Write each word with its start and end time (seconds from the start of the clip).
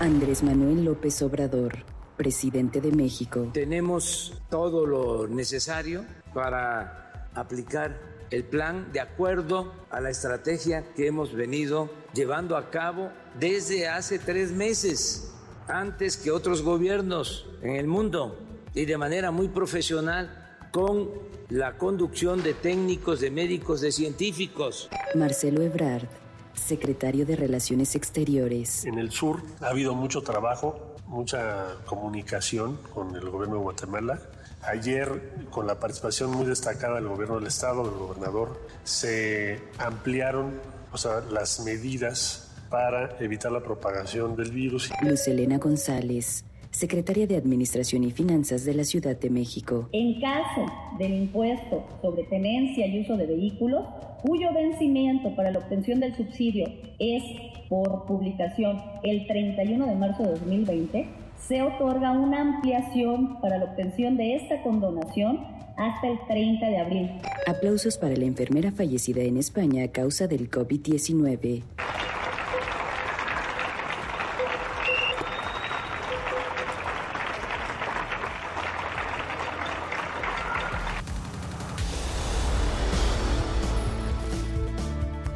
Andrés 0.00 0.42
Manuel 0.42 0.84
López 0.84 1.20
Obrador, 1.22 1.76
presidente 2.16 2.80
de 2.80 2.92
México. 2.92 3.48
Tenemos 3.52 4.40
todo 4.50 4.86
lo 4.86 5.26
necesario 5.28 6.04
para 6.32 7.28
aplicar 7.34 7.98
el 8.30 8.44
plan 8.44 8.92
de 8.92 9.00
acuerdo 9.00 9.72
a 9.90 10.00
la 10.00 10.10
estrategia 10.10 10.92
que 10.94 11.06
hemos 11.06 11.32
venido 11.34 11.90
llevando 12.14 12.56
a 12.56 12.70
cabo 12.70 13.10
desde 13.38 13.88
hace 13.88 14.18
tres 14.18 14.52
meses, 14.52 15.32
antes 15.68 16.16
que 16.16 16.30
otros 16.30 16.62
gobiernos 16.62 17.46
en 17.62 17.76
el 17.76 17.86
mundo 17.86 18.38
y 18.74 18.84
de 18.84 18.98
manera 18.98 19.30
muy 19.30 19.48
profesional 19.48 20.58
con 20.72 21.10
la 21.50 21.76
conducción 21.76 22.42
de 22.42 22.54
técnicos, 22.54 23.20
de 23.20 23.30
médicos, 23.30 23.80
de 23.80 23.92
científicos. 23.92 24.88
Marcelo 25.14 25.62
Ebrard, 25.62 26.08
secretario 26.54 27.26
de 27.26 27.36
Relaciones 27.36 27.94
Exteriores. 27.94 28.84
En 28.84 28.98
el 28.98 29.10
sur 29.10 29.40
ha 29.60 29.68
habido 29.68 29.94
mucho 29.94 30.22
trabajo, 30.22 30.93
mucha 31.06 31.76
comunicación 31.86 32.78
con 32.92 33.14
el 33.14 33.28
gobierno 33.30 33.56
de 33.56 33.62
Guatemala. 33.62 34.20
Ayer, 34.62 35.46
con 35.50 35.66
la 35.66 35.78
participación 35.78 36.30
muy 36.30 36.46
destacada 36.46 36.96
del 36.96 37.08
gobierno 37.08 37.36
del 37.36 37.46
estado, 37.46 37.84
del 37.84 37.98
gobernador, 37.98 38.60
se 38.82 39.60
ampliaron 39.78 40.60
o 40.92 40.96
sea, 40.96 41.20
las 41.30 41.60
medidas 41.60 42.54
para 42.70 43.16
evitar 43.20 43.52
la 43.52 43.60
propagación 43.60 44.36
del 44.36 44.50
virus. 44.50 44.90
Luz 45.02 45.28
Elena 45.28 45.58
González, 45.58 46.44
secretaria 46.70 47.26
de 47.26 47.36
Administración 47.36 48.04
y 48.04 48.10
Finanzas 48.10 48.64
de 48.64 48.74
la 48.74 48.84
Ciudad 48.84 49.16
de 49.16 49.30
México. 49.30 49.88
En 49.92 50.20
caso 50.20 50.66
del 50.98 51.14
impuesto 51.14 51.84
sobre 52.00 52.24
tenencia 52.24 52.86
y 52.86 53.02
uso 53.02 53.16
de 53.16 53.26
vehículos, 53.26 53.84
cuyo 54.22 54.52
vencimiento 54.54 55.34
para 55.36 55.50
la 55.50 55.58
obtención 55.58 56.00
del 56.00 56.16
subsidio 56.16 56.66
es 56.98 57.22
por 57.68 58.06
publicación 58.06 58.80
el 59.02 59.26
31 59.26 59.86
de 59.86 59.94
marzo 59.94 60.22
de 60.22 60.30
2020, 60.30 61.06
se 61.46 61.62
otorga 61.62 62.12
una 62.12 62.40
ampliación 62.40 63.40
para 63.40 63.58
la 63.58 63.64
obtención 63.66 64.16
de 64.16 64.36
esta 64.36 64.62
condonación 64.62 65.40
hasta 65.76 66.08
el 66.08 66.18
30 66.28 66.66
de 66.66 66.78
abril. 66.78 67.10
Aplausos 67.46 67.98
para 67.98 68.16
la 68.16 68.24
enfermera 68.24 68.72
fallecida 68.72 69.22
en 69.22 69.36
España 69.36 69.84
a 69.84 69.88
causa 69.88 70.26
del 70.28 70.50
COVID-19. 70.50 71.62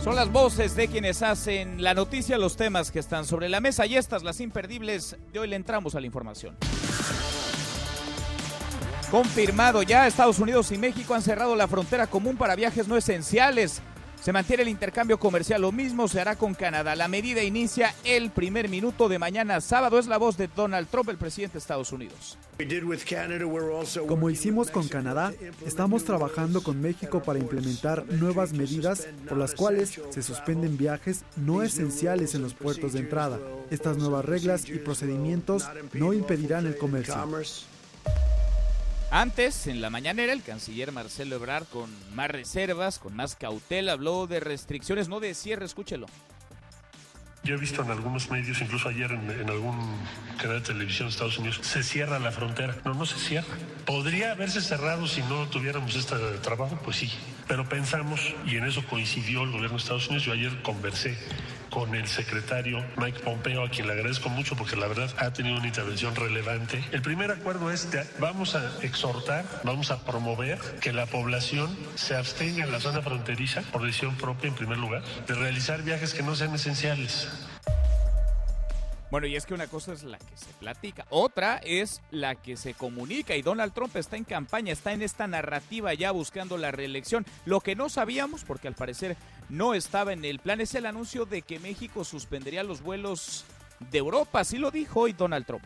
Son 0.03 0.15
las 0.15 0.31
voces 0.31 0.77
de 0.77 0.87
quienes 0.87 1.23
hacen 1.23 1.83
la 1.83 1.93
noticia, 1.93 2.39
los 2.39 2.57
temas 2.57 2.93
que 2.93 3.01
están 3.01 3.25
sobre 3.25 3.49
la 3.49 3.61
mesa 3.61 3.85
y 3.85 3.97
estas, 3.97 4.23
las 4.23 4.41
imperdibles. 4.41 5.17
De 5.33 5.41
hoy 5.41 5.49
le 5.49 5.57
entramos 5.57 5.97
a 5.97 6.01
la 6.01 6.07
información. 6.07 6.57
Confirmado 9.11 9.83
ya, 9.83 10.07
Estados 10.07 10.39
Unidos 10.39 10.71
y 10.71 10.79
México 10.79 11.15
han 11.15 11.23
cerrado 11.23 11.57
la 11.57 11.67
frontera 11.67 12.07
común 12.07 12.37
para 12.37 12.55
viajes 12.55 12.87
no 12.87 12.97
esenciales. 12.97 13.83
Se 14.29 14.33
mantiene 14.35 14.63
el 14.63 14.69
intercambio 14.69 15.19
comercial, 15.19 15.63
lo 15.63 15.73
mismo 15.73 16.07
se 16.07 16.21
hará 16.21 16.37
con 16.37 16.53
Canadá. 16.53 16.95
La 16.95 17.09
medida 17.09 17.43
inicia 17.43 17.95
el 18.05 18.29
primer 18.29 18.69
minuto 18.69 19.09
de 19.09 19.19
mañana 19.19 19.59
sábado. 19.63 19.99
Es 19.99 20.07
la 20.07 20.19
voz 20.19 20.37
de 20.37 20.51
Donald 20.55 20.87
Trump, 20.91 21.09
el 21.09 21.17
presidente 21.17 21.55
de 21.55 21.61
Estados 21.61 21.93
Unidos. 21.93 22.37
Como 24.07 24.29
hicimos 24.29 24.71
con 24.71 24.87
Canadá, 24.87 25.33
estamos 25.65 26.05
trabajando 26.05 26.63
con 26.63 26.79
México 26.79 27.23
para 27.23 27.39
implementar 27.39 28.05
nuevas 28.05 28.53
medidas 28.53 29.09
por 29.27 29.39
las 29.39 29.55
cuales 29.55 29.99
se 30.11 30.23
suspenden 30.23 30.77
viajes 30.77 31.25
no 31.37 31.63
esenciales 31.63 32.35
en 32.35 32.43
los 32.43 32.53
puertos 32.53 32.93
de 32.93 32.99
entrada. 32.99 33.39
Estas 33.71 33.97
nuevas 33.97 34.27
reglas 34.27 34.69
y 34.69 34.77
procedimientos 34.77 35.67
no 35.95 36.13
impedirán 36.13 36.67
el 36.67 36.77
comercio. 36.77 37.15
Antes, 39.11 39.67
en 39.67 39.81
la 39.81 39.89
mañanera, 39.89 40.35
el 40.35 40.43
canciller 40.43 40.93
Marcelo 40.93 41.37
Ebrard, 41.37 41.65
con 41.65 41.91
más 42.15 42.31
reservas, 42.31 42.99
con 42.99 43.17
más 43.17 43.37
cautela, 43.37 43.93
habló 43.93 44.27
de 44.27 44.39
restricciones, 44.39 45.09
no 45.09 45.19
de 45.19 45.35
cierre, 45.35 45.65
escúchelo. 45.65 46.07
Yo 47.43 47.55
he 47.55 47.59
visto 47.59 47.83
en 47.83 47.91
algunos 47.91 48.31
medios, 48.31 48.61
incluso 48.61 48.91
ayer 48.91 49.11
en, 49.13 49.31
en, 49.31 49.49
algún 49.49 49.79
canal 50.37 50.61
de 50.61 50.67
televisión 50.67 51.09
de 51.09 51.13
Estados 51.13 51.39
Unidos, 51.39 51.61
se 51.63 51.83
cierra 51.83 52.19
la 52.19 52.33
frontera. 52.33 52.77
No, 52.85 52.93
no 52.93 53.07
se 53.07 53.19
cierra. 53.19 53.49
¿Podría 53.87 54.33
haberse 54.33 54.61
cerrado 54.61 55.07
si 55.07 55.23
no 55.23 55.49
tuviéramos 55.49 55.95
este 55.95 56.17
trabajo? 56.43 56.79
Pues 56.85 56.99
sí. 56.99 57.11
Pero 57.47 57.67
pensamos, 57.67 58.35
y 58.45 58.57
en 58.57 58.67
eso 58.67 58.85
coincidió 58.85 59.45
el 59.45 59.53
gobierno 59.53 59.79
de 59.79 59.83
Estados 59.83 60.09
Unidos, 60.09 60.25
yo 60.27 60.33
ayer 60.35 60.61
conversé 60.61 61.17
con 61.71 61.95
el 61.95 62.07
secretario 62.07 62.85
Mike 62.97 63.21
Pompeo, 63.21 63.65
a 63.65 63.71
quien 63.71 63.87
le 63.87 63.95
agradezco 63.95 64.29
mucho 64.29 64.57
porque 64.57 64.77
la 64.77 64.87
verdad 64.87 65.11
ha 65.19 65.33
tenido 65.33 65.57
una 65.57 65.67
intervención 65.67 66.15
relevante. 66.15 66.85
El 66.93 67.03
primer 67.03 67.31
acuerdo 67.31 67.71
es 67.71 67.87
que 67.87 68.03
vamos 68.19 68.55
a 68.55 68.83
exhortar, 68.83 69.45
vamos 69.65 69.91
a 69.91 70.05
promover 70.05 70.59
que 70.81 70.93
la 70.93 71.07
población 71.07 71.77
se 71.95 72.17
abstenga 72.17 72.65
en 72.65 72.73
la 72.73 72.81
zona 72.81 73.03
fronteriza, 73.03 73.63
por 73.73 73.83
decisión 73.83 74.17
propia 74.17 74.49
en 74.49 74.55
primer 74.55 74.79
lugar, 74.79 75.03
de 75.27 75.35
realizar 75.35 75.83
viajes 75.83 76.15
que 76.15 76.23
no 76.23 76.35
sean 76.35 76.55
esenciales. 76.55 77.29
Bueno, 79.11 79.27
y 79.27 79.37
es 79.37 79.47
que 79.47 79.55
una 79.55 79.69
cosa 79.69 79.95
es 79.95 80.03
la 80.03 80.19
que 80.19 80.37
se 80.37 80.53
platica, 80.61 81.07
otra 81.09 81.57
es 81.65 82.03
la 82.11 82.35
que 82.35 82.59
se 82.59 82.75
comunica 82.75 83.35
y 83.37 83.43
Donald 83.43 83.73
Trump 83.73 83.97
está 83.97 84.19
en 84.19 84.25
campaña, 84.25 84.73
está 84.73 84.93
en 84.93 85.01
esta 85.01 85.27
narrativa 85.27 85.95
ya 85.95 86.11
buscando 86.11 86.59
la 86.59 86.73
reelección. 86.73 87.25
Lo 87.47 87.61
que 87.61 87.75
no 87.75 87.89
sabíamos, 87.89 88.45
porque 88.45 88.69
al 88.69 88.75
parecer 88.75 89.17
no 89.49 89.75
estaba 89.75 90.13
en 90.13 90.25
el 90.25 90.39
plan, 90.39 90.61
es 90.61 90.75
el 90.75 90.87
anuncio 90.87 91.25
de 91.25 91.43
que 91.43 91.59
México 91.59 92.05
suspendería 92.05 92.63
los 92.63 92.83
vuelos 92.83 93.45
de 93.91 93.99
Europa. 93.99 94.41
Así 94.41 94.59
lo 94.59 94.71
dijo 94.71 95.01
hoy 95.01 95.13
Donald 95.13 95.47
Trump. 95.47 95.65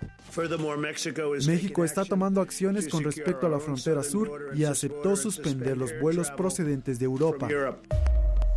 México 1.47 1.85
está 1.85 2.05
tomando 2.05 2.41
acciones 2.41 2.89
con 2.89 3.05
respecto 3.05 3.47
a 3.47 3.51
la 3.51 3.59
frontera 3.59 4.03
sur 4.03 4.53
y 4.55 4.65
aceptó 4.65 5.17
suspender 5.17 5.77
los 5.77 5.99
vuelos 6.01 6.31
procedentes 6.31 6.99
de 6.99 7.05
Europa. 7.07 7.49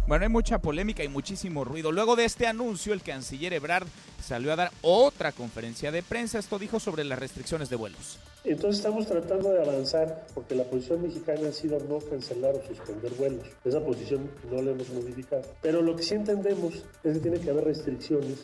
Bueno, 0.08 0.24
hay 0.24 0.30
mucha 0.30 0.60
polémica 0.60 1.04
y 1.04 1.08
muchísimo 1.08 1.64
ruido. 1.64 1.92
Luego 1.92 2.16
de 2.16 2.26
este 2.26 2.46
anuncio, 2.46 2.94
el 2.94 3.02
canciller 3.02 3.54
Ebrard 3.54 3.88
salió 4.22 4.54
a 4.54 4.56
dar 4.56 4.72
otra 4.84 5.32
conferencia 5.32 5.92
de 5.92 6.04
prensa. 6.04 6.38
Esto 6.38 6.60
dijo 6.60 6.80
sobre 6.80 7.04
las 7.04 7.18
restricciones 7.18 7.72
de 7.72 7.76
vuelos. 7.76 8.20
Entonces 8.44 8.78
estamos 8.78 9.08
tratando 9.08 9.50
de 9.50 9.64
avanzar 9.64 10.28
porque 10.36 10.54
la 10.54 10.64
posición 10.66 11.02
mexicana 11.02 11.50
ha 11.50 11.52
sido 11.52 11.80
no 11.90 11.98
cancelar 11.98 12.54
o 12.54 12.64
suspender 12.68 13.14
vuelos. 13.14 13.48
Esa 13.64 13.84
posición 13.84 14.30
no 14.52 14.62
la 14.62 14.72
hemos 14.72 14.90
modificado. 14.90 15.42
Pero 15.64 15.82
lo 15.82 15.96
que 15.96 16.04
sí 16.04 16.14
entendemos 16.14 16.76
es 17.04 17.14
que 17.14 17.20
tiene 17.20 17.40
que 17.40 17.50
haber 17.50 17.64
restricciones 17.64 18.44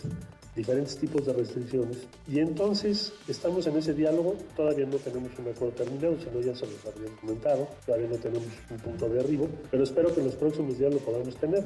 diferentes 0.56 0.98
tipos 0.98 1.26
de 1.26 1.34
restricciones. 1.34 1.98
Y 2.28 2.40
entonces 2.40 3.14
estamos 3.28 3.68
en 3.68 3.78
ese 3.78 3.94
diálogo, 3.94 4.36
todavía 4.56 4.86
no 4.86 4.98
tenemos 4.98 5.32
un 5.38 5.48
acuerdo 5.50 5.74
terminado, 5.76 6.18
sino 6.20 6.42
ya 6.42 6.56
se 6.56 6.66
los 6.66 6.86
habían 6.86 7.16
comentado, 7.16 7.68
todavía 7.86 8.08
no 8.08 8.18
tenemos 8.18 8.48
un 8.70 8.78
punto 8.78 9.10
de 9.10 9.20
arribo, 9.20 9.50
pero 9.70 9.84
espero 9.84 10.14
que 10.14 10.20
en 10.20 10.28
los 10.28 10.36
próximos 10.36 10.78
días 10.78 10.94
lo 10.94 11.00
podamos 11.00 11.36
tener. 11.38 11.64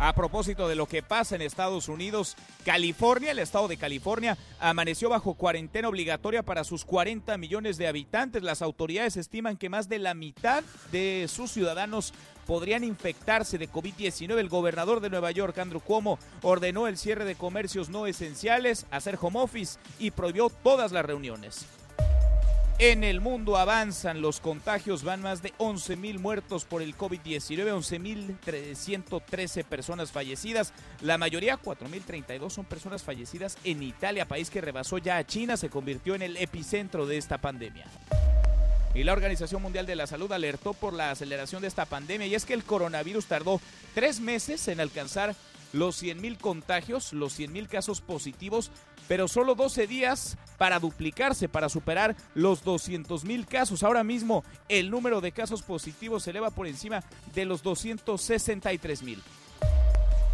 A 0.00 0.12
propósito 0.12 0.68
de 0.68 0.76
lo 0.76 0.86
que 0.86 1.02
pasa 1.02 1.34
en 1.34 1.42
Estados 1.42 1.88
Unidos, 1.88 2.36
California, 2.64 3.32
el 3.32 3.40
estado 3.40 3.66
de 3.66 3.76
California, 3.76 4.38
amaneció 4.60 5.08
bajo 5.08 5.34
cuarentena 5.34 5.88
obligatoria 5.88 6.44
para 6.44 6.62
sus 6.62 6.84
40 6.84 7.36
millones 7.36 7.78
de 7.78 7.88
habitantes. 7.88 8.44
Las 8.44 8.62
autoridades 8.62 9.16
estiman 9.16 9.56
que 9.56 9.68
más 9.68 9.88
de 9.88 9.98
la 9.98 10.14
mitad 10.14 10.62
de 10.92 11.26
sus 11.28 11.50
ciudadanos 11.50 12.14
podrían 12.48 12.82
infectarse 12.82 13.58
de 13.58 13.70
COVID-19. 13.70 14.38
El 14.38 14.48
gobernador 14.48 15.00
de 15.00 15.10
Nueva 15.10 15.30
York, 15.30 15.58
Andrew 15.58 15.82
Cuomo, 15.82 16.18
ordenó 16.40 16.88
el 16.88 16.96
cierre 16.96 17.26
de 17.26 17.34
comercios 17.34 17.90
no 17.90 18.06
esenciales, 18.06 18.86
hacer 18.90 19.18
home 19.20 19.38
office 19.38 19.78
y 19.98 20.12
prohibió 20.12 20.48
todas 20.48 20.90
las 20.90 21.04
reuniones. 21.04 21.66
En 22.78 23.04
el 23.04 23.20
mundo 23.20 23.58
avanzan 23.58 24.22
los 24.22 24.40
contagios, 24.40 25.02
van 25.02 25.20
más 25.20 25.42
de 25.42 25.52
11 25.58 25.96
mil 25.96 26.20
muertos 26.20 26.64
por 26.64 26.80
el 26.80 26.96
COVID-19, 26.96 27.70
11 27.70 27.98
mil 27.98 28.38
313 28.42 29.64
personas 29.64 30.10
fallecidas, 30.10 30.72
la 31.02 31.18
mayoría, 31.18 31.60
4.032, 31.60 32.50
son 32.50 32.64
personas 32.64 33.02
fallecidas 33.02 33.58
en 33.64 33.82
Italia, 33.82 34.28
país 34.28 34.48
que 34.48 34.60
rebasó 34.60 34.96
ya 34.96 35.18
a 35.18 35.26
China, 35.26 35.56
se 35.56 35.68
convirtió 35.68 36.14
en 36.14 36.22
el 36.22 36.36
epicentro 36.36 37.04
de 37.04 37.18
esta 37.18 37.38
pandemia. 37.38 37.84
Y 38.94 39.04
la 39.04 39.12
Organización 39.12 39.62
Mundial 39.62 39.86
de 39.86 39.96
la 39.96 40.06
Salud 40.06 40.32
alertó 40.32 40.72
por 40.72 40.92
la 40.92 41.10
aceleración 41.10 41.62
de 41.62 41.68
esta 41.68 41.84
pandemia 41.84 42.26
y 42.26 42.34
es 42.34 42.44
que 42.44 42.54
el 42.54 42.64
coronavirus 42.64 43.26
tardó 43.26 43.60
tres 43.94 44.20
meses 44.20 44.66
en 44.68 44.80
alcanzar 44.80 45.34
los 45.72 46.02
100.000 46.02 46.38
contagios, 46.38 47.12
los 47.12 47.38
100.000 47.38 47.68
casos 47.68 48.00
positivos, 48.00 48.70
pero 49.06 49.28
solo 49.28 49.54
12 49.54 49.86
días 49.86 50.36
para 50.56 50.78
duplicarse, 50.78 51.48
para 51.48 51.68
superar 51.68 52.16
los 52.34 52.64
200.000 52.64 53.46
casos. 53.46 53.82
Ahora 53.82 54.04
mismo 54.04 54.44
el 54.68 54.90
número 54.90 55.20
de 55.20 55.32
casos 55.32 55.62
positivos 55.62 56.22
se 56.22 56.30
eleva 56.30 56.50
por 56.50 56.66
encima 56.66 57.04
de 57.34 57.44
los 57.44 57.62
263.000. 57.62 59.18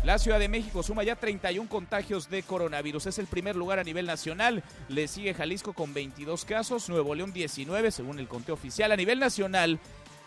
La 0.04 0.18
Ciudad 0.18 0.38
de 0.38 0.50
México 0.50 0.82
suma 0.82 1.02
ya 1.02 1.16
31 1.16 1.66
contagios 1.66 2.28
de 2.28 2.42
coronavirus. 2.42 3.06
Es 3.06 3.18
el 3.18 3.26
primer 3.26 3.56
lugar 3.56 3.78
a 3.78 3.84
nivel 3.84 4.04
nacional. 4.04 4.62
Le 4.90 5.08
sigue 5.08 5.32
Jalisco 5.32 5.72
con 5.72 5.94
22 5.94 6.44
casos, 6.44 6.90
Nuevo 6.90 7.14
León 7.14 7.32
19, 7.32 7.90
según 7.90 8.18
el 8.18 8.28
conteo 8.28 8.54
oficial. 8.54 8.92
A 8.92 8.96
nivel 8.96 9.18
nacional, 9.18 9.80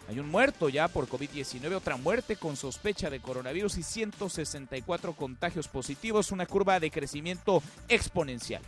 hay 0.10 0.18
un 0.18 0.32
muerto 0.32 0.70
ya 0.70 0.88
por 0.88 1.08
COVID-19, 1.08 1.76
otra 1.76 1.96
muerte 1.96 2.38
con 2.38 2.56
sospecha 2.56 3.12
de 3.12 3.20
coronavirus 3.20 3.78
y 3.78 3.84
164 3.84 5.14
contagios 5.14 5.68
positivos, 5.68 6.32
una 6.32 6.48
curva 6.48 6.80
de 6.80 6.90
crecimiento 6.90 7.62
exponencial. 7.88 8.64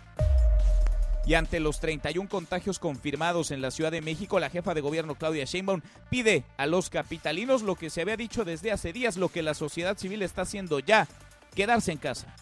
Y 1.25 1.36
ante 1.36 1.60
los 1.60 1.80
31 1.80 2.27
contagios 2.27 2.80
confirmados 2.80 3.51
en 3.51 3.62
la 3.62 3.71
Ciudad 3.71 3.92
de 3.92 4.01
México, 4.01 4.39
la 4.39 4.50
jefa 4.50 4.74
de 4.74 4.81
gobierno 4.81 5.16
Claudia 5.16 5.45
Sheinbaum 5.45 5.81
pide 6.10 6.44
a 6.57 6.66
los 6.66 6.89
capitalinos 6.89 7.62
lo 7.62 7.75
que 7.75 7.89
se 7.89 8.01
había 8.01 8.18
dicho 8.18 8.45
desde 8.45 8.71
hace 8.71 8.94
días, 8.94 9.18
lo 9.18 9.30
que 9.30 9.44
la 9.44 9.54
sociedad 9.54 9.98
civil 9.98 10.21
está 10.24 10.42
haciendo 10.44 10.80
ya, 10.80 11.07
quedarse 11.54 11.92
en 11.92 11.98
casa. 11.98 12.33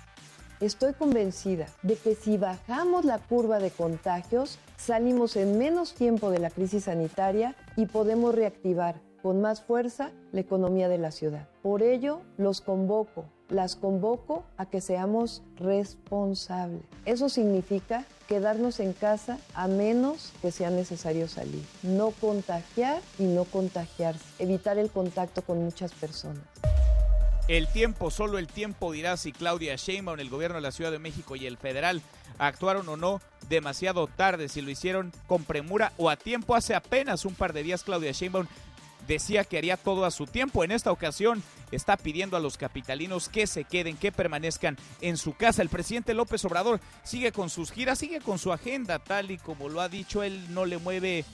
Estoy 0.59 0.93
convencida 0.93 1.67
de 1.83 1.95
que 1.97 2.15
si 2.15 2.37
bajamos 2.37 3.05
la 3.05 3.19
curva 3.19 3.59
de 3.59 3.69
contagios, 3.69 4.57
salimos 4.75 5.35
en 5.35 5.59
menos 5.59 5.93
tiempo 5.93 6.31
de 6.31 6.39
la 6.39 6.49
crisis 6.49 6.85
sanitaria 6.85 7.55
y 7.75 7.85
podemos 7.85 8.33
reactivar 8.33 8.99
con 9.21 9.39
más 9.39 9.61
fuerza 9.61 10.11
la 10.31 10.39
economía 10.39 10.89
de 10.89 10.97
la 10.97 11.11
ciudad. 11.11 11.47
Por 11.61 11.83
ello, 11.83 12.21
los 12.37 12.61
convoco, 12.61 13.25
las 13.49 13.75
convoco 13.75 14.45
a 14.57 14.65
que 14.65 14.81
seamos 14.81 15.41
responsables. 15.57 16.81
Eso 17.05 17.29
significa 17.29 18.05
quedarnos 18.27 18.79
en 18.79 18.93
casa 18.93 19.37
a 19.53 19.67
menos 19.67 20.33
que 20.41 20.51
sea 20.51 20.69
necesario 20.69 21.27
salir. 21.27 21.63
No 21.81 22.11
contagiar 22.11 23.01
y 23.17 23.23
no 23.23 23.45
contagiarse. 23.45 24.25
Evitar 24.39 24.77
el 24.77 24.89
contacto 24.89 25.41
con 25.41 25.63
muchas 25.63 25.93
personas. 25.93 26.43
El 27.47 27.67
tiempo, 27.67 28.11
solo 28.11 28.39
el 28.39 28.47
tiempo 28.47 28.91
dirá 28.91 29.15
si 29.15 29.31
Claudia 29.31 29.77
Sheinbaum, 29.77 30.19
el 30.19 30.29
gobierno 30.29 30.55
de 30.55 30.61
la 30.61 30.73
Ciudad 30.73 30.91
de 30.91 30.99
México 30.99 31.37
y 31.37 31.45
el 31.45 31.57
federal 31.57 32.01
actuaron 32.39 32.89
o 32.89 32.97
no 32.97 33.21
demasiado 33.47 34.07
tarde, 34.07 34.49
si 34.49 34.61
lo 34.61 34.69
hicieron 34.69 35.13
con 35.27 35.45
premura 35.45 35.93
o 35.97 36.09
a 36.09 36.17
tiempo. 36.17 36.55
Hace 36.55 36.75
apenas 36.75 37.23
un 37.23 37.35
par 37.35 37.53
de 37.53 37.63
días 37.63 37.83
Claudia 37.83 38.11
Sheinbaum 38.11 38.47
decía 39.07 39.43
que 39.43 39.57
haría 39.57 39.77
todo 39.77 40.05
a 40.05 40.11
su 40.11 40.25
tiempo. 40.25 40.63
En 40.63 40.71
esta 40.71 40.91
ocasión 40.91 41.41
está 41.71 41.97
pidiendo 41.97 42.37
a 42.37 42.39
los 42.39 42.57
capitalinos 42.57 43.29
que 43.29 43.47
se 43.47 43.63
queden, 43.63 43.97
que 43.97 44.11
permanezcan 44.11 44.77
en 45.01 45.17
su 45.17 45.33
casa. 45.33 45.61
El 45.61 45.69
presidente 45.69 46.13
López 46.13 46.43
Obrador 46.45 46.79
sigue 47.03 47.31
con 47.31 47.49
sus 47.49 47.71
giras, 47.71 47.99
sigue 47.99 48.19
con 48.19 48.39
su 48.39 48.51
agenda, 48.51 48.99
tal 48.99 49.31
y 49.31 49.37
como 49.37 49.69
lo 49.69 49.81
ha 49.81 49.89
dicho, 49.89 50.23
él 50.23 50.53
no 50.53 50.65
le 50.65 50.77
mueve 50.77 51.25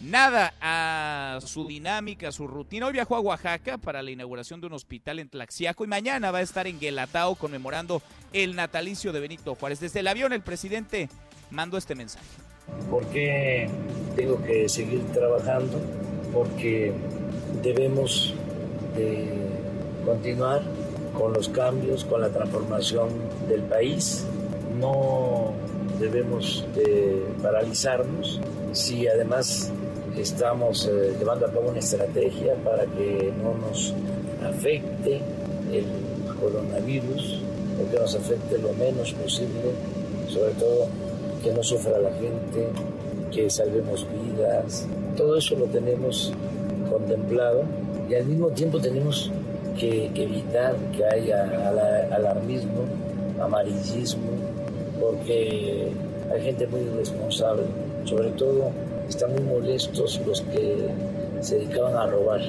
nada 0.00 0.54
a 0.60 1.40
su 1.44 1.66
dinámica, 1.66 2.28
a 2.28 2.32
su 2.32 2.46
rutina. 2.46 2.86
Hoy 2.86 2.92
viajó 2.92 3.16
a 3.16 3.20
Oaxaca 3.20 3.78
para 3.78 4.02
la 4.02 4.10
inauguración 4.10 4.60
de 4.60 4.68
un 4.68 4.74
hospital 4.74 5.18
en 5.18 5.28
Tlaxiaco 5.28 5.84
y 5.84 5.88
mañana 5.88 6.30
va 6.30 6.38
a 6.38 6.42
estar 6.42 6.66
en 6.66 6.78
Guelatao 6.78 7.34
conmemorando 7.34 8.02
el 8.32 8.54
natalicio 8.54 9.12
de 9.12 9.20
Benito 9.20 9.54
Juárez. 9.54 9.80
Desde 9.80 10.00
el 10.00 10.08
avión 10.08 10.32
el 10.32 10.42
presidente 10.42 11.08
mandó 11.50 11.78
este 11.78 11.94
mensaje. 11.94 12.26
¿Por 12.90 13.06
qué 13.08 13.68
tengo 14.14 14.42
que 14.42 14.68
seguir 14.68 15.02
trabajando? 15.12 15.80
Porque 16.32 16.92
debemos 17.62 18.34
de 18.96 19.26
continuar 20.04 20.62
con 21.16 21.32
los 21.32 21.48
cambios, 21.48 22.04
con 22.04 22.20
la 22.20 22.28
transformación 22.28 23.08
del 23.48 23.62
país. 23.62 24.24
No 24.78 25.52
debemos 25.98 26.64
de 26.74 27.24
paralizarnos 27.42 28.40
si 28.72 29.08
además 29.08 29.72
estamos 30.16 30.86
eh, 30.86 31.14
llevando 31.18 31.46
a 31.46 31.50
cabo 31.50 31.70
una 31.70 31.78
estrategia 31.78 32.54
para 32.64 32.84
que 32.84 33.32
no 33.42 33.54
nos 33.54 33.94
afecte 34.44 35.20
el 35.72 35.84
coronavirus 36.40 37.40
o 37.80 37.90
que 37.90 37.98
nos 37.98 38.14
afecte 38.14 38.58
lo 38.58 38.72
menos 38.74 39.12
posible, 39.12 39.72
sobre 40.28 40.52
todo 40.52 40.86
que 41.42 41.52
no 41.52 41.62
sufra 41.62 41.98
la 41.98 42.10
gente, 42.12 42.68
que 43.30 43.50
salvemos 43.50 44.06
vidas. 44.10 44.86
Todo 45.16 45.36
eso 45.36 45.56
lo 45.56 45.66
tenemos 45.66 46.32
contemplado 46.90 47.64
y 48.08 48.14
al 48.14 48.26
mismo 48.26 48.48
tiempo 48.48 48.80
tenemos 48.80 49.30
que, 49.78 50.06
evitar 50.14 50.76
que 50.96 51.04
haya 51.04 51.44
alarmismo, 52.10 52.84
amarillismo, 53.40 54.30
porque 55.00 55.88
hay 56.32 56.42
gente 56.42 56.66
muy 56.66 56.80
irresponsable, 56.80 57.62
sobre 58.04 58.30
todo 58.30 58.70
están 59.08 59.32
muy 59.32 59.42
molestos 59.42 60.20
los 60.26 60.40
que 60.42 60.88
se 61.40 61.58
dedicaban 61.58 61.96
a 61.96 62.06
robar. 62.06 62.40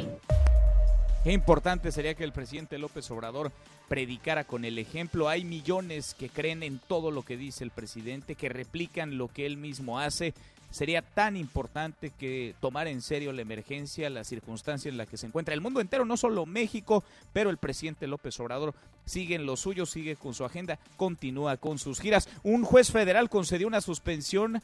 Qué 1.24 1.34
importante 1.34 1.92
sería 1.92 2.14
que 2.14 2.24
el 2.24 2.32
presidente 2.32 2.78
López 2.78 3.12
Obrador 3.12 3.52
predicara 3.90 4.46
con 4.46 4.64
el 4.64 4.80
ejemplo. 4.80 5.28
Hay 5.28 5.44
millones 5.44 6.14
que 6.14 6.30
creen 6.30 6.64
en 6.64 6.80
todo 6.80 7.12
lo 7.12 7.24
que 7.24 7.36
dice 7.36 7.64
el 7.66 7.72
presidente, 7.72 8.36
que 8.36 8.48
replican 8.48 9.18
lo 9.18 9.28
que 9.28 9.46
él 9.46 9.58
mismo 9.58 10.00
hace. 10.00 10.34
Sería 10.72 11.02
tan 11.02 11.36
importante 11.36 12.12
que 12.12 12.54
tomar 12.60 12.88
en 12.88 13.02
serio 13.02 13.34
la 13.34 13.42
emergencia, 13.42 14.10
la 14.10 14.24
circunstancia 14.24 14.90
en 14.90 14.98
la 14.98 15.08
que 15.08 15.18
se 15.18 15.26
encuentra 15.26 15.54
el 15.54 15.62
mundo 15.62 15.82
entero, 15.82 16.06
no 16.06 16.16
solo 16.16 16.46
México, 16.46 17.04
pero 17.34 17.50
el 17.50 17.58
presidente 17.58 18.06
López 18.06 18.40
Obrador 18.40 18.76
sigue 19.06 19.36
en 19.36 19.48
lo 19.48 19.58
suyo, 19.58 19.88
sigue 19.88 20.16
con 20.16 20.36
su 20.36 20.46
agenda, 20.46 20.78
continúa 20.96 21.58
con 21.58 21.80
sus 21.80 22.00
giras. 22.00 22.30
Un 22.44 22.64
juez 22.64 22.92
federal 22.92 23.30
concedió 23.30 23.68
una 23.68 23.82
suspensión 23.82 24.62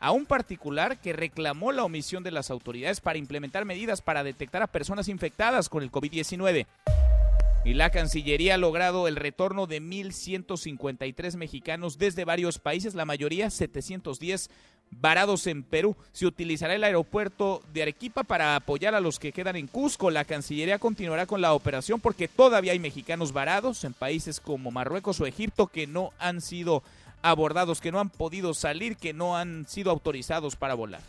a 0.00 0.12
un 0.12 0.26
particular 0.26 0.98
que 1.00 1.12
reclamó 1.12 1.72
la 1.72 1.84
omisión 1.84 2.22
de 2.22 2.30
las 2.30 2.50
autoridades 2.50 3.00
para 3.00 3.18
implementar 3.18 3.64
medidas 3.64 4.00
para 4.00 4.22
detectar 4.22 4.62
a 4.62 4.68
personas 4.68 5.08
infectadas 5.08 5.68
con 5.68 5.82
el 5.82 5.90
COVID-19. 5.90 6.66
Y 7.64 7.74
la 7.74 7.90
Cancillería 7.90 8.54
ha 8.54 8.58
logrado 8.58 9.08
el 9.08 9.16
retorno 9.16 9.66
de 9.66 9.82
1.153 9.82 11.36
mexicanos 11.36 11.98
desde 11.98 12.24
varios 12.24 12.58
países, 12.58 12.94
la 12.94 13.04
mayoría 13.04 13.50
710 13.50 14.48
varados 14.90 15.46
en 15.46 15.62
Perú. 15.62 15.96
Se 16.12 16.26
utilizará 16.26 16.74
el 16.74 16.84
aeropuerto 16.84 17.62
de 17.72 17.82
Arequipa 17.82 18.24
para 18.24 18.56
apoyar 18.56 18.94
a 18.94 19.00
los 19.00 19.18
que 19.18 19.32
quedan 19.32 19.56
en 19.56 19.66
Cusco. 19.66 20.10
La 20.10 20.24
Cancillería 20.24 20.78
continuará 20.78 21.26
con 21.26 21.40
la 21.40 21.54
operación 21.54 22.00
porque 22.00 22.28
todavía 22.28 22.72
hay 22.72 22.78
mexicanos 22.78 23.32
varados 23.32 23.84
en 23.84 23.92
países 23.92 24.40
como 24.40 24.70
Marruecos 24.70 25.20
o 25.20 25.26
Egipto 25.26 25.66
que 25.66 25.86
no 25.86 26.12
han 26.18 26.40
sido 26.40 26.82
abordados 27.22 27.80
que 27.80 27.92
no 27.92 28.00
han 28.00 28.10
podido 28.10 28.54
salir, 28.54 28.96
que 28.96 29.12
no 29.12 29.36
han 29.36 29.66
sido 29.66 29.90
autorizados 29.90 30.56
para 30.56 30.74
volar. 30.74 31.00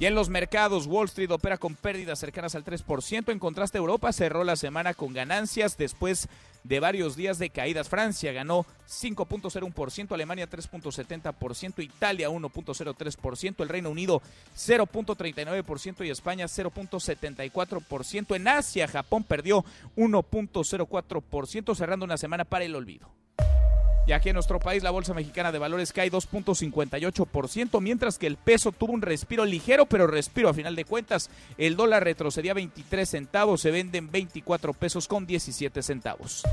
Y 0.00 0.06
en 0.06 0.16
los 0.16 0.28
mercados, 0.28 0.86
Wall 0.86 1.06
Street 1.06 1.30
opera 1.30 1.56
con 1.56 1.76
pérdidas 1.76 2.18
cercanas 2.18 2.56
al 2.56 2.64
3%. 2.64 3.30
En 3.30 3.38
contraste, 3.38 3.78
Europa 3.78 4.12
cerró 4.12 4.42
la 4.42 4.56
semana 4.56 4.92
con 4.92 5.12
ganancias 5.12 5.76
después 5.76 6.28
de 6.64 6.80
varios 6.80 7.14
días 7.14 7.38
de 7.38 7.50
caídas. 7.50 7.88
Francia 7.88 8.32
ganó 8.32 8.66
5.01%, 8.88 10.12
Alemania 10.12 10.50
3.70%, 10.50 11.84
Italia 11.84 12.28
1.03%, 12.28 13.62
el 13.62 13.68
Reino 13.68 13.90
Unido 13.90 14.20
0.39% 14.56 16.04
y 16.04 16.10
España 16.10 16.46
0.74%. 16.46 18.34
En 18.34 18.48
Asia, 18.48 18.88
Japón 18.88 19.22
perdió 19.22 19.64
1.04%, 19.96 21.76
cerrando 21.76 22.04
una 22.04 22.16
semana 22.16 22.44
para 22.44 22.64
el 22.64 22.74
olvido. 22.74 23.23
Y 24.06 24.12
aquí 24.12 24.28
en 24.28 24.34
nuestro 24.34 24.58
país 24.58 24.82
la 24.82 24.90
Bolsa 24.90 25.14
Mexicana 25.14 25.50
de 25.50 25.58
Valores 25.58 25.92
cae 25.92 26.10
2.58%, 26.10 27.80
mientras 27.80 28.18
que 28.18 28.26
el 28.26 28.36
peso 28.36 28.70
tuvo 28.70 28.92
un 28.92 29.00
respiro 29.00 29.46
ligero, 29.46 29.86
pero 29.86 30.06
respiro 30.06 30.50
a 30.50 30.54
final 30.54 30.76
de 30.76 30.84
cuentas. 30.84 31.30
El 31.56 31.76
dólar 31.76 32.04
retrocedía 32.04 32.52
23 32.52 33.08
centavos, 33.08 33.62
se 33.62 33.70
venden 33.70 34.10
24 34.10 34.74
pesos 34.74 35.08
con 35.08 35.26
17 35.26 35.82
centavos. 35.82 36.44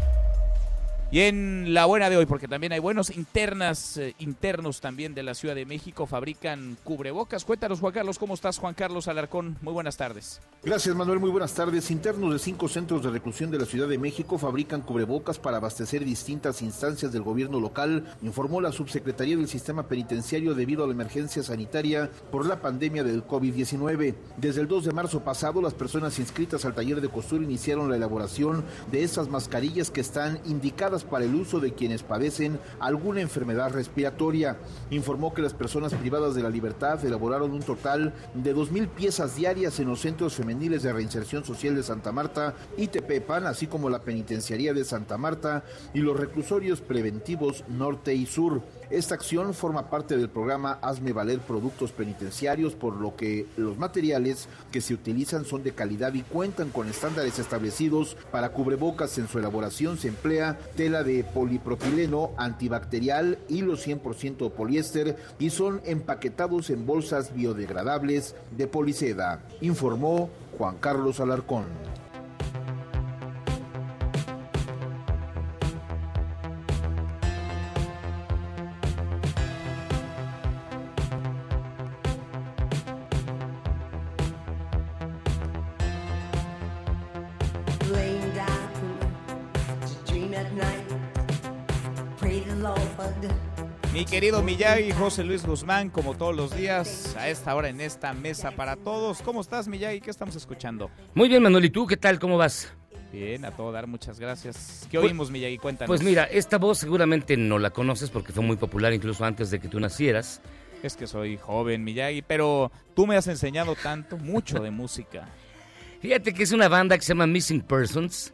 Y 1.13 1.19
en 1.19 1.73
la 1.73 1.83
buena 1.87 2.09
de 2.09 2.15
hoy, 2.15 2.25
porque 2.25 2.47
también 2.47 2.71
hay 2.71 2.79
buenos 2.79 3.09
internas, 3.09 3.97
eh, 3.97 4.15
internos 4.19 4.79
también 4.79 5.13
de 5.13 5.23
la 5.23 5.35
Ciudad 5.35 5.55
de 5.55 5.65
México, 5.65 6.05
fabrican 6.05 6.77
cubrebocas. 6.85 7.43
Cuéntanos, 7.43 7.81
Juan 7.81 7.91
Carlos, 7.91 8.17
¿cómo 8.17 8.33
estás, 8.33 8.57
Juan 8.57 8.73
Carlos 8.73 9.09
Alarcón? 9.09 9.57
Muy 9.61 9.73
buenas 9.73 9.97
tardes. 9.97 10.39
Gracias, 10.63 10.95
Manuel. 10.95 11.19
Muy 11.19 11.29
buenas 11.29 11.53
tardes. 11.53 11.91
Internos 11.91 12.31
de 12.31 12.39
cinco 12.39 12.69
centros 12.69 13.03
de 13.03 13.09
reclusión 13.09 13.51
de 13.51 13.57
la 13.57 13.65
Ciudad 13.65 13.89
de 13.89 13.97
México 13.97 14.37
fabrican 14.37 14.79
cubrebocas 14.83 15.37
para 15.37 15.57
abastecer 15.57 16.05
distintas 16.05 16.61
instancias 16.61 17.11
del 17.11 17.23
gobierno 17.23 17.59
local, 17.59 18.05
informó 18.21 18.61
la 18.61 18.71
subsecretaría 18.71 19.35
del 19.35 19.49
Sistema 19.49 19.89
Penitenciario 19.89 20.55
debido 20.55 20.85
a 20.85 20.87
la 20.87 20.93
emergencia 20.93 21.43
sanitaria 21.43 22.09
por 22.31 22.45
la 22.45 22.61
pandemia 22.61 23.03
del 23.03 23.27
COVID-19. 23.27 24.15
Desde 24.37 24.61
el 24.61 24.69
2 24.69 24.85
de 24.85 24.93
marzo 24.93 25.25
pasado, 25.25 25.61
las 25.61 25.73
personas 25.73 26.19
inscritas 26.19 26.63
al 26.63 26.73
taller 26.73 27.01
de 27.01 27.09
costura 27.09 27.43
iniciaron 27.43 27.89
la 27.89 27.97
elaboración 27.97 28.63
de 28.93 29.03
estas 29.03 29.27
mascarillas 29.27 29.91
que 29.91 29.99
están 29.99 30.39
indicadas 30.45 31.00
para 31.03 31.25
el 31.25 31.35
uso 31.35 31.59
de 31.59 31.73
quienes 31.73 32.03
padecen 32.03 32.59
alguna 32.79 33.21
enfermedad 33.21 33.71
respiratoria. 33.71 34.57
Informó 34.89 35.33
que 35.33 35.41
las 35.41 35.53
personas 35.53 35.93
privadas 35.93 36.35
de 36.35 36.43
la 36.43 36.49
libertad 36.49 37.03
elaboraron 37.03 37.51
un 37.51 37.61
total 37.61 38.13
de 38.33 38.55
2.000 38.55 38.89
piezas 38.89 39.35
diarias 39.35 39.79
en 39.79 39.87
los 39.87 40.01
centros 40.01 40.35
femeniles 40.35 40.83
de 40.83 40.93
reinserción 40.93 41.43
social 41.43 41.75
de 41.75 41.83
Santa 41.83 42.11
Marta 42.11 42.55
y 42.77 42.87
Tepepan, 42.87 43.45
así 43.45 43.67
como 43.67 43.89
la 43.89 44.01
penitenciaría 44.01 44.73
de 44.73 44.83
Santa 44.83 45.17
Marta 45.17 45.63
y 45.93 45.99
los 45.99 46.17
reclusorios 46.17 46.81
preventivos 46.81 47.63
norte 47.67 48.13
y 48.13 48.25
sur. 48.25 48.61
Esta 48.91 49.15
acción 49.15 49.53
forma 49.53 49.89
parte 49.89 50.17
del 50.17 50.27
programa 50.27 50.77
Hazme 50.81 51.13
Valer 51.13 51.39
Productos 51.39 51.93
Penitenciarios, 51.93 52.75
por 52.75 52.97
lo 52.97 53.15
que 53.15 53.45
los 53.55 53.77
materiales 53.77 54.49
que 54.69 54.81
se 54.81 54.93
utilizan 54.93 55.45
son 55.45 55.63
de 55.63 55.71
calidad 55.71 56.13
y 56.13 56.23
cuentan 56.23 56.71
con 56.71 56.89
estándares 56.89 57.39
establecidos 57.39 58.17
para 58.31 58.49
cubrebocas. 58.49 59.17
En 59.17 59.29
su 59.29 59.39
elaboración 59.39 59.97
se 59.97 60.09
emplea 60.09 60.59
tela 60.75 61.03
de 61.03 61.23
polipropileno 61.23 62.31
antibacterial, 62.35 63.39
hilo 63.47 63.77
100% 63.77 64.51
poliéster 64.51 65.15
y 65.39 65.51
son 65.51 65.79
empaquetados 65.85 66.69
en 66.69 66.85
bolsas 66.85 67.33
biodegradables 67.33 68.35
de 68.57 68.67
policeda, 68.67 69.41
informó 69.61 70.29
Juan 70.57 70.75
Carlos 70.81 71.21
Alarcón. 71.21 71.63
Querido 94.11 94.43
Miyagi, 94.43 94.91
José 94.91 95.23
Luis 95.23 95.45
Guzmán, 95.45 95.89
como 95.89 96.17
todos 96.17 96.35
los 96.35 96.53
días, 96.53 97.15
a 97.15 97.29
esta 97.29 97.55
hora 97.55 97.69
en 97.69 97.79
esta 97.79 98.11
mesa 98.11 98.51
para 98.51 98.75
todos. 98.75 99.21
¿Cómo 99.21 99.39
estás, 99.39 99.69
Miyagi? 99.69 100.01
¿Qué 100.01 100.11
estamos 100.11 100.35
escuchando? 100.35 100.91
Muy 101.15 101.29
bien, 101.29 101.41
Manuel. 101.41 101.63
¿Y 101.63 101.69
tú 101.69 101.87
qué 101.87 101.95
tal? 101.95 102.19
¿Cómo 102.19 102.37
vas? 102.37 102.73
Bien, 103.13 103.45
a 103.45 103.51
todo 103.51 103.71
dar, 103.71 103.87
muchas 103.87 104.19
gracias. 104.19 104.85
¿Qué 104.91 104.97
oímos, 104.97 105.31
Miyagi? 105.31 105.57
Cuéntanos. 105.57 105.87
Pues 105.87 106.03
mira, 106.03 106.25
esta 106.25 106.57
voz 106.57 106.79
seguramente 106.79 107.37
no 107.37 107.57
la 107.57 107.69
conoces 107.69 108.09
porque 108.09 108.33
fue 108.33 108.43
muy 108.43 108.57
popular 108.57 108.91
incluso 108.91 109.23
antes 109.23 109.49
de 109.49 109.61
que 109.61 109.69
tú 109.69 109.79
nacieras. 109.79 110.41
Es 110.83 110.97
que 110.97 111.07
soy 111.07 111.37
joven, 111.37 111.85
Miyagi, 111.85 112.21
pero 112.21 112.69
tú 112.93 113.07
me 113.07 113.15
has 113.15 113.27
enseñado 113.27 113.75
tanto, 113.75 114.17
mucho 114.17 114.59
de 114.59 114.71
música. 114.71 115.29
Fíjate 116.01 116.33
que 116.33 116.43
es 116.43 116.51
una 116.51 116.67
banda 116.67 116.97
que 116.97 117.03
se 117.03 117.13
llama 117.13 117.27
Missing 117.27 117.61
Persons, 117.61 118.33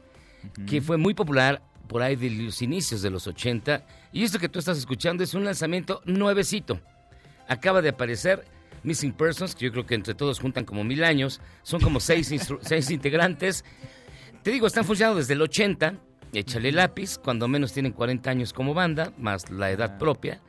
que 0.65 0.81
fue 0.81 0.97
muy 0.97 1.13
popular 1.13 1.61
por 1.87 2.01
ahí 2.01 2.15
de 2.15 2.31
los 2.31 2.63
inicios 2.63 3.03
de 3.03 3.11
los 3.11 3.27
80. 3.27 3.85
Y 4.11 4.23
esto 4.23 4.39
que 4.39 4.49
tú 4.49 4.59
estás 4.59 4.77
escuchando 4.77 5.23
es 5.23 5.33
un 5.33 5.45
lanzamiento 5.45 6.01
nuevecito. 6.05 6.79
Acaba 7.47 7.81
de 7.81 7.89
aparecer 7.89 8.45
Missing 8.83 9.13
Persons, 9.13 9.55
que 9.55 9.65
yo 9.65 9.71
creo 9.71 9.85
que 9.85 9.95
entre 9.95 10.15
todos 10.15 10.39
juntan 10.39 10.65
como 10.65 10.83
mil 10.83 11.03
años. 11.03 11.41
Son 11.63 11.81
como 11.81 11.99
seis, 11.99 12.31
seis 12.61 12.91
integrantes. 12.91 13.63
Te 14.43 14.51
digo, 14.51 14.67
están 14.67 14.85
funcionando 14.85 15.19
desde 15.19 15.33
el 15.33 15.41
80. 15.41 15.95
Échale 16.33 16.71
lápiz, 16.71 17.17
cuando 17.17 17.47
menos 17.47 17.73
tienen 17.73 17.93
40 17.93 18.29
años 18.29 18.53
como 18.53 18.73
banda, 18.73 19.13
más 19.17 19.49
la 19.49 19.71
edad 19.71 19.97
propia. 19.97 20.41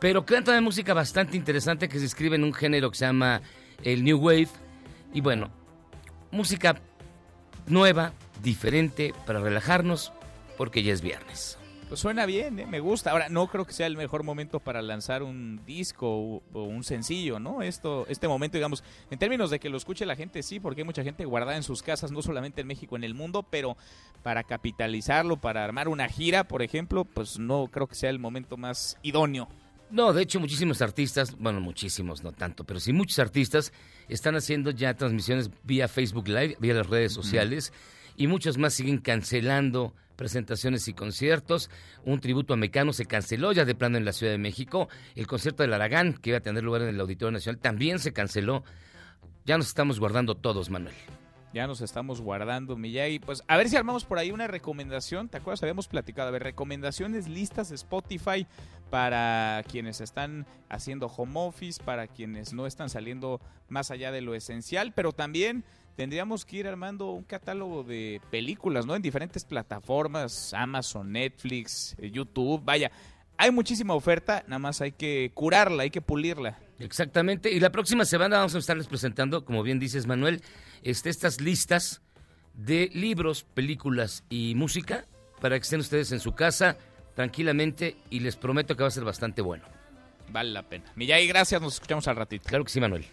Pero 0.00 0.24
crean 0.24 0.44
también 0.44 0.64
música 0.64 0.94
bastante 0.94 1.36
interesante 1.36 1.88
que 1.88 1.98
se 1.98 2.04
escribe 2.04 2.36
en 2.36 2.44
un 2.44 2.52
género 2.52 2.90
que 2.90 2.98
se 2.98 3.06
llama 3.06 3.40
el 3.82 4.04
New 4.04 4.18
Wave. 4.18 4.48
Y 5.12 5.20
bueno, 5.20 5.50
música 6.30 6.80
nueva, 7.66 8.12
diferente, 8.42 9.14
para 9.26 9.40
relajarnos, 9.40 10.12
porque 10.56 10.82
ya 10.82 10.92
es 10.92 11.00
viernes. 11.00 11.58
Pues 11.88 12.00
suena 12.00 12.26
bien, 12.26 12.58
¿eh? 12.58 12.66
me 12.66 12.80
gusta. 12.80 13.12
Ahora, 13.12 13.28
no 13.28 13.46
creo 13.46 13.64
que 13.64 13.72
sea 13.72 13.86
el 13.86 13.96
mejor 13.96 14.24
momento 14.24 14.58
para 14.58 14.82
lanzar 14.82 15.22
un 15.22 15.60
disco 15.64 16.42
o, 16.52 16.62
un 16.64 16.82
sencillo, 16.82 17.38
¿no? 17.38 17.62
Esto, 17.62 18.06
este 18.08 18.26
momento, 18.26 18.56
digamos, 18.56 18.82
en 19.08 19.20
términos 19.20 19.50
de 19.50 19.60
que 19.60 19.68
lo 19.68 19.76
escuche 19.76 20.04
la 20.04 20.16
gente, 20.16 20.42
sí, 20.42 20.58
porque 20.58 20.80
hay 20.80 20.84
mucha 20.84 21.04
gente 21.04 21.24
guardada 21.24 21.56
en 21.56 21.62
sus 21.62 21.84
casas, 21.84 22.10
no 22.10 22.22
solamente 22.22 22.62
en 22.62 22.66
México, 22.66 22.96
en 22.96 23.04
el 23.04 23.14
mundo, 23.14 23.44
pero 23.48 23.76
para 24.24 24.42
capitalizarlo, 24.42 25.36
para 25.36 25.62
armar 25.62 25.86
una 25.86 26.08
gira, 26.08 26.48
por 26.48 26.62
ejemplo, 26.62 27.04
pues 27.04 27.38
no 27.38 27.68
creo 27.70 27.86
que 27.86 27.94
sea 27.94 28.10
el 28.10 28.18
momento 28.18 28.56
más 28.56 28.98
idóneo. 29.02 29.48
No, 29.88 30.12
de 30.12 30.22
hecho, 30.22 30.40
muchísimos 30.40 30.82
artistas, 30.82 31.38
bueno, 31.38 31.60
muchísimos, 31.60 32.24
no 32.24 32.32
tanto, 32.32 32.64
pero 32.64 32.80
sí 32.80 32.92
muchos 32.92 33.20
artistas 33.20 33.72
están 34.08 34.34
haciendo 34.34 34.72
ya 34.72 34.94
transmisiones 34.94 35.52
vía 35.62 35.86
Facebook 35.86 36.26
Live, 36.26 36.56
vía 36.58 36.74
las 36.74 36.88
redes 36.88 37.12
sociales, 37.12 37.72
y 38.16 38.26
muchos 38.26 38.58
más 38.58 38.74
siguen 38.74 38.98
cancelando 38.98 39.94
presentaciones 40.16 40.88
y 40.88 40.94
conciertos. 40.94 41.70
Un 42.04 42.20
tributo 42.20 42.54
a 42.54 42.56
Mecano 42.56 42.92
se 42.92 43.06
canceló 43.06 43.52
ya 43.52 43.64
de 43.64 43.74
plano 43.74 43.98
en 43.98 44.04
la 44.04 44.12
Ciudad 44.12 44.32
de 44.32 44.38
México. 44.38 44.88
El 45.14 45.26
concierto 45.26 45.62
del 45.62 45.72
Aragán, 45.72 46.14
que 46.14 46.30
iba 46.30 46.38
a 46.38 46.42
tener 46.42 46.64
lugar 46.64 46.82
en 46.82 46.88
el 46.88 47.00
Auditorio 47.00 47.32
Nacional, 47.32 47.60
también 47.60 47.98
se 47.98 48.12
canceló. 48.12 48.64
Ya 49.44 49.56
nos 49.56 49.68
estamos 49.68 50.00
guardando 50.00 50.34
todos, 50.34 50.70
Manuel. 50.70 50.94
Ya 51.56 51.66
nos 51.66 51.80
estamos 51.80 52.20
guardando, 52.20 52.76
Miyagi. 52.76 53.18
Pues 53.18 53.42
a 53.46 53.56
ver 53.56 53.70
si 53.70 53.76
armamos 53.76 54.04
por 54.04 54.18
ahí 54.18 54.30
una 54.30 54.46
recomendación. 54.46 55.28
¿Te 55.28 55.38
acuerdas? 55.38 55.62
Habíamos 55.62 55.88
platicado. 55.88 56.28
A 56.28 56.32
ver, 56.32 56.42
recomendaciones 56.42 57.28
listas 57.28 57.70
Spotify 57.70 58.46
para 58.90 59.64
quienes 59.70 60.00
están 60.00 60.46
haciendo 60.68 61.06
home 61.06 61.32
office, 61.36 61.82
para 61.82 62.08
quienes 62.08 62.52
no 62.52 62.66
están 62.66 62.90
saliendo 62.90 63.40
más 63.68 63.90
allá 63.90 64.12
de 64.12 64.20
lo 64.20 64.34
esencial, 64.34 64.92
pero 64.92 65.12
también 65.12 65.64
tendríamos 65.96 66.44
que 66.44 66.58
ir 66.58 66.68
armando 66.68 67.10
un 67.10 67.24
catálogo 67.24 67.82
de 67.82 68.20
películas, 68.30 68.86
¿no? 68.86 68.94
En 68.94 69.02
diferentes 69.02 69.44
plataformas, 69.44 70.54
Amazon, 70.54 71.10
Netflix, 71.10 71.96
eh, 71.98 72.10
YouTube, 72.10 72.62
vaya. 72.64 72.92
Hay 73.38 73.50
muchísima 73.50 73.94
oferta, 73.94 74.44
nada 74.46 74.58
más 74.58 74.80
hay 74.80 74.92
que 74.92 75.30
curarla, 75.34 75.82
hay 75.82 75.90
que 75.90 76.00
pulirla. 76.00 76.58
Exactamente, 76.78 77.50
y 77.50 77.58
la 77.60 77.70
próxima 77.70 78.04
semana 78.04 78.38
vamos 78.38 78.54
a 78.54 78.58
estarles 78.58 78.86
presentando, 78.86 79.44
como 79.44 79.62
bien 79.62 79.78
dices 79.78 80.06
Manuel, 80.06 80.42
este, 80.82 81.10
estas 81.10 81.40
listas 81.40 82.02
de 82.54 82.90
libros, 82.92 83.44
películas 83.54 84.24
y 84.28 84.54
música 84.54 85.06
para 85.40 85.58
que 85.58 85.62
estén 85.62 85.80
ustedes 85.80 86.12
en 86.12 86.20
su 86.20 86.34
casa 86.34 86.76
tranquilamente 87.14 87.96
y 88.10 88.20
les 88.20 88.36
prometo 88.36 88.76
que 88.76 88.82
va 88.82 88.88
a 88.88 88.92
ser 88.92 89.04
bastante 89.04 89.42
bueno. 89.42 89.64
Vale 90.30 90.50
la 90.50 90.62
pena. 90.62 90.84
Miyagi, 90.96 91.26
gracias, 91.26 91.60
nos 91.60 91.74
escuchamos 91.74 92.06
al 92.08 92.16
ratito. 92.16 92.48
Claro 92.48 92.64
que 92.64 92.70
sí, 92.70 92.80
Manuel. 92.80 93.06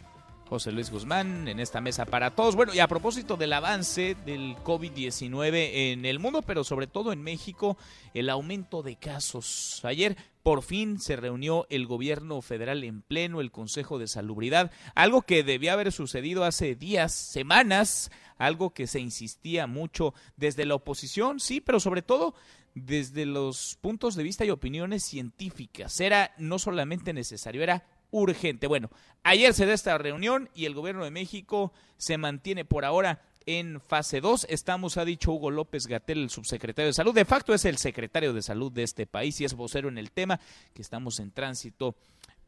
José 0.47 0.71
Luis 0.71 0.91
Guzmán 0.91 1.47
en 1.47 1.59
esta 1.59 1.81
mesa 1.81 2.05
para 2.05 2.35
todos. 2.35 2.55
Bueno, 2.55 2.73
y 2.73 2.79
a 2.79 2.87
propósito 2.87 3.37
del 3.37 3.53
avance 3.53 4.15
del 4.25 4.55
COVID-19 4.57 5.69
en 5.73 6.05
el 6.05 6.19
mundo, 6.19 6.41
pero 6.41 6.63
sobre 6.63 6.87
todo 6.87 7.11
en 7.11 7.23
México, 7.23 7.77
el 8.13 8.29
aumento 8.29 8.83
de 8.83 8.95
casos. 8.97 9.81
Ayer 9.83 10.15
por 10.43 10.61
fin 10.61 10.99
se 10.99 11.15
reunió 11.15 11.65
el 11.69 11.87
gobierno 11.87 12.41
federal 12.41 12.83
en 12.83 13.01
pleno, 13.01 13.41
el 13.41 13.51
Consejo 13.51 13.97
de 13.97 14.07
Salubridad, 14.07 14.71
algo 14.93 15.21
que 15.21 15.43
debía 15.43 15.73
haber 15.73 15.91
sucedido 15.91 16.43
hace 16.43 16.75
días, 16.75 17.13
semanas, 17.13 18.11
algo 18.37 18.71
que 18.71 18.87
se 18.87 18.99
insistía 18.99 19.67
mucho 19.67 20.13
desde 20.35 20.65
la 20.65 20.75
oposición, 20.75 21.39
sí, 21.39 21.61
pero 21.61 21.79
sobre 21.79 22.01
todo 22.01 22.35
desde 22.75 23.25
los 23.25 23.77
puntos 23.81 24.15
de 24.15 24.23
vista 24.23 24.45
y 24.45 24.49
opiniones 24.49 25.03
científicas. 25.03 25.99
Era 25.99 26.33
no 26.37 26.59
solamente 26.59 27.13
necesario, 27.13 27.63
era 27.63 27.85
urgente. 28.13 28.67
Bueno, 28.67 28.89
ayer 29.23 29.53
se 29.53 29.65
da 29.65 29.73
esta 29.73 29.97
reunión 29.97 30.49
y 30.53 30.65
el 30.65 30.75
gobierno 30.75 31.03
de 31.03 31.11
México 31.11 31.73
se 31.97 32.17
mantiene 32.17 32.63
por 32.63 32.85
ahora 32.85 33.21
en 33.45 33.81
fase 33.81 34.21
2. 34.21 34.47
Estamos, 34.49 34.97
ha 34.97 35.03
dicho 35.03 35.31
Hugo 35.31 35.51
López 35.51 35.87
Gatel, 35.87 36.19
el 36.19 36.29
subsecretario 36.29 36.87
de 36.87 36.93
Salud. 36.93 37.13
De 37.13 37.25
facto 37.25 37.53
es 37.53 37.65
el 37.65 37.77
secretario 37.77 38.31
de 38.31 38.41
Salud 38.41 38.71
de 38.71 38.83
este 38.83 39.07
país 39.07 39.41
y 39.41 39.45
es 39.45 39.55
vocero 39.55 39.89
en 39.89 39.97
el 39.97 40.11
tema, 40.11 40.39
que 40.73 40.81
estamos 40.81 41.19
en 41.19 41.31
tránsito 41.31 41.95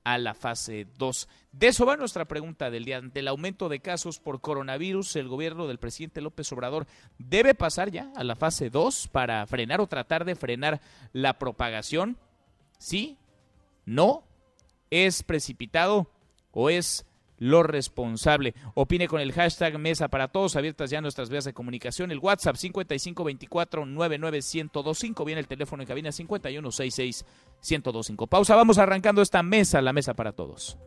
a 0.03 0.19
la 0.19 0.35
fase 0.35 0.87
2. 0.97 1.27
De 1.51 1.67
eso 1.67 1.85
va 1.85 1.97
nuestra 1.97 2.25
pregunta 2.25 2.69
del 2.69 2.85
día. 2.85 2.97
Ante 2.97 3.21
el 3.21 3.27
aumento 3.27 3.67
de 3.67 3.79
casos 3.79 4.19
por 4.19 4.39
coronavirus, 4.39 5.15
el 5.15 5.27
gobierno 5.27 5.67
del 5.67 5.79
presidente 5.79 6.21
López 6.21 6.51
Obrador 6.51 6.85
debe 7.17 7.55
pasar 7.55 7.89
ya 7.89 8.11
a 8.15 8.23
la 8.23 8.35
fase 8.35 8.69
2 8.69 9.09
para 9.11 9.45
frenar 9.47 9.81
o 9.81 9.87
tratar 9.87 10.23
de 10.23 10.35
frenar 10.35 10.79
la 11.11 11.39
propagación. 11.39 12.17
¿Sí? 12.77 13.17
¿No? 13.85 14.23
Es 14.89 15.23
precipitado 15.23 16.09
o 16.51 16.69
es 16.69 17.05
lo 17.37 17.63
responsable. 17.63 18.53
Opine 18.73 19.07
con 19.07 19.21
el 19.21 19.31
hashtag 19.33 19.77
Mesa 19.77 20.07
para 20.07 20.29
Todos, 20.29 20.55
abiertas 20.55 20.89
ya 20.89 21.01
nuestras 21.01 21.29
vías 21.29 21.45
de 21.45 21.53
comunicación. 21.53 22.11
El 22.11 22.17
WhatsApp 22.19 22.55
5524-99125. 22.55 25.25
Viene 25.25 25.41
el 25.41 25.47
teléfono 25.47 25.83
en 25.83 25.87
cabina 25.87 26.09
5166-1025. 26.09 28.27
Pausa, 28.27 28.55
vamos 28.55 28.77
arrancando 28.77 29.21
esta 29.21 29.43
mesa, 29.43 29.81
la 29.81 29.91
Mesa 29.93 30.13
para 30.13 30.31
Todos. 30.31 30.77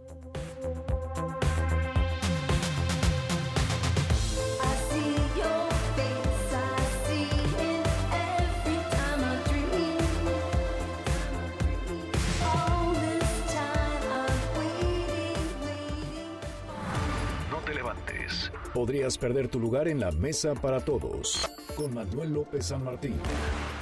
Podrías 18.79 19.19
perder 19.19 19.49
tu 19.49 19.59
lugar 19.59 19.89
en 19.89 19.99
la 19.99 20.13
mesa 20.13 20.55
para 20.55 20.79
todos. 20.79 21.51
Con 21.75 21.93
Manuel 21.93 22.33
López 22.33 22.67
San 22.67 22.85
Martín. 22.85 23.17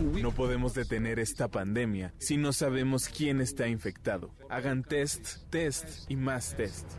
No 0.02 0.32
podemos 0.34 0.74
detener 0.74 1.20
esta 1.20 1.48
pandemia 1.50 2.14
si 2.18 2.38
no 2.38 2.52
sabemos 2.52 3.08
quién 3.08 3.42
está 3.42 3.68
infectado. 3.68 4.32
Hagan 4.50 4.84
test, 4.84 5.50
test 5.50 6.10
y 6.10 6.16
más. 6.16 6.56
Test. 6.56 6.90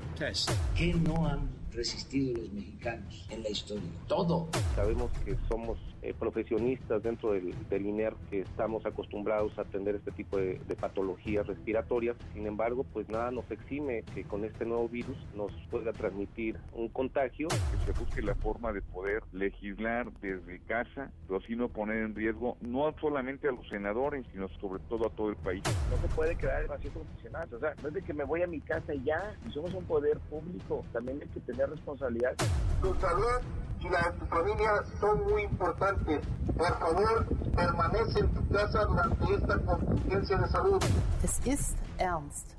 ¿Qué 0.76 0.94
no 0.94 1.26
han 1.26 1.48
resistido 1.72 2.40
los 2.40 2.52
mexicanos 2.52 3.26
en 3.30 3.42
la 3.42 3.50
historia? 3.50 3.90
Todo. 4.06 4.48
Sabemos 4.76 5.10
que 5.24 5.36
somos 5.48 5.78
eh, 6.02 6.14
profesionistas 6.18 7.02
dentro 7.02 7.32
del, 7.32 7.54
del, 7.68 7.86
INER 7.86 8.14
que 8.30 8.40
estamos 8.40 8.84
acostumbrados 8.86 9.58
a 9.58 9.62
atender 9.62 9.96
este 9.96 10.12
tipo 10.12 10.38
de, 10.38 10.60
de, 10.66 10.76
patologías 10.76 11.46
respiratorias. 11.46 12.16
Sin 12.34 12.46
embargo, 12.46 12.84
pues 12.92 13.08
nada 13.08 13.30
nos 13.30 13.50
exime 13.50 14.04
que 14.14 14.24
con 14.24 14.44
este 14.44 14.64
nuevo 14.64 14.88
virus 14.88 15.16
nos 15.34 15.52
pueda 15.70 15.92
transmitir 15.92 16.58
un 16.72 16.88
contagio. 16.88 17.48
Que 17.48 17.92
se 17.92 17.98
busque 17.98 18.22
la 18.22 18.34
forma 18.36 18.72
de 18.72 18.82
poder 18.82 19.22
legislar 19.32 20.10
desde 20.20 20.60
casa, 20.60 21.10
pero 21.26 21.40
así 21.40 21.56
no 21.56 21.68
poner 21.68 21.98
en 21.98 22.14
riesgo 22.14 22.56
no 22.60 22.94
solamente 23.00 23.48
a 23.48 23.52
los 23.52 23.68
senadores, 23.68 24.24
sino 24.32 24.48
sobre 24.60 24.82
todo 24.88 25.06
a 25.06 25.10
todo 25.10 25.30
el 25.30 25.36
país. 25.36 25.62
No 25.90 25.96
se 25.96 26.14
puede 26.14 26.36
quedar 26.36 26.62
en 26.62 26.68
vacío 26.68 26.90
profesional. 26.92 27.48
O 27.52 27.58
sea, 27.58 27.74
no 27.82 27.88
es 27.88 27.94
de 27.94 28.02
que 28.02 28.14
me 28.14 28.24
voy 28.24 28.42
a 28.42 28.46
mi 28.46 28.60
casa 28.60 28.94
y 28.94 29.02
ya. 29.02 29.34
Si 29.44 29.52
somos 29.52 29.74
un 29.74 29.84
poder 29.84 30.18
público, 30.30 30.84
también 30.92 31.20
hay 31.22 31.28
que 31.28 31.40
tener 31.40 31.68
responsabilidad. 31.70 32.34
Tu 32.80 32.94
salud 32.94 33.42
y 33.80 33.88
la 33.88 34.10
de 34.10 34.18
tu 34.18 34.26
familia 34.26 34.82
son 35.00 35.24
muy 35.24 35.42
importantes 35.42 35.87
por 35.96 36.78
favor, 36.78 37.26
permanece 37.54 38.20
en 38.20 38.28
tu 38.28 38.48
casa 38.48 38.84
durante 38.84 39.34
esta 39.34 39.58
contingencia 39.58 40.38
de 40.38 40.48
salud. 40.48 40.82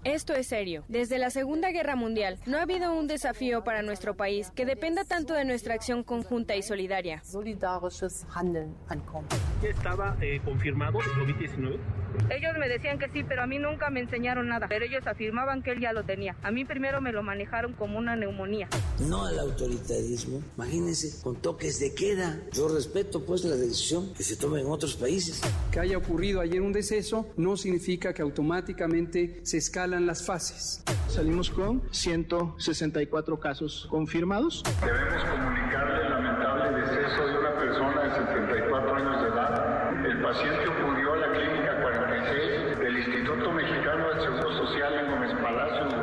Esto 0.03 0.33
es 0.33 0.47
serio. 0.47 0.83
Desde 0.87 1.17
la 1.17 1.29
Segunda 1.29 1.71
Guerra 1.71 1.95
Mundial 1.95 2.39
no 2.45 2.57
ha 2.57 2.63
habido 2.63 2.93
un 2.93 3.07
desafío 3.07 3.63
para 3.63 3.81
nuestro 3.81 4.15
país 4.15 4.51
que 4.51 4.65
dependa 4.65 5.05
tanto 5.05 5.33
de 5.33 5.45
nuestra 5.45 5.75
acción 5.75 6.03
conjunta 6.03 6.55
y 6.55 6.61
solidaria. 6.61 7.21
¿Ya 9.61 9.69
estaba 9.69 10.17
eh, 10.21 10.41
confirmado 10.43 10.99
el 10.99 11.07
COVID-19? 11.07 11.79
Ellos 12.29 12.53
me 12.59 12.67
decían 12.67 12.99
que 12.99 13.07
sí, 13.09 13.23
pero 13.23 13.43
a 13.43 13.47
mí 13.47 13.59
nunca 13.59 13.89
me 13.89 14.01
enseñaron 14.01 14.47
nada. 14.49 14.67
Pero 14.67 14.85
ellos 14.85 15.05
afirmaban 15.07 15.63
que 15.63 15.71
él 15.71 15.79
ya 15.79 15.93
lo 15.93 16.03
tenía. 16.03 16.35
A 16.43 16.51
mí 16.51 16.65
primero 16.65 17.01
me 17.01 17.11
lo 17.11 17.23
manejaron 17.23 17.73
como 17.73 17.97
una 17.97 18.15
neumonía. 18.15 18.67
No 19.07 19.25
al 19.25 19.39
autoritarismo. 19.39 20.41
Imagínense, 20.57 21.21
con 21.23 21.35
toques 21.35 21.79
de 21.79 21.93
queda. 21.93 22.41
Yo 22.51 22.67
respeto 22.67 23.18
pues 23.25 23.43
la 23.43 23.55
decisión 23.55 24.13
que 24.13 24.23
se 24.23 24.35
tome 24.35 24.61
en 24.61 24.67
otros 24.67 24.95
países. 24.95 25.41
Que 25.71 25.79
haya 25.79 25.97
ocurrido 25.97 26.41
ayer 26.41 26.61
un 26.61 26.73
deceso 26.73 27.27
no 27.37 27.57
significa 27.57 28.13
que 28.13 28.21
automáticamente 28.21 29.39
se 29.43 29.57
escalan 29.57 30.05
las 30.05 30.25
fases. 30.25 30.83
Salimos 31.07 31.49
con 31.49 31.81
164 31.91 33.39
casos 33.39 33.87
confirmados. 33.89 34.63
Debemos 34.83 35.23
comunicarle 35.25 36.01
el 36.03 36.09
lamentable 36.09 36.81
deceso 36.81 37.27
de 37.27 37.37
una 37.39 37.55
persona 37.59 38.03
de 38.03 38.09
74 38.11 38.95
años 38.95 39.21
de 39.21 39.27
edad. 39.29 40.05
El 40.05 40.21
paciente 40.21 40.67
ocurrió 40.67 41.13
a 41.13 41.17
la 41.17 41.31
clínica 41.33 41.81
46 41.81 42.79
del 42.79 42.97
Instituto 42.97 43.51
Mexicano 43.51 44.09
del 44.09 44.21
Seguro 44.21 44.65
Social 44.65 44.93
en 44.93 45.11
Gómez 45.11 45.31
Palacio, 45.41 45.98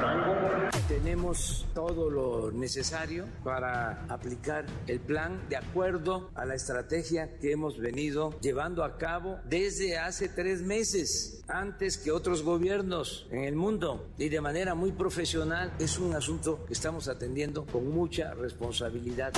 Todo 1.74 2.08
lo 2.08 2.52
necesario 2.52 3.26
para 3.42 4.04
aplicar 4.08 4.64
el 4.86 5.00
plan 5.00 5.48
de 5.48 5.56
acuerdo 5.56 6.30
a 6.36 6.44
la 6.44 6.54
estrategia 6.54 7.38
que 7.40 7.50
hemos 7.50 7.78
venido 7.78 8.38
llevando 8.40 8.84
a 8.84 8.96
cabo 8.96 9.40
desde 9.44 9.98
hace 9.98 10.28
tres 10.28 10.62
meses, 10.62 11.42
antes 11.48 11.98
que 11.98 12.12
otros 12.12 12.44
gobiernos 12.44 13.26
en 13.32 13.42
el 13.42 13.56
mundo 13.56 14.08
y 14.18 14.28
de 14.28 14.40
manera 14.40 14.76
muy 14.76 14.92
profesional. 14.92 15.72
Es 15.80 15.98
un 15.98 16.14
asunto 16.14 16.64
que 16.64 16.74
estamos 16.74 17.08
atendiendo 17.08 17.66
con 17.66 17.90
mucha 17.90 18.32
responsabilidad. 18.34 19.32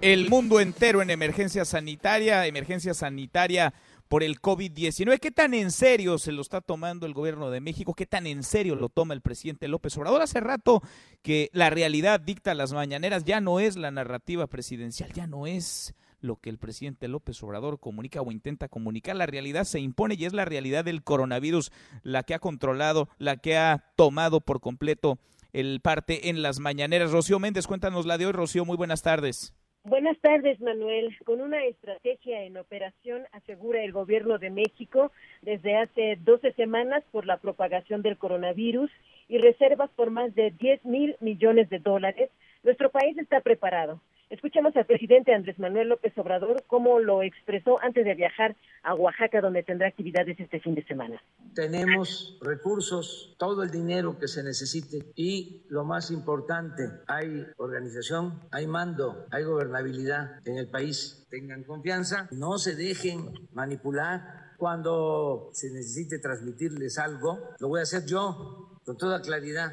El 0.00 0.30
mundo 0.30 0.58
entero 0.58 1.02
en 1.02 1.10
emergencia 1.10 1.66
sanitaria, 1.66 2.46
emergencia 2.46 2.94
sanitaria 2.94 3.74
por 4.10 4.24
el 4.24 4.42
COVID-19. 4.42 5.20
¿Qué 5.20 5.30
tan 5.30 5.54
en 5.54 5.70
serio 5.70 6.18
se 6.18 6.32
lo 6.32 6.42
está 6.42 6.60
tomando 6.60 7.06
el 7.06 7.14
gobierno 7.14 7.48
de 7.48 7.60
México? 7.60 7.94
¿Qué 7.94 8.06
tan 8.06 8.26
en 8.26 8.42
serio 8.42 8.74
lo 8.74 8.88
toma 8.88 9.14
el 9.14 9.20
presidente 9.20 9.68
López 9.68 9.96
Obrador? 9.96 10.20
Hace 10.20 10.40
rato 10.40 10.82
que 11.22 11.48
la 11.52 11.70
realidad 11.70 12.18
dicta 12.18 12.54
las 12.54 12.72
mañaneras, 12.72 13.24
ya 13.24 13.40
no 13.40 13.60
es 13.60 13.76
la 13.76 13.92
narrativa 13.92 14.48
presidencial, 14.48 15.12
ya 15.12 15.28
no 15.28 15.46
es 15.46 15.94
lo 16.20 16.34
que 16.34 16.50
el 16.50 16.58
presidente 16.58 17.06
López 17.06 17.40
Obrador 17.44 17.78
comunica 17.78 18.20
o 18.20 18.32
intenta 18.32 18.66
comunicar. 18.66 19.14
La 19.14 19.26
realidad 19.26 19.62
se 19.62 19.78
impone 19.78 20.16
y 20.18 20.24
es 20.24 20.32
la 20.32 20.44
realidad 20.44 20.84
del 20.84 21.04
coronavirus 21.04 21.70
la 22.02 22.24
que 22.24 22.34
ha 22.34 22.40
controlado, 22.40 23.08
la 23.18 23.36
que 23.36 23.58
ha 23.58 23.92
tomado 23.94 24.40
por 24.40 24.60
completo 24.60 25.20
el 25.52 25.80
parte 25.80 26.30
en 26.30 26.42
las 26.42 26.58
mañaneras. 26.58 27.12
Rocío 27.12 27.38
Méndez, 27.38 27.68
cuéntanos 27.68 28.06
la 28.06 28.18
de 28.18 28.26
hoy. 28.26 28.32
Rocío, 28.32 28.64
muy 28.64 28.76
buenas 28.76 29.02
tardes. 29.02 29.54
Buenas 29.84 30.18
tardes, 30.18 30.60
Manuel. 30.60 31.16
Con 31.24 31.40
una 31.40 31.64
estrategia 31.64 32.42
en 32.42 32.58
operación, 32.58 33.22
asegura 33.32 33.82
el 33.82 33.92
gobierno 33.92 34.36
de 34.36 34.50
México 34.50 35.10
desde 35.40 35.74
hace 35.76 36.18
12 36.20 36.52
semanas 36.52 37.02
por 37.10 37.24
la 37.24 37.38
propagación 37.38 38.02
del 38.02 38.18
coronavirus 38.18 38.90
y 39.28 39.38
reservas 39.38 39.88
por 39.96 40.10
más 40.10 40.34
de 40.34 40.50
10 40.50 40.84
mil 40.84 41.16
millones 41.20 41.70
de 41.70 41.78
dólares, 41.78 42.30
nuestro 42.62 42.90
país 42.90 43.16
está 43.16 43.40
preparado. 43.40 44.02
Escuchamos 44.30 44.76
al 44.76 44.86
presidente 44.86 45.34
Andrés 45.34 45.58
Manuel 45.58 45.88
López 45.88 46.16
Obrador 46.16 46.62
cómo 46.68 47.00
lo 47.00 47.20
expresó 47.20 47.82
antes 47.82 48.04
de 48.04 48.14
viajar 48.14 48.56
a 48.84 48.94
Oaxaca, 48.94 49.40
donde 49.40 49.64
tendrá 49.64 49.88
actividades 49.88 50.38
este 50.38 50.60
fin 50.60 50.76
de 50.76 50.84
semana. 50.84 51.20
Tenemos 51.52 52.38
recursos, 52.40 53.34
todo 53.40 53.64
el 53.64 53.72
dinero 53.72 54.20
que 54.20 54.28
se 54.28 54.44
necesite 54.44 55.10
y 55.16 55.66
lo 55.68 55.84
más 55.84 56.12
importante, 56.12 56.84
hay 57.08 57.44
organización, 57.56 58.38
hay 58.52 58.68
mando, 58.68 59.26
hay 59.32 59.42
gobernabilidad 59.42 60.46
en 60.46 60.58
el 60.58 60.68
país. 60.68 61.26
Tengan 61.28 61.64
confianza, 61.64 62.28
no 62.30 62.56
se 62.58 62.76
dejen 62.76 63.32
manipular. 63.52 64.54
Cuando 64.58 65.50
se 65.54 65.72
necesite 65.72 66.20
transmitirles 66.20 66.98
algo, 66.98 67.40
lo 67.58 67.66
voy 67.66 67.80
a 67.80 67.82
hacer 67.82 68.06
yo 68.06 68.78
con 68.84 68.96
toda 68.96 69.22
claridad 69.22 69.72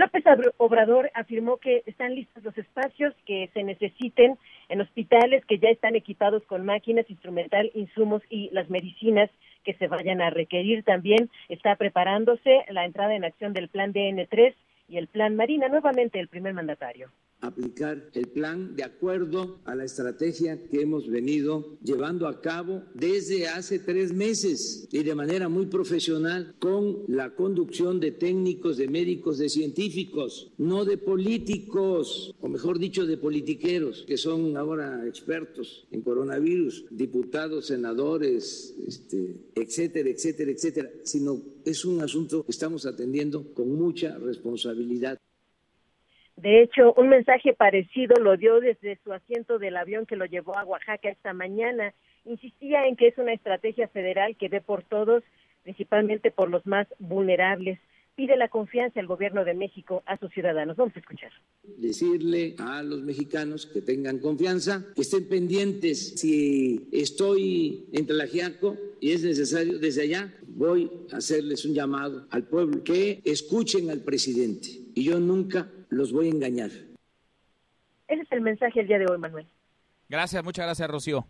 López 0.00 0.24
Obrador 0.56 1.10
afirmó 1.12 1.58
que 1.58 1.82
están 1.84 2.14
listos 2.14 2.42
los 2.42 2.56
espacios 2.56 3.14
que 3.26 3.50
se 3.52 3.62
necesiten 3.62 4.38
en 4.70 4.80
hospitales 4.80 5.44
que 5.44 5.58
ya 5.58 5.68
están 5.68 5.94
equipados 5.94 6.42
con 6.44 6.64
máquinas, 6.64 7.10
instrumental, 7.10 7.70
insumos 7.74 8.22
y 8.30 8.48
las 8.52 8.70
medicinas 8.70 9.28
que 9.62 9.74
se 9.74 9.88
vayan 9.88 10.22
a 10.22 10.30
requerir. 10.30 10.84
También 10.84 11.28
está 11.50 11.76
preparándose 11.76 12.64
la 12.70 12.86
entrada 12.86 13.14
en 13.14 13.24
acción 13.24 13.52
del 13.52 13.68
plan 13.68 13.92
DN3 13.92 14.54
y 14.88 14.96
el 14.96 15.06
plan 15.06 15.36
Marina, 15.36 15.68
nuevamente 15.68 16.18
el 16.18 16.28
primer 16.28 16.54
mandatario 16.54 17.10
aplicar 17.40 18.10
el 18.14 18.28
plan 18.28 18.76
de 18.76 18.84
acuerdo 18.84 19.60
a 19.64 19.74
la 19.74 19.84
estrategia 19.84 20.62
que 20.68 20.82
hemos 20.82 21.08
venido 21.08 21.78
llevando 21.82 22.28
a 22.28 22.40
cabo 22.40 22.82
desde 22.94 23.48
hace 23.48 23.78
tres 23.78 24.12
meses 24.12 24.88
y 24.92 25.02
de 25.02 25.14
manera 25.14 25.48
muy 25.48 25.66
profesional 25.66 26.54
con 26.58 27.04
la 27.08 27.34
conducción 27.34 28.00
de 28.00 28.12
técnicos, 28.12 28.76
de 28.76 28.88
médicos, 28.88 29.38
de 29.38 29.48
científicos, 29.48 30.52
no 30.58 30.84
de 30.84 30.98
políticos, 30.98 32.34
o 32.40 32.48
mejor 32.48 32.78
dicho, 32.78 33.06
de 33.06 33.16
politiqueros, 33.16 34.04
que 34.06 34.16
son 34.16 34.56
ahora 34.56 35.06
expertos 35.06 35.86
en 35.90 36.02
coronavirus, 36.02 36.86
diputados, 36.90 37.66
senadores, 37.66 38.74
este, 38.86 39.50
etcétera, 39.54 40.10
etcétera, 40.10 40.50
etcétera, 40.50 40.90
sino 41.04 41.42
es 41.64 41.84
un 41.84 42.00
asunto 42.00 42.44
que 42.44 42.50
estamos 42.50 42.86
atendiendo 42.86 43.52
con 43.54 43.72
mucha 43.72 44.18
responsabilidad. 44.18 45.18
De 46.40 46.62
hecho, 46.62 46.94
un 46.94 47.10
mensaje 47.10 47.52
parecido 47.52 48.16
lo 48.16 48.38
dio 48.38 48.60
desde 48.60 48.98
su 49.04 49.12
asiento 49.12 49.58
del 49.58 49.76
avión 49.76 50.06
que 50.06 50.16
lo 50.16 50.24
llevó 50.24 50.56
a 50.56 50.64
Oaxaca 50.64 51.10
esta 51.10 51.34
mañana. 51.34 51.92
Insistía 52.24 52.86
en 52.86 52.96
que 52.96 53.08
es 53.08 53.18
una 53.18 53.34
estrategia 53.34 53.88
federal 53.88 54.36
que 54.36 54.48
ve 54.48 54.62
por 54.62 54.82
todos, 54.82 55.22
principalmente 55.64 56.30
por 56.30 56.48
los 56.48 56.64
más 56.66 56.86
vulnerables. 56.98 57.78
Pide 58.14 58.38
la 58.38 58.48
confianza 58.48 59.00
el 59.00 59.06
gobierno 59.06 59.44
de 59.44 59.52
México 59.52 60.02
a 60.06 60.16
sus 60.16 60.32
ciudadanos. 60.32 60.78
Vamos 60.78 60.96
a 60.96 61.00
escuchar. 61.00 61.30
Decirle 61.76 62.54
a 62.58 62.82
los 62.82 63.02
mexicanos 63.02 63.66
que 63.66 63.82
tengan 63.82 64.18
confianza, 64.18 64.86
que 64.94 65.02
estén 65.02 65.28
pendientes. 65.28 66.20
Si 66.20 66.88
estoy 66.90 67.84
en 67.92 68.06
Tlajiaco 68.06 68.78
y 68.98 69.12
es 69.12 69.22
necesario 69.24 69.78
desde 69.78 70.02
allá, 70.02 70.32
voy 70.48 70.90
a 71.12 71.18
hacerles 71.18 71.66
un 71.66 71.74
llamado 71.74 72.26
al 72.30 72.44
pueblo 72.44 72.82
que 72.82 73.20
escuchen 73.24 73.90
al 73.90 74.00
presidente. 74.00 74.68
Y 74.94 75.04
yo 75.04 75.20
nunca 75.20 75.70
los 75.90 76.12
voy 76.12 76.28
a 76.28 76.30
engañar. 76.30 76.70
Ese 78.08 78.22
es 78.22 78.32
el 78.32 78.40
mensaje 78.40 78.80
el 78.80 78.88
día 78.88 78.98
de 78.98 79.06
hoy, 79.10 79.18
Manuel. 79.18 79.46
Gracias, 80.08 80.42
muchas 80.42 80.64
gracias, 80.66 80.90
Rocío. 80.90 81.26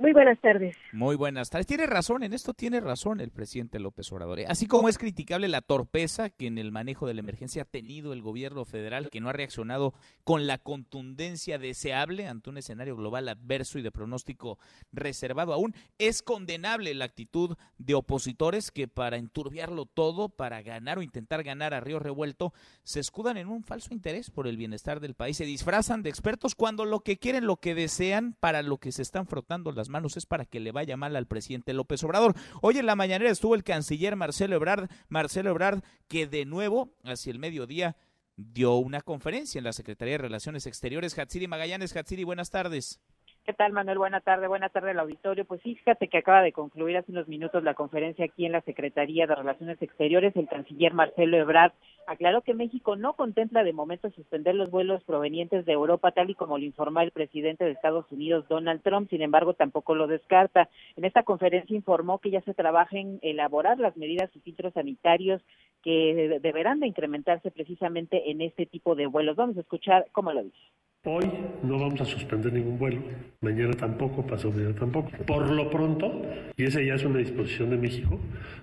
Muy 0.00 0.12
buenas 0.12 0.40
tardes. 0.40 0.76
Muy 0.92 1.16
buenas 1.16 1.50
tardes. 1.50 1.66
Tiene 1.66 1.84
razón, 1.84 2.22
en 2.22 2.32
esto 2.32 2.54
tiene 2.54 2.78
razón 2.78 3.20
el 3.20 3.32
presidente 3.32 3.80
López 3.80 4.12
Obrador. 4.12 4.38
¿eh? 4.38 4.46
Así 4.48 4.68
como 4.68 4.88
es 4.88 4.96
criticable 4.96 5.48
la 5.48 5.60
torpeza 5.60 6.30
que 6.30 6.46
en 6.46 6.56
el 6.56 6.70
manejo 6.70 7.08
de 7.08 7.14
la 7.14 7.20
emergencia 7.20 7.62
ha 7.62 7.64
tenido 7.64 8.12
el 8.12 8.22
gobierno 8.22 8.64
federal, 8.64 9.10
que 9.10 9.20
no 9.20 9.28
ha 9.28 9.32
reaccionado 9.32 9.94
con 10.22 10.46
la 10.46 10.58
contundencia 10.58 11.58
deseable 11.58 12.28
ante 12.28 12.48
un 12.48 12.58
escenario 12.58 12.94
global 12.94 13.28
adverso 13.28 13.76
y 13.80 13.82
de 13.82 13.90
pronóstico 13.90 14.60
reservado 14.92 15.52
aún, 15.52 15.74
es 15.98 16.22
condenable 16.22 16.94
la 16.94 17.06
actitud 17.06 17.56
de 17.78 17.94
opositores 17.94 18.70
que 18.70 18.86
para 18.86 19.16
enturbiarlo 19.16 19.84
todo, 19.86 20.28
para 20.28 20.62
ganar 20.62 20.98
o 20.98 21.02
intentar 21.02 21.42
ganar 21.42 21.74
a 21.74 21.80
Río 21.80 21.98
Revuelto, 21.98 22.52
se 22.84 23.00
escudan 23.00 23.36
en 23.36 23.48
un 23.48 23.64
falso 23.64 23.92
interés 23.92 24.30
por 24.30 24.46
el 24.46 24.56
bienestar 24.56 25.00
del 25.00 25.14
país, 25.14 25.38
se 25.38 25.44
disfrazan 25.44 26.04
de 26.04 26.10
expertos 26.10 26.54
cuando 26.54 26.84
lo 26.84 27.00
que 27.00 27.18
quieren, 27.18 27.48
lo 27.48 27.56
que 27.56 27.74
desean, 27.74 28.36
para 28.38 28.62
lo 28.62 28.78
que 28.78 28.92
se 28.92 29.02
están 29.02 29.26
frotando 29.26 29.72
las 29.72 29.87
manos 29.88 30.16
es 30.16 30.26
para 30.26 30.44
que 30.44 30.60
le 30.60 30.72
vaya 30.72 30.96
mal 30.96 31.16
al 31.16 31.26
presidente 31.26 31.72
López 31.72 32.02
Obrador. 32.04 32.34
Hoy 32.62 32.78
en 32.78 32.86
la 32.86 32.96
mañanera 32.96 33.30
estuvo 33.30 33.54
el 33.54 33.64
canciller 33.64 34.16
Marcelo 34.16 34.56
Ebrard, 34.56 34.88
Marcelo 35.08 35.50
Ebrard, 35.50 35.82
que 36.06 36.26
de 36.26 36.44
nuevo, 36.44 36.92
hacia 37.04 37.30
el 37.30 37.38
mediodía, 37.38 37.96
dio 38.36 38.76
una 38.76 39.00
conferencia 39.00 39.58
en 39.58 39.64
la 39.64 39.72
Secretaría 39.72 40.14
de 40.14 40.18
Relaciones 40.18 40.66
Exteriores. 40.66 41.18
Hatsiri 41.18 41.48
Magallanes, 41.48 41.94
Hatsiri, 41.96 42.24
buenas 42.24 42.50
tardes. 42.50 43.00
¿Qué 43.48 43.54
tal, 43.54 43.72
Manuel? 43.72 43.96
Buena 43.96 44.20
tarde, 44.20 44.46
buena 44.46 44.68
tarde 44.68 44.90
al 44.90 44.98
auditorio. 44.98 45.46
Pues 45.46 45.62
fíjate 45.62 46.08
que 46.08 46.18
acaba 46.18 46.42
de 46.42 46.52
concluir 46.52 46.98
hace 46.98 47.12
unos 47.12 47.28
minutos 47.28 47.64
la 47.64 47.72
conferencia 47.72 48.26
aquí 48.26 48.44
en 48.44 48.52
la 48.52 48.60
Secretaría 48.60 49.26
de 49.26 49.34
Relaciones 49.34 49.80
Exteriores. 49.80 50.36
El 50.36 50.48
canciller 50.48 50.92
Marcelo 50.92 51.38
Ebrard 51.38 51.72
aclaró 52.06 52.42
que 52.42 52.52
México 52.52 52.94
no 52.96 53.14
contempla 53.14 53.64
de 53.64 53.72
momento 53.72 54.10
suspender 54.10 54.54
los 54.54 54.70
vuelos 54.70 55.02
provenientes 55.04 55.64
de 55.64 55.72
Europa, 55.72 56.12
tal 56.12 56.28
y 56.28 56.34
como 56.34 56.58
lo 56.58 56.64
informó 56.66 57.00
el 57.00 57.10
presidente 57.10 57.64
de 57.64 57.70
Estados 57.70 58.04
Unidos, 58.12 58.46
Donald 58.50 58.82
Trump. 58.82 59.08
Sin 59.08 59.22
embargo, 59.22 59.54
tampoco 59.54 59.94
lo 59.94 60.08
descarta. 60.08 60.68
En 60.96 61.06
esta 61.06 61.22
conferencia 61.22 61.74
informó 61.74 62.18
que 62.18 62.28
ya 62.28 62.42
se 62.42 62.52
trabaja 62.52 62.98
en 62.98 63.18
elaborar 63.22 63.78
las 63.78 63.96
medidas 63.96 64.28
y 64.36 64.40
filtros 64.40 64.74
sanitarios 64.74 65.40
que 65.82 66.38
deberán 66.42 66.80
de 66.80 66.88
incrementarse 66.88 67.50
precisamente 67.50 68.30
en 68.30 68.42
este 68.42 68.66
tipo 68.66 68.94
de 68.94 69.06
vuelos. 69.06 69.36
Vamos 69.36 69.56
a 69.56 69.60
escuchar 69.60 70.04
cómo 70.12 70.34
lo 70.34 70.42
dice. 70.42 70.58
Hoy 71.04 71.30
no 71.62 71.78
vamos 71.78 72.00
a 72.00 72.04
suspender 72.04 72.52
ningún 72.52 72.76
vuelo, 72.76 73.00
mañana 73.40 73.72
tampoco, 73.74 74.26
pasado 74.26 74.50
mañana 74.50 74.74
tampoco. 74.74 75.10
Por 75.26 75.48
lo 75.48 75.70
pronto, 75.70 76.22
y 76.56 76.64
esa 76.64 76.82
ya 76.82 76.96
es 76.96 77.04
una 77.04 77.20
disposición 77.20 77.70
de 77.70 77.76
México, 77.76 78.18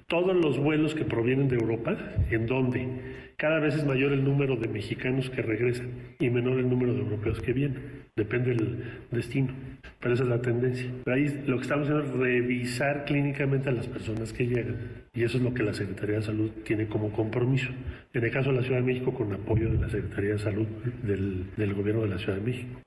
todos 0.07 0.35
los 0.35 0.59
vuelos 0.59 0.93
que 0.95 1.05
provienen 1.05 1.47
de 1.47 1.55
Europa, 1.55 1.97
en 2.29 2.45
donde 2.45 2.87
cada 3.37 3.59
vez 3.59 3.75
es 3.75 3.85
mayor 3.85 4.11
el 4.11 4.25
número 4.25 4.57
de 4.57 4.67
mexicanos 4.67 5.29
que 5.29 5.41
regresan 5.41 5.91
y 6.19 6.29
menor 6.29 6.59
el 6.59 6.69
número 6.69 6.93
de 6.93 6.99
europeos 6.99 7.39
que 7.39 7.53
vienen, 7.53 8.05
depende 8.15 8.53
del 8.53 8.83
destino, 9.11 9.53
pero 9.99 10.13
esa 10.13 10.23
es 10.23 10.29
la 10.29 10.41
tendencia. 10.41 10.89
Ahí 11.05 11.43
lo 11.47 11.57
que 11.57 11.63
estamos 11.63 11.87
haciendo 11.87 12.05
es 12.05 12.11
revisar 12.11 13.05
clínicamente 13.05 13.69
a 13.69 13.71
las 13.71 13.87
personas 13.87 14.31
que 14.31 14.47
llegan 14.47 15.05
y 15.13 15.23
eso 15.23 15.37
es 15.37 15.43
lo 15.43 15.53
que 15.53 15.63
la 15.63 15.73
Secretaría 15.73 16.17
de 16.17 16.21
Salud 16.21 16.49
tiene 16.63 16.87
como 16.87 17.11
compromiso. 17.11 17.69
En 18.13 18.23
el 18.23 18.31
caso 18.31 18.51
de 18.51 18.57
la 18.57 18.63
Ciudad 18.63 18.79
de 18.79 18.85
México, 18.85 19.13
con 19.13 19.33
apoyo 19.33 19.69
de 19.69 19.79
la 19.79 19.89
Secretaría 19.89 20.31
de 20.33 20.39
Salud 20.39 20.67
del, 21.03 21.45
del 21.57 21.73
Gobierno 21.73 22.03
de 22.03 22.09
la 22.09 22.17
Ciudad 22.17 22.24
de 22.33 22.41
México. 22.41 22.79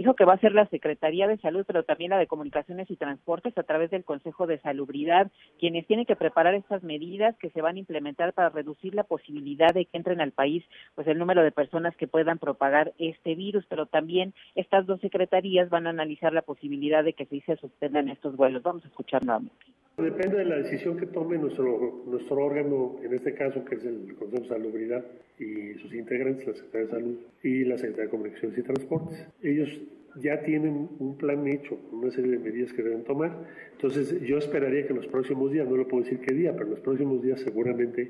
Dijo 0.00 0.14
que 0.14 0.24
va 0.24 0.32
a 0.32 0.40
ser 0.40 0.54
la 0.54 0.66
Secretaría 0.68 1.28
de 1.28 1.36
Salud, 1.36 1.64
pero 1.66 1.82
también 1.82 2.08
la 2.08 2.16
de 2.16 2.26
Comunicaciones 2.26 2.90
y 2.90 2.96
Transportes 2.96 3.52
a 3.58 3.64
través 3.64 3.90
del 3.90 4.02
Consejo 4.02 4.46
de 4.46 4.58
Salubridad, 4.60 5.30
quienes 5.58 5.86
tienen 5.86 6.06
que 6.06 6.16
preparar 6.16 6.54
estas 6.54 6.82
medidas 6.82 7.36
que 7.36 7.50
se 7.50 7.60
van 7.60 7.76
a 7.76 7.80
implementar 7.80 8.32
para 8.32 8.48
reducir 8.48 8.94
la 8.94 9.04
posibilidad 9.04 9.74
de 9.74 9.84
que 9.84 9.98
entren 9.98 10.22
al 10.22 10.32
país 10.32 10.64
pues 10.94 11.06
el 11.06 11.18
número 11.18 11.42
de 11.42 11.52
personas 11.52 11.94
que 11.96 12.08
puedan 12.08 12.38
propagar 12.38 12.94
este 12.98 13.34
virus, 13.34 13.66
pero 13.68 13.84
también 13.84 14.32
estas 14.54 14.86
dos 14.86 15.02
secretarías 15.02 15.68
van 15.68 15.86
a 15.86 15.90
analizar 15.90 16.32
la 16.32 16.40
posibilidad 16.40 17.04
de 17.04 17.12
que 17.12 17.26
se 17.26 17.56
suspendan 17.56 18.08
estos 18.08 18.36
vuelos. 18.36 18.62
Vamos 18.62 18.86
a 18.86 18.88
escuchar 18.88 19.22
nuevamente. 19.22 19.66
Depende 19.98 20.38
de 20.38 20.44
la 20.46 20.56
decisión 20.56 20.96
que 20.96 21.08
tome 21.08 21.36
nuestro, 21.36 22.04
nuestro 22.06 22.36
órgano, 22.36 22.96
en 23.02 23.12
este 23.12 23.34
caso 23.34 23.62
que 23.66 23.74
es 23.74 23.84
el 23.84 24.16
Consejo 24.18 24.44
de 24.44 24.48
Salubridad 24.48 25.04
y 25.40 25.74
sus 25.78 25.92
integrantes, 25.94 26.46
la 26.46 26.54
Secretaría 26.54 26.86
de 26.86 26.92
Salud 26.92 27.16
y 27.42 27.64
la 27.64 27.78
Secretaría 27.78 28.04
de 28.04 28.10
Comunicaciones 28.10 28.58
y 28.58 28.62
Transportes. 28.62 29.28
Ellos 29.42 29.80
ya 30.16 30.42
tienen 30.42 30.88
un 30.98 31.16
plan 31.16 31.46
hecho, 31.48 31.78
una 31.92 32.10
serie 32.10 32.32
de 32.32 32.38
medidas 32.38 32.72
que 32.72 32.82
deben 32.82 33.04
tomar. 33.04 33.46
Entonces 33.72 34.20
yo 34.20 34.38
esperaría 34.38 34.86
que 34.86 34.92
en 34.92 34.96
los 34.96 35.06
próximos 35.06 35.50
días, 35.50 35.66
no 35.66 35.76
lo 35.76 35.88
puedo 35.88 36.04
decir 36.04 36.20
qué 36.20 36.34
día, 36.34 36.52
pero 36.52 36.64
en 36.64 36.70
los 36.72 36.80
próximos 36.80 37.22
días 37.22 37.40
seguramente 37.40 38.08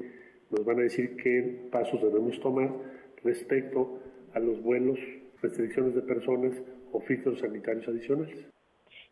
nos 0.50 0.64
van 0.64 0.80
a 0.80 0.82
decir 0.82 1.16
qué 1.16 1.68
pasos 1.70 2.02
debemos 2.02 2.40
tomar 2.40 2.72
respecto 3.22 4.00
a 4.32 4.40
los 4.40 4.60
vuelos, 4.62 4.98
restricciones 5.40 5.94
de 5.94 6.02
personas 6.02 6.60
o 6.92 7.00
filtros 7.00 7.38
sanitarios 7.38 7.86
adicionales 7.86 8.50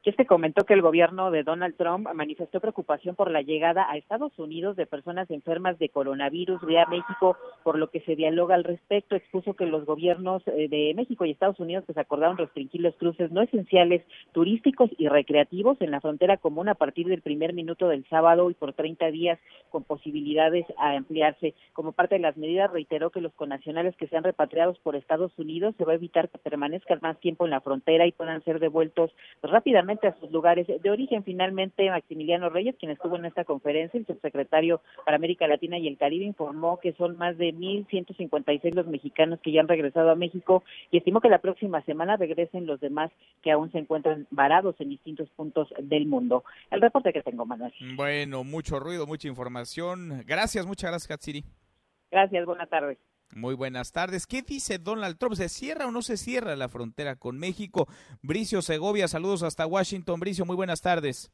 que 0.03 0.13
se 0.13 0.27
comentó 0.27 0.65
que 0.65 0.75
el 0.75 0.83
gobierno 0.83 1.31
de 1.31 1.43
Donald 1.43 1.77
Trump 1.77 2.09
manifestó 2.15 2.61
preocupación 2.61 3.17
por 3.17 3.31
la 3.31 3.43
llegada 3.43 3.91
a 3.91 3.97
Estados 3.97 4.39
Unidos 4.39 4.77
de 4.77 4.87
personas 4.87 5.29
enfermas 5.31 5.79
de 5.79 5.89
coronavirus 5.89 6.65
vía 6.65 6.87
México, 6.87 7.37
por 7.65 7.79
lo 7.79 7.91
que 7.91 8.01
se 8.03 8.15
dialoga 8.15 8.55
al 8.55 8.63
respecto. 8.63 9.17
Expuso 9.17 9.55
que 9.55 9.67
los 9.67 9.85
gobiernos 9.85 10.43
eh, 10.47 10.69
de 10.69 10.95
México 10.95 11.25
y 11.25 11.33
Estados 11.33 11.59
Unidos 11.59 11.85
se 11.93 12.01
acordaron 12.01 12.39
restringir 12.39 12.81
los 12.81 12.95
cruces 12.95 13.33
no 13.33 13.43
esenciales 13.43 14.03
turísticos 14.33 14.89
y 14.99 15.09
recreativos 15.09 15.81
en 15.81 15.91
la 15.91 16.01
frontera 16.01 16.37
común 16.37 16.69
a 16.69 16.75
partir 16.75 17.09
del 17.09 17.23
primer 17.23 17.53
minuto 17.53 17.89
del 17.89 18.07
sábado 18.09 18.51
y 18.51 18.55
por 18.55 18.75
30 18.75 19.11
días 19.11 19.41
con 19.71 19.83
posibilidades 19.83 20.65
a 20.79 20.93
ampliarse. 20.93 21.55
Como 21.73 21.93
parte 21.93 22.15
de 22.15 22.21
las 22.21 22.37
medidas, 22.37 22.71
reiteró 22.71 23.11
que 23.11 23.21
los 23.21 23.33
connacionales 23.35 23.97
que 23.97 24.07
sean 24.07 24.23
repatriados 24.23 24.79
por 24.79 24.95
Estados 24.95 25.37
Unidos 25.39 25.75
se 25.77 25.85
va 25.85 25.93
a 25.93 25.97
evitar 25.97 26.29
que 26.29 26.39
permanezcan 26.39 27.01
más 27.03 27.19
tiempo 27.19 27.45
en 27.45 27.51
la 27.51 27.61
frontera 27.61 28.07
y 28.07 28.13
puedan 28.13 28.45
ser 28.45 28.61
devueltos 28.61 29.11
rápidamente 29.43 29.88
a 29.89 30.21
sus 30.21 30.31
lugares 30.31 30.67
de 30.67 30.91
origen. 30.91 31.25
Finalmente, 31.25 31.89
Maximiliano 31.91 32.51
Reyes, 32.51 32.77
quien 32.79 32.93
estuvo 32.93 33.17
en 33.17 33.25
esta 33.25 33.45
conferencia, 33.45 33.99
el 33.99 34.07
subsecretario 34.07 34.83
para 35.05 35.17
América 35.17 35.47
Latina 35.47 35.79
y 35.79 35.89
el 35.89 35.97
Caribe, 35.97 36.25
informó 36.25 36.79
que 36.79 36.93
son 36.93 37.17
más 37.17 37.39
de 37.39 37.55
1.156 37.55 38.75
los 38.75 38.87
mexicanos 38.87 39.41
que 39.41 39.53
ya 39.53 39.61
han 39.61 39.69
regresado 39.69 40.11
a 40.11 40.15
México 40.15 40.63
y 40.91 40.99
estimó 40.99 41.21
que 41.21 41.31
la 41.31 41.39
próxima 41.39 41.83
semana 41.83 42.17
regresen 42.17 42.67
los 42.67 42.81
demás 42.81 43.11
que 43.43 43.51
aún 43.51 43.73
se 43.73 43.79
encuentran 43.79 44.27
varados 44.31 44.77
en 44.81 44.91
distintos 44.91 45.29
puntos 45.31 45.69
del 45.83 46.07
mundo. 46.07 46.45
El 46.71 46.81
reporte 46.81 47.13
que 47.13 47.23
tengo, 47.23 47.47
Manuel. 47.47 47.73
Bueno, 47.97 48.45
mucho 48.45 48.79
ruido, 48.79 49.07
mucha 49.07 49.29
información. 49.29 50.23
Gracias, 50.27 50.67
muchas 50.67 50.91
gracias, 50.91 51.09
Katsiri. 51.09 51.45
Gracias, 52.11 52.45
buenas 52.45 52.69
tardes. 52.69 52.99
Muy 53.35 53.55
buenas 53.55 53.93
tardes. 53.93 54.27
¿Qué 54.27 54.43
dice 54.43 54.79
Donald 54.79 55.19
Trump? 55.19 55.35
¿Se 55.35 55.49
cierra 55.49 55.87
o 55.87 55.91
no 55.91 56.03
se 56.03 56.17
cierra 56.17 56.57
la 56.57 56.69
frontera 56.69 57.17
con 57.17 57.39
México? 57.39 57.87
Bricio 58.23 58.63
Segovia, 58.63 59.07
saludos 59.07 59.43
hasta 59.43 59.67
Washington. 59.67 60.21
Bricio, 60.21 60.45
muy 60.45 60.57
buenas 60.57 60.81
tardes. 60.81 61.31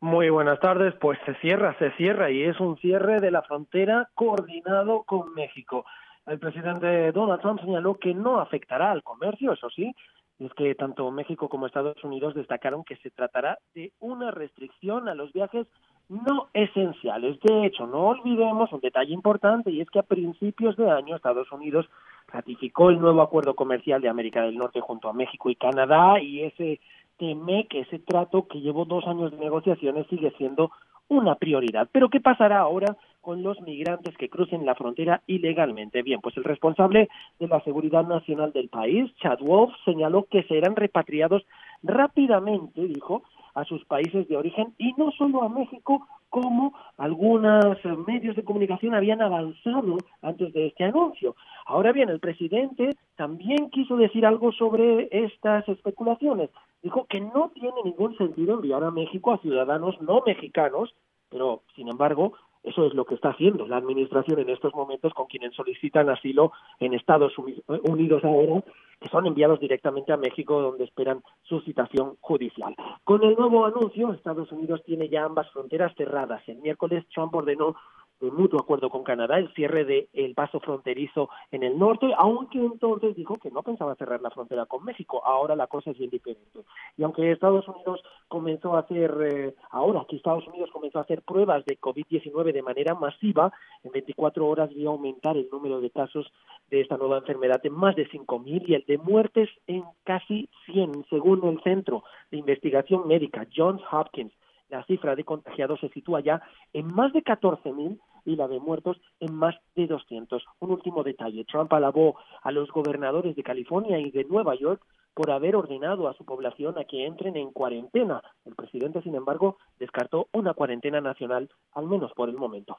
Muy 0.00 0.28
buenas 0.28 0.60
tardes. 0.60 0.94
Pues 1.00 1.18
se 1.24 1.34
cierra, 1.36 1.76
se 1.78 1.90
cierra 1.92 2.30
y 2.30 2.42
es 2.42 2.60
un 2.60 2.76
cierre 2.78 3.20
de 3.20 3.30
la 3.30 3.42
frontera 3.42 4.10
coordinado 4.14 5.04
con 5.04 5.32
México. 5.34 5.86
El 6.26 6.38
presidente 6.38 7.12
Donald 7.12 7.40
Trump 7.40 7.60
señaló 7.60 7.98
que 7.98 8.14
no 8.14 8.40
afectará 8.40 8.90
al 8.90 9.02
comercio, 9.02 9.52
eso 9.52 9.68
sí, 9.68 9.94
es 10.38 10.52
que 10.54 10.74
tanto 10.74 11.10
México 11.10 11.48
como 11.48 11.66
Estados 11.66 12.02
Unidos 12.02 12.34
destacaron 12.34 12.82
que 12.84 12.96
se 12.96 13.10
tratará 13.10 13.58
de 13.74 13.92
una 14.00 14.30
restricción 14.30 15.08
a 15.08 15.14
los 15.14 15.32
viajes 15.32 15.66
no 16.08 16.48
esenciales. 16.52 17.40
De 17.40 17.66
hecho, 17.66 17.86
no 17.86 18.08
olvidemos 18.08 18.72
un 18.72 18.80
detalle 18.80 19.12
importante 19.12 19.70
y 19.70 19.80
es 19.80 19.90
que 19.90 19.98
a 19.98 20.04
principios 20.04 20.76
de 20.76 20.90
año 20.90 21.16
Estados 21.16 21.50
Unidos 21.52 21.88
ratificó 22.28 22.90
el 22.90 23.00
nuevo 23.00 23.22
acuerdo 23.22 23.54
comercial 23.54 24.00
de 24.00 24.08
América 24.08 24.42
del 24.42 24.56
Norte 24.56 24.80
junto 24.80 25.08
a 25.08 25.12
México 25.12 25.50
y 25.50 25.56
Canadá 25.56 26.20
y 26.20 26.42
ese 26.42 26.80
teme 27.18 27.66
que 27.68 27.80
ese 27.80 27.98
trato 28.00 28.46
que 28.48 28.60
llevó 28.60 28.84
dos 28.84 29.06
años 29.06 29.30
de 29.30 29.38
negociaciones 29.38 30.06
sigue 30.08 30.32
siendo 30.36 30.70
una 31.08 31.36
prioridad. 31.36 31.88
Pero 31.92 32.08
¿qué 32.08 32.20
pasará 32.20 32.60
ahora 32.60 32.96
con 33.20 33.42
los 33.42 33.60
migrantes 33.60 34.16
que 34.16 34.28
crucen 34.28 34.66
la 34.66 34.74
frontera 34.74 35.22
ilegalmente? 35.26 36.02
Bien, 36.02 36.20
pues 36.20 36.36
el 36.36 36.44
responsable 36.44 37.08
de 37.38 37.48
la 37.48 37.60
seguridad 37.60 38.06
nacional 38.06 38.52
del 38.52 38.68
país, 38.68 39.14
Chad 39.16 39.38
Wolf, 39.40 39.72
señaló 39.84 40.26
que 40.30 40.42
serán 40.44 40.76
repatriados 40.76 41.44
rápidamente, 41.82 42.86
dijo, 42.86 43.22
a 43.54 43.64
sus 43.64 43.84
países 43.84 44.28
de 44.28 44.36
origen 44.36 44.74
y 44.78 44.92
no 44.96 45.10
solo 45.12 45.42
a 45.42 45.48
México, 45.48 46.06
como 46.28 46.74
algunos 46.96 47.76
medios 48.06 48.34
de 48.34 48.44
comunicación 48.44 48.94
habían 48.94 49.22
avanzado 49.22 49.98
antes 50.22 50.52
de 50.52 50.66
este 50.66 50.84
anuncio. 50.84 51.36
Ahora 51.66 51.92
bien, 51.92 52.08
el 52.08 52.18
presidente 52.18 52.90
también 53.16 53.70
quiso 53.70 53.96
decir 53.96 54.26
algo 54.26 54.50
sobre 54.52 55.08
estas 55.12 55.68
especulaciones. 55.68 56.50
Dijo 56.82 57.06
que 57.06 57.20
no 57.20 57.50
tiene 57.54 57.76
ningún 57.84 58.16
sentido 58.18 58.54
enviar 58.54 58.82
a 58.82 58.90
México 58.90 59.32
a 59.32 59.38
ciudadanos 59.38 60.00
no 60.02 60.22
mexicanos, 60.26 60.94
pero 61.30 61.62
sin 61.76 61.88
embargo 61.88 62.34
eso 62.64 62.86
es 62.86 62.94
lo 62.94 63.04
que 63.04 63.14
está 63.14 63.30
haciendo 63.30 63.66
la 63.68 63.76
Administración 63.76 64.40
en 64.40 64.48
estos 64.48 64.74
momentos 64.74 65.12
con 65.12 65.26
quienes 65.26 65.54
solicitan 65.54 66.08
asilo 66.08 66.52
en 66.80 66.94
Estados 66.94 67.34
Unidos 67.36 68.24
ahora, 68.24 68.62
que 69.00 69.08
son 69.10 69.26
enviados 69.26 69.60
directamente 69.60 70.12
a 70.12 70.16
México 70.16 70.62
donde 70.62 70.84
esperan 70.84 71.22
su 71.42 71.60
citación 71.60 72.16
judicial. 72.20 72.74
Con 73.04 73.22
el 73.22 73.34
nuevo 73.34 73.66
anuncio, 73.66 74.12
Estados 74.12 74.50
Unidos 74.50 74.82
tiene 74.84 75.08
ya 75.10 75.24
ambas 75.24 75.50
fronteras 75.50 75.94
cerradas. 75.94 76.42
El 76.48 76.58
miércoles 76.58 77.04
Trump 77.14 77.34
ordenó 77.34 77.76
de 78.24 78.30
mutuo 78.30 78.60
acuerdo 78.60 78.90
con 78.90 79.04
Canadá 79.04 79.38
el 79.38 79.52
cierre 79.54 79.84
del 79.84 80.08
el 80.12 80.34
paso 80.34 80.60
fronterizo 80.60 81.28
en 81.50 81.62
el 81.62 81.78
norte, 81.78 82.06
aunque 82.16 82.58
entonces 82.58 83.14
dijo 83.14 83.34
que 83.36 83.50
no 83.50 83.62
pensaba 83.62 83.94
cerrar 83.94 84.20
la 84.22 84.30
frontera 84.30 84.66
con 84.66 84.84
México. 84.84 85.22
Ahora 85.24 85.54
la 85.54 85.66
cosa 85.66 85.90
es 85.90 85.98
bien 85.98 86.10
diferente. 86.10 86.60
Y 86.96 87.02
aunque 87.02 87.30
Estados 87.30 87.66
Unidos 87.68 88.02
comenzó 88.28 88.76
a 88.76 88.80
hacer, 88.80 89.14
eh, 89.22 89.54
ahora 89.70 90.04
que 90.08 90.16
Estados 90.16 90.46
Unidos 90.46 90.70
comenzó 90.72 90.98
a 90.98 91.02
hacer 91.02 91.22
pruebas 91.22 91.64
de 91.66 91.78
COVID-19 91.78 92.52
de 92.52 92.62
manera 92.62 92.94
masiva, 92.94 93.52
en 93.82 93.92
24 93.92 94.46
horas 94.46 94.70
vio 94.70 94.90
aumentar 94.90 95.36
el 95.36 95.48
número 95.52 95.80
de 95.80 95.90
casos 95.90 96.32
de 96.70 96.80
esta 96.80 96.96
nueva 96.96 97.18
enfermedad 97.18 97.60
en 97.64 97.74
más 97.74 97.94
de 97.96 98.08
5.000 98.08 98.64
y 98.68 98.74
el 98.74 98.84
de 98.86 98.98
muertes 98.98 99.50
en 99.66 99.84
casi 100.04 100.48
100, 100.66 101.06
según 101.10 101.46
el 101.46 101.62
Centro 101.62 102.02
de 102.30 102.38
Investigación 102.38 103.06
Médica 103.06 103.46
Johns 103.54 103.82
Hopkins 103.92 104.32
la 104.68 104.84
cifra 104.84 105.14
de 105.14 105.24
contagiados 105.24 105.80
se 105.80 105.88
sitúa 105.90 106.20
ya 106.20 106.42
en 106.72 106.86
más 106.92 107.12
de 107.12 107.22
14.000 107.22 107.98
y 108.24 108.36
la 108.36 108.48
de 108.48 108.60
muertos 108.60 109.00
en 109.20 109.34
más 109.34 109.54
de 109.74 109.86
200. 109.86 110.44
Un 110.60 110.70
último 110.70 111.02
detalle. 111.02 111.44
Trump 111.44 111.72
alabó 111.72 112.16
a 112.42 112.52
los 112.52 112.70
gobernadores 112.70 113.36
de 113.36 113.42
California 113.42 113.98
y 113.98 114.10
de 114.10 114.24
Nueva 114.24 114.54
York 114.54 114.82
por 115.14 115.30
haber 115.30 115.56
ordenado 115.56 116.08
a 116.08 116.14
su 116.14 116.24
población 116.24 116.76
a 116.78 116.84
que 116.84 117.06
entren 117.06 117.36
en 117.36 117.52
cuarentena. 117.52 118.22
El 118.44 118.54
presidente, 118.54 119.00
sin 119.02 119.14
embargo, 119.14 119.58
descartó 119.78 120.28
una 120.32 120.54
cuarentena 120.54 121.00
nacional, 121.00 121.48
al 121.72 121.86
menos 121.86 122.12
por 122.14 122.28
el 122.28 122.36
momento. 122.36 122.78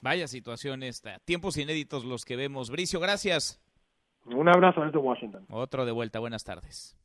Vaya 0.00 0.28
situación 0.28 0.82
esta. 0.82 1.18
Tiempos 1.24 1.56
inéditos 1.56 2.04
los 2.04 2.24
que 2.24 2.36
vemos. 2.36 2.70
Bricio, 2.70 3.00
gracias. 3.00 3.60
Un 4.26 4.48
abrazo 4.48 4.82
desde 4.82 4.98
Washington. 4.98 5.46
Otro 5.50 5.84
de 5.84 5.92
vuelta. 5.92 6.18
Buenas 6.18 6.44
tardes. 6.44 6.96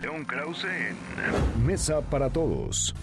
León 0.00 0.24
Krause 0.24 0.64
en 0.64 1.66
Mesa 1.66 2.00
para 2.00 2.32
Todos. 2.32 2.94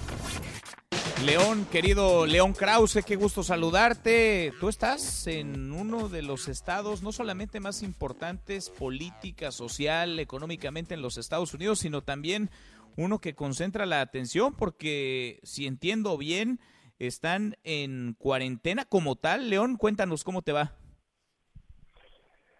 León, 1.26 1.66
querido 1.72 2.26
León 2.26 2.52
Krause, 2.52 3.04
qué 3.06 3.16
gusto 3.16 3.44
saludarte. 3.44 4.52
Tú 4.60 4.68
estás 4.68 5.26
en 5.28 5.72
uno 5.72 6.10
de 6.10 6.22
los 6.22 6.50
estados 6.50 7.02
no 7.02 7.14
solamente 7.14 7.62
más 7.62 7.82
importantes 7.82 8.70
política, 8.70 9.52
social, 9.52 10.20
económicamente 10.20 10.94
en 10.94 11.02
los 11.02 11.18
Estados 11.18 11.54
Unidos, 11.54 11.80
sino 11.80 12.02
también 12.02 12.50
uno 12.98 13.20
que 13.20 13.36
concentra 13.36 13.86
la 13.86 14.02
atención 14.02 14.54
porque 14.54 15.40
si 15.44 15.66
entiendo 15.66 16.18
bien, 16.18 16.60
están 17.00 17.56
en 17.64 18.16
cuarentena 18.18 18.84
como 18.84 19.16
tal. 19.16 19.50
León, 19.50 19.78
cuéntanos 19.78 20.26
cómo 20.26 20.42
te 20.42 20.52
va. 20.52 20.74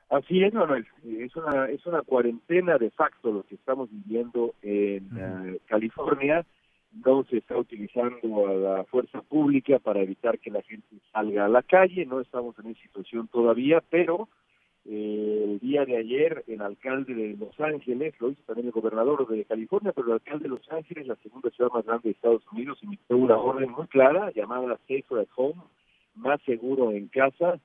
Así 0.10 0.42
es, 0.42 0.54
Manuel. 0.54 0.88
Es 1.04 1.36
una, 1.36 1.66
es 1.70 1.86
una 1.86 2.02
cuarentena 2.04 2.78
de 2.78 2.92
facto 2.92 3.32
lo 3.32 3.44
que 3.44 3.56
estamos 3.56 3.90
viviendo 3.92 4.54
en 4.62 5.10
eh, 5.18 5.60
California. 5.66 6.46
No 6.94 7.24
se 7.26 7.38
está 7.38 7.58
utilizando 7.58 8.48
a 8.48 8.54
la 8.54 8.84
fuerza 8.86 9.22
pública 9.22 9.80
para 9.80 10.02
evitar 10.02 10.40
que 10.40 10.52
la 10.52 10.62
gente 10.62 10.96
salga 11.12 11.46
a 11.46 11.50
la 11.50 11.64
calle. 11.64 12.06
No 12.06 12.20
estamos 12.20 12.58
en 12.60 12.72
esa 12.72 12.82
situación 12.82 13.28
todavía, 13.28 13.82
pero 13.90 14.30
eh, 14.86 15.42
el 15.46 15.60
día 15.60 15.86
de 15.86 15.98
ayer 15.98 16.44
el 16.48 16.62
alcalde 16.62 17.14
de 17.14 17.38
Los 17.38 17.58
Ángeles, 17.60 18.14
lo 18.20 18.30
hizo 18.30 18.42
también 18.46 18.68
el 18.68 18.74
gobernador 18.74 19.26
de 19.28 19.46
California, 19.46 19.94
pero 19.94 20.08
el 20.08 20.14
alcalde 20.14 20.44
de 20.44 20.50
Los 20.50 20.72
Ángeles, 20.72 21.08
la 21.08 21.16
segunda 21.18 21.50
ciudad 21.52 21.72
más 21.72 21.86
grande 21.86 22.10
de 22.10 22.12
Estados 22.12 22.44
Unidos, 22.52 22.80
emitió 22.84 23.18
una 23.18 23.38
orden 23.38 23.72
muy 23.72 23.88
clara 23.88 24.32
llamada 24.32 24.78
Safer 24.88 25.20
at 25.20 25.28
Home, 25.36 25.62
más 26.16 26.42
seguro 26.42 26.92
en 26.92 27.08
casa, 27.08 27.60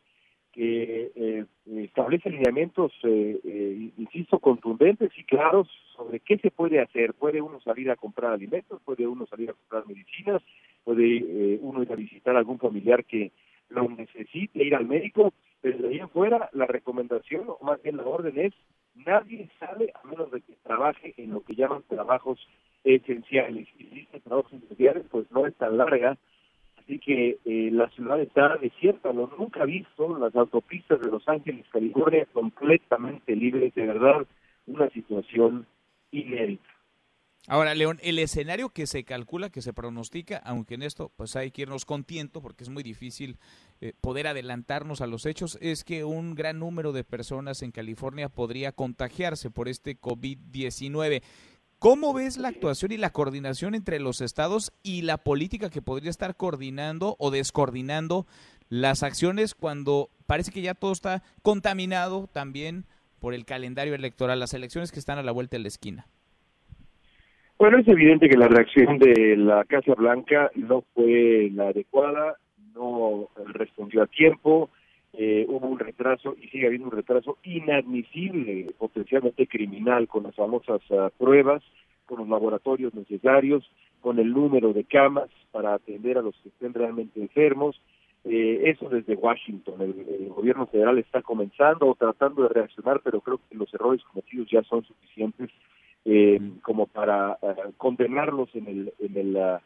que 0.52 1.12
eh, 1.14 1.44
establece 1.66 2.30
lineamientos, 2.30 2.92
eh, 3.04 3.38
eh, 3.44 3.90
insisto, 3.96 4.38
contundentes 4.38 5.10
y 5.16 5.24
claros 5.24 5.68
sobre 5.96 6.20
qué 6.20 6.38
se 6.38 6.50
puede 6.50 6.80
hacer. 6.80 7.14
Puede 7.14 7.40
uno 7.40 7.60
salir 7.60 7.90
a 7.90 7.96
comprar 7.96 8.32
alimentos, 8.32 8.80
puede 8.84 9.06
uno 9.06 9.26
salir 9.26 9.50
a 9.50 9.54
comprar 9.54 9.86
medicinas, 9.86 10.42
puede 10.84 11.58
uno 11.60 11.82
ir 11.82 11.92
a 11.92 11.96
visitar 11.96 12.34
a 12.34 12.38
algún 12.38 12.58
familiar 12.58 13.04
que 13.04 13.32
lo 13.68 13.88
necesite, 13.88 14.64
ir 14.64 14.74
al 14.74 14.86
médico, 14.86 15.32
pero 15.60 15.78
de 15.78 15.88
ahí 15.88 16.00
afuera 16.00 16.48
la 16.52 16.66
recomendación, 16.66 17.44
o 17.48 17.58
más 17.62 17.82
bien 17.82 17.96
la 17.96 18.04
orden 18.04 18.38
es, 18.38 18.54
nadie 18.94 19.48
sale 19.58 19.92
a 19.94 20.06
menos 20.06 20.30
de 20.30 20.40
que 20.40 20.54
trabaje 20.62 21.14
en 21.16 21.32
lo 21.32 21.42
que 21.42 21.54
llaman 21.54 21.82
trabajos 21.88 22.38
esenciales. 22.84 23.68
Y 23.78 23.84
si 23.84 24.00
estos 24.00 24.22
trabajos 24.22 24.52
esenciales, 24.52 25.04
pues 25.10 25.30
no 25.30 25.46
es 25.46 25.54
tan 25.56 25.76
larga, 25.76 26.16
que 26.98 27.38
eh, 27.44 27.70
la 27.72 27.88
ciudad 27.90 28.20
está 28.20 28.56
desierta, 28.56 29.12
lo 29.12 29.30
nunca 29.38 29.64
visto, 29.64 30.18
las 30.18 30.34
autopistas 30.36 31.00
de 31.00 31.10
Los 31.10 31.26
Ángeles, 31.28 31.66
California, 31.72 32.26
completamente 32.32 33.34
libres, 33.34 33.74
de 33.74 33.86
verdad, 33.86 34.26
una 34.66 34.88
situación 34.90 35.66
inédita. 36.10 36.68
Ahora, 37.50 37.74
León, 37.74 37.98
el 38.02 38.18
escenario 38.18 38.68
que 38.68 38.86
se 38.86 39.04
calcula, 39.04 39.48
que 39.48 39.62
se 39.62 39.72
pronostica, 39.72 40.36
aunque 40.44 40.74
en 40.74 40.82
esto 40.82 41.10
pues 41.16 41.34
hay 41.34 41.50
que 41.50 41.62
irnos 41.62 41.86
con 41.86 42.04
tiento 42.04 42.42
porque 42.42 42.62
es 42.62 42.68
muy 42.68 42.82
difícil 42.82 43.38
eh, 43.80 43.94
poder 44.02 44.26
adelantarnos 44.26 45.00
a 45.00 45.06
los 45.06 45.24
hechos, 45.24 45.56
es 45.62 45.82
que 45.82 46.04
un 46.04 46.34
gran 46.34 46.58
número 46.58 46.92
de 46.92 47.04
personas 47.04 47.62
en 47.62 47.70
California 47.70 48.28
podría 48.28 48.72
contagiarse 48.72 49.50
por 49.50 49.68
este 49.68 49.98
COVID-19. 49.98 51.22
¿Cómo 51.80 52.12
ves 52.12 52.38
la 52.38 52.48
actuación 52.48 52.90
y 52.90 52.96
la 52.96 53.10
coordinación 53.10 53.76
entre 53.76 54.00
los 54.00 54.20
estados 54.20 54.72
y 54.82 55.02
la 55.02 55.16
política 55.16 55.70
que 55.70 55.80
podría 55.80 56.10
estar 56.10 56.34
coordinando 56.34 57.14
o 57.20 57.30
descoordinando 57.30 58.26
las 58.68 59.04
acciones 59.04 59.54
cuando 59.54 60.08
parece 60.26 60.50
que 60.50 60.60
ya 60.60 60.74
todo 60.74 60.90
está 60.90 61.22
contaminado 61.42 62.26
también 62.32 62.84
por 63.20 63.32
el 63.32 63.44
calendario 63.44 63.94
electoral, 63.94 64.40
las 64.40 64.54
elecciones 64.54 64.90
que 64.90 64.98
están 64.98 65.18
a 65.18 65.22
la 65.22 65.30
vuelta 65.30 65.56
de 65.56 65.62
la 65.62 65.68
esquina? 65.68 66.06
Bueno, 67.60 67.78
es 67.78 67.86
evidente 67.86 68.28
que 68.28 68.36
la 68.36 68.48
reacción 68.48 68.98
de 68.98 69.36
la 69.36 69.64
Casa 69.64 69.94
Blanca 69.94 70.50
no 70.56 70.82
fue 70.94 71.48
la 71.54 71.68
adecuada, 71.68 72.38
no 72.74 73.28
respondió 73.54 74.02
a 74.02 74.08
tiempo, 74.08 74.68
eh, 75.14 75.46
hubo 75.48 75.66
un 75.66 75.78
retraso 75.78 76.36
y 76.40 76.48
sigue 76.48 76.66
habiendo 76.66 76.88
un 76.88 76.96
retraso 76.96 77.38
inadmisible, 77.42 78.66
potencialmente 78.78 79.46
criminal, 79.46 80.06
con 80.06 80.24
las 80.24 80.34
famosas 80.34 80.80
uh, 80.90 81.10
pruebas, 81.16 81.62
con 82.06 82.18
los 82.18 82.28
laboratorios 82.28 82.94
necesarios, 82.94 83.68
con 84.00 84.18
el 84.18 84.32
número 84.32 84.72
de 84.72 84.84
camas 84.84 85.28
para 85.50 85.74
atender 85.74 86.18
a 86.18 86.22
los 86.22 86.36
que 86.42 86.50
estén 86.50 86.74
realmente 86.74 87.20
enfermos. 87.20 87.80
Eh, 88.24 88.70
eso 88.70 88.88
desde 88.88 89.14
Washington. 89.14 89.80
El, 89.80 90.28
gobierno 90.28 90.66
federal 90.66 90.98
está 90.98 91.22
comenzando 91.22 91.88
o 91.88 91.94
tratando 91.94 92.42
de 92.42 92.50
reaccionar, 92.50 93.00
pero 93.02 93.20
creo 93.20 93.40
que 93.48 93.56
los 93.56 93.72
errores 93.74 94.02
cometidos 94.04 94.48
ya 94.50 94.62
son 94.62 94.84
suficientes 94.84 95.50
eh, 96.04 96.40
como 96.62 96.86
para 96.86 97.38
uh, 97.42 97.72
condenarlos 97.76 98.48
en 98.54 98.66
el, 98.68 98.92
en 99.00 99.16
el 99.16 99.36
uh, 99.36 99.58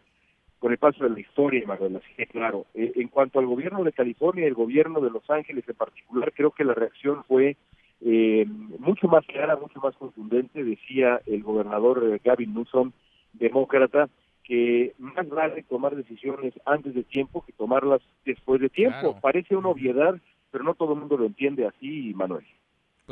con 0.62 0.70
el 0.70 0.78
paso 0.78 1.02
de 1.02 1.10
la 1.10 1.18
historia, 1.18 1.66
Manuel, 1.66 1.96
así 1.96 2.14
que 2.16 2.24
claro. 2.28 2.66
Eh, 2.72 2.92
en 2.94 3.08
cuanto 3.08 3.40
al 3.40 3.46
gobierno 3.46 3.82
de 3.82 3.90
California 3.90 4.44
y 4.44 4.46
el 4.46 4.54
gobierno 4.54 5.00
de 5.00 5.10
Los 5.10 5.28
Ángeles 5.28 5.68
en 5.68 5.74
particular, 5.74 6.32
creo 6.32 6.52
que 6.52 6.62
la 6.62 6.72
reacción 6.72 7.24
fue 7.24 7.56
eh, 8.00 8.46
mucho 8.78 9.08
más 9.08 9.26
clara, 9.26 9.56
mucho 9.56 9.80
más 9.80 9.96
contundente, 9.96 10.62
decía 10.62 11.20
el 11.26 11.42
gobernador 11.42 12.04
eh, 12.04 12.20
Gavin 12.22 12.54
Newsom, 12.54 12.92
demócrata, 13.32 14.08
que 14.44 14.92
más 14.98 15.28
vale 15.28 15.64
tomar 15.64 15.96
decisiones 15.96 16.54
antes 16.64 16.94
de 16.94 17.02
tiempo 17.02 17.44
que 17.44 17.52
tomarlas 17.54 18.00
después 18.24 18.60
de 18.60 18.68
tiempo. 18.68 19.00
Claro. 19.00 19.18
Parece 19.20 19.56
una 19.56 19.70
obviedad, 19.70 20.14
pero 20.52 20.62
no 20.62 20.74
todo 20.74 20.92
el 20.92 21.00
mundo 21.00 21.16
lo 21.16 21.26
entiende 21.26 21.66
así, 21.66 22.12
Manuel. 22.14 22.44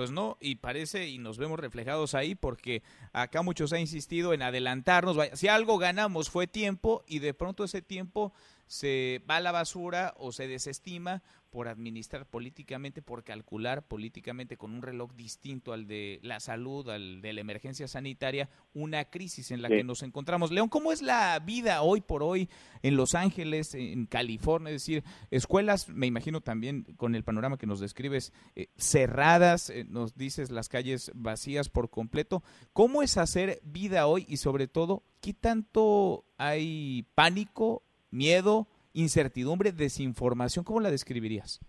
Pues 0.00 0.12
no, 0.12 0.38
y 0.40 0.54
parece 0.54 1.08
y 1.08 1.18
nos 1.18 1.36
vemos 1.36 1.60
reflejados 1.60 2.14
ahí 2.14 2.34
porque 2.34 2.82
acá 3.12 3.42
muchos 3.42 3.74
han 3.74 3.80
insistido 3.80 4.32
en 4.32 4.40
adelantarnos. 4.40 5.18
Si 5.34 5.46
algo 5.46 5.76
ganamos 5.76 6.30
fue 6.30 6.46
tiempo 6.46 7.04
y 7.06 7.18
de 7.18 7.34
pronto 7.34 7.64
ese 7.64 7.82
tiempo 7.82 8.32
se 8.66 9.20
va 9.28 9.36
a 9.36 9.40
la 9.40 9.52
basura 9.52 10.14
o 10.16 10.32
se 10.32 10.48
desestima 10.48 11.22
por 11.50 11.68
administrar 11.68 12.26
políticamente, 12.26 13.02
por 13.02 13.24
calcular 13.24 13.86
políticamente 13.86 14.56
con 14.56 14.72
un 14.72 14.82
reloj 14.82 15.12
distinto 15.14 15.72
al 15.72 15.86
de 15.86 16.20
la 16.22 16.40
salud, 16.40 16.88
al 16.88 17.20
de 17.20 17.32
la 17.32 17.40
emergencia 17.40 17.88
sanitaria, 17.88 18.48
una 18.72 19.04
crisis 19.06 19.50
en 19.50 19.62
la 19.62 19.68
sí. 19.68 19.74
que 19.74 19.84
nos 19.84 20.02
encontramos. 20.02 20.50
León, 20.52 20.68
¿cómo 20.68 20.92
es 20.92 21.02
la 21.02 21.38
vida 21.40 21.82
hoy 21.82 22.00
por 22.00 22.22
hoy 22.22 22.48
en 22.82 22.96
Los 22.96 23.14
Ángeles, 23.14 23.74
en 23.74 24.06
California? 24.06 24.70
Es 24.70 24.82
decir, 24.82 25.04
escuelas, 25.30 25.88
me 25.88 26.06
imagino 26.06 26.40
también 26.40 26.84
con 26.96 27.14
el 27.14 27.24
panorama 27.24 27.58
que 27.58 27.66
nos 27.66 27.80
describes, 27.80 28.32
eh, 28.54 28.68
cerradas, 28.76 29.70
eh, 29.70 29.84
nos 29.88 30.16
dices 30.16 30.50
las 30.50 30.68
calles 30.68 31.10
vacías 31.14 31.68
por 31.68 31.90
completo. 31.90 32.42
¿Cómo 32.72 33.02
es 33.02 33.16
hacer 33.16 33.60
vida 33.64 34.06
hoy 34.06 34.24
y 34.28 34.36
sobre 34.36 34.68
todo, 34.68 35.02
qué 35.20 35.34
tanto 35.34 36.24
hay 36.36 37.06
pánico, 37.14 37.82
miedo? 38.10 38.68
Incertidumbre, 38.92 39.72
desinformación, 39.72 40.64
¿cómo 40.64 40.80
la 40.80 40.90
describirías? 40.90 41.60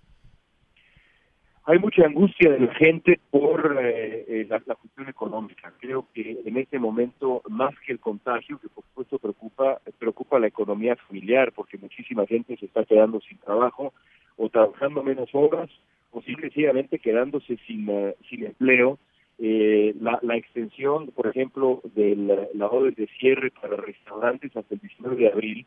Hay 1.66 1.78
mucha 1.78 2.04
angustia 2.06 2.52
de 2.52 2.60
la 2.60 2.74
gente 2.74 3.20
por 3.30 3.78
eh, 3.80 4.26
eh, 4.28 4.48
la, 4.50 4.62
la, 4.66 4.76
cuestión 4.76 5.08
económica. 5.08 5.72
Creo 5.80 6.08
que 6.12 6.42
en 6.44 6.58
este 6.58 6.80
momento, 6.80 7.44
más 7.50 7.74
que 7.86 7.92
el 7.92 8.00
contagio, 8.00 8.60
que 8.60 8.68
por 8.68 8.84
supuesto 8.86 9.20
preocupa, 9.20 9.80
preocupa 10.00 10.40
la 10.40 10.48
economía 10.48 10.96
familiar, 10.96 11.52
porque 11.52 11.78
muchísima 11.78 12.26
gente 12.26 12.58
se 12.58 12.66
está 12.66 12.84
quedando 12.84 13.22
sin 13.22 13.38
trabajo 13.38 13.94
o 14.38 14.50
trabajando 14.50 15.04
menos 15.04 15.30
horas 15.34 15.70
o 16.12 16.22
simplemente 16.24 17.00
quedándose 17.00 17.58
sin, 17.68 17.88
uh, 17.90 18.14
sin 18.30 18.46
empleo. 18.46 18.98
Eh, 19.40 19.96
la, 20.00 20.38
extensión, 20.38 21.08
por 21.12 21.28
ejemplo, 21.28 21.82
de 21.96 22.16
la, 22.16 22.48
la 22.54 22.68
orden 22.68 22.94
de 22.94 23.08
cierre 23.20 23.52
para 23.52 23.76
restaurantes 23.76 24.56
hasta 24.56 24.76
el 24.76 24.82
19 24.82 25.16
de 25.16 25.28
abril, 25.30 25.66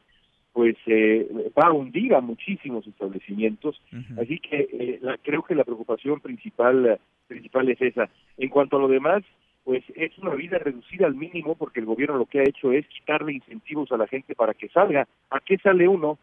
pues 0.55 0.77
eh, 0.87 1.27
va 1.59 1.67
a 1.67 1.73
hundir 1.73 2.15
a 2.15 2.21
muchísimos 2.21 2.87
establecimientos. 2.87 3.83
Uh 3.93 3.97
-huh. 3.97 4.23
Así 4.23 4.39
que 4.39 4.69
eh, 4.73 4.99
la, 5.03 5.19
creo 5.19 5.43
que 5.43 5.57
la 5.57 5.65
preocupación 5.65 6.21
principal, 6.21 7.01
principal 7.27 7.69
es 7.69 7.83
esa. 7.83 8.09
En 8.39 8.49
cuanto 8.51 8.77
a 8.77 8.81
lo 8.81 8.87
demás, 8.87 9.25
pues 9.65 9.83
es 9.97 10.17
una 10.19 10.33
vida 10.37 10.59
reducida 10.59 11.07
al 11.07 11.17
mínimo 11.17 11.57
porque 11.57 11.81
el 11.81 11.87
gobierno 11.87 12.17
lo 12.19 12.27
que 12.27 12.39
ha 12.39 12.49
hecho 12.49 12.71
es 12.71 12.87
quitarle 12.87 13.33
incentivos 13.33 13.91
a 13.91 13.97
la 13.97 14.07
gente 14.07 14.37
para 14.37 14.55
que 14.55 14.69
salga. 14.69 15.09
¿A 15.31 15.41
qué 15.41 15.59
sale 15.59 15.89
uno? 15.89 16.19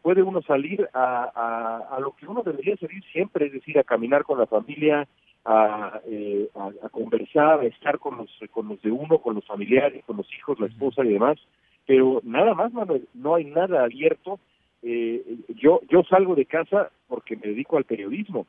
puede 0.00 0.22
uno 0.22 0.42
salir 0.42 0.88
a, 0.94 1.28
a, 1.34 1.96
a 1.96 1.98
lo 1.98 2.12
que 2.14 2.24
uno 2.24 2.42
debería 2.44 2.76
salir 2.76 3.02
siempre, 3.10 3.46
es 3.46 3.52
decir, 3.52 3.76
a 3.80 3.82
caminar 3.82 4.22
con 4.22 4.38
la 4.38 4.46
familia, 4.46 5.08
a, 5.44 6.00
eh, 6.06 6.48
a, 6.54 6.70
a, 6.86 6.88
conversar, 6.88 7.60
a 7.60 7.64
estar 7.66 7.98
con 7.98 8.16
los, 8.18 8.30
con 8.52 8.68
los 8.68 8.80
de 8.80 8.92
uno, 8.92 9.18
con 9.18 9.34
los 9.34 9.44
familiares, 9.44 10.04
con 10.04 10.18
los 10.18 10.32
hijos, 10.38 10.60
la 10.60 10.68
esposa 10.68 11.04
y 11.04 11.14
demás 11.14 11.36
pero 11.92 12.22
nada 12.24 12.54
más, 12.54 12.72
Manuel, 12.72 13.06
no 13.12 13.34
hay 13.34 13.44
nada 13.44 13.84
abierto. 13.84 14.40
Eh, 14.82 15.36
yo, 15.48 15.82
yo 15.90 16.02
salgo 16.04 16.34
de 16.34 16.46
casa 16.46 16.90
porque 17.06 17.36
me 17.36 17.48
dedico 17.48 17.76
al 17.76 17.84
periodismo, 17.84 18.46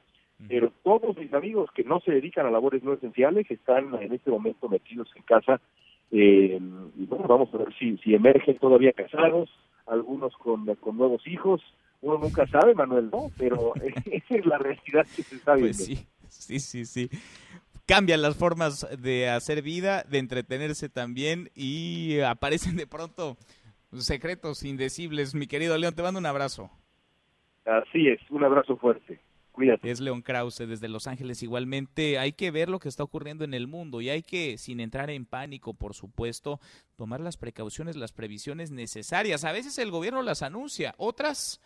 pero 0.47 0.71
todos 0.81 1.17
mis 1.17 1.33
amigos 1.33 1.69
que 1.75 1.83
no 1.83 1.99
se 1.99 2.13
dedican 2.13 2.45
a 2.45 2.51
labores 2.51 2.83
no 2.83 2.93
esenciales 2.93 3.51
están 3.51 3.93
en 4.01 4.13
este 4.13 4.31
momento 4.31 4.69
metidos 4.69 5.09
en 5.17 5.23
casa. 5.23 5.59
Eh, 6.09 6.57
y 6.97 7.05
bueno, 7.05 7.27
vamos 7.27 7.53
a 7.53 7.57
ver 7.57 7.73
si, 7.77 7.97
si 7.97 8.15
emergen 8.15 8.57
todavía 8.59 8.93
casados, 8.93 9.49
algunos 9.87 10.33
con, 10.37 10.63
con 10.75 10.95
nuevos 10.95 11.27
hijos. 11.27 11.61
Uno 12.01 12.19
nunca 12.19 12.47
sabe, 12.47 12.73
Manuel, 12.73 13.09
¿no? 13.11 13.29
Pero 13.37 13.73
esa 14.05 14.35
es 14.37 14.45
la 14.45 14.57
realidad 14.57 15.05
que 15.13 15.23
se 15.23 15.35
está 15.35 15.55
viendo. 15.55 15.75
Pues 15.75 15.83
sí, 15.83 16.07
sí, 16.29 16.59
sí, 16.61 16.85
sí 16.85 17.09
cambian 17.85 18.21
las 18.21 18.35
formas 18.35 18.87
de 18.99 19.29
hacer 19.29 19.61
vida, 19.61 20.03
de 20.03 20.19
entretenerse 20.19 20.89
también 20.89 21.49
y 21.55 22.19
aparecen 22.19 22.75
de 22.75 22.87
pronto 22.87 23.37
secretos 23.97 24.63
indecibles. 24.63 25.35
Mi 25.35 25.47
querido 25.47 25.77
León, 25.77 25.95
te 25.95 26.03
mando 26.03 26.19
un 26.19 26.25
abrazo. 26.25 26.71
Así 27.65 28.07
es, 28.07 28.19
un 28.29 28.43
abrazo 28.43 28.77
fuerte. 28.77 29.19
Cuídate. 29.51 29.91
Es 29.91 29.99
León 29.99 30.23
Krause 30.23 30.67
desde 30.67 30.89
Los 30.89 31.05
Ángeles. 31.05 31.43
Igualmente, 31.43 32.17
hay 32.17 32.33
que 32.33 32.49
ver 32.49 32.69
lo 32.69 32.79
que 32.79 32.89
está 32.89 33.03
ocurriendo 33.03 33.43
en 33.43 33.53
el 33.53 33.67
mundo 33.67 34.01
y 34.01 34.09
hay 34.09 34.23
que, 34.23 34.57
sin 34.57 34.79
entrar 34.79 35.11
en 35.11 35.25
pánico, 35.25 35.75
por 35.75 35.93
supuesto, 35.93 36.59
tomar 36.95 37.19
las 37.19 37.37
precauciones, 37.37 37.95
las 37.95 38.13
previsiones 38.13 38.71
necesarias. 38.71 39.45
A 39.45 39.51
veces 39.51 39.77
el 39.77 39.91
gobierno 39.91 40.23
las 40.23 40.41
anuncia, 40.41 40.95
otras, 40.97 41.61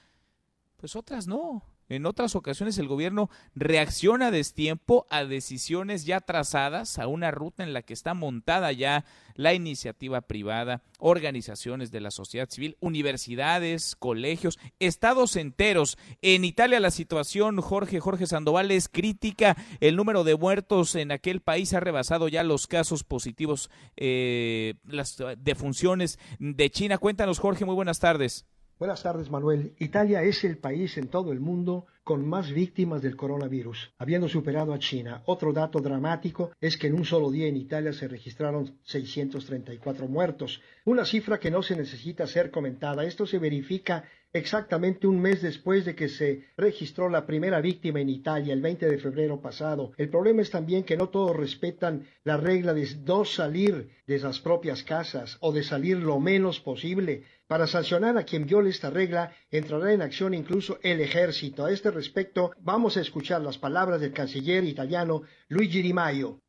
pues 0.76 0.98
otras 0.98 1.28
no. 1.28 1.64
En 1.90 2.06
otras 2.06 2.36
ocasiones 2.36 2.78
el 2.78 2.88
gobierno 2.88 3.30
reacciona 3.56 4.28
a 4.28 4.32
destiempo 4.32 5.08
a 5.10 5.24
decisiones 5.24 6.06
ya 6.06 6.20
trazadas, 6.20 7.00
a 7.00 7.08
una 7.08 7.32
ruta 7.32 7.64
en 7.64 7.74
la 7.74 7.82
que 7.82 7.94
está 7.94 8.14
montada 8.14 8.72
ya 8.74 9.06
la 9.36 9.54
iniciativa 9.54 10.22
privada, 10.22 10.82
organizaciones 11.00 11.92
de 11.92 12.02
la 12.02 12.12
sociedad 12.12 12.50
civil, 12.50 12.76
universidades, 12.82 13.96
colegios, 13.96 14.60
estados 14.80 15.36
enteros. 15.36 15.98
En 16.22 16.44
Italia 16.44 16.80
la 16.80 16.92
situación, 16.92 17.62
Jorge, 17.62 18.00
Jorge 18.00 18.28
Sandoval, 18.28 18.72
es 18.72 18.90
crítica. 18.90 19.56
El 19.80 19.96
número 19.96 20.24
de 20.24 20.36
muertos 20.36 20.96
en 20.96 21.12
aquel 21.12 21.42
país 21.42 21.74
ha 21.74 21.80
rebasado 21.80 22.28
ya 22.28 22.44
los 22.44 22.68
casos 22.68 23.04
positivos, 23.04 23.70
eh, 23.96 24.74
las 24.86 25.24
defunciones 25.38 26.20
de 26.40 26.70
China. 26.70 26.98
Cuéntanos, 26.98 27.40
Jorge, 27.40 27.64
muy 27.64 27.76
buenas 27.76 28.00
tardes. 28.00 28.46
Buenas 28.80 29.02
tardes, 29.02 29.32
Manuel. 29.32 29.74
Italia 29.80 30.22
es 30.22 30.44
el 30.44 30.60
país 30.60 31.00
en 31.00 31.08
todo 31.08 31.32
el 31.32 31.40
mundo 31.40 31.88
con 32.04 32.24
más 32.24 32.52
víctimas 32.52 33.02
del 33.02 33.16
coronavirus, 33.16 33.92
habiendo 33.98 34.30
superado 34.30 34.72
a 34.72 34.78
China. 34.78 35.24
Otro 35.26 35.52
dato 35.52 35.80
dramático 35.80 36.52
es 36.62 36.78
que 36.78 36.86
en 36.86 36.94
un 36.94 37.04
solo 37.04 37.32
día 37.32 37.48
en 37.48 37.58
Italia 37.58 37.92
se 37.92 38.08
registraron 38.08 38.78
634 38.84 40.08
muertos, 40.08 40.62
una 40.86 41.06
cifra 41.06 41.40
que 41.40 41.50
no 41.50 41.64
se 41.64 41.76
necesita 41.76 42.28
ser 42.28 42.52
comentada. 42.52 43.04
Esto 43.04 43.26
se 43.26 43.40
verifica 43.40 44.04
exactamente 44.32 45.08
un 45.08 45.20
mes 45.20 45.42
después 45.42 45.84
de 45.86 45.96
que 45.96 46.10
se 46.10 46.46
registró 46.56 47.10
la 47.10 47.26
primera 47.26 47.60
víctima 47.62 48.00
en 48.00 48.10
Italia 48.10 48.54
el 48.54 48.62
20 48.62 48.88
de 48.88 48.98
febrero 49.00 49.42
pasado. 49.42 49.92
El 49.98 50.10
problema 50.10 50.42
es 50.42 50.52
también 50.52 50.84
que 50.84 50.98
no 50.98 51.10
todos 51.10 51.36
respetan 51.36 52.06
la 52.24 52.38
regla 52.38 52.74
de 52.74 52.88
no 53.06 53.26
salir 53.26 53.90
de 54.06 54.20
las 54.20 54.40
propias 54.40 54.84
casas 54.84 55.38
o 55.42 55.52
de 55.52 55.64
salir 55.64 55.98
lo 55.98 56.20
menos 56.20 56.60
posible. 56.60 57.24
Para 57.48 57.66
sancionar 57.66 58.18
a 58.18 58.24
quien 58.24 58.46
viole 58.46 58.70
esta 58.70 58.90
regla, 58.90 59.32
entrará 59.50 59.94
en 59.94 60.02
acción 60.02 60.34
incluso 60.34 60.80
el 60.82 61.00
ejército. 61.00 61.64
A 61.64 61.72
este 61.72 61.92
respecto, 61.92 62.52
vamos 62.60 62.98
a 62.98 63.02
escuchar 63.02 63.42
las 63.42 63.58
palabras 63.58 64.02
del 64.02 64.12
canciller 64.12 64.66
italiano 64.66 65.22
Luigi 65.48 65.82
Di 65.82 65.94
Maio. 65.94 66.42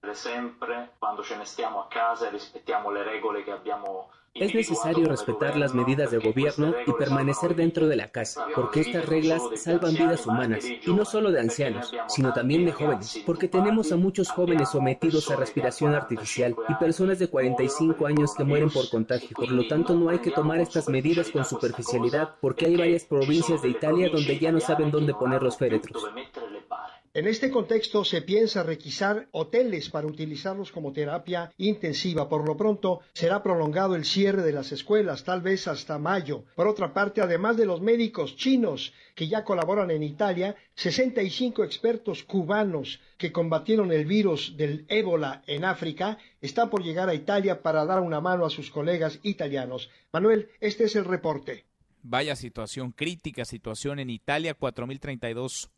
Es 4.40 4.54
necesario 4.54 5.06
respetar 5.06 5.56
las 5.56 5.74
medidas 5.74 6.10
de 6.10 6.18
gobierno 6.18 6.74
y 6.86 6.92
permanecer 6.92 7.54
dentro 7.54 7.88
de 7.88 7.96
la 7.96 8.08
casa, 8.08 8.46
porque 8.54 8.80
estas 8.80 9.06
reglas 9.06 9.42
salvan 9.56 9.94
vidas 9.94 10.26
humanas, 10.26 10.64
y 10.64 10.92
no 10.92 11.04
solo 11.04 11.30
de 11.30 11.40
ancianos, 11.40 11.92
sino 12.08 12.32
también 12.32 12.64
de 12.64 12.72
jóvenes, 12.72 13.20
porque 13.26 13.48
tenemos 13.48 13.92
a 13.92 13.96
muchos 13.96 14.30
jóvenes 14.30 14.70
sometidos 14.70 15.30
a 15.30 15.36
respiración 15.36 15.94
artificial 15.94 16.54
y 16.68 16.74
personas 16.74 17.18
de 17.18 17.28
45 17.28 18.06
años 18.06 18.34
que 18.36 18.44
mueren 18.44 18.70
por 18.70 18.88
contagio. 18.88 19.30
Por 19.34 19.50
lo 19.50 19.66
tanto, 19.66 19.94
no 19.94 20.10
hay 20.10 20.18
que 20.18 20.30
tomar 20.30 20.60
estas 20.60 20.88
medidas 20.88 21.30
con 21.30 21.44
superficialidad, 21.44 22.36
porque 22.40 22.66
hay 22.66 22.76
varias 22.76 23.04
provincias 23.04 23.62
de 23.62 23.70
Italia 23.70 24.08
donde 24.12 24.38
ya 24.38 24.52
no 24.52 24.60
saben 24.60 24.90
dónde 24.90 25.14
poner 25.14 25.42
los 25.42 25.56
féretros. 25.56 26.04
En 27.14 27.26
este 27.26 27.50
contexto 27.50 28.04
se 28.04 28.20
piensa 28.20 28.62
requisar 28.62 29.28
hoteles 29.32 29.88
para 29.88 30.06
utilizarlos 30.06 30.70
como 30.70 30.92
terapia 30.92 31.50
intensiva. 31.56 32.28
Por 32.28 32.46
lo 32.46 32.56
pronto 32.56 33.00
será 33.14 33.42
prolongado 33.42 33.94
el 33.94 34.04
cierre 34.04 34.42
de 34.42 34.52
las 34.52 34.72
escuelas, 34.72 35.24
tal 35.24 35.40
vez 35.40 35.68
hasta 35.68 35.98
mayo. 35.98 36.44
Por 36.54 36.68
otra 36.68 36.92
parte, 36.92 37.22
además 37.22 37.56
de 37.56 37.64
los 37.64 37.80
médicos 37.80 38.36
chinos 38.36 38.92
que 39.14 39.26
ya 39.26 39.42
colaboran 39.42 39.90
en 39.90 40.02
Italia, 40.02 40.54
65 40.74 41.64
expertos 41.64 42.22
cubanos 42.24 43.00
que 43.16 43.32
combatieron 43.32 43.90
el 43.90 44.04
virus 44.04 44.56
del 44.56 44.84
ébola 44.88 45.42
en 45.46 45.64
África 45.64 46.18
están 46.42 46.68
por 46.68 46.82
llegar 46.82 47.08
a 47.08 47.14
Italia 47.14 47.62
para 47.62 47.84
dar 47.86 48.00
una 48.00 48.20
mano 48.20 48.44
a 48.44 48.50
sus 48.50 48.70
colegas 48.70 49.18
italianos. 49.22 49.90
Manuel, 50.12 50.50
este 50.60 50.84
es 50.84 50.94
el 50.94 51.06
reporte. 51.06 51.64
Vaya 52.02 52.36
situación 52.36 52.92
crítica, 52.92 53.44
situación 53.44 53.98
en 53.98 54.10
Italia, 54.10 54.56
4.032 54.56 55.70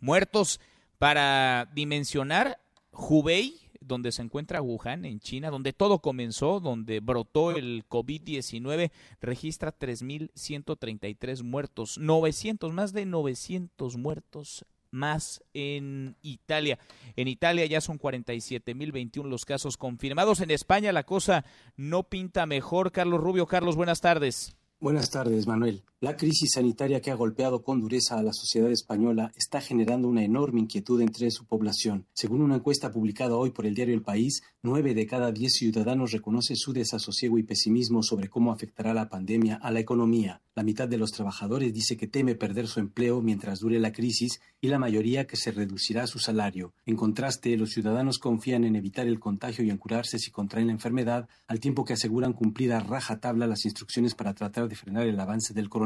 muertos 0.00 0.60
para 0.98 1.70
dimensionar 1.74 2.58
Hubei, 2.92 3.54
donde 3.80 4.12
se 4.12 4.22
encuentra 4.22 4.62
Wuhan, 4.62 5.04
en 5.04 5.20
China, 5.20 5.50
donde 5.50 5.72
todo 5.72 6.00
comenzó, 6.00 6.60
donde 6.60 7.00
brotó 7.00 7.52
el 7.52 7.84
COVID-19, 7.88 8.90
registra 9.20 9.76
3.133 9.76 11.42
muertos, 11.42 11.98
900, 11.98 12.72
más 12.72 12.92
de 12.92 13.06
900 13.06 13.96
muertos 13.96 14.64
más 14.90 15.42
en 15.54 16.16
Italia. 16.22 16.78
En 17.16 17.28
Italia 17.28 17.66
ya 17.66 17.80
son 17.80 17.98
47.021 17.98 19.24
los 19.24 19.44
casos 19.44 19.76
confirmados. 19.76 20.40
En 20.40 20.50
España 20.50 20.92
la 20.92 21.04
cosa 21.04 21.44
no 21.76 22.04
pinta 22.04 22.46
mejor. 22.46 22.92
Carlos 22.92 23.20
Rubio, 23.20 23.46
Carlos, 23.46 23.76
buenas 23.76 24.00
tardes. 24.00 24.56
Buenas 24.80 25.10
tardes, 25.10 25.46
Manuel. 25.46 25.82
La 25.98 26.14
crisis 26.18 26.52
sanitaria 26.52 27.00
que 27.00 27.10
ha 27.10 27.14
golpeado 27.14 27.62
con 27.62 27.80
dureza 27.80 28.18
a 28.18 28.22
la 28.22 28.34
sociedad 28.34 28.70
española 28.70 29.32
está 29.34 29.62
generando 29.62 30.08
una 30.08 30.24
enorme 30.24 30.60
inquietud 30.60 31.00
entre 31.00 31.30
su 31.30 31.46
población. 31.46 32.06
Según 32.12 32.42
una 32.42 32.56
encuesta 32.56 32.92
publicada 32.92 33.36
hoy 33.36 33.48
por 33.48 33.64
el 33.64 33.74
diario 33.74 33.94
El 33.94 34.02
País, 34.02 34.42
nueve 34.62 34.92
de 34.92 35.06
cada 35.06 35.32
diez 35.32 35.54
ciudadanos 35.54 36.12
reconoce 36.12 36.54
su 36.54 36.74
desasosiego 36.74 37.38
y 37.38 37.44
pesimismo 37.44 38.02
sobre 38.02 38.28
cómo 38.28 38.52
afectará 38.52 38.92
la 38.92 39.08
pandemia 39.08 39.56
a 39.56 39.70
la 39.70 39.80
economía. 39.80 40.42
La 40.54 40.62
mitad 40.62 40.86
de 40.86 40.98
los 40.98 41.12
trabajadores 41.12 41.72
dice 41.72 41.96
que 41.96 42.06
teme 42.06 42.34
perder 42.34 42.66
su 42.66 42.80
empleo 42.80 43.22
mientras 43.22 43.60
dure 43.60 43.78
la 43.78 43.92
crisis 43.92 44.40
y 44.60 44.68
la 44.68 44.78
mayoría 44.78 45.26
que 45.26 45.36
se 45.36 45.50
reducirá 45.50 46.06
su 46.06 46.18
salario. 46.18 46.74
En 46.84 46.96
contraste, 46.96 47.56
los 47.56 47.70
ciudadanos 47.70 48.18
confían 48.18 48.64
en 48.64 48.76
evitar 48.76 49.06
el 49.06 49.20
contagio 49.20 49.64
y 49.64 49.70
en 49.70 49.78
curarse 49.78 50.18
si 50.18 50.30
contraen 50.30 50.66
la 50.66 50.72
enfermedad, 50.72 51.28
al 51.46 51.60
tiempo 51.60 51.84
que 51.84 51.92
aseguran 51.94 52.32
cumplir 52.34 52.72
a 52.72 52.80
rajatabla 52.80 53.46
las 53.46 53.64
instrucciones 53.64 54.14
para 54.14 54.34
tratar 54.34 54.68
de 54.68 54.76
frenar 54.76 55.06
el 55.06 55.20
avance 55.20 55.54
del 55.54 55.68
coronavirus. 55.68 55.85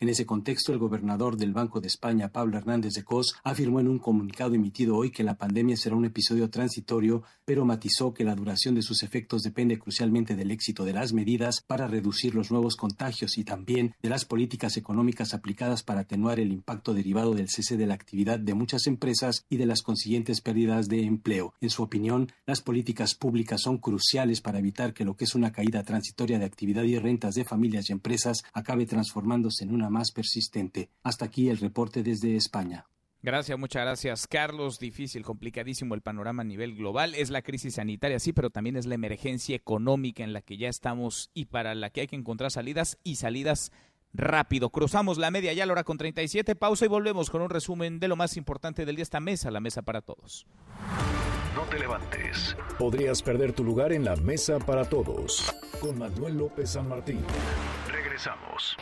En 0.00 0.08
ese 0.08 0.26
contexto, 0.26 0.72
el 0.72 0.78
gobernador 0.78 1.36
del 1.36 1.52
Banco 1.52 1.80
de 1.80 1.86
España, 1.86 2.30
Pablo 2.30 2.58
Hernández 2.58 2.94
de 2.94 3.04
Cos, 3.04 3.34
afirmó 3.44 3.80
en 3.80 3.88
un 3.88 3.98
comunicado 3.98 4.54
emitido 4.54 4.96
hoy 4.96 5.10
que 5.10 5.22
la 5.22 5.36
pandemia 5.36 5.76
será 5.76 5.96
un 5.96 6.04
episodio 6.04 6.50
transitorio, 6.50 7.22
pero 7.44 7.64
matizó 7.64 8.12
que 8.12 8.24
la 8.24 8.34
duración 8.34 8.74
de 8.74 8.82
sus 8.82 9.02
efectos 9.02 9.42
depende 9.42 9.78
crucialmente 9.78 10.36
del 10.36 10.50
éxito 10.50 10.84
de 10.84 10.92
las 10.92 11.12
medidas 11.12 11.62
para 11.66 11.86
reducir 11.86 12.34
los 12.34 12.50
nuevos 12.50 12.76
contagios 12.76 13.38
y 13.38 13.44
también 13.44 13.94
de 14.02 14.08
las 14.08 14.24
políticas 14.24 14.76
económicas 14.76 15.34
aplicadas 15.34 15.82
para 15.82 16.00
atenuar 16.00 16.40
el 16.40 16.52
impacto 16.52 16.94
derivado 16.94 17.34
del 17.34 17.48
cese 17.48 17.76
de 17.76 17.86
la 17.86 17.94
actividad 17.94 18.38
de 18.38 18.54
muchas 18.54 18.86
empresas 18.86 19.44
y 19.48 19.56
de 19.56 19.66
las 19.66 19.82
consiguientes 19.82 20.40
pérdidas 20.40 20.88
de 20.88 21.04
empleo. 21.04 21.54
En 21.60 21.70
su 21.70 21.82
opinión, 21.82 22.30
las 22.46 22.60
políticas 22.60 23.14
públicas 23.14 23.60
son 23.62 23.78
cruciales 23.78 24.40
para 24.40 24.58
evitar 24.58 24.92
que 24.94 25.04
lo 25.04 25.16
que 25.16 25.24
es 25.24 25.34
una 25.34 25.52
caída 25.52 25.82
transitoria 25.84 26.38
de 26.38 26.44
actividad 26.44 26.82
y 26.82 26.98
rentas 26.98 27.34
de 27.34 27.44
familias 27.44 27.88
y 27.88 27.92
empresas 27.92 28.42
acabe 28.52 28.86
transformándose 29.28 29.64
en 29.64 29.74
una 29.74 29.90
más 29.90 30.10
persistente. 30.10 30.90
Hasta 31.02 31.26
aquí 31.26 31.48
el 31.48 31.58
reporte 31.58 32.02
desde 32.02 32.36
España. 32.36 32.86
Gracias, 33.20 33.58
muchas 33.58 33.82
gracias, 33.82 34.26
Carlos. 34.28 34.78
Difícil, 34.78 35.24
complicadísimo 35.24 35.94
el 35.94 36.02
panorama 36.02 36.42
a 36.42 36.44
nivel 36.44 36.76
global. 36.76 37.14
Es 37.14 37.30
la 37.30 37.42
crisis 37.42 37.74
sanitaria, 37.74 38.20
sí, 38.20 38.32
pero 38.32 38.50
también 38.50 38.76
es 38.76 38.86
la 38.86 38.94
emergencia 38.94 39.56
económica 39.56 40.22
en 40.22 40.32
la 40.32 40.40
que 40.40 40.56
ya 40.56 40.68
estamos 40.68 41.30
y 41.34 41.46
para 41.46 41.74
la 41.74 41.90
que 41.90 42.02
hay 42.02 42.06
que 42.06 42.16
encontrar 42.16 42.52
salidas 42.52 42.98
y 43.02 43.16
salidas 43.16 43.72
rápido. 44.14 44.70
Cruzamos 44.70 45.18
la 45.18 45.32
media 45.32 45.52
ya 45.52 45.64
a 45.64 45.66
la 45.66 45.72
hora 45.72 45.84
con 45.84 45.98
37. 45.98 46.54
Pausa 46.54 46.84
y 46.84 46.88
volvemos 46.88 47.28
con 47.28 47.42
un 47.42 47.50
resumen 47.50 47.98
de 47.98 48.08
lo 48.08 48.14
más 48.14 48.36
importante 48.36 48.86
del 48.86 48.96
día. 48.96 49.02
Esta 49.02 49.20
mesa, 49.20 49.50
la 49.50 49.60
mesa 49.60 49.82
para 49.82 50.00
todos. 50.00 50.46
No 51.56 51.64
te 51.64 51.78
levantes. 51.80 52.56
Podrías 52.78 53.20
perder 53.20 53.52
tu 53.52 53.64
lugar 53.64 53.92
en 53.92 54.04
la 54.04 54.14
mesa 54.14 54.60
para 54.60 54.84
todos. 54.84 55.52
Con 55.80 55.98
Manuel 55.98 56.38
López 56.38 56.70
San 56.70 56.88
Martín. 56.88 57.20
Regresamos. 57.90 58.76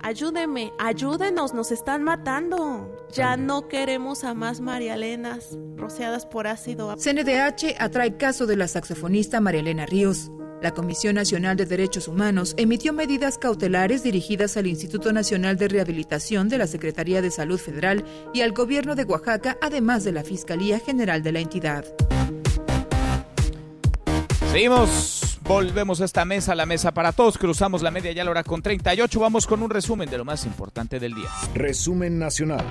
Ayúdeme, 0.00 0.72
ayúdenos, 0.78 1.54
nos 1.54 1.72
están 1.72 2.02
matando. 2.02 2.94
Ya 3.12 3.36
no 3.36 3.68
queremos 3.68 4.24
a 4.24 4.34
más 4.34 4.60
Marialenas 4.60 5.58
rociadas 5.76 6.26
por 6.26 6.46
ácido. 6.46 6.94
CNDH 6.96 7.76
atrae 7.78 8.16
caso 8.16 8.46
de 8.46 8.56
la 8.56 8.68
saxofonista 8.68 9.40
Marielena 9.40 9.86
Ríos. 9.86 10.30
La 10.60 10.72
Comisión 10.72 11.16
Nacional 11.16 11.56
de 11.56 11.66
Derechos 11.66 12.08
Humanos 12.08 12.54
emitió 12.56 12.92
medidas 12.92 13.36
cautelares 13.36 14.02
dirigidas 14.02 14.56
al 14.56 14.66
Instituto 14.66 15.12
Nacional 15.12 15.56
de 15.58 15.68
Rehabilitación 15.68 16.48
de 16.48 16.58
la 16.58 16.66
Secretaría 16.66 17.20
de 17.20 17.30
Salud 17.30 17.58
Federal 17.58 18.04
y 18.32 18.40
al 18.40 18.52
Gobierno 18.52 18.94
de 18.94 19.04
Oaxaca, 19.04 19.58
además 19.60 20.04
de 20.04 20.12
la 20.12 20.24
Fiscalía 20.24 20.78
General 20.78 21.22
de 21.22 21.32
la 21.32 21.40
entidad. 21.40 21.84
Seguimos, 24.52 25.23
volvemos 25.44 26.00
a 26.00 26.06
esta 26.06 26.24
mesa, 26.24 26.54
la 26.54 26.66
mesa 26.66 26.92
para 26.92 27.12
todos, 27.12 27.38
cruzamos 27.38 27.82
la 27.82 27.90
media 27.90 28.12
ya 28.12 28.22
a 28.22 28.24
la 28.24 28.30
hora 28.30 28.44
con 28.44 28.62
38, 28.62 29.20
vamos 29.20 29.46
con 29.46 29.62
un 29.62 29.70
resumen 29.70 30.08
de 30.08 30.18
lo 30.18 30.24
más 30.24 30.44
importante 30.46 30.98
del 30.98 31.14
día. 31.14 31.28
Resumen 31.54 32.18
nacional. 32.18 32.64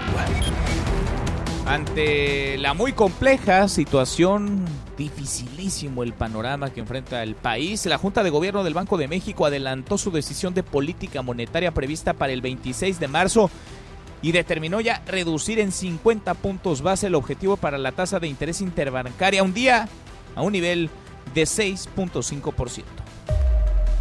Ante 1.65 2.57
la 2.57 2.73
muy 2.73 2.91
compleja 2.91 3.67
situación, 3.69 4.65
dificilísimo 4.97 6.03
el 6.03 6.13
panorama 6.13 6.71
que 6.71 6.81
enfrenta 6.81 7.23
el 7.23 7.35
país, 7.35 7.85
la 7.85 7.97
Junta 7.97 8.21
de 8.23 8.31
Gobierno 8.31 8.63
del 8.63 8.73
Banco 8.73 8.97
de 8.97 9.07
México 9.07 9.45
adelantó 9.45 9.97
su 9.97 10.11
decisión 10.11 10.53
de 10.53 10.63
política 10.63 11.21
monetaria 11.21 11.71
prevista 11.71 12.13
para 12.13 12.33
el 12.33 12.41
26 12.41 12.99
de 12.99 13.07
marzo 13.07 13.49
y 14.21 14.31
determinó 14.31 14.81
ya 14.81 15.01
reducir 15.05 15.59
en 15.59 15.71
50 15.71 16.33
puntos 16.33 16.81
base 16.81 17.07
el 17.07 17.15
objetivo 17.15 17.55
para 17.55 17.77
la 17.77 17.91
tasa 17.91 18.19
de 18.19 18.27
interés 18.27 18.61
interbancaria 18.61 19.43
un 19.43 19.53
día 19.53 19.87
a 20.35 20.41
un 20.41 20.53
nivel 20.53 20.89
de 21.33 21.43
6.5%. 21.43 22.83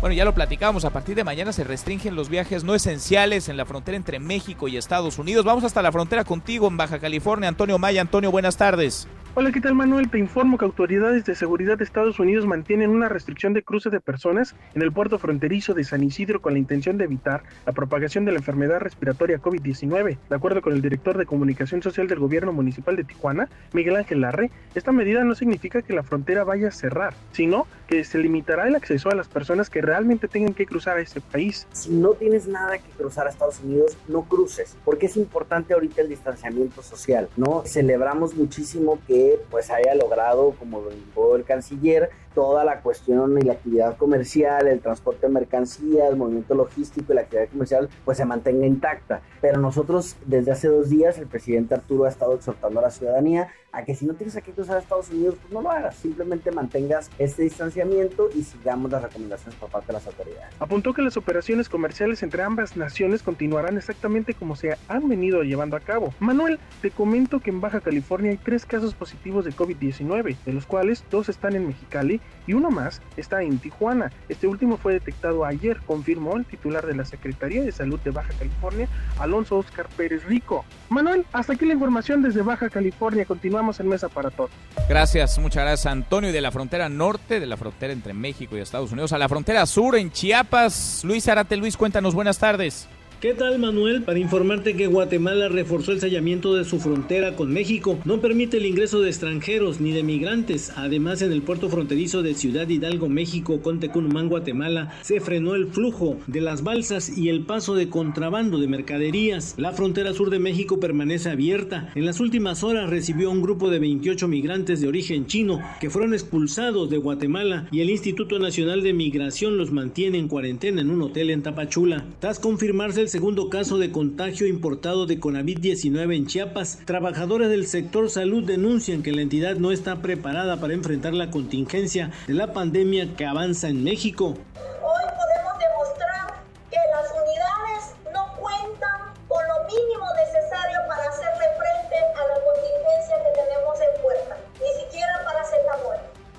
Bueno, 0.00 0.14
ya 0.14 0.24
lo 0.24 0.34
platicábamos, 0.34 0.84
a 0.84 0.90
partir 0.90 1.14
de 1.14 1.22
mañana 1.22 1.52
se 1.52 1.62
restringen 1.62 2.16
los 2.16 2.28
viajes 2.28 2.64
no 2.64 2.74
esenciales 2.74 3.48
en 3.48 3.56
la 3.56 3.64
frontera 3.64 3.96
entre 3.96 4.18
México 4.18 4.66
y 4.66 4.76
Estados 4.76 5.18
Unidos. 5.18 5.44
Vamos 5.44 5.62
hasta 5.62 5.80
la 5.80 5.92
frontera 5.92 6.24
contigo 6.24 6.66
en 6.66 6.76
Baja 6.76 6.98
California. 6.98 7.48
Antonio 7.48 7.78
Maya, 7.78 8.00
Antonio, 8.00 8.32
buenas 8.32 8.56
tardes. 8.56 9.06
Hola, 9.34 9.50
¿qué 9.50 9.62
tal 9.62 9.74
Manuel? 9.74 10.10
Te 10.10 10.18
informo 10.18 10.58
que 10.58 10.66
autoridades 10.66 11.24
de 11.24 11.34
seguridad 11.34 11.78
de 11.78 11.84
Estados 11.84 12.20
Unidos 12.20 12.44
mantienen 12.44 12.90
una 12.90 13.08
restricción 13.08 13.54
de 13.54 13.62
cruce 13.62 13.88
de 13.88 13.98
personas 13.98 14.54
en 14.74 14.82
el 14.82 14.92
puerto 14.92 15.18
fronterizo 15.18 15.72
de 15.72 15.84
San 15.84 16.04
Isidro 16.04 16.42
con 16.42 16.52
la 16.52 16.58
intención 16.58 16.98
de 16.98 17.04
evitar 17.04 17.42
la 17.64 17.72
propagación 17.72 18.26
de 18.26 18.32
la 18.32 18.40
enfermedad 18.40 18.80
respiratoria 18.80 19.40
COVID-19. 19.40 20.18
De 20.28 20.36
acuerdo 20.36 20.60
con 20.60 20.74
el 20.74 20.82
director 20.82 21.16
de 21.16 21.24
comunicación 21.24 21.80
social 21.80 22.08
del 22.08 22.18
gobierno 22.18 22.52
municipal 22.52 22.94
de 22.94 23.04
Tijuana, 23.04 23.48
Miguel 23.72 23.96
Ángel 23.96 24.20
Larre, 24.20 24.50
esta 24.74 24.92
medida 24.92 25.24
no 25.24 25.34
significa 25.34 25.80
que 25.80 25.94
la 25.94 26.02
frontera 26.02 26.44
vaya 26.44 26.68
a 26.68 26.72
cerrar, 26.72 27.14
sino 27.32 27.66
que 27.88 28.04
se 28.04 28.18
limitará 28.18 28.68
el 28.68 28.74
acceso 28.74 29.08
a 29.08 29.14
las 29.14 29.28
personas 29.28 29.70
que 29.70 29.80
realmente 29.80 30.28
tengan 30.28 30.52
que 30.52 30.66
cruzar 30.66 30.98
a 30.98 31.00
ese 31.00 31.22
país. 31.22 31.66
Si 31.72 31.88
no 31.88 32.10
tienes 32.10 32.48
nada 32.48 32.76
que 32.76 32.90
cruzar 32.98 33.26
a 33.26 33.30
Estados 33.30 33.60
Unidos, 33.60 33.96
no 34.08 34.24
cruces, 34.24 34.76
porque 34.84 35.06
es 35.06 35.16
importante 35.16 35.72
ahorita 35.72 36.02
el 36.02 36.10
distanciamiento 36.10 36.82
social, 36.82 37.30
¿no? 37.38 37.62
Celebramos 37.64 38.34
muchísimo 38.34 38.98
que 39.06 39.21
pues 39.50 39.70
haya 39.70 39.94
logrado, 39.94 40.54
como 40.58 40.80
lo 40.80 40.92
indicó 40.92 41.36
el 41.36 41.44
canciller, 41.44 42.10
toda 42.34 42.64
la 42.64 42.80
cuestión 42.80 43.38
y 43.38 43.42
la 43.42 43.54
actividad 43.54 43.96
comercial, 43.96 44.66
el 44.68 44.80
transporte 44.80 45.26
de 45.26 45.32
mercancías, 45.32 46.10
el 46.10 46.16
movimiento 46.16 46.54
logístico 46.54 47.12
y 47.12 47.16
la 47.16 47.22
actividad 47.22 47.48
comercial 47.48 47.88
pues 48.04 48.18
se 48.18 48.24
mantenga 48.24 48.66
intacta. 48.66 49.22
Pero 49.40 49.60
nosotros 49.60 50.16
desde 50.26 50.52
hace 50.52 50.68
dos 50.68 50.88
días 50.88 51.18
el 51.18 51.26
presidente 51.26 51.74
Arturo 51.74 52.04
ha 52.04 52.08
estado 52.08 52.34
exhortando 52.34 52.80
a 52.80 52.82
la 52.82 52.90
ciudadanía 52.90 53.48
a 53.72 53.84
que 53.84 53.94
si 53.94 54.04
no 54.04 54.14
tienes 54.14 54.34
que 54.34 54.52
cruzar 54.52 54.76
a 54.76 54.80
Estados 54.80 55.10
Unidos, 55.10 55.36
pues 55.40 55.52
no 55.52 55.62
lo 55.62 55.70
hagas, 55.70 55.96
simplemente 55.96 56.50
mantengas 56.50 57.10
este 57.18 57.42
distanciamiento 57.42 58.28
y 58.34 58.42
sigamos 58.42 58.90
las 58.90 59.02
recomendaciones 59.02 59.58
por 59.58 59.70
parte 59.70 59.88
de 59.88 59.92
las 59.94 60.06
autoridades. 60.06 60.54
Apuntó 60.60 60.92
que 60.92 61.00
las 61.02 61.16
operaciones 61.16 61.68
comerciales 61.68 62.22
entre 62.22 62.42
ambas 62.42 62.76
naciones 62.76 63.22
continuarán 63.22 63.78
exactamente 63.78 64.34
como 64.34 64.56
se 64.56 64.76
han 64.88 65.08
venido 65.08 65.42
llevando 65.42 65.76
a 65.76 65.80
cabo. 65.80 66.12
Manuel, 66.20 66.58
te 66.82 66.90
comento 66.90 67.40
que 67.40 67.50
en 67.50 67.60
Baja 67.60 67.80
California 67.80 68.30
hay 68.30 68.36
tres 68.36 68.66
casos 68.66 68.94
positivos 68.94 69.44
de 69.44 69.52
COVID-19, 69.52 70.36
de 70.44 70.52
los 70.52 70.66
cuales 70.66 71.04
dos 71.10 71.28
están 71.28 71.56
en 71.56 71.66
Mexicali 71.66 72.20
y 72.46 72.54
uno 72.54 72.70
más 72.70 73.00
está 73.16 73.42
en 73.42 73.58
Tijuana. 73.58 74.10
Este 74.28 74.46
último 74.46 74.76
fue 74.76 74.94
detectado 74.94 75.44
ayer, 75.44 75.80
confirmó 75.86 76.36
el 76.36 76.44
titular 76.44 76.86
de 76.86 76.94
la 76.94 77.04
Secretaría 77.04 77.62
de 77.62 77.72
Salud 77.72 78.00
de 78.00 78.10
Baja 78.10 78.32
California, 78.38 78.88
Alonso 79.18 79.58
Oscar 79.58 79.88
Pérez 79.96 80.24
Rico. 80.24 80.64
Manuel, 80.88 81.24
hasta 81.32 81.52
aquí 81.52 81.66
la 81.66 81.74
información 81.74 82.22
desde 82.22 82.42
Baja 82.42 82.68
California. 82.68 83.24
Continuamos 83.24 83.80
en 83.80 83.88
Mesa 83.88 84.08
para 84.08 84.30
Todos. 84.30 84.50
Gracias, 84.88 85.38
muchas 85.38 85.64
gracias 85.64 85.86
Antonio. 85.86 86.30
Y 86.30 86.32
de 86.32 86.40
la 86.40 86.50
frontera 86.50 86.88
norte, 86.88 87.40
de 87.40 87.46
la 87.46 87.56
frontera 87.56 87.92
entre 87.92 88.12
México 88.12 88.56
y 88.56 88.60
Estados 88.60 88.92
Unidos, 88.92 89.12
a 89.12 89.18
la 89.18 89.28
frontera 89.28 89.66
sur 89.66 89.96
en 89.96 90.10
Chiapas. 90.10 91.02
Luis 91.04 91.28
Arate, 91.28 91.56
Luis, 91.56 91.76
cuéntanos, 91.76 92.14
buenas 92.14 92.38
tardes. 92.38 92.88
¿Qué 93.22 93.34
tal 93.34 93.60
Manuel? 93.60 94.02
Para 94.02 94.18
informarte 94.18 94.74
que 94.74 94.88
Guatemala 94.88 95.48
reforzó 95.48 95.92
el 95.92 96.00
sellamiento 96.00 96.56
de 96.56 96.64
su 96.64 96.80
frontera 96.80 97.36
con 97.36 97.52
México, 97.52 98.00
no 98.04 98.20
permite 98.20 98.56
el 98.56 98.66
ingreso 98.66 99.00
de 99.00 99.10
extranjeros 99.10 99.80
ni 99.80 99.92
de 99.92 100.02
migrantes. 100.02 100.72
Además, 100.74 101.22
en 101.22 101.30
el 101.30 101.42
puerto 101.42 101.68
fronterizo 101.68 102.22
de 102.22 102.34
Ciudad 102.34 102.68
Hidalgo, 102.68 103.08
México, 103.08 103.62
con 103.62 103.78
Tecunumán, 103.78 104.28
Guatemala, 104.28 104.92
se 105.02 105.20
frenó 105.20 105.54
el 105.54 105.68
flujo 105.68 106.18
de 106.26 106.40
las 106.40 106.64
balsas 106.64 107.16
y 107.16 107.28
el 107.28 107.42
paso 107.42 107.76
de 107.76 107.88
contrabando 107.88 108.58
de 108.58 108.66
mercaderías. 108.66 109.54
La 109.56 109.70
frontera 109.70 110.12
sur 110.14 110.28
de 110.28 110.40
México 110.40 110.80
permanece 110.80 111.30
abierta. 111.30 111.92
En 111.94 112.06
las 112.06 112.18
últimas 112.18 112.64
horas 112.64 112.90
recibió 112.90 113.28
a 113.28 113.32
un 113.32 113.42
grupo 113.42 113.70
de 113.70 113.78
28 113.78 114.26
migrantes 114.26 114.80
de 114.80 114.88
origen 114.88 115.26
chino 115.26 115.60
que 115.80 115.90
fueron 115.90 116.12
expulsados 116.12 116.90
de 116.90 116.98
Guatemala 116.98 117.68
y 117.70 117.82
el 117.82 117.90
Instituto 117.90 118.40
Nacional 118.40 118.82
de 118.82 118.92
Migración 118.94 119.58
los 119.58 119.70
mantiene 119.70 120.18
en 120.18 120.26
cuarentena 120.26 120.80
en 120.80 120.90
un 120.90 121.02
hotel 121.02 121.30
en 121.30 121.44
Tapachula. 121.44 122.04
Tras 122.18 122.40
confirmarse 122.40 123.00
el 123.00 123.11
segundo 123.12 123.50
caso 123.50 123.76
de 123.76 123.92
contagio 123.92 124.46
importado 124.46 125.04
de 125.04 125.20
COVID-19 125.20 126.16
en 126.16 126.26
Chiapas, 126.26 126.78
trabajadores 126.86 127.50
del 127.50 127.66
sector 127.66 128.08
salud 128.08 128.42
denuncian 128.42 129.02
que 129.02 129.12
la 129.12 129.20
entidad 129.20 129.56
no 129.56 129.70
está 129.70 130.00
preparada 130.00 130.58
para 130.60 130.72
enfrentar 130.72 131.12
la 131.12 131.30
contingencia 131.30 132.10
de 132.26 132.32
la 132.32 132.54
pandemia 132.54 133.14
que 133.14 133.26
avanza 133.26 133.68
en 133.68 133.84
México. 133.84 134.38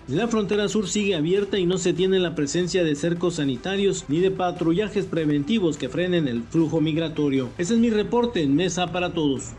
La 0.09 0.27
frontera 0.27 0.67
sur 0.67 0.89
sigue 0.89 1.15
abierta 1.15 1.57
y 1.57 1.65
no 1.65 1.77
se 1.77 1.93
tiene 1.93 2.19
la 2.19 2.35
presencia 2.35 2.83
de 2.83 2.93
cercos 2.93 3.35
sanitarios 3.35 4.03
ni 4.09 4.19
de 4.19 4.31
patrullajes 4.31 5.05
preventivos 5.05 5.77
que 5.77 5.87
frenen 5.87 6.27
el 6.27 6.43
flujo 6.43 6.81
migratorio. 6.81 7.49
Ese 7.57 7.75
es 7.75 7.79
mi 7.79 7.89
reporte 7.89 8.41
en 8.41 8.53
Mesa 8.53 8.87
para 8.87 9.13
Todos. 9.13 9.53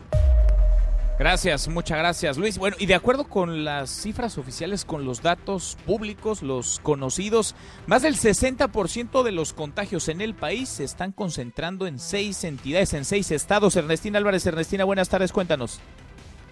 Gracias, 1.17 1.67
muchas 1.67 1.97
gracias 1.97 2.37
Luis. 2.37 2.59
Bueno, 2.59 2.75
y 2.77 2.85
de 2.85 2.93
acuerdo 2.93 3.23
con 3.23 3.63
las 3.63 3.89
cifras 3.89 4.37
oficiales, 4.37 4.85
con 4.85 5.03
los 5.03 5.23
datos 5.23 5.77
públicos, 5.87 6.43
los 6.43 6.79
conocidos, 6.79 7.55
más 7.87 8.03
del 8.03 8.15
60% 8.15 9.23
de 9.23 9.31
los 9.31 9.53
contagios 9.53 10.09
en 10.09 10.21
el 10.21 10.35
país 10.35 10.69
se 10.69 10.83
están 10.83 11.11
concentrando 11.11 11.87
en 11.87 11.97
seis 11.97 12.43
entidades, 12.43 12.93
en 12.93 13.05
seis 13.05 13.31
estados. 13.31 13.75
Ernestina 13.77 14.19
Álvarez, 14.19 14.45
Ernestina, 14.45 14.83
buenas 14.83 15.09
tardes, 15.09 15.31
cuéntanos. 15.31 15.79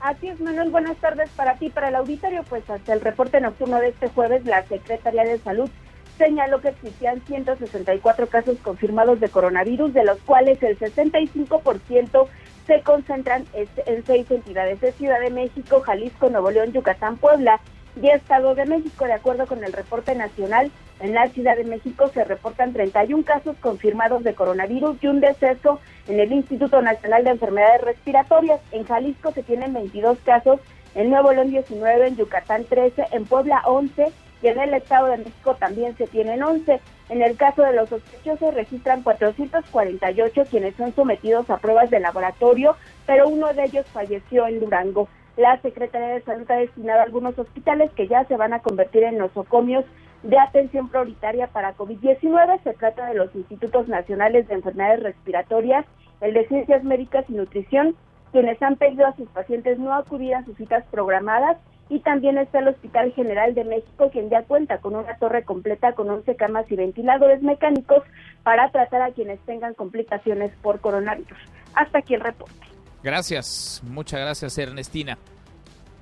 Así 0.04 0.28
es, 0.28 0.38
Manuel, 0.42 0.70
buenas 0.70 0.98
tardes 0.98 1.30
para 1.30 1.56
ti, 1.56 1.70
para 1.70 1.88
el 1.88 1.96
auditorio. 1.96 2.44
Pues 2.44 2.70
hasta 2.70 2.92
el 2.92 3.00
reporte 3.00 3.40
nocturno 3.40 3.80
de 3.80 3.88
este 3.88 4.10
jueves, 4.10 4.44
la 4.44 4.62
Secretaría 4.64 5.24
de 5.24 5.40
Salud 5.40 5.70
señaló 6.18 6.60
que 6.60 6.68
existían 6.68 7.22
164 7.26 8.28
casos 8.28 8.58
confirmados 8.62 9.22
de 9.22 9.30
coronavirus, 9.30 9.94
de 9.94 10.04
los 10.04 10.18
cuales 10.24 10.62
el 10.62 10.78
65% 10.78 12.28
se 12.68 12.82
concentran 12.82 13.46
en 13.54 14.06
seis 14.06 14.30
entidades 14.30 14.82
de 14.82 14.92
Ciudad 14.92 15.22
de 15.22 15.30
México, 15.30 15.80
Jalisco, 15.80 16.30
Nuevo 16.30 16.52
León, 16.52 16.74
Yucatán, 16.74 17.16
Puebla 17.16 17.62
y 18.02 18.10
Estado 18.10 18.56
de 18.56 18.66
México. 18.66 19.06
De 19.06 19.14
acuerdo 19.14 19.46
con 19.48 19.64
el 19.64 19.74
reporte 19.74 20.16
nacional, 20.16 20.72
en 21.00 21.14
la 21.14 21.28
Ciudad 21.30 21.58
de 21.58 21.64
México 21.64 22.10
se 22.14 22.24
reportan 22.24 22.74
31 22.74 23.24
casos 23.24 23.56
confirmados 23.60 24.24
de 24.24 24.36
coronavirus 24.36 24.98
y 25.02 25.08
un 25.08 25.20
deceso 25.20 25.80
en 26.08 26.20
el 26.20 26.32
Instituto 26.32 26.82
Nacional 26.82 27.24
de 27.24 27.32
Enfermedades 27.32 27.82
Respiratorias. 27.82 28.62
En 28.72 28.86
Jalisco 28.86 29.32
se 29.32 29.44
tienen 29.44 29.74
22 29.74 30.18
casos, 30.20 30.60
en 30.96 31.10
Nuevo 31.10 31.34
León 31.34 31.50
19, 31.50 32.08
en 32.08 32.16
Yucatán 32.16 32.66
13, 32.66 33.08
en 33.12 33.26
Puebla 33.26 33.62
11 33.66 34.12
y 34.44 34.48
en 34.48 34.60
el 34.60 34.74
Estado 34.74 35.08
de 35.08 35.18
México 35.18 35.56
también 35.56 35.98
se 35.98 36.06
tienen 36.08 36.44
11. 36.44 36.80
En 37.10 37.22
el 37.22 37.36
caso 37.38 37.64
de 37.64 37.74
los 37.74 37.90
sospechosos 37.90 38.54
registran 38.54 39.02
448 39.02 40.44
quienes 40.50 40.76
son 40.76 40.94
sometidos 40.94 41.50
a 41.50 41.58
pruebas 41.58 41.90
de 41.90 42.00
laboratorio, 42.00 42.76
pero 43.06 43.28
uno 43.28 43.54
de 43.54 43.66
ellos 43.66 43.86
falleció 43.92 44.48
en 44.48 44.60
Durango. 44.60 45.08
La 45.36 45.60
Secretaría 45.62 46.10
de 46.10 46.22
Salud 46.22 46.50
ha 46.52 46.58
destinado 46.58 47.00
a 47.00 47.04
algunos 47.04 47.38
hospitales 47.40 47.92
que 47.94 48.08
ya 48.08 48.24
se 48.26 48.38
van 48.38 48.54
a 48.54 48.60
convertir 48.60 49.04
en 49.04 49.18
nosocomios 49.18 49.84
de 50.22 50.38
atención 50.38 50.90
prioritaria 50.90 51.48
para 51.48 51.76
COVID-19. 51.76 52.62
Se 52.64 52.74
trata 52.74 53.08
de 53.08 53.16
los 53.16 53.34
Institutos 53.36 53.88
Nacionales 53.88 54.48
de 54.48 54.54
Enfermedades 54.54 55.02
Respiratorias, 55.02 55.86
el 56.22 56.34
de 56.34 56.48
Ciencias 56.48 56.84
Médicas 56.84 57.26
y 57.30 57.34
Nutrición, 57.34 57.96
quienes 58.32 58.62
han 58.62 58.76
pedido 58.76 59.08
a 59.08 59.16
sus 59.16 59.28
pacientes 59.30 59.80
no 59.80 59.94
acudir 59.94 60.36
a 60.36 60.46
sus 60.46 60.56
citas 60.56 60.84
programadas 60.92 61.58
y 61.90 62.00
también 62.00 62.38
está 62.38 62.60
el 62.60 62.70
Hospital 62.70 63.12
General 63.14 63.54
de 63.54 63.64
México, 63.64 64.10
quien 64.12 64.30
ya 64.30 64.44
cuenta 64.44 64.80
con 64.80 64.96
una 64.96 65.18
torre 65.18 65.44
completa 65.44 65.94
con 65.94 66.10
11 66.10 66.36
camas 66.36 66.72
y 66.72 66.76
ventiladores 66.76 67.42
mecánicos 67.42 68.04
para 68.44 68.70
tratar 68.70 69.02
a 69.02 69.12
quienes 69.12 69.40
tengan 69.42 69.74
complicaciones 69.74 70.52
por 70.62 70.80
coronavirus. 70.80 71.38
Hasta 71.76 72.00
aquí 72.00 72.14
el 72.14 72.22
reporte. 72.22 72.73
Gracias, 73.04 73.82
muchas 73.84 74.20
gracias 74.22 74.58
Ernestina. 74.58 75.18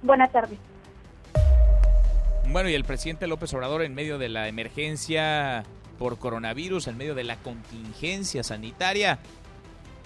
Buenas 0.03 0.31
tardes. 0.31 0.57
Bueno, 2.47 2.69
y 2.69 2.73
el 2.73 2.83
presidente 2.83 3.27
López 3.27 3.53
Obrador 3.53 3.81
en 3.81 3.95
medio 3.95 4.17
de 4.17 4.29
la 4.29 4.47
emergencia 4.47 5.63
por 5.97 6.17
coronavirus, 6.17 6.87
en 6.87 6.97
medio 6.97 7.15
de 7.15 7.23
la 7.23 7.37
contingencia 7.37 8.43
sanitaria, 8.43 9.19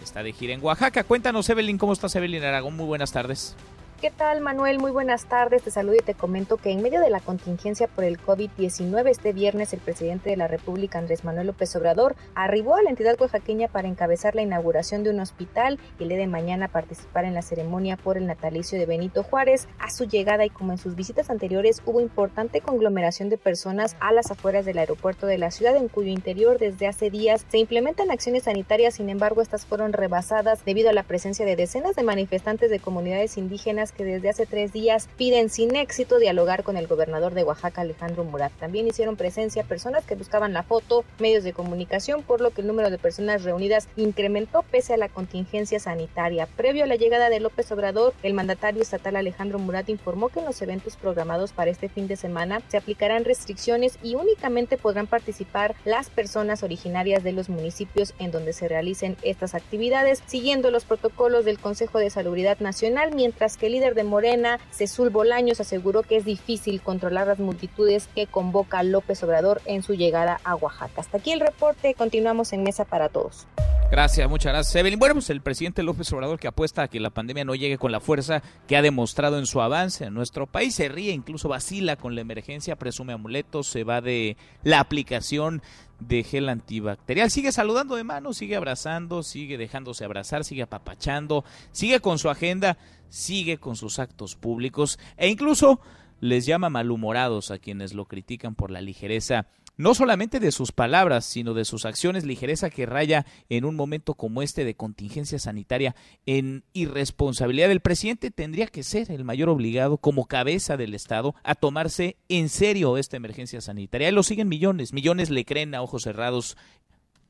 está 0.02 0.24
de 0.24 0.34
gira 0.34 0.54
en 0.54 0.64
Oaxaca. 0.64 1.04
Cuéntanos, 1.04 1.50
Evelyn, 1.50 1.78
¿cómo 1.78 1.94
estás, 1.94 2.16
Evelyn 2.16 2.44
Aragón? 2.44 2.76
Muy 2.76 2.86
buenas 2.86 3.12
tardes. 3.12 3.56
¿Qué 4.02 4.12
tal, 4.12 4.42
Manuel? 4.42 4.78
Muy 4.78 4.92
buenas 4.92 5.26
tardes. 5.26 5.64
Te 5.64 5.72
saludo 5.72 5.96
y 5.96 6.00
te 6.00 6.16
comento 6.16 6.58
que 6.58 6.70
en 6.70 6.82
medio 6.82 7.00
de 7.00 7.10
la 7.10 7.22
contingencia 7.22 7.88
por 7.88 8.04
el 8.04 8.20
COVID-19, 8.20 9.10
este 9.10 9.32
viernes 9.32 9.72
el 9.72 9.80
presidente 9.80 10.30
de 10.30 10.36
la 10.36 10.50
República, 10.50 11.00
Andrés 11.00 11.24
Manuel 11.24 11.48
López 11.48 11.74
Obrador, 11.78 12.18
arribó 12.36 12.76
a 12.76 12.84
la 12.84 12.90
entidad 12.90 13.20
oaxaqueña 13.20 13.70
para 13.70 13.88
encabezar 13.88 14.36
la 14.36 14.42
inauguración 14.42 15.04
de 15.04 15.12
un 15.12 15.22
hospital 15.22 15.80
y 15.98 16.04
el 16.04 16.10
día 16.10 16.18
de 16.18 16.28
mañana 16.28 16.68
participar 16.68 17.24
en 17.24 17.34
la 17.34 17.42
ceremonia 17.42 17.96
por 17.96 18.18
el 18.18 18.28
natalicio 18.28 18.78
de 18.78 18.86
Benito 18.86 19.24
Juárez. 19.24 19.70
A 19.80 19.90
su 19.90 20.04
llegada 20.04 20.46
y 20.46 20.50
como 20.50 20.74
en 20.74 20.78
sus 20.78 20.96
visitas 20.96 21.30
anteriores, 21.30 21.82
hubo 21.86 22.02
importante 22.02 22.60
conglomeración 22.60 23.30
de 23.30 23.38
personas 23.38 23.96
a 24.02 24.12
las 24.12 24.30
afueras 24.30 24.66
del 24.66 24.78
aeropuerto 24.78 25.26
de 25.26 25.38
la 25.38 25.52
ciudad, 25.52 25.78
en 25.78 25.88
cuyo 25.88 26.10
interior 26.10 26.60
desde 26.60 26.88
hace 26.88 27.10
días 27.10 27.46
se 27.48 27.60
implementan 27.60 28.12
acciones 28.12 28.44
sanitarias. 28.44 28.96
Sin 28.96 29.10
embargo, 29.10 29.42
estas 29.42 29.66
fueron 29.66 29.94
rebasadas 29.94 30.66
debido 30.66 30.90
a 30.90 30.94
la 30.94 31.04
presencia 31.04 31.46
de 31.46 31.56
decenas 31.56 31.96
de 31.96 32.04
manifestantes 32.04 32.70
de 32.70 32.82
comunidades 32.82 33.38
indígenas 33.38 33.85
que 33.92 34.04
desde 34.04 34.30
hace 34.30 34.46
tres 34.46 34.74
días 34.74 35.10
piden 35.18 35.50
sin 35.50 35.76
éxito 35.76 36.20
dialogar 36.20 36.64
con 36.64 36.78
el 36.78 36.88
gobernador 36.88 37.34
de 37.34 37.44
Oaxaca, 37.44 37.82
Alejandro 37.82 38.24
Murat. 38.24 38.52
También 38.60 38.88
hicieron 38.88 39.16
presencia 39.16 39.64
personas 39.64 40.06
que 40.06 40.16
buscaban 40.16 40.54
la 40.54 40.64
foto, 40.64 41.04
medios 41.20 41.44
de 41.44 41.54
comunicación, 41.54 42.24
por 42.24 42.42
lo 42.42 42.52
que 42.52 42.62
el 42.62 42.68
número 42.68 42.90
de 42.90 42.98
personas 42.98 43.44
reunidas 43.44 43.88
incrementó 43.96 44.64
pese 44.64 44.94
a 44.94 44.98
la 44.98 45.10
contingencia 45.10 45.80
sanitaria. 45.80 46.48
Previo 46.56 46.84
a 46.84 46.88
la 46.88 46.96
llegada 46.96 47.30
de 47.30 47.40
López 47.40 47.72
Obrador, 47.72 48.14
el 48.24 48.34
mandatario 48.34 48.82
estatal 48.82 49.16
Alejandro 49.16 49.60
Murat 49.60 49.90
informó 49.90 50.30
que 50.30 50.40
en 50.40 50.46
los 50.46 50.62
eventos 50.62 50.96
programados 50.98 51.54
para 51.54 51.72
este 51.72 51.90
fin 51.90 52.08
de 52.08 52.16
semana 52.16 52.62
se 52.68 52.78
aplicarán 52.78 53.26
restricciones 53.26 54.00
y 54.02 54.16
únicamente 54.16 54.78
podrán 54.78 55.08
participar 55.08 55.76
las 55.86 56.10
personas 56.10 56.64
originarias 56.64 57.24
de 57.24 57.32
los 57.32 57.50
municipios 57.50 58.14
en 58.20 58.32
donde 58.32 58.54
se 58.54 58.68
realicen 58.68 59.18
estas 59.22 59.56
actividades, 59.56 60.24
siguiendo 60.26 60.72
los 60.72 60.86
protocolos 60.86 61.46
del 61.46 61.60
Consejo 61.60 62.00
de 62.00 62.10
Salubridad 62.10 62.60
Nacional, 62.60 63.14
mientras 63.16 63.58
que 63.58 63.68
el 63.68 63.75
líder 63.76 63.94
de 63.94 64.06
Morena, 64.06 64.60
Cezul 64.72 65.10
Bolaños, 65.10 65.60
aseguró 65.60 66.04
que 66.04 66.16
es 66.16 66.24
difícil 66.24 66.82
controlar 66.82 67.28
las 67.28 67.40
multitudes 67.40 68.08
que 68.16 68.26
convoca 68.26 68.84
López 68.84 69.22
Obrador 69.24 69.62
en 69.66 69.84
su 69.84 69.96
llegada 69.96 70.40
a 70.46 70.56
Oaxaca. 70.56 71.02
Hasta 71.02 71.18
aquí 71.18 71.34
el 71.34 71.42
reporte, 71.42 71.94
continuamos 71.94 72.54
en 72.54 72.64
Mesa 72.64 72.86
para 72.86 73.10
Todos. 73.10 73.48
Gracias, 73.92 74.28
muchas 74.30 74.54
gracias, 74.54 74.76
Evelyn. 74.76 74.98
Bueno, 74.98 75.16
pues 75.16 75.30
el 75.30 75.42
presidente 75.42 75.84
López 75.84 76.12
Obrador 76.14 76.40
que 76.40 76.48
apuesta 76.48 76.84
a 76.84 76.88
que 76.88 77.00
la 77.00 77.12
pandemia 77.12 77.46
no 77.46 77.54
llegue 77.54 77.78
con 77.78 77.92
la 77.92 78.00
fuerza 78.00 78.42
que 78.68 78.78
ha 78.78 78.82
demostrado 78.82 79.38
en 79.38 79.46
su 79.46 79.62
avance 79.62 80.06
en 80.06 80.14
nuestro 80.14 80.48
país, 80.48 80.74
se 80.74 80.88
ríe, 80.88 81.12
incluso 81.12 81.50
vacila 81.50 81.96
con 81.96 82.16
la 82.16 82.22
emergencia, 82.22 82.78
presume 82.78 83.14
amuletos, 83.14 83.68
se 83.68 83.84
va 83.84 84.02
de 84.02 84.38
la 84.64 84.80
aplicación 84.80 85.62
de 86.00 86.24
gel 86.24 86.50
antibacterial. 86.50 87.30
Sigue 87.30 87.52
saludando 87.52 87.96
de 87.96 88.04
mano, 88.04 88.34
sigue 88.34 88.56
abrazando, 88.56 89.24
sigue 89.24 89.58
dejándose 89.58 90.04
abrazar, 90.04 90.44
sigue 90.44 90.64
apapachando, 90.64 91.46
sigue 91.72 92.00
con 92.00 92.20
su 92.20 92.30
agenda, 92.30 92.78
sigue 93.16 93.58
con 93.58 93.76
sus 93.76 94.00
actos 94.00 94.36
públicos 94.36 95.00
e 95.18 95.30
incluso 95.30 95.80
les 96.20 96.46
llama 96.46 96.70
malhumorados 96.70 97.52
a 97.52 97.60
quienes 97.60 97.94
lo 97.94 98.06
critican 98.06 98.56
por 98.56 98.72
la 98.72 98.82
ligereza 98.82 99.48
no 99.78 99.94
solamente 99.94 100.40
de 100.40 100.52
sus 100.52 100.72
palabras, 100.72 101.26
sino 101.26 101.54
de 101.54 101.66
sus 101.66 101.86
acciones, 101.86 102.24
ligereza 102.26 102.70
que 102.70 102.86
raya 102.86 103.26
en 103.50 103.66
un 103.66 103.76
momento 103.76 104.14
como 104.14 104.42
este 104.42 104.64
de 104.64 104.76
contingencia 104.76 105.40
sanitaria 105.40 105.96
en 106.26 106.64
irresponsabilidad. 106.74 107.72
El 107.72 107.82
presidente 107.82 108.32
tendría 108.32 108.68
que 108.68 108.84
ser 108.84 109.12
el 109.12 109.26
mayor 109.26 109.50
obligado 109.50 109.98
como 109.98 110.28
cabeza 110.28 110.78
del 110.78 110.94
Estado 110.94 111.36
a 111.44 111.56
tomarse 111.56 112.18
en 112.30 112.50
serio 112.50 112.98
esta 112.98 113.18
emergencia 113.18 113.62
sanitaria. 113.62 114.10
Y 114.10 114.14
lo 114.14 114.24
siguen 114.24 114.48
millones, 114.48 114.94
millones 114.94 115.30
le 115.30 115.46
creen 115.46 115.76
a 115.76 115.82
ojos 115.82 116.04
cerrados 116.04 116.58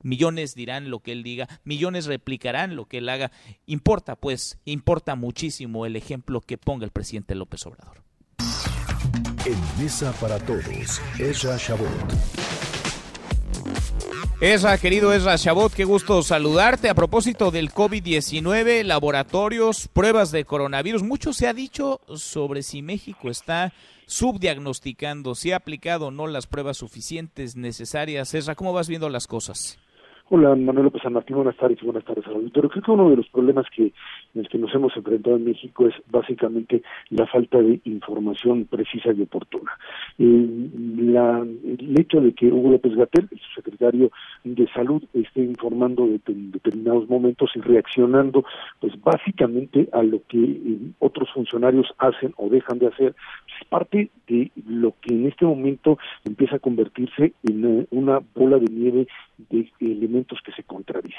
millones 0.05 0.55
dirán 0.55 0.89
lo 0.89 0.99
que 0.99 1.11
él 1.11 1.23
diga, 1.23 1.49
millones 1.65 2.05
replicarán 2.05 2.75
lo 2.75 2.85
que 2.85 2.99
él 2.99 3.09
haga. 3.09 3.31
Importa, 3.65 4.15
pues, 4.15 4.59
importa 4.63 5.15
muchísimo 5.15 5.85
el 5.85 5.95
ejemplo 5.95 6.39
que 6.41 6.57
ponga 6.57 6.85
el 6.85 6.91
presidente 6.91 7.35
López 7.35 7.65
Obrador. 7.65 8.03
En 9.45 9.83
Mesa 9.83 10.13
para 10.13 10.39
Todos, 10.39 11.01
Ezra 11.19 11.57
Shabot. 11.57 11.89
Ezra, 14.41 14.77
querido 14.77 15.13
Ezra 15.13 15.37
Shabot, 15.37 15.73
qué 15.73 15.85
gusto 15.85 16.21
saludarte. 16.21 16.89
A 16.89 16.93
propósito 16.93 17.51
del 17.51 17.71
COVID-19, 17.71 18.83
laboratorios, 18.83 19.87
pruebas 19.87 20.31
de 20.31 20.45
coronavirus, 20.45 21.03
mucho 21.03 21.31
se 21.31 21.47
ha 21.47 21.53
dicho 21.53 22.01
sobre 22.15 22.61
si 22.61 22.81
México 22.81 23.29
está 23.29 23.73
subdiagnosticando, 24.07 25.35
si 25.35 25.51
ha 25.51 25.57
aplicado 25.57 26.07
o 26.07 26.11
no 26.11 26.27
las 26.27 26.47
pruebas 26.47 26.77
suficientes 26.77 27.55
necesarias. 27.55 28.33
Ezra, 28.33 28.55
¿cómo 28.55 28.73
vas 28.73 28.87
viendo 28.87 29.09
las 29.09 29.25
cosas? 29.25 29.79
Hola, 30.28 30.55
Manuel 30.55 30.86
López 30.86 31.03
San 31.03 31.13
Martín, 31.13 31.36
buenas 31.36 31.55
tardes 31.55 31.80
buenas 31.84 32.03
tardes 32.03 32.26
al 32.26 32.34
auditorio. 32.34 32.67
Creo 32.71 32.84
que 32.84 32.91
uno 32.91 33.11
de 33.11 33.17
los 33.17 33.30
problemas 33.30 33.67
que 33.69 33.93
en 34.36 34.41
el 34.41 34.49
que 34.49 34.57
nos 34.57 34.73
hemos 34.75 34.95
enfrentado 34.95 35.38
en 35.38 35.45
México 35.45 35.88
es 35.88 35.95
básicamente 36.11 36.83
la 37.09 37.25
falta 37.25 37.61
de 37.61 37.79
información 37.86 38.65
precisa 38.65 39.11
y 39.13 39.21
oportuna. 39.21 39.71
Eh, 40.19 40.69
la, 40.97 41.39
el 41.39 41.99
hecho 41.99 42.19
de 42.19 42.33
que 42.33 42.47
Hugo 42.47 42.71
López 42.71 42.95
Gatel, 42.95 43.27
el 43.31 43.39
secretario 43.55 44.11
de 44.43 44.67
Salud, 44.73 45.03
esté 45.13 45.41
informando 45.41 46.05
de, 46.05 46.19
en 46.27 46.51
determinados 46.51 47.09
momentos 47.09 47.51
y 47.55 47.61
reaccionando, 47.61 48.43
pues 48.79 48.93
básicamente 49.01 49.88
a 49.93 50.03
lo 50.03 50.21
que 50.27 50.43
eh, 50.43 50.77
otros 50.99 51.29
funcionarios 51.33 51.88
hacen 51.97 52.33
o 52.38 52.49
dejan 52.49 52.79
de 52.79 52.88
hacer, 52.88 53.15
es 53.59 53.67
parte 53.69 54.09
de 54.27 54.51
lo 54.67 54.93
que 55.01 55.13
en 55.13 55.27
este 55.27 55.45
momento 55.45 55.97
empieza 56.25 56.57
a 56.57 56.59
convertirse 56.59 57.33
en 57.43 57.65
eh, 57.65 57.88
una 57.91 58.19
bola 58.36 58.57
de 58.57 58.67
nieve 58.67 59.07
de 59.49 59.69
elementos 59.79 60.39
que 60.43 60.51
se 60.51 60.63
contradicen. 60.63 61.13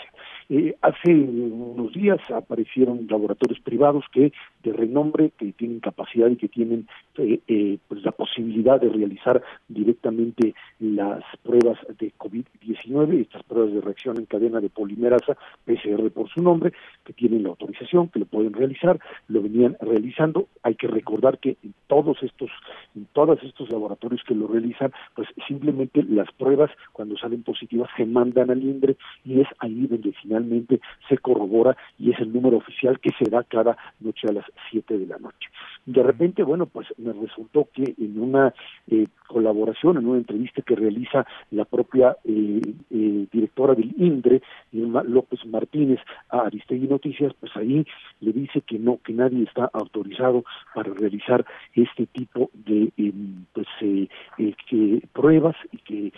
Hace 0.80 1.12
unos 1.12 1.92
días 1.92 2.20
aparecieron 2.30 3.05
laboratorios 3.08 3.60
privados 3.60 4.04
que 4.12 4.32
de 4.62 4.72
renombre, 4.72 5.32
que 5.38 5.52
tienen 5.52 5.80
capacidad 5.80 6.28
y 6.28 6.36
que 6.36 6.48
tienen 6.48 6.88
eh, 7.18 7.40
eh, 7.46 7.78
pues 7.88 8.02
la 8.02 8.12
posibilidad 8.12 8.80
de 8.80 8.88
realizar 8.88 9.42
directamente 9.68 10.54
las 10.80 11.22
pruebas 11.42 11.78
de 11.98 12.12
COVID-19, 12.18 13.20
estas 13.20 13.42
pruebas 13.44 13.72
de 13.72 13.80
reacción 13.80 14.18
en 14.18 14.26
cadena 14.26 14.60
de 14.60 14.68
polimerasa, 14.68 15.36
PCR 15.64 16.10
por 16.10 16.28
su 16.28 16.42
nombre, 16.42 16.72
que 17.04 17.12
tienen 17.12 17.44
la 17.44 17.50
autorización, 17.50 18.08
que 18.08 18.20
lo 18.20 18.26
pueden 18.26 18.52
realizar, 18.52 18.98
lo 19.28 19.42
venían 19.42 19.76
realizando. 19.80 20.48
Hay 20.62 20.74
que 20.74 20.88
recordar 20.88 21.38
que 21.38 21.56
en 21.62 21.74
todos 21.86 22.22
estos, 22.22 22.50
en 22.94 23.06
todos 23.12 23.42
estos 23.42 23.70
laboratorios 23.70 24.22
que 24.26 24.34
lo 24.34 24.46
realizan, 24.46 24.92
pues 25.14 25.28
simplemente 25.46 26.02
las 26.02 26.30
pruebas 26.32 26.70
cuando 26.92 27.16
salen 27.16 27.42
positivas 27.42 27.88
se 27.96 28.04
mandan 28.04 28.50
al 28.50 28.62
INDRE 28.62 28.96
y 29.24 29.40
es 29.40 29.48
ahí 29.58 29.86
donde 29.86 30.12
finalmente 30.22 30.80
se 31.08 31.18
corrobora 31.18 31.76
y 31.98 32.10
es 32.10 32.18
el 32.20 32.32
número 32.32 32.58
oficial 32.58 32.95
que 32.98 33.10
se 33.18 33.30
da 33.30 33.44
cada 33.44 33.76
noche 34.00 34.28
a 34.28 34.32
las 34.32 34.44
7 34.70 34.98
de 34.98 35.06
la 35.06 35.18
noche. 35.18 35.48
De 35.84 36.02
repente, 36.02 36.42
bueno, 36.42 36.66
pues 36.66 36.86
me 36.98 37.12
resultó 37.12 37.68
que 37.72 37.94
en 37.98 38.20
una 38.20 38.54
eh, 38.88 39.06
colaboración, 39.26 39.96
en 39.96 40.06
una 40.06 40.18
entrevista 40.18 40.62
que 40.62 40.76
realiza 40.76 41.26
la 41.50 41.64
propia 41.64 42.16
eh, 42.24 42.60
eh, 42.90 43.26
directora 43.32 43.74
del 43.74 43.94
INDRE, 43.96 44.42
López 44.72 45.44
Martínez, 45.46 46.00
a 46.30 46.42
Aristegui 46.42 46.86
Noticias, 46.86 47.32
pues 47.38 47.54
ahí 47.56 47.86
le 48.20 48.32
dice 48.32 48.60
que 48.62 48.78
no, 48.78 48.98
que 49.04 49.12
nadie 49.12 49.44
está 49.44 49.70
autorizado 49.72 50.44
para 50.74 50.92
realizar 50.92 51.44
este 51.74 52.06
tipo 52.06 52.50
de 52.52 52.92
em, 52.96 53.44
pues 53.52 53.66
que 54.68 55.02
pruebas 55.12 55.56
y 55.72 55.78
que 55.78 56.12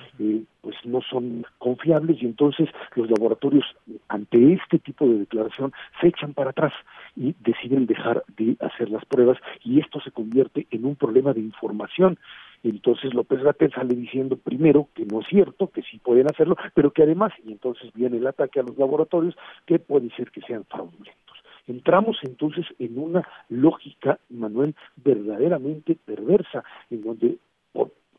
pues 0.60 0.76
no 0.84 1.00
son 1.02 1.44
confiables 1.58 2.22
y 2.22 2.26
entonces 2.26 2.68
los 2.94 3.10
laboratorios 3.10 3.64
ante 4.08 4.52
este 4.54 4.78
tipo 4.78 5.06
de 5.06 5.20
declaración 5.20 5.72
se 6.00 6.08
echan 6.08 6.34
para 6.34 6.50
atrás 6.50 6.72
y 7.16 7.34
deciden 7.40 7.86
dejar 7.86 8.24
de 8.36 8.56
hacer 8.60 8.90
las 8.90 9.04
pruebas 9.06 9.38
y 9.64 9.80
esto 9.80 10.00
se 10.00 10.10
convierte 10.10 10.66
en 10.70 10.84
un 10.84 10.96
problema 10.96 11.32
de 11.32 11.40
información. 11.40 12.18
Entonces 12.62 13.14
López 13.14 13.42
Gatel 13.42 13.72
sale 13.72 13.94
diciendo 13.94 14.36
primero 14.36 14.88
que 14.94 15.04
no 15.04 15.20
es 15.20 15.26
cierto, 15.28 15.70
que 15.70 15.82
sí 15.82 15.98
pueden 15.98 16.26
hacerlo, 16.26 16.56
pero 16.74 16.92
que 16.92 17.02
además, 17.02 17.32
y 17.44 17.52
entonces 17.52 17.92
viene 17.94 18.18
el 18.18 18.26
ataque 18.26 18.60
a 18.60 18.64
los 18.64 18.76
laboratorios, 18.76 19.36
que 19.66 19.78
puede 19.78 20.10
ser 20.10 20.30
que 20.30 20.40
sean 20.42 20.64
fraudulentos. 20.64 21.14
Entramos 21.66 22.18
entonces 22.22 22.66
en 22.78 22.98
una 22.98 23.28
lógica, 23.48 24.18
Manuel, 24.30 24.74
verdaderamente 24.96 25.96
perversa, 26.02 26.64
en 26.90 27.02
donde 27.02 27.38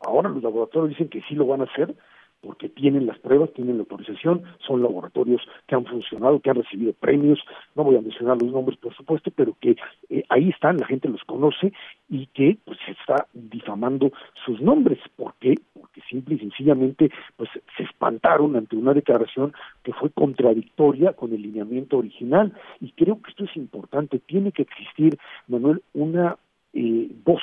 ahora 0.02 0.30
los 0.30 0.42
laboratorios 0.42 0.90
dicen 0.90 1.08
que 1.08 1.20
sí 1.22 1.34
lo 1.34 1.46
van 1.46 1.60
a 1.60 1.64
hacer, 1.64 1.94
porque 2.40 2.68
tienen 2.68 3.06
las 3.06 3.18
pruebas, 3.18 3.52
tienen 3.52 3.76
la 3.76 3.82
autorización, 3.82 4.42
son 4.66 4.82
laboratorios 4.82 5.42
que 5.66 5.74
han 5.74 5.84
funcionado, 5.84 6.40
que 6.40 6.50
han 6.50 6.56
recibido 6.56 6.92
premios, 6.94 7.38
no 7.74 7.84
voy 7.84 7.96
a 7.96 8.00
mencionar 8.00 8.40
los 8.40 8.50
nombres 8.50 8.78
por 8.78 8.94
supuesto, 8.94 9.30
pero 9.34 9.56
que 9.60 9.76
eh, 10.08 10.24
ahí 10.28 10.48
están, 10.48 10.78
la 10.78 10.86
gente 10.86 11.08
los 11.08 11.22
conoce 11.24 11.72
y 12.08 12.26
que 12.26 12.58
pues 12.64 12.78
se 12.84 12.92
está 12.92 13.26
difamando 13.32 14.12
sus 14.44 14.60
nombres, 14.60 14.98
¿por 15.16 15.34
qué? 15.34 15.54
Porque 15.74 16.00
simple 16.08 16.36
y 16.36 16.38
sencillamente 16.38 17.10
pues 17.36 17.50
se 17.76 17.82
espantaron 17.82 18.56
ante 18.56 18.76
una 18.76 18.94
declaración 18.94 19.52
que 19.82 19.92
fue 19.92 20.10
contradictoria 20.10 21.12
con 21.12 21.32
el 21.32 21.42
lineamiento 21.42 21.98
original. 21.98 22.52
Y 22.80 22.92
creo 22.92 23.20
que 23.20 23.30
esto 23.30 23.44
es 23.44 23.56
importante, 23.56 24.18
tiene 24.18 24.52
que 24.52 24.62
existir, 24.62 25.18
Manuel, 25.48 25.82
una 25.94 26.36
eh, 26.72 27.08
voz 27.24 27.42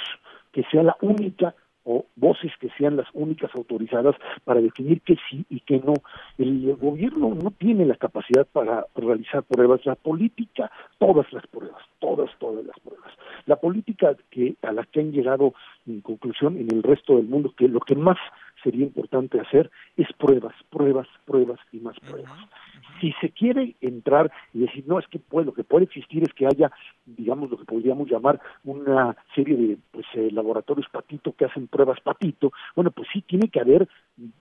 que 0.51 0.63
sea 0.71 0.83
la 0.83 0.97
única 1.01 1.55
o 1.87 2.05
voces 2.17 2.51
que 2.59 2.69
sean 2.77 2.97
las 2.97 3.07
únicas 3.13 3.49
autorizadas 3.55 4.15
para 4.43 4.59
definir 4.59 5.01
qué 5.01 5.15
sí 5.29 5.45
y 5.49 5.61
qué 5.61 5.79
no. 5.79 5.93
El 6.37 6.75
gobierno 6.75 7.33
no 7.33 7.51
tiene 7.51 7.85
la 7.85 7.95
capacidad 7.95 8.45
para 8.45 8.85
realizar 8.93 9.43
pruebas, 9.43 9.85
la 9.85 9.95
política, 9.95 10.69
todas 10.99 11.31
las 11.31 11.47
pruebas, 11.47 11.81
todas, 11.99 12.29
todas 12.39 12.65
las 12.65 12.77
pruebas. 12.81 13.11
La 13.45 13.55
política 13.55 14.15
que 14.29 14.55
a 14.61 14.73
la 14.73 14.83
que 14.83 14.99
han 14.99 15.13
llegado 15.13 15.53
en 15.87 16.01
conclusión 16.01 16.57
en 16.57 16.67
el 16.73 16.83
resto 16.83 17.15
del 17.15 17.27
mundo, 17.27 17.53
que 17.57 17.69
lo 17.69 17.79
que 17.79 17.95
más 17.95 18.17
sería 18.63 18.85
importante 18.85 19.39
hacer 19.39 19.69
es 19.95 20.07
pruebas, 20.17 20.55
pruebas, 20.69 21.07
pruebas 21.25 21.59
y 21.71 21.79
más 21.79 21.99
pruebas. 21.99 22.31
si 22.99 23.11
se 23.21 23.29
quiere 23.29 23.75
entrar 23.81 24.31
y 24.53 24.59
decir, 24.59 24.83
no, 24.87 24.99
es 24.99 25.07
que 25.07 25.19
puede, 25.19 25.45
lo 25.45 25.53
que 25.53 25.63
puede 25.63 25.85
existir 25.85 26.23
es 26.23 26.33
que 26.33 26.47
haya, 26.47 26.71
digamos, 27.05 27.49
lo 27.49 27.57
que 27.57 27.65
podríamos 27.65 28.09
llamar 28.09 28.39
una 28.63 29.15
serie 29.35 29.55
de 29.55 29.77
pues, 29.91 30.05
eh, 30.15 30.29
laboratorios 30.31 30.87
patito 30.89 31.33
que 31.33 31.45
hacen 31.45 31.67
pruebas 31.67 31.99
patito, 32.01 32.51
bueno, 32.75 32.91
pues 32.91 33.07
sí 33.13 33.21
tiene 33.21 33.49
que 33.49 33.59
haber 33.59 33.87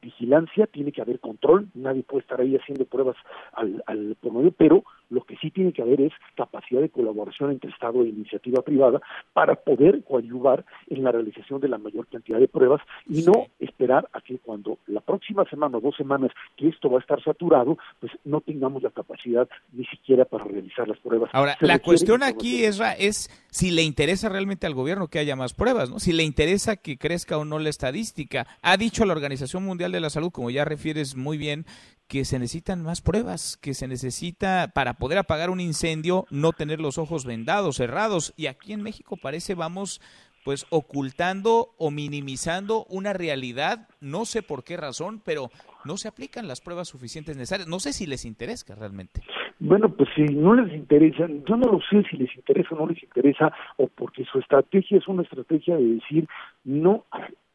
vigilancia, 0.00 0.66
tiene 0.66 0.92
que 0.92 1.02
haber 1.02 1.20
control, 1.20 1.68
nadie 1.74 2.02
puede 2.02 2.22
estar 2.22 2.40
ahí 2.40 2.56
haciendo 2.56 2.84
pruebas 2.86 3.16
al, 3.52 3.82
al 3.86 4.16
por 4.20 4.32
medio, 4.32 4.52
pero 4.52 4.84
lo 5.10 5.22
que 5.22 5.36
sí 5.36 5.50
tiene 5.50 5.72
que 5.72 5.82
haber 5.82 6.00
es 6.00 6.12
capacidad 6.34 6.80
de 6.80 6.88
colaboración 6.88 7.50
entre 7.50 7.70
Estado 7.70 8.02
e 8.02 8.08
iniciativa 8.08 8.62
privada 8.62 9.00
para 9.32 9.54
poder 9.54 10.02
coadyuvar 10.04 10.64
en 10.88 11.04
la 11.04 11.12
realización 11.12 11.60
de 11.60 11.68
la 11.68 11.78
mayor 11.78 12.06
cantidad 12.08 12.38
de 12.38 12.48
pruebas 12.48 12.80
y 13.08 13.22
no 13.22 13.46
esperar 13.58 14.08
a 14.12 14.20
que 14.20 14.38
cuando 14.38 14.78
la 14.86 15.00
próxima 15.00 15.44
semana 15.48 15.78
o 15.78 15.80
dos 15.80 15.96
semanas 15.96 16.30
que 16.56 16.68
esto 16.68 16.90
va 16.90 16.98
a 16.98 17.00
estar 17.00 17.22
saturado, 17.22 17.78
pues 18.00 18.12
no 18.24 18.40
tengamos 18.40 18.82
la 18.82 18.90
capacidad 18.90 19.48
ni 19.72 19.84
siquiera 19.86 20.24
para 20.24 20.44
realizar 20.44 20.88
las 20.88 20.98
pruebas. 20.98 21.30
Ahora, 21.32 21.56
la 21.60 21.78
cuestión 21.78 22.22
aquí 22.22 22.64
es, 22.64 22.80
es 22.98 23.30
si 23.50 23.70
le 23.70 23.82
interesa 23.82 24.28
realmente 24.28 24.66
al 24.66 24.74
gobierno 24.74 25.08
que 25.08 25.18
haya 25.18 25.36
más 25.36 25.54
pruebas, 25.54 25.90
¿no? 25.90 25.98
Si 25.98 26.12
le 26.12 26.22
interesa 26.22 26.76
que 26.76 26.98
crezca 26.98 27.38
o 27.38 27.44
no 27.44 27.58
la 27.58 27.68
estadística. 27.68 28.46
Ha 28.62 28.76
dicho 28.76 29.04
la 29.04 29.12
Organización 29.12 29.64
Mundial 29.64 29.92
de 29.92 30.00
la 30.00 30.10
Salud, 30.10 30.30
como 30.30 30.50
ya 30.50 30.64
refieres 30.64 31.16
muy 31.16 31.38
bien, 31.38 31.64
que 32.08 32.24
se 32.24 32.38
necesitan 32.38 32.82
más 32.82 33.00
pruebas, 33.00 33.56
que 33.56 33.74
se 33.74 33.88
necesita 33.88 34.70
para 34.74 34.94
poder 34.94 35.18
apagar 35.18 35.50
un 35.50 35.60
incendio 35.60 36.26
no 36.30 36.52
tener 36.52 36.80
los 36.80 36.98
ojos 36.98 37.24
vendados, 37.24 37.76
cerrados. 37.76 38.32
Y 38.36 38.46
aquí 38.46 38.72
en 38.72 38.82
México 38.82 39.16
parece 39.16 39.54
vamos 39.54 40.00
pues 40.44 40.64
ocultando 40.70 41.70
o 41.76 41.90
minimizando 41.90 42.84
una 42.88 43.12
realidad, 43.12 43.88
no 44.00 44.24
sé 44.24 44.42
por 44.42 44.62
qué 44.62 44.76
razón, 44.76 45.20
pero 45.24 45.50
no 45.84 45.96
se 45.96 46.06
aplican 46.06 46.46
las 46.46 46.60
pruebas 46.60 46.86
suficientes 46.86 47.36
necesarias. 47.36 47.68
No 47.68 47.80
sé 47.80 47.92
si 47.92 48.06
les 48.06 48.24
interesa 48.24 48.76
realmente. 48.76 49.22
Bueno, 49.58 49.88
pues 49.88 50.08
si 50.14 50.22
no 50.22 50.54
les 50.54 50.72
interesa, 50.72 51.26
yo 51.48 51.56
no 51.56 51.72
lo 51.72 51.80
sé 51.90 52.08
si 52.08 52.16
les 52.16 52.32
interesa 52.36 52.76
o 52.76 52.78
no 52.78 52.86
les 52.86 53.02
interesa, 53.02 53.52
o 53.76 53.88
porque 53.88 54.24
su 54.24 54.38
estrategia 54.38 54.98
es 54.98 55.08
una 55.08 55.22
estrategia 55.22 55.76
de 55.76 55.94
decir, 55.94 56.28
no, 56.62 57.06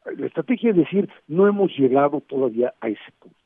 la 0.04 0.26
estrategia 0.26 0.70
es 0.72 0.76
decir, 0.76 1.08
no 1.28 1.48
hemos 1.48 1.70
llegado 1.78 2.20
todavía 2.20 2.74
a 2.82 2.88
ese 2.88 3.12
punto. 3.18 3.41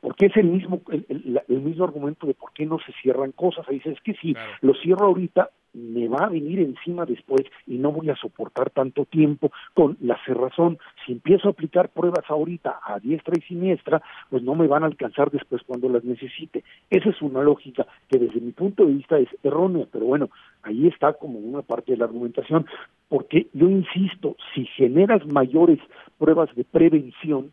Porque 0.00 0.26
es 0.26 0.36
el 0.36 0.46
mismo 0.46 0.80
el, 0.90 1.40
el, 1.48 1.60
mismo 1.60 1.84
argumento 1.84 2.26
de 2.26 2.34
por 2.34 2.52
qué 2.52 2.64
no 2.64 2.78
se 2.78 2.92
cierran 3.02 3.32
cosas. 3.32 3.66
Ahí 3.68 3.76
dice, 3.76 3.90
es 3.90 4.00
que 4.00 4.14
si 4.14 4.34
lo 4.62 4.74
cierro 4.74 5.06
ahorita, 5.06 5.50
me 5.74 6.08
va 6.08 6.26
a 6.26 6.28
venir 6.28 6.60
encima 6.60 7.04
después 7.04 7.42
y 7.66 7.78
no 7.78 7.92
voy 7.92 8.08
a 8.08 8.16
soportar 8.16 8.70
tanto 8.70 9.04
tiempo 9.04 9.50
con 9.74 9.96
la 10.00 10.18
cerrazón. 10.24 10.78
Si 11.04 11.12
empiezo 11.12 11.48
a 11.48 11.50
aplicar 11.50 11.90
pruebas 11.90 12.24
ahorita 12.28 12.80
a 12.82 13.00
diestra 13.00 13.34
y 13.36 13.42
siniestra, 13.42 14.00
pues 14.30 14.42
no 14.42 14.54
me 14.54 14.68
van 14.68 14.84
a 14.84 14.86
alcanzar 14.86 15.30
después 15.30 15.62
cuando 15.66 15.88
las 15.88 16.04
necesite. 16.04 16.64
Esa 16.90 17.10
es 17.10 17.20
una 17.20 17.42
lógica 17.42 17.86
que 18.08 18.18
desde 18.18 18.40
mi 18.40 18.52
punto 18.52 18.86
de 18.86 18.94
vista 18.94 19.18
es 19.18 19.28
errónea, 19.42 19.86
pero 19.92 20.06
bueno, 20.06 20.30
ahí 20.62 20.86
está 20.86 21.12
como 21.14 21.38
una 21.38 21.62
parte 21.62 21.92
de 21.92 21.98
la 21.98 22.04
argumentación, 22.04 22.66
porque 23.08 23.48
yo 23.52 23.68
insisto, 23.68 24.36
si 24.54 24.66
generas 24.66 25.26
mayores 25.26 25.80
pruebas 26.18 26.54
de 26.54 26.64
prevención, 26.64 27.50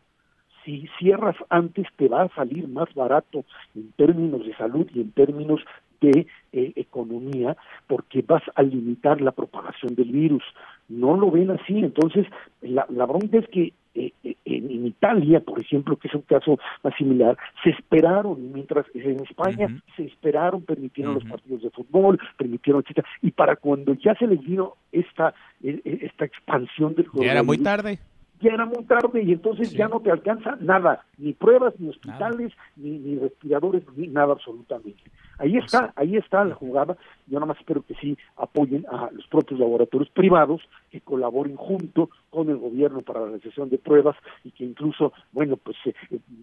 si 0.66 0.88
cierras 1.00 1.36
antes 1.50 1.88
te 1.98 2.08
va 2.08 2.24
a 2.24 2.36
salir 2.36 2.68
más 2.68 2.94
barato 2.94 3.46
en 3.76 3.92
términos 3.94 4.46
de 4.46 4.56
salud 4.56 4.88
y 4.94 5.02
en 5.02 5.12
términos 5.12 5.62
de 6.02 6.28
eh, 6.52 6.74
economía 6.76 7.56
porque 7.88 8.24
vas 8.24 8.44
a 8.56 8.64
limitar 8.64 9.22
la 9.22 9.32
propagación 9.32 9.96
del 9.96 10.12
virus. 10.12 10.44
No 10.90 11.16
lo 11.16 11.32
ven 11.32 11.52
así. 11.52 11.78
Entonces, 11.78 12.26
la, 12.62 12.86
la 12.90 13.06
bronca 13.06 13.38
es 13.38 13.48
que 13.50 13.74
eh, 13.94 14.12
eh, 14.24 14.36
en, 14.46 14.88
Italia, 14.88 15.40
por 15.42 15.62
ejemplo, 15.62 15.96
que 15.96 16.08
es 16.08 16.16
un 16.16 16.22
caso 16.22 16.58
más 16.84 16.96
similar, 16.96 17.38
se 17.64 17.70
esperaron, 17.70 18.52
mientras 18.52 18.86
en 18.94 19.22
España 19.22 19.68
se 19.96 20.06
esperaron, 20.06 20.64
permitieron 20.64 21.16
los 21.16 21.26
partidos 21.26 21.62
de 21.62 21.70
fútbol, 21.70 22.20
permitieron, 22.38 22.82
etcétera, 22.82 23.08
y 23.22 23.32
para 23.32 23.56
cuando 23.56 23.94
ya 23.94 24.16
se 24.16 24.28
les 24.28 24.42
vino 24.42 24.76
esta, 24.92 25.34
esta 25.62 26.26
expansión 26.26 26.96
del 26.96 27.08
Ya 27.14 27.32
era 27.32 27.44
muy 27.44 27.58
tarde 27.58 28.00
ya 28.42 28.54
era 28.54 28.66
muy 28.66 28.84
tarde 28.86 29.24
y 29.24 29.34
entonces 29.34 29.72
ya 29.72 29.88
no 29.88 30.00
te 30.00 30.12
alcanza 30.12 30.58
nada, 30.60 31.06
ni 31.18 31.34
pruebas, 31.34 31.74
ni 31.80 31.90
hospitales, 31.90 32.52
ni, 32.76 32.98
ni, 32.98 33.20
respiradores, 33.20 33.84
ni 33.96 34.08
nada 34.08 34.34
absolutamente. 34.34 35.02
Ahí 35.38 35.58
está, 35.58 35.94
ahí 35.96 36.18
está 36.18 36.44
la 36.44 36.56
jugada. 36.56 36.98
Yo 37.28 37.40
nada 37.40 37.48
más 37.48 37.58
espero 37.58 37.84
que 37.84 37.96
sí 37.96 38.18
apoyen 38.38 38.86
a 38.92 39.10
los 39.12 39.26
propios 39.28 39.60
laboratorios 39.60 40.10
privados, 40.10 40.62
que 40.92 41.02
colaboren 41.02 41.56
junto 41.56 42.10
con 42.30 42.50
el 42.50 42.58
gobierno 42.58 43.02
para 43.02 43.22
la 43.22 43.26
realización 43.28 43.70
de 43.70 43.78
pruebas 43.78 44.16
y 44.44 44.52
que 44.52 44.66
incluso, 44.66 45.14
bueno, 45.32 45.58
pues 45.58 45.78
eh, 45.86 45.94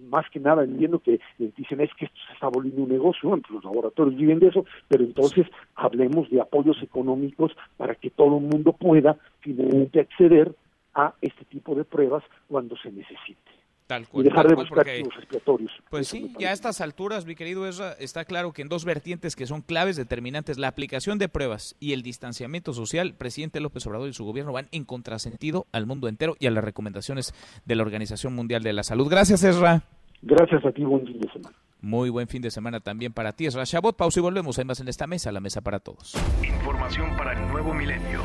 más 0.09 0.29
que 0.31 0.41
nada 0.41 0.65
entiendo 0.65 1.01
que 1.01 1.15
eh, 1.15 1.51
dicen 1.57 1.81
es 1.81 1.91
que 1.95 2.07
esto 2.07 2.19
se 2.27 2.35
está 2.35 2.49
volviendo 2.49 2.83
un 2.83 2.91
negocio, 2.91 3.29
bueno, 3.29 3.45
los 3.51 3.65
laboratorios 3.65 4.17
viven 4.17 4.39
de 4.39 4.49
eso, 4.49 4.65
pero 4.89 5.05
entonces 5.05 5.47
hablemos 5.75 6.29
de 6.31 6.41
apoyos 6.41 6.83
económicos 6.83 7.53
para 7.77 7.95
que 7.95 8.11
todo 8.11 8.39
el 8.39 8.45
mundo 8.45 8.73
pueda 8.73 9.17
finalmente 9.41 10.01
acceder 10.01 10.55
a 10.99 11.15
este 11.23 11.45
tipo 11.45 11.75
de 11.75 11.85
pruebas 11.85 12.25
cuando 12.49 12.77
se 12.77 12.91
necesite. 12.91 13.39
Tal 13.87 14.07
cual, 14.07 14.27
y 14.27 14.29
dejar 14.29 14.47
de 14.47 14.55
buscar 14.55 14.77
porque- 14.77 14.99
chivos 14.99 15.15
expiatorios. 15.17 15.73
Pues 15.89 16.09
sí, 16.09 16.31
ya 16.39 16.51
a 16.51 16.53
estas 16.53 16.83
alturas, 16.83 17.25
mi 17.25 17.35
querido 17.35 17.67
Ezra, 17.67 17.93
está 17.99 18.27
claro 18.27 18.53
que 18.53 18.61
en 18.61 18.69
dos 18.69 18.85
vertientes 18.85 19.35
que 19.35 19.47
son 19.47 19.63
claves 19.63 19.97
determinantes, 19.97 20.59
la 20.59 20.69
aplicación 20.69 21.17
de 21.19 21.31
pruebas 21.31 21.75
y 21.81 21.95
el 21.95 22.03
distanciamiento 22.03 22.75
social, 22.75 23.15
presidente 23.15 23.61
López 23.61 23.87
Obrador 23.87 24.11
y 24.11 24.13
su 24.13 24.27
gobierno 24.27 24.53
van 24.53 24.69
en 24.73 24.85
contrasentido 24.85 25.67
al 25.73 25.87
mundo 25.87 26.07
entero 26.09 26.37
y 26.39 26.49
a 26.49 26.51
las 26.51 26.63
recomendaciones 26.65 27.33
de 27.65 27.77
la 27.77 27.83
Organización 27.83 28.35
Mundial 28.35 28.63
de 28.63 28.75
la 28.75 28.83
Salud. 28.83 29.09
Gracias, 29.09 29.43
Ezra. 29.43 29.81
Gracias 30.21 30.63
a 30.67 30.73
ti, 30.73 30.85
buen 30.85 31.07
fin 31.07 31.19
de 31.21 31.33
semana. 31.33 31.57
Muy 31.81 32.11
buen 32.11 32.27
fin 32.27 32.43
de 32.43 32.51
semana 32.51 32.81
también 32.81 33.13
para 33.13 33.33
ti, 33.33 33.47
Ezra 33.47 33.65
Chabot. 33.65 33.97
Pausa 33.97 34.19
y 34.19 34.23
volvemos. 34.23 34.59
Hay 34.59 34.65
más 34.65 34.81
en 34.81 34.89
esta 34.89 35.07
mesa, 35.07 35.31
la 35.31 35.41
mesa 35.41 35.61
para 35.61 35.79
todos. 35.79 36.15
Información 36.43 37.17
para 37.17 37.33
el 37.33 37.49
nuevo 37.49 37.73
milenio. 37.73 38.23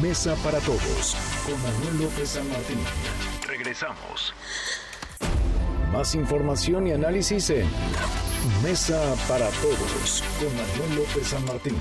Mesa 0.00 0.34
para 0.42 0.58
todos 0.60 1.16
con 1.44 1.62
Manuel 1.62 2.04
López 2.04 2.30
San 2.30 2.48
Martín. 2.48 2.78
Regresamos. 3.46 4.34
Más 5.92 6.14
información 6.14 6.86
y 6.86 6.92
análisis 6.92 7.50
en 7.50 7.68
Mesa 8.62 9.14
para 9.28 9.48
todos 9.50 10.22
con 10.38 10.48
Manuel 10.56 10.96
López 10.96 11.26
San 11.26 11.44
Martín. 11.44 11.76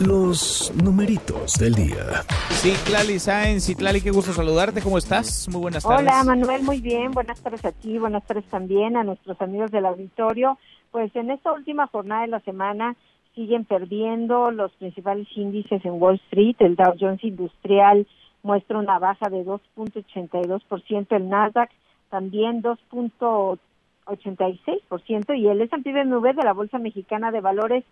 Los 0.00 0.72
numeritos 0.82 1.58
del 1.58 1.74
día. 1.74 2.22
Citlali 2.50 3.18
Sáenz, 3.18 3.66
Citlali, 3.66 4.00
qué 4.00 4.10
gusto 4.10 4.32
saludarte. 4.32 4.80
¿Cómo 4.80 4.98
estás? 4.98 5.48
Muy 5.52 5.60
buenas 5.60 5.82
tardes. 5.82 6.00
Hola 6.00 6.24
Manuel, 6.24 6.62
muy 6.62 6.80
bien. 6.80 7.12
Buenas 7.12 7.40
tardes 7.40 7.64
a 7.64 7.72
ti, 7.72 7.98
buenas 7.98 8.24
tardes 8.26 8.44
también 8.46 8.96
a 8.96 9.04
nuestros 9.04 9.40
amigos 9.40 9.70
del 9.70 9.86
auditorio. 9.86 10.58
Pues 10.90 11.14
en 11.14 11.30
esta 11.30 11.52
última 11.52 11.86
jornada 11.88 12.22
de 12.22 12.28
la 12.28 12.40
semana 12.40 12.96
siguen 13.34 13.64
perdiendo 13.64 14.50
los 14.50 14.72
principales 14.72 15.26
índices 15.36 15.84
en 15.84 16.00
Wall 16.00 16.20
Street. 16.26 16.56
El 16.60 16.76
Dow 16.76 16.94
Jones 16.98 17.22
Industrial 17.22 18.06
muestra 18.42 18.78
una 18.78 18.98
baja 18.98 19.28
de 19.28 19.44
2.82%, 19.44 21.06
el 21.10 21.28
Nasdaq 21.28 21.70
también 22.10 22.62
2.86% 22.62 25.38
y 25.38 25.48
el 25.48 25.60
S&P 25.62 25.92
BMW 25.92 26.28
de 26.28 26.44
la 26.44 26.52
Bolsa 26.52 26.78
Mexicana 26.78 27.30
de 27.30 27.40
Valores 27.40 27.84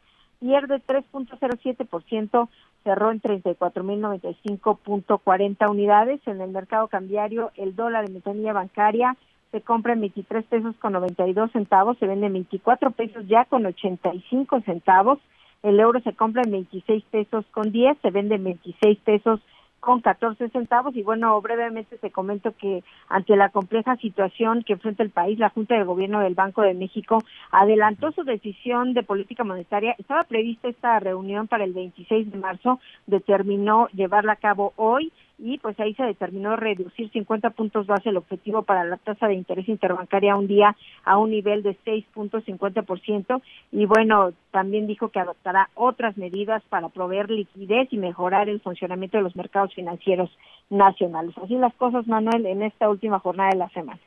pierde 0.42 0.82
3.07%, 0.84 2.48
cerró 2.82 3.12
en 3.12 3.22
34.095.40 3.22 5.70
unidades. 5.70 6.20
En 6.26 6.40
el 6.40 6.50
mercado 6.50 6.88
cambiario, 6.88 7.52
el 7.56 7.76
dólar 7.76 8.06
en 8.06 8.14
metanilla 8.14 8.52
bancaria 8.52 9.16
se 9.52 9.60
compra 9.60 9.92
en 9.92 10.00
23 10.00 10.44
pesos 10.46 10.74
con 10.80 10.94
92 10.94 11.52
centavos, 11.52 11.96
se 11.98 12.08
vende 12.08 12.26
en 12.26 12.32
24 12.32 12.90
pesos 12.90 13.24
ya 13.28 13.44
con 13.44 13.64
85 13.64 14.62
centavos. 14.62 15.20
El 15.62 15.78
euro 15.78 16.00
se 16.00 16.14
compra 16.14 16.42
en 16.44 16.50
26 16.50 17.04
pesos 17.04 17.44
con 17.52 17.70
10, 17.70 17.98
se 18.02 18.10
vende 18.10 18.34
en 18.34 18.42
26 18.42 18.98
pesos 18.98 19.38
con 19.82 20.00
14 20.00 20.48
centavos. 20.50 20.94
Y 20.94 21.02
bueno, 21.02 21.38
brevemente 21.40 21.98
te 21.98 22.12
comento 22.12 22.54
que 22.56 22.84
ante 23.08 23.34
la 23.34 23.48
compleja 23.48 23.96
situación 23.96 24.62
que 24.62 24.74
enfrenta 24.74 25.02
el 25.02 25.10
país, 25.10 25.40
la 25.40 25.50
Junta 25.50 25.74
de 25.74 25.82
Gobierno 25.82 26.20
del 26.20 26.36
Banco 26.36 26.62
de 26.62 26.72
México 26.72 27.18
adelantó 27.50 28.12
su 28.12 28.22
decisión 28.22 28.94
de 28.94 29.02
política 29.02 29.42
monetaria. 29.42 29.96
Estaba 29.98 30.22
prevista 30.22 30.68
esta 30.68 31.00
reunión 31.00 31.48
para 31.48 31.64
el 31.64 31.72
26 31.72 32.30
de 32.30 32.38
marzo, 32.38 32.78
determinó 33.08 33.88
llevarla 33.88 34.34
a 34.34 34.36
cabo 34.36 34.72
hoy 34.76 35.12
y 35.38 35.58
pues 35.58 35.78
ahí 35.80 35.94
se 35.94 36.04
determinó 36.04 36.56
reducir 36.56 37.10
50 37.10 37.50
puntos 37.50 37.86
base 37.86 38.10
el 38.10 38.16
objetivo 38.16 38.62
para 38.62 38.84
la 38.84 38.96
tasa 38.96 39.28
de 39.28 39.34
interés 39.34 39.68
interbancaria 39.68 40.36
un 40.36 40.46
día 40.46 40.76
a 41.04 41.18
un 41.18 41.30
nivel 41.30 41.62
de 41.62 41.76
6.50% 41.84 43.42
y 43.72 43.86
bueno, 43.86 44.32
también 44.50 44.86
dijo 44.86 45.08
que 45.08 45.20
adoptará 45.20 45.70
otras 45.74 46.16
medidas 46.16 46.62
para 46.68 46.88
proveer 46.88 47.30
liquidez 47.30 47.88
y 47.92 47.98
mejorar 47.98 48.48
el 48.48 48.60
funcionamiento 48.60 49.16
de 49.16 49.24
los 49.24 49.36
mercados 49.36 49.74
financieros 49.74 50.30
nacionales. 50.70 51.36
Así 51.38 51.54
las 51.54 51.74
cosas, 51.74 52.06
Manuel, 52.06 52.46
en 52.46 52.62
esta 52.62 52.88
última 52.88 53.18
jornada 53.18 53.50
de 53.50 53.58
la 53.58 53.68
semana. 53.70 54.00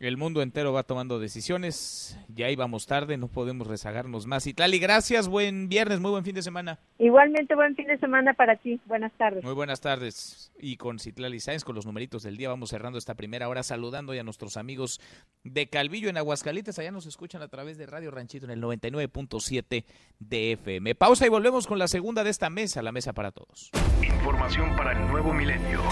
El 0.00 0.16
mundo 0.16 0.40
entero 0.40 0.72
va 0.72 0.82
tomando 0.82 1.18
decisiones. 1.18 2.18
Ya 2.34 2.48
íbamos 2.48 2.86
tarde, 2.86 3.18
no 3.18 3.28
podemos 3.28 3.66
rezagarnos 3.66 4.26
más. 4.26 4.44
Citlali, 4.44 4.78
gracias. 4.78 5.28
Buen 5.28 5.68
viernes, 5.68 6.00
muy 6.00 6.10
buen 6.10 6.24
fin 6.24 6.34
de 6.34 6.40
semana. 6.40 6.78
Igualmente, 6.98 7.54
buen 7.54 7.76
fin 7.76 7.86
de 7.86 7.98
semana 7.98 8.32
para 8.32 8.56
ti. 8.56 8.80
Buenas 8.86 9.12
tardes. 9.18 9.44
Muy 9.44 9.52
buenas 9.52 9.82
tardes. 9.82 10.52
Y 10.58 10.78
con 10.78 10.98
Citlali 10.98 11.38
Sáenz, 11.38 11.64
con 11.64 11.74
los 11.74 11.84
numeritos 11.84 12.22
del 12.22 12.38
día, 12.38 12.48
vamos 12.48 12.70
cerrando 12.70 12.96
esta 12.96 13.14
primera 13.14 13.46
hora 13.50 13.62
saludando 13.62 14.14
ya 14.14 14.22
a 14.22 14.24
nuestros 14.24 14.56
amigos 14.56 15.02
de 15.44 15.68
Calvillo 15.68 16.08
en 16.08 16.16
Aguascalientes. 16.16 16.78
Allá 16.78 16.92
nos 16.92 17.04
escuchan 17.04 17.42
a 17.42 17.48
través 17.48 17.76
de 17.76 17.84
Radio 17.84 18.10
Ranchito 18.10 18.46
en 18.46 18.52
el 18.52 18.62
99.7 18.62 19.84
de 20.18 20.52
FM. 20.52 20.94
Pausa 20.94 21.26
y 21.26 21.28
volvemos 21.28 21.66
con 21.66 21.78
la 21.78 21.88
segunda 21.88 22.24
de 22.24 22.30
esta 22.30 22.48
mesa, 22.48 22.80
la 22.80 22.92
mesa 22.92 23.12
para 23.12 23.32
todos. 23.32 23.70
Información 24.02 24.74
para 24.76 24.92
el 24.92 25.06
nuevo 25.08 25.34
milenio. 25.34 25.82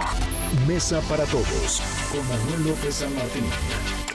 Mesa 0.66 1.02
para 1.10 1.24
todos 1.26 1.82
con 2.10 2.26
Manuel 2.26 2.70
López 2.70 2.94
San 2.94 3.14
Martín. 3.14 3.44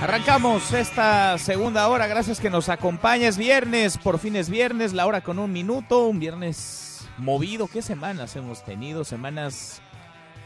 Arrancamos 0.00 0.72
esta 0.72 1.36
segunda 1.36 1.86
hora, 1.88 2.06
gracias 2.06 2.40
que 2.40 2.48
nos 2.48 2.70
acompañes. 2.70 3.36
Viernes, 3.36 3.98
por 3.98 4.18
fin 4.18 4.34
es 4.34 4.48
viernes, 4.48 4.94
la 4.94 5.06
hora 5.06 5.20
con 5.20 5.38
un 5.38 5.52
minuto, 5.52 6.06
un 6.06 6.18
viernes 6.18 7.06
movido. 7.18 7.68
¿Qué 7.68 7.82
semanas 7.82 8.34
hemos 8.34 8.64
tenido? 8.64 9.04
Semanas 9.04 9.82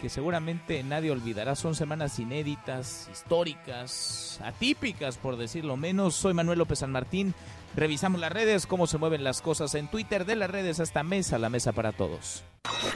que 0.02 0.08
seguramente 0.08 0.82
nadie 0.82 1.12
olvidará. 1.12 1.54
Son 1.54 1.76
semanas 1.76 2.18
inéditas, 2.18 3.08
históricas, 3.12 4.40
atípicas, 4.42 5.18
por 5.18 5.36
decirlo 5.36 5.76
menos. 5.76 6.16
Soy 6.16 6.34
Manuel 6.34 6.58
López 6.58 6.80
San 6.80 6.90
Martín. 6.90 7.32
Revisamos 7.76 8.20
las 8.20 8.32
redes, 8.32 8.66
cómo 8.66 8.88
se 8.88 8.98
mueven 8.98 9.22
las 9.22 9.40
cosas 9.40 9.76
en 9.76 9.86
Twitter, 9.86 10.24
de 10.24 10.34
las 10.34 10.50
redes 10.50 10.80
hasta 10.80 11.04
mesa, 11.04 11.38
la 11.38 11.48
mesa 11.48 11.70
para 11.70 11.92
todos. 11.92 12.42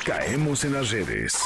Caemos 0.05 0.65
en 0.65 0.73
las 0.73 0.91
redes. 0.91 1.39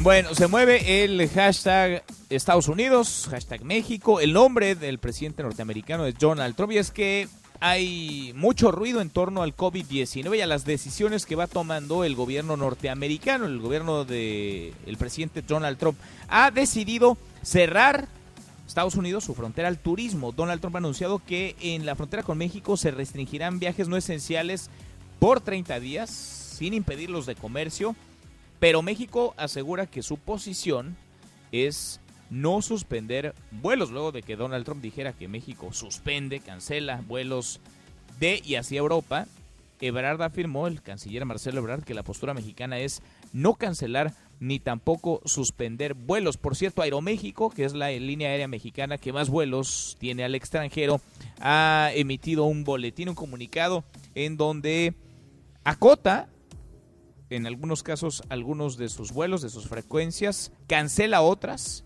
Bueno, 0.00 0.34
se 0.34 0.46
mueve 0.46 1.04
el 1.04 1.28
hashtag 1.28 2.02
Estados 2.30 2.68
Unidos, 2.68 3.28
hashtag 3.30 3.64
México. 3.64 4.20
El 4.20 4.32
nombre 4.32 4.74
del 4.74 4.98
presidente 4.98 5.42
norteamericano 5.42 6.06
es 6.06 6.18
Donald 6.18 6.56
Trump 6.56 6.72
y 6.72 6.78
es 6.78 6.90
que 6.90 7.28
hay 7.60 8.32
mucho 8.34 8.72
ruido 8.72 9.00
en 9.00 9.10
torno 9.10 9.42
al 9.42 9.56
COVID-19 9.56 10.36
y 10.36 10.40
a 10.40 10.46
las 10.46 10.64
decisiones 10.64 11.26
que 11.26 11.36
va 11.36 11.46
tomando 11.46 12.04
el 12.04 12.16
gobierno 12.16 12.56
norteamericano. 12.56 13.46
El 13.46 13.60
gobierno 13.60 14.04
del 14.04 14.72
el 14.86 14.96
presidente 14.96 15.42
Donald 15.42 15.78
Trump 15.78 15.98
ha 16.28 16.50
decidido 16.50 17.16
cerrar 17.42 18.08
Estados 18.66 18.94
Unidos 18.96 19.24
su 19.24 19.34
frontera 19.34 19.68
al 19.68 19.78
turismo. 19.78 20.32
Donald 20.32 20.60
Trump 20.60 20.76
ha 20.76 20.78
anunciado 20.78 21.20
que 21.24 21.54
en 21.60 21.86
la 21.86 21.94
frontera 21.94 22.22
con 22.22 22.38
México 22.38 22.76
se 22.76 22.90
restringirán 22.90 23.58
viajes 23.58 23.88
no 23.88 23.96
esenciales 23.96 24.70
por 25.18 25.40
30 25.40 25.78
días 25.78 26.10
sin 26.10 26.74
impedirlos 26.74 27.26
de 27.26 27.34
comercio, 27.34 27.94
pero 28.62 28.80
México 28.80 29.34
asegura 29.38 29.86
que 29.88 30.04
su 30.04 30.18
posición 30.18 30.96
es 31.50 32.00
no 32.30 32.62
suspender 32.62 33.34
vuelos, 33.50 33.90
luego 33.90 34.12
de 34.12 34.22
que 34.22 34.36
Donald 34.36 34.64
Trump 34.64 34.80
dijera 34.80 35.12
que 35.12 35.26
México 35.26 35.72
suspende, 35.72 36.38
cancela 36.38 37.02
vuelos 37.08 37.58
de 38.20 38.40
y 38.44 38.54
hacia 38.54 38.78
Europa. 38.78 39.26
Ebrard 39.80 40.22
afirmó, 40.22 40.68
el 40.68 40.80
canciller 40.80 41.24
Marcelo 41.24 41.58
Ebrard, 41.58 41.82
que 41.82 41.92
la 41.92 42.04
postura 42.04 42.34
mexicana 42.34 42.78
es 42.78 43.02
no 43.32 43.54
cancelar 43.54 44.14
ni 44.38 44.60
tampoco 44.60 45.22
suspender 45.24 45.94
vuelos. 45.94 46.36
Por 46.36 46.54
cierto, 46.54 46.82
Aeroméxico, 46.82 47.50
que 47.50 47.64
es 47.64 47.74
la 47.74 47.90
línea 47.90 48.28
aérea 48.28 48.46
mexicana 48.46 48.96
que 48.96 49.12
más 49.12 49.28
vuelos 49.28 49.96
tiene 49.98 50.22
al 50.22 50.36
extranjero, 50.36 51.00
ha 51.40 51.90
emitido 51.96 52.44
un 52.44 52.62
boletín, 52.62 53.08
un 53.08 53.16
comunicado 53.16 53.82
en 54.14 54.36
donde 54.36 54.94
acota 55.64 56.28
en 57.36 57.46
algunos 57.46 57.82
casos 57.82 58.22
algunos 58.28 58.76
de 58.76 58.88
sus 58.88 59.12
vuelos, 59.12 59.42
de 59.42 59.50
sus 59.50 59.68
frecuencias, 59.68 60.52
cancela 60.66 61.22
otras 61.22 61.84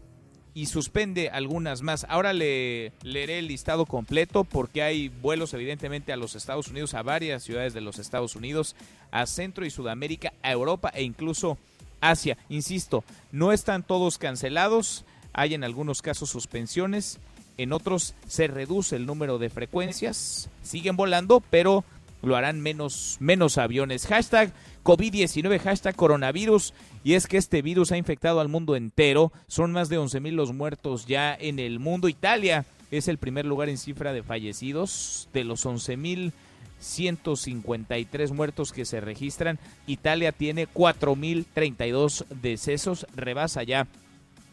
y 0.55 0.66
suspende 0.66 1.28
algunas 1.28 1.82
más. 1.82 2.07
Ahora 2.09 2.32
le 2.32 2.92
leeré 3.03 3.38
el 3.38 3.49
listado 3.49 3.84
completo 3.84 4.44
porque 4.44 4.82
hay 4.82 5.09
vuelos 5.09 5.53
evidentemente 5.53 6.12
a 6.12 6.16
los 6.16 6.34
Estados 6.34 6.68
Unidos, 6.68 6.94
a 6.94 7.03
varias 7.03 7.42
ciudades 7.42 7.74
de 7.74 7.82
los 7.82 7.99
Estados 7.99 8.36
Unidos, 8.36 8.74
a 9.11 9.26
Centro 9.26 9.66
y 9.66 9.70
Sudamérica, 9.70 10.32
a 10.42 10.53
Europa 10.53 10.90
e 10.94 11.03
incluso 11.03 11.59
Asia. 12.01 12.38
Insisto, 12.49 13.05
no 13.32 13.53
están 13.53 13.82
todos 13.82 14.16
cancelados, 14.16 15.05
hay 15.34 15.53
en 15.53 15.62
algunos 15.62 16.01
casos 16.01 16.30
suspensiones, 16.30 17.18
en 17.59 17.72
otros 17.72 18.14
se 18.26 18.49
reduce 18.49 18.97
el 18.97 19.07
número 19.07 19.38
de 19.38 19.51
frecuencias, 19.51 20.49
siguen 20.62 20.97
volando, 20.97 21.42
pero 21.51 21.84
lo 22.22 22.36
harán 22.36 22.60
menos, 22.60 23.16
menos 23.20 23.58
aviones. 23.58 24.06
Hashtag 24.06 24.52
COVID-19, 24.82 25.58
hashtag 25.60 25.96
coronavirus. 25.96 26.72
Y 27.04 27.14
es 27.14 27.26
que 27.26 27.36
este 27.36 27.60
virus 27.62 27.92
ha 27.92 27.96
infectado 27.96 28.40
al 28.40 28.48
mundo 28.48 28.76
entero. 28.76 29.32
Son 29.46 29.72
más 29.72 29.88
de 29.88 29.98
11.000 29.98 30.32
los 30.32 30.52
muertos 30.52 31.06
ya 31.06 31.34
en 31.34 31.58
el 31.58 31.78
mundo. 31.78 32.08
Italia 32.08 32.64
es 32.90 33.08
el 33.08 33.18
primer 33.18 33.46
lugar 33.46 33.68
en 33.68 33.78
cifra 33.78 34.12
de 34.12 34.22
fallecidos. 34.22 35.28
De 35.32 35.42
los 35.44 35.66
11.153 35.66 38.32
muertos 38.32 38.72
que 38.72 38.84
se 38.84 39.00
registran, 39.00 39.58
Italia 39.86 40.32
tiene 40.32 40.68
4.032 40.68 42.26
decesos. 42.28 43.06
Rebasa 43.14 43.62
ya 43.62 43.86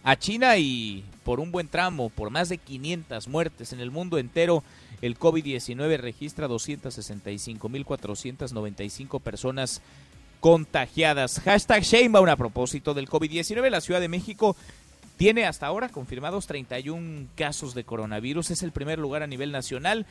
a 0.04 0.18
China 0.18 0.58
y 0.58 1.04
por 1.24 1.40
un 1.40 1.52
buen 1.52 1.70
tramo, 1.70 2.10
por 2.10 2.30
más 2.30 2.50
de 2.50 2.58
500 2.58 3.30
muertes 3.30 3.72
en 3.74 3.80
el 3.80 3.92
mundo 3.92 4.18
entero. 4.18 4.64
El 5.04 5.20
COVID-19 5.20 5.98
registra 5.98 6.48
265.495 6.48 9.20
personas 9.20 9.82
contagiadas. 10.40 11.42
Hashtag 11.42 11.84
Sheinbaum 11.84 12.30
a 12.30 12.38
propósito 12.38 12.94
del 12.94 13.10
COVID-19. 13.10 13.70
La 13.70 13.82
Ciudad 13.82 14.00
de 14.00 14.08
México 14.08 14.56
tiene 15.18 15.46
hasta 15.46 15.68
ahora 15.68 15.90
confirmados 15.90 16.48
31 16.48 17.28
casos 17.36 17.74
de 17.74 17.84
coronavirus. 17.84 18.52
Es 18.52 18.64
el 18.64 18.72
primer 18.72 18.98
lugar 18.98 19.24
a 19.24 19.28
nivel 19.28 19.52
nacional. 19.52 20.06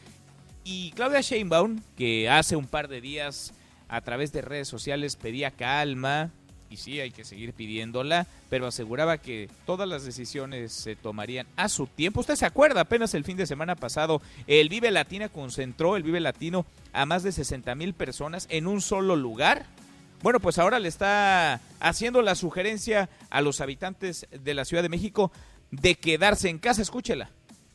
Y 0.62 0.90
Claudia 0.90 1.22
Sheinbaum, 1.22 1.80
que 1.96 2.28
hace 2.28 2.56
un 2.56 2.66
par 2.66 2.88
de 2.88 3.00
días 3.00 3.54
a 3.88 4.02
través 4.02 4.30
de 4.30 4.42
redes 4.42 4.68
sociales 4.68 5.16
pedía 5.16 5.52
calma, 5.52 6.32
y 6.72 6.76
sí 6.76 7.00
hay 7.00 7.10
que 7.10 7.24
seguir 7.24 7.52
pidiéndola, 7.52 8.26
pero 8.48 8.66
aseguraba 8.66 9.18
que 9.18 9.48
todas 9.66 9.88
las 9.88 10.04
decisiones 10.04 10.72
se 10.72 10.96
tomarían 10.96 11.46
a 11.56 11.68
su 11.68 11.86
tiempo. 11.86 12.20
Usted 12.20 12.36
se 12.36 12.46
acuerda, 12.46 12.80
apenas 12.80 13.14
el 13.14 13.24
fin 13.24 13.36
de 13.36 13.46
semana 13.46 13.76
pasado, 13.76 14.22
el 14.46 14.68
Vive 14.68 14.90
Latina 14.90 15.28
concentró 15.28 15.96
el 15.96 16.02
Vive 16.02 16.20
Latino 16.20 16.64
a 16.92 17.06
más 17.06 17.22
de 17.22 17.32
60 17.32 17.74
mil 17.74 17.94
personas 17.94 18.46
en 18.50 18.66
un 18.66 18.80
solo 18.80 19.16
lugar 19.16 19.66
bueno, 20.22 20.38
pues 20.38 20.58
ahora 20.58 20.78
le 20.78 20.86
está 20.86 21.60
haciendo 21.80 22.22
la 22.22 22.36
sugerencia 22.36 23.10
a 23.28 23.40
los 23.40 23.60
habitantes 23.60 24.28
de 24.30 24.54
la 24.54 24.64
Ciudad 24.64 24.84
de 24.84 24.88
México 24.88 25.32
de 25.72 25.96
quedarse 25.96 26.48
en 26.48 26.58
casa. 26.58 26.80
Escúchela. 26.80 27.30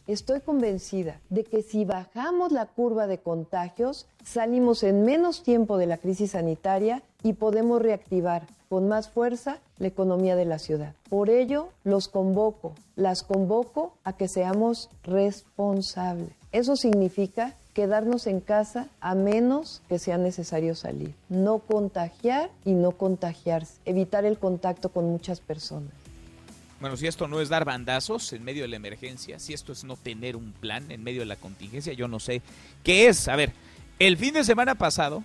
Estoy 0.08 0.40
convencida 0.40 1.20
de 1.30 1.44
que 1.44 1.62
si 1.62 1.84
bajamos 1.84 2.54
la 2.54 2.66
curva 2.66 3.08
de 3.08 3.18
contagios, 3.18 4.08
salimos 4.24 4.84
en 4.84 5.04
menos 5.04 5.44
tiempo 5.44 5.78
de 5.78 5.88
la 5.88 5.98
crisis 5.98 6.32
sanitaria 6.32 7.04
y 7.22 7.34
podemos 7.34 7.82
reactivar 7.82 8.48
con 8.70 8.88
más 8.88 9.10
fuerza 9.10 9.60
la 9.78 9.88
economía 9.88 10.36
de 10.36 10.46
la 10.46 10.60
ciudad. 10.60 10.94
Por 11.10 11.30
ello, 11.30 11.70
los 11.84 12.08
convoco, 12.08 12.74
las 12.96 13.24
convoco 13.24 13.94
a 14.04 14.14
que 14.14 14.28
seamos 14.28 14.90
responsables. 15.04 16.30
Eso 16.52 16.76
significa 16.76 17.56
quedarnos 17.74 18.26
en 18.26 18.40
casa 18.40 18.88
a 19.02 19.14
menos 19.14 19.82
que 19.88 20.00
sea 20.00 20.18
necesario 20.18 20.74
salir. 20.74 21.14
No 21.30 21.60
contagiar 21.60 22.50
y 22.66 22.72
no 22.72 22.92
contagiarse. 22.92 23.76
Evitar 23.86 24.26
el 24.26 24.40
contacto 24.40 24.90
con 24.90 25.06
muchas 25.06 25.40
personas. 25.42 25.92
Bueno, 26.80 26.96
si 26.96 27.08
esto 27.08 27.28
no 27.28 27.42
es 27.42 27.50
dar 27.50 27.66
bandazos 27.66 28.34
en 28.34 28.44
medio 28.44 28.64
de 28.64 28.68
la 28.68 28.76
emergencia, 28.76 29.40
si 29.40 29.54
esto 29.54 29.72
es 29.72 29.84
no 29.84 29.96
tener 29.96 30.36
un 30.36 30.54
plan 30.54 30.90
en 30.92 31.04
medio 31.04 31.22
de 31.22 31.26
la 31.26 31.36
contingencia, 31.36 31.94
yo 31.94 32.08
no 32.08 32.20
sé 32.20 32.42
qué 32.84 33.08
es. 33.08 33.28
A 33.28 33.36
ver, 33.36 33.52
el 34.00 34.18
fin 34.18 34.34
de 34.34 34.44
semana 34.44 34.76
pasado, 34.76 35.24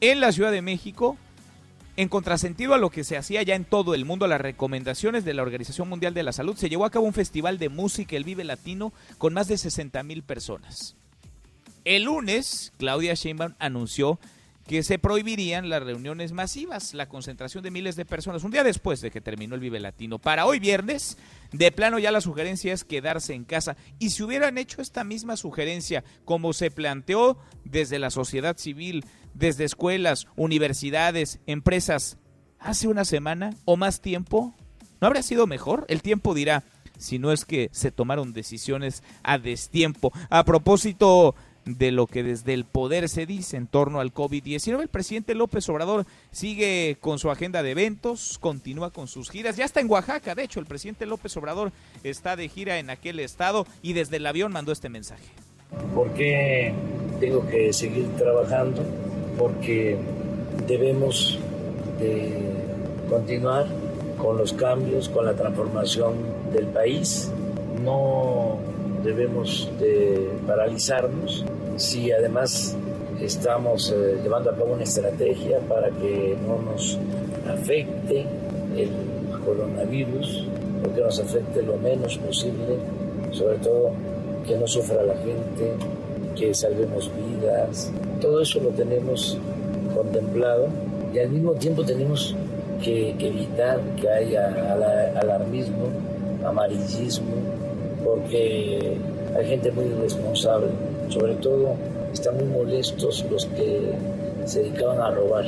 en 0.00 0.20
la 0.20 0.32
Ciudad 0.32 0.52
de 0.52 0.60
México, 0.60 1.16
en 1.96 2.08
contrasentido 2.08 2.74
a 2.74 2.78
lo 2.78 2.90
que 2.90 3.04
se 3.04 3.16
hacía 3.16 3.42
ya 3.42 3.54
en 3.54 3.64
todo 3.64 3.94
el 3.94 4.04
mundo, 4.04 4.26
las 4.26 4.40
recomendaciones 4.40 5.24
de 5.24 5.34
la 5.34 5.42
Organización 5.42 5.88
Mundial 5.88 6.14
de 6.14 6.22
la 6.22 6.32
Salud, 6.32 6.56
se 6.56 6.68
llevó 6.68 6.84
a 6.84 6.90
cabo 6.90 7.06
un 7.06 7.12
festival 7.12 7.58
de 7.58 7.68
música, 7.68 8.16
el 8.16 8.24
Vive 8.24 8.44
Latino, 8.44 8.92
con 9.18 9.34
más 9.34 9.48
de 9.48 9.58
60 9.58 10.02
mil 10.02 10.22
personas. 10.22 10.96
El 11.84 12.04
lunes, 12.04 12.72
Claudia 12.78 13.14
Sheinbaum 13.14 13.54
anunció 13.58 14.18
que 14.66 14.82
se 14.82 14.98
prohibirían 14.98 15.68
las 15.68 15.82
reuniones 15.82 16.32
masivas, 16.32 16.94
la 16.94 17.08
concentración 17.08 17.64
de 17.64 17.70
miles 17.70 17.96
de 17.96 18.04
personas, 18.04 18.44
un 18.44 18.52
día 18.52 18.62
después 18.62 19.00
de 19.00 19.10
que 19.10 19.20
terminó 19.20 19.54
el 19.54 19.60
Vive 19.60 19.80
Latino. 19.80 20.18
Para 20.18 20.46
hoy 20.46 20.60
viernes, 20.60 21.18
de 21.50 21.72
plano 21.72 21.98
ya 21.98 22.12
la 22.12 22.20
sugerencia 22.20 22.72
es 22.72 22.84
quedarse 22.84 23.34
en 23.34 23.44
casa. 23.44 23.76
Y 23.98 24.10
si 24.10 24.22
hubieran 24.22 24.58
hecho 24.58 24.80
esta 24.80 25.02
misma 25.04 25.36
sugerencia, 25.36 26.04
como 26.24 26.52
se 26.52 26.70
planteó 26.70 27.38
desde 27.64 27.98
la 27.98 28.10
sociedad 28.10 28.56
civil, 28.56 29.04
desde 29.34 29.64
escuelas, 29.64 30.26
universidades, 30.36 31.40
empresas, 31.46 32.18
hace 32.58 32.88
una 32.88 33.04
semana 33.04 33.54
o 33.64 33.76
más 33.76 34.00
tiempo, 34.00 34.54
¿no 35.00 35.06
habría 35.06 35.22
sido 35.22 35.46
mejor? 35.46 35.84
El 35.88 36.02
tiempo 36.02 36.34
dirá, 36.34 36.62
si 36.98 37.18
no 37.18 37.32
es 37.32 37.44
que 37.44 37.68
se 37.72 37.90
tomaron 37.90 38.32
decisiones 38.32 39.02
a 39.22 39.38
destiempo. 39.38 40.12
A 40.30 40.44
propósito 40.44 41.34
de 41.64 41.92
lo 41.92 42.06
que 42.06 42.22
desde 42.22 42.54
el 42.54 42.64
poder 42.64 43.08
se 43.08 43.26
dice 43.26 43.56
en 43.56 43.66
torno 43.66 44.00
al 44.00 44.12
COVID-19. 44.12 44.80
El 44.80 44.88
presidente 44.88 45.34
López 45.34 45.68
Obrador 45.68 46.06
sigue 46.30 46.96
con 47.00 47.18
su 47.18 47.30
agenda 47.30 47.62
de 47.62 47.70
eventos, 47.70 48.38
continúa 48.40 48.90
con 48.90 49.06
sus 49.06 49.30
giras, 49.30 49.56
ya 49.56 49.64
está 49.64 49.80
en 49.80 49.90
Oaxaca, 49.90 50.34
de 50.34 50.44
hecho 50.44 50.60
el 50.60 50.66
presidente 50.66 51.06
López 51.06 51.36
Obrador 51.36 51.72
está 52.02 52.36
de 52.36 52.48
gira 52.48 52.78
en 52.78 52.90
aquel 52.90 53.20
estado 53.20 53.66
y 53.80 53.92
desde 53.92 54.16
el 54.16 54.26
avión 54.26 54.52
mandó 54.52 54.72
este 54.72 54.88
mensaje. 54.88 55.24
¿Por 55.94 56.12
qué 56.14 56.74
tengo 57.20 57.46
que 57.48 57.72
seguir 57.72 58.08
trabajando? 58.16 58.84
Porque 59.38 59.96
debemos 60.66 61.38
de 61.98 62.32
continuar 63.08 63.66
con 64.18 64.38
los 64.38 64.52
cambios, 64.52 65.08
con 65.08 65.24
la 65.24 65.34
transformación 65.34 66.14
del 66.52 66.66
país. 66.66 67.30
No 67.84 68.58
debemos 69.02 69.68
de 69.80 70.30
paralizarnos 70.46 71.44
si 71.76 72.12
además 72.12 72.76
estamos 73.20 73.90
eh, 73.90 74.18
llevando 74.22 74.50
a 74.50 74.54
cabo 74.54 74.74
una 74.74 74.84
estrategia 74.84 75.58
para 75.68 75.90
que 75.90 76.36
no 76.46 76.62
nos 76.62 76.98
afecte 77.48 78.24
el 78.76 78.90
coronavirus 79.44 80.46
o 80.84 80.94
que 80.94 81.00
nos 81.00 81.18
afecte 81.20 81.62
lo 81.62 81.76
menos 81.76 82.18
posible, 82.18 82.78
sobre 83.32 83.58
todo 83.58 83.90
que 84.46 84.56
no 84.56 84.66
sufra 84.66 85.02
la 85.02 85.14
gente, 85.14 85.74
que 86.36 86.54
salvemos 86.54 87.10
vidas. 87.14 87.90
Todo 88.20 88.40
eso 88.40 88.60
lo 88.60 88.70
tenemos 88.70 89.38
contemplado 89.94 90.68
y 91.12 91.18
al 91.18 91.30
mismo 91.30 91.52
tiempo 91.52 91.84
tenemos 91.84 92.34
que 92.82 93.10
evitar 93.18 93.80
que 94.00 94.08
haya 94.08 94.48
alarmismo, 95.20 95.86
amarillismo, 96.44 97.32
porque 98.04 98.96
hay 99.36 99.46
gente 99.46 99.70
muy 99.72 99.84
irresponsable, 99.86 100.68
sobre 101.08 101.34
todo 101.34 101.74
están 102.12 102.36
muy 102.36 102.46
molestos 102.46 103.24
los 103.30 103.46
que 103.46 103.92
se 104.44 104.62
dedicaban 104.62 105.00
a 105.00 105.10
robar. 105.10 105.44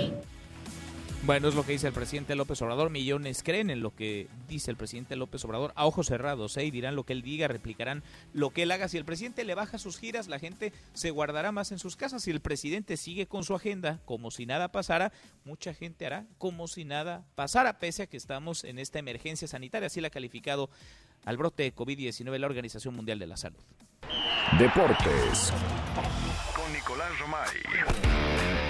Bueno, 1.26 1.48
es 1.48 1.54
lo 1.54 1.64
que 1.64 1.72
dice 1.72 1.86
el 1.86 1.94
presidente 1.94 2.34
López 2.34 2.60
Obrador. 2.60 2.90
Millones 2.90 3.42
creen 3.42 3.70
en 3.70 3.80
lo 3.80 3.94
que 3.94 4.28
dice 4.46 4.70
el 4.70 4.76
presidente 4.76 5.16
López 5.16 5.42
Obrador 5.46 5.72
a 5.74 5.86
ojos 5.86 6.08
cerrados, 6.08 6.54
¿eh? 6.58 6.66
y 6.66 6.70
dirán 6.70 6.96
lo 6.96 7.04
que 7.04 7.14
él 7.14 7.22
diga, 7.22 7.48
replicarán 7.48 8.02
lo 8.34 8.50
que 8.50 8.64
él 8.64 8.70
haga. 8.70 8.88
Si 8.88 8.98
el 8.98 9.06
presidente 9.06 9.42
le 9.44 9.54
baja 9.54 9.78
sus 9.78 9.96
giras, 9.96 10.28
la 10.28 10.38
gente 10.38 10.74
se 10.92 11.10
guardará 11.10 11.50
más 11.50 11.72
en 11.72 11.78
sus 11.78 11.96
casas. 11.96 12.24
Si 12.24 12.30
el 12.30 12.40
presidente 12.40 12.98
sigue 12.98 13.26
con 13.26 13.42
su 13.42 13.54
agenda 13.54 14.00
como 14.04 14.30
si 14.30 14.44
nada 14.44 14.68
pasara, 14.68 15.12
mucha 15.46 15.72
gente 15.72 16.04
hará 16.04 16.26
como 16.36 16.68
si 16.68 16.84
nada 16.84 17.24
pasara, 17.36 17.78
pese 17.78 18.02
a 18.02 18.06
que 18.06 18.18
estamos 18.18 18.62
en 18.62 18.78
esta 18.78 18.98
emergencia 18.98 19.48
sanitaria. 19.48 19.86
Así 19.86 20.02
la 20.02 20.08
ha 20.08 20.10
calificado 20.10 20.68
al 21.24 21.38
brote 21.38 21.62
de 21.62 21.74
COVID-19 21.74 22.36
la 22.36 22.46
Organización 22.46 22.94
Mundial 22.94 23.18
de 23.18 23.26
la 23.26 23.38
Salud. 23.38 23.60
Deportes. 24.58 25.54
Con 26.54 26.70
Nicolás 26.70 27.18
Romay. 27.18 28.63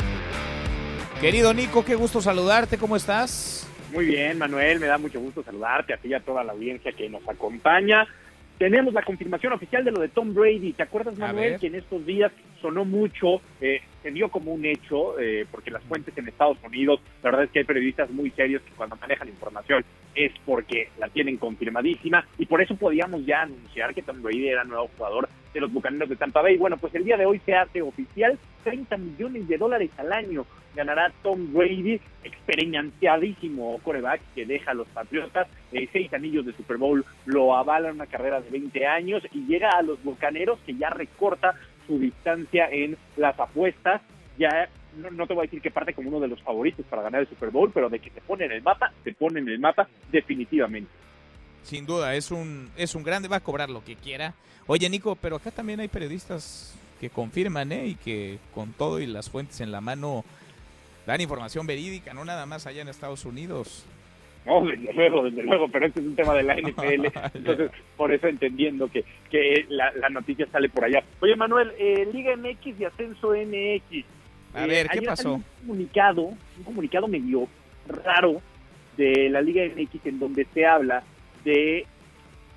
Querido 1.21 1.55
Nico, 1.55 1.85
qué 1.85 1.95
gusto 1.95 2.21
saludarte, 2.21 2.77
¿cómo 2.77 2.97
estás? 2.97 3.67
Muy 3.93 4.07
bien, 4.07 4.39
Manuel, 4.39 4.81
me 4.81 4.87
da 4.87 4.99
mucho 4.99 5.21
gusto 5.21 5.43
saludarte, 5.43 5.95
a 5.95 5.97
ti 5.97 6.09
y 6.09 6.15
a 6.15 6.21
toda 6.21 6.43
la 6.43 6.53
audiencia 6.53 6.93
que 6.93 7.09
nos 7.09 7.27
acompaña. 7.29 8.07
Tenemos 8.59 8.93
la 8.93 9.03
confirmación 9.03 9.53
oficial 9.53 9.85
de 9.85 9.91
lo 9.91 10.01
de 10.01 10.09
Tom 10.09 10.35
Brady. 10.35 10.73
¿Te 10.73 10.83
acuerdas, 10.83 11.17
Manuel, 11.17 11.59
que 11.59 11.69
en 11.69 11.77
estos 11.77 12.05
días 12.05 12.31
sonó 12.61 12.85
mucho, 12.85 13.41
eh, 13.61 13.81
se 14.03 14.11
dio 14.11 14.29
como 14.29 14.53
un 14.53 14.65
hecho, 14.65 15.19
eh, 15.19 15.47
porque 15.51 15.71
las 15.71 15.83
fuentes 15.85 16.17
en 16.17 16.29
Estados 16.29 16.59
Unidos, 16.65 17.01
la 17.23 17.31
verdad 17.31 17.45
es 17.45 17.51
que 17.51 17.61
hay 17.61 17.65
periodistas 17.65 18.11
muy 18.11 18.31
serios 18.31 18.63
que 18.63 18.73
cuando 18.73 18.97
manejan 18.97 19.29
información 19.29 19.85
es 20.15 20.33
porque 20.45 20.89
la 20.99 21.09
tienen 21.09 21.37
confirmadísima 21.37 22.25
y 22.39 22.47
por 22.47 22.63
eso 22.63 22.77
podíamos 22.77 23.27
ya 23.27 23.43
anunciar 23.43 23.95
que 23.95 24.03
Tom 24.03 24.23
Brady 24.23 24.49
era 24.49 24.65
nuevo 24.65 24.89
jugador 24.97 25.29
de 25.55 25.61
los 25.61 25.73
Bucaneros 25.73 26.11
de 26.11 26.17
Tampa 26.17 26.43
Bay. 26.43 26.59
Bueno, 26.59 26.77
pues 26.77 26.95
el 26.95 27.05
día 27.05 27.17
de 27.17 27.25
hoy 27.25 27.41
se 27.47 27.55
hace 27.55 27.81
oficial 27.81 28.39
30 28.65 28.97
millones 28.99 29.49
de 29.49 29.57
dólares 29.57 29.91
al 29.97 30.13
año 30.13 30.45
ganará 30.75 31.13
Tom 31.23 31.53
Brady, 31.53 32.01
experienciadísimo 32.25 33.79
coreback 33.83 34.21
que 34.35 34.45
deja 34.45 34.73
a 34.73 34.75
los 34.75 34.89
Patriotas, 34.89 35.49
eh, 35.73 35.89
seis 35.93 36.13
anillos 36.13 36.45
de 36.45 36.53
Super 36.53 36.77
Bowl 36.77 37.05
lo 37.27 37.57
avala 37.57 37.93
una 37.93 38.07
carrera 38.07 38.41
de 38.41 38.51
20 38.51 38.87
años 38.87 39.23
y 39.33 39.47
llega 39.47 39.71
a 39.71 39.83
los 39.83 40.03
Bucaneros 40.03 40.59
que 40.67 40.75
ya 40.75 40.91
recorta 40.91 41.55
su 41.87 41.99
distancia 41.99 42.69
en 42.71 42.97
las 43.17 43.39
apuestas, 43.39 44.03
ya 44.39 44.69
no, 44.97 45.27
te 45.27 45.35
voy 45.35 45.43
a 45.43 45.47
decir 45.47 45.61
que 45.61 45.71
parte 45.71 45.93
como 45.93 46.09
uno 46.09 46.21
de 46.21 46.29
los 46.29 46.41
favoritos 46.43 46.87
para 46.87 47.03
ganar 47.03 47.23
el 47.23 47.29
Super 47.29 47.51
Bowl, 47.51 47.71
pero 47.73 47.89
de 47.89 47.99
que 47.99 48.11
se 48.11 48.21
pone 48.21 48.45
en 48.45 48.53
el 48.53 48.63
mapa, 48.63 48.93
se 49.03 49.13
pone 49.13 49.41
en 49.41 49.49
el 49.49 49.59
mapa 49.59 49.89
definitivamente. 50.11 50.91
Sin 51.65 51.87
duda, 51.87 52.15
es 52.15 52.31
un, 52.31 52.71
es 52.77 52.95
un 52.95 53.03
grande, 53.03 53.27
va 53.27 53.37
a 53.37 53.41
cobrar 53.41 53.71
lo 53.71 53.83
que 53.83 53.97
quiera. 53.97 54.35
Oye, 54.67 54.89
Nico, 54.89 55.17
pero 55.17 55.37
acá 55.37 55.51
también 55.51 55.81
hay 55.81 55.89
periodistas 55.89 56.75
que 57.01 57.11
confirman, 57.11 57.73
¿eh? 57.73 57.87
Y 57.87 57.95
que 57.97 58.39
con 58.55 58.73
todo 58.73 59.01
y 59.01 59.07
las 59.07 59.31
fuentes 59.31 59.61
en 59.61 59.73
la 59.73 59.81
mano 59.81 60.25
dan 61.07 61.21
información 61.21 61.67
verídica, 61.67 62.15
no 62.15 62.25
nada 62.25 62.47
más 62.47 62.67
allá 62.67 62.83
en 62.83 62.89
Estados 62.89 63.25
Unidos. 63.25 63.85
No, 64.47 64.63
desde 64.65 64.93
luego, 64.93 65.25
desde 65.25 65.43
luego, 65.43 65.69
pero 65.69 65.87
este 65.87 66.01
es 66.01 66.07
un 66.07 66.17
tema 66.17 66.35
de 66.35 66.43
la 66.43 66.55
NFL, 66.61 67.07
entonces 67.35 67.71
por 67.97 68.13
eso 68.13 68.27
entendiendo 68.27 68.89
que, 68.89 69.05
que 69.31 69.65
la, 69.69 69.91
noticia 70.11 70.47
sale 70.53 70.69
por 70.69 70.85
allá. 70.85 71.03
Oye, 71.21 71.35
Manuel, 71.35 71.73
eh, 71.79 72.07
Liga 72.13 72.37
MX 72.37 72.79
y 72.79 72.85
Ascenso 72.85 73.31
MX. 73.31 74.05
A 74.55 74.67
ver, 74.67 74.89
¿qué 74.89 75.03
pasó? 75.03 75.35
Un 75.35 75.45
comunicado, 75.61 76.23
un 76.23 76.65
comunicado 76.65 77.09
medio 77.09 77.49
raro 77.89 78.41
de 78.99 79.31
la 79.31 79.41
Liga 79.41 79.65
MX 79.65 80.07
en 80.07 80.19
donde 80.19 80.47
se 80.53 80.67
habla 80.67 81.03
de 81.45 81.87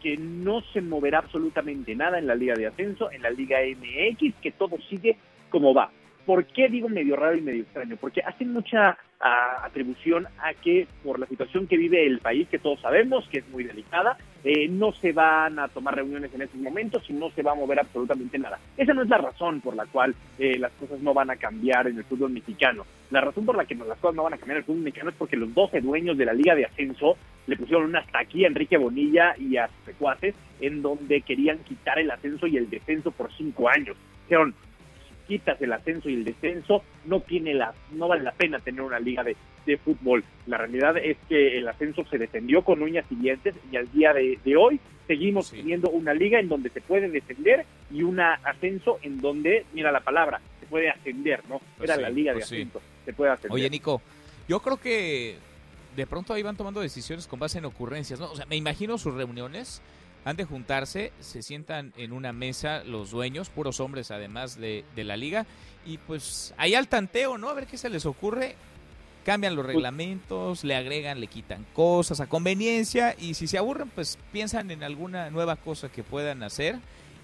que 0.01 0.17
no 0.17 0.61
se 0.73 0.81
moverá 0.81 1.19
absolutamente 1.19 1.95
nada 1.95 2.19
en 2.19 2.27
la 2.27 2.35
Liga 2.35 2.55
de 2.55 2.67
Ascenso, 2.67 3.11
en 3.11 3.21
la 3.21 3.29
Liga 3.29 3.59
MX, 3.61 4.35
que 4.41 4.51
todo 4.51 4.77
sigue 4.89 5.17
como 5.49 5.73
va. 5.73 5.91
¿Por 6.25 6.45
qué 6.45 6.67
digo 6.69 6.89
medio 6.89 7.15
raro 7.15 7.37
y 7.37 7.41
medio 7.41 7.63
extraño? 7.63 7.97
Porque 7.99 8.21
hacen 8.21 8.53
mucha 8.53 8.97
ah, 9.19 9.63
atribución 9.63 10.27
a 10.39 10.53
que 10.53 10.87
por 11.03 11.19
la 11.19 11.27
situación 11.27 11.67
que 11.67 11.77
vive 11.77 12.05
el 12.05 12.19
país, 12.19 12.47
que 12.49 12.59
todos 12.59 12.79
sabemos 12.81 13.27
que 13.29 13.39
es 13.39 13.49
muy 13.49 13.63
delicada, 13.63 14.17
eh, 14.43 14.67
no 14.67 14.93
se 14.93 15.11
van 15.11 15.59
a 15.59 15.67
tomar 15.67 15.95
reuniones 15.95 16.33
en 16.33 16.43
estos 16.43 16.59
momentos 16.61 17.03
y 17.09 17.13
no 17.13 17.29
se 17.31 17.43
va 17.43 17.51
a 17.51 17.55
mover 17.55 17.79
absolutamente 17.79 18.37
nada. 18.39 18.59
Esa 18.77 18.93
no 18.93 19.01
es 19.01 19.09
la 19.09 19.17
razón 19.17 19.61
por 19.61 19.75
la 19.75 19.85
cual 19.85 20.15
eh, 20.39 20.57
las 20.57 20.71
cosas 20.73 20.99
no 21.01 21.13
van 21.13 21.29
a 21.29 21.35
cambiar 21.35 21.87
en 21.87 21.97
el 21.97 22.03
fútbol 22.03 22.31
mexicano. 22.31 22.85
La 23.11 23.21
razón 23.21 23.45
por 23.45 23.57
la 23.57 23.65
que 23.65 23.75
las 23.75 23.97
cosas 23.97 24.15
no 24.15 24.23
van 24.23 24.33
a 24.33 24.37
cambiar 24.37 24.57
en 24.57 24.61
el 24.61 24.65
fútbol 24.65 24.83
mexicano 24.83 25.09
es 25.09 25.15
porque 25.17 25.37
los 25.37 25.53
12 25.53 25.81
dueños 25.81 26.17
de 26.17 26.25
la 26.25 26.33
Liga 26.33 26.55
de 26.55 26.65
Ascenso 26.65 27.17
le 27.47 27.57
pusieron 27.57 27.85
una 27.85 27.99
hasta 27.99 28.19
aquí 28.19 28.43
a 28.43 28.47
Enrique 28.47 28.77
Bonilla 28.77 29.35
y 29.37 29.57
a 29.57 29.67
sus 29.67 29.85
secuaces 29.85 30.35
en 30.61 30.81
donde 30.81 31.21
querían 31.21 31.59
quitar 31.59 31.99
el 31.99 32.11
ascenso 32.11 32.47
y 32.47 32.57
el 32.57 32.69
descenso 32.69 33.11
por 33.11 33.31
cinco 33.33 33.69
años. 33.69 33.95
Dijeron, 34.23 34.53
quitas 35.27 35.61
el 35.61 35.73
ascenso 35.73 36.09
y 36.09 36.15
el 36.15 36.23
descenso, 36.23 36.83
no 37.05 37.19
tiene 37.19 37.53
la, 37.53 37.73
no 37.91 38.07
vale 38.07 38.23
la 38.23 38.31
pena 38.31 38.59
tener 38.59 38.81
una 38.81 38.99
liga 38.99 39.23
de, 39.23 39.35
fútbol. 39.83 40.23
La 40.45 40.57
realidad 40.57 40.95
es 40.97 41.17
que 41.27 41.57
el 41.57 41.67
ascenso 41.67 42.05
se 42.05 42.17
defendió 42.17 42.63
con 42.63 42.81
uñas 42.81 43.05
y 43.09 43.15
dientes 43.15 43.53
y 43.69 43.75
al 43.75 43.91
día 43.91 44.13
de, 44.13 44.39
hoy 44.55 44.79
seguimos 45.07 45.51
teniendo 45.51 45.89
una 45.89 46.13
liga 46.13 46.39
en 46.39 46.47
donde 46.47 46.69
se 46.69 46.79
puede 46.79 47.09
defender 47.09 47.65
y 47.91 48.01
un 48.01 48.21
ascenso 48.21 48.97
en 49.01 49.19
donde, 49.19 49.65
mira 49.73 49.91
la 49.91 49.99
palabra, 49.99 50.39
se 50.61 50.67
puede 50.67 50.89
ascender, 50.89 51.43
¿no? 51.49 51.59
Pues 51.77 51.89
Era 51.89 51.99
la 52.01 52.09
liga 52.09 52.31
de 52.31 52.39
pues 52.39 52.45
ascenso, 52.45 52.81
se 53.03 53.11
puede 53.11 53.31
ascender. 53.31 53.53
Oye, 53.53 53.69
Nico, 53.69 54.01
yo 54.47 54.61
creo 54.61 54.77
que 54.77 55.35
de 55.97 56.07
pronto 56.07 56.33
ahí 56.33 56.43
van 56.43 56.55
tomando 56.55 56.79
decisiones 56.79 57.27
con 57.27 57.39
base 57.39 57.57
en 57.57 57.65
ocurrencias, 57.65 58.21
¿no? 58.21 58.31
O 58.31 58.35
sea, 58.37 58.45
me 58.45 58.55
imagino 58.55 58.97
sus 58.97 59.15
reuniones 59.15 59.81
han 60.27 60.35
de 60.35 60.43
juntarse, 60.43 61.13
se 61.21 61.41
sientan 61.41 61.93
en 61.95 62.11
una 62.11 62.33
mesa 62.33 62.83
los 62.83 63.11
dueños, 63.11 63.47
puros 63.47 63.79
hombres 63.79 64.11
además 64.11 64.59
de, 64.59 64.83
la 64.97 65.15
liga, 65.15 65.45
y 65.85 65.99
pues 65.99 66.53
ahí 66.57 66.75
al 66.75 66.89
tanteo, 66.89 67.37
¿no? 67.37 67.47
A 67.47 67.53
ver 67.53 67.65
qué 67.65 67.77
se 67.77 67.89
les 67.89 68.05
ocurre. 68.05 68.57
Cambian 69.23 69.55
los 69.55 69.65
reglamentos, 69.65 70.65
le 70.65 70.75
agregan, 70.75 71.21
le 71.21 71.27
quitan 71.27 71.65
cosas 71.73 72.19
a 72.19 72.27
conveniencia 72.27 73.15
y 73.17 73.35
si 73.35 73.47
se 73.47 73.57
aburren, 73.57 73.89
pues 73.89 74.17
piensan 74.33 74.69
en 74.71 74.83
alguna 74.83 75.29
nueva 75.29 75.55
cosa 75.55 75.89
que 75.89 76.03
puedan 76.03 76.43
hacer 76.43 76.77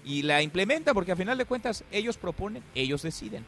y 0.04 0.22
la 0.22 0.40
implementan 0.42 0.94
porque 0.94 1.12
a 1.12 1.16
final 1.16 1.36
de 1.36 1.44
cuentas 1.44 1.84
ellos 1.90 2.16
proponen, 2.16 2.62
ellos 2.74 3.02
deciden. 3.02 3.44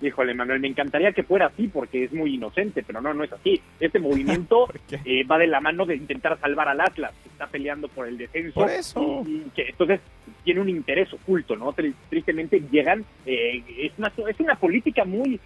Híjole, 0.00 0.34
Manuel, 0.34 0.60
me 0.60 0.68
encantaría 0.68 1.12
que 1.12 1.22
fuera 1.22 1.46
así 1.46 1.68
porque 1.68 2.04
es 2.04 2.12
muy 2.12 2.34
inocente, 2.34 2.82
pero 2.86 3.00
no, 3.00 3.12
no 3.12 3.24
es 3.24 3.32
así. 3.32 3.60
Este 3.78 3.98
movimiento 3.98 4.66
eh, 5.04 5.24
va 5.24 5.38
de 5.38 5.46
la 5.46 5.60
mano 5.60 5.84
de 5.84 5.96
intentar 5.96 6.38
salvar 6.40 6.68
al 6.68 6.80
Atlas, 6.80 7.12
que 7.22 7.28
está 7.28 7.46
peleando 7.46 7.88
por 7.88 8.08
el 8.08 8.16
descenso. 8.16 8.60
Por 8.60 8.70
eso. 8.70 9.24
que, 9.54 9.68
entonces 9.68 10.00
tiene 10.44 10.60
un 10.60 10.68
interés 10.68 11.12
oculto, 11.12 11.56
¿no? 11.56 11.74
Tristemente 12.08 12.62
llegan, 12.70 13.04
eh, 13.26 13.62
es, 13.78 13.92
una, 13.98 14.12
es 14.28 14.40
una 14.40 14.54
política 14.56 15.04
muy 15.04 15.38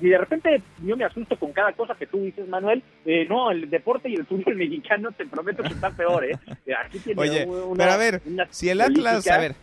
y 0.00 0.08
de 0.08 0.18
repente 0.18 0.62
yo 0.84 0.96
me 0.96 1.04
asusto 1.04 1.36
con 1.36 1.52
cada 1.52 1.72
cosa 1.72 1.94
que 1.94 2.06
tú 2.06 2.18
dices, 2.18 2.46
Manuel. 2.48 2.82
Eh, 3.04 3.26
no, 3.28 3.50
el 3.50 3.68
deporte 3.68 4.08
y 4.08 4.14
el 4.14 4.26
fútbol 4.26 4.54
mexicano 4.56 5.10
te 5.12 5.26
prometo 5.26 5.62
que 5.62 5.70
está 5.70 5.90
peor, 5.90 6.24
¿eh? 6.24 6.38
Aquí 6.84 6.98
tiene 7.00 7.20
Oye, 7.20 7.48
pero 7.76 7.90
a 7.90 7.96
ver, 7.96 8.22
si 8.50 8.68
el 8.68 8.80
Atlas, 8.80 9.26
a 9.28 9.38
ver, 9.38 9.54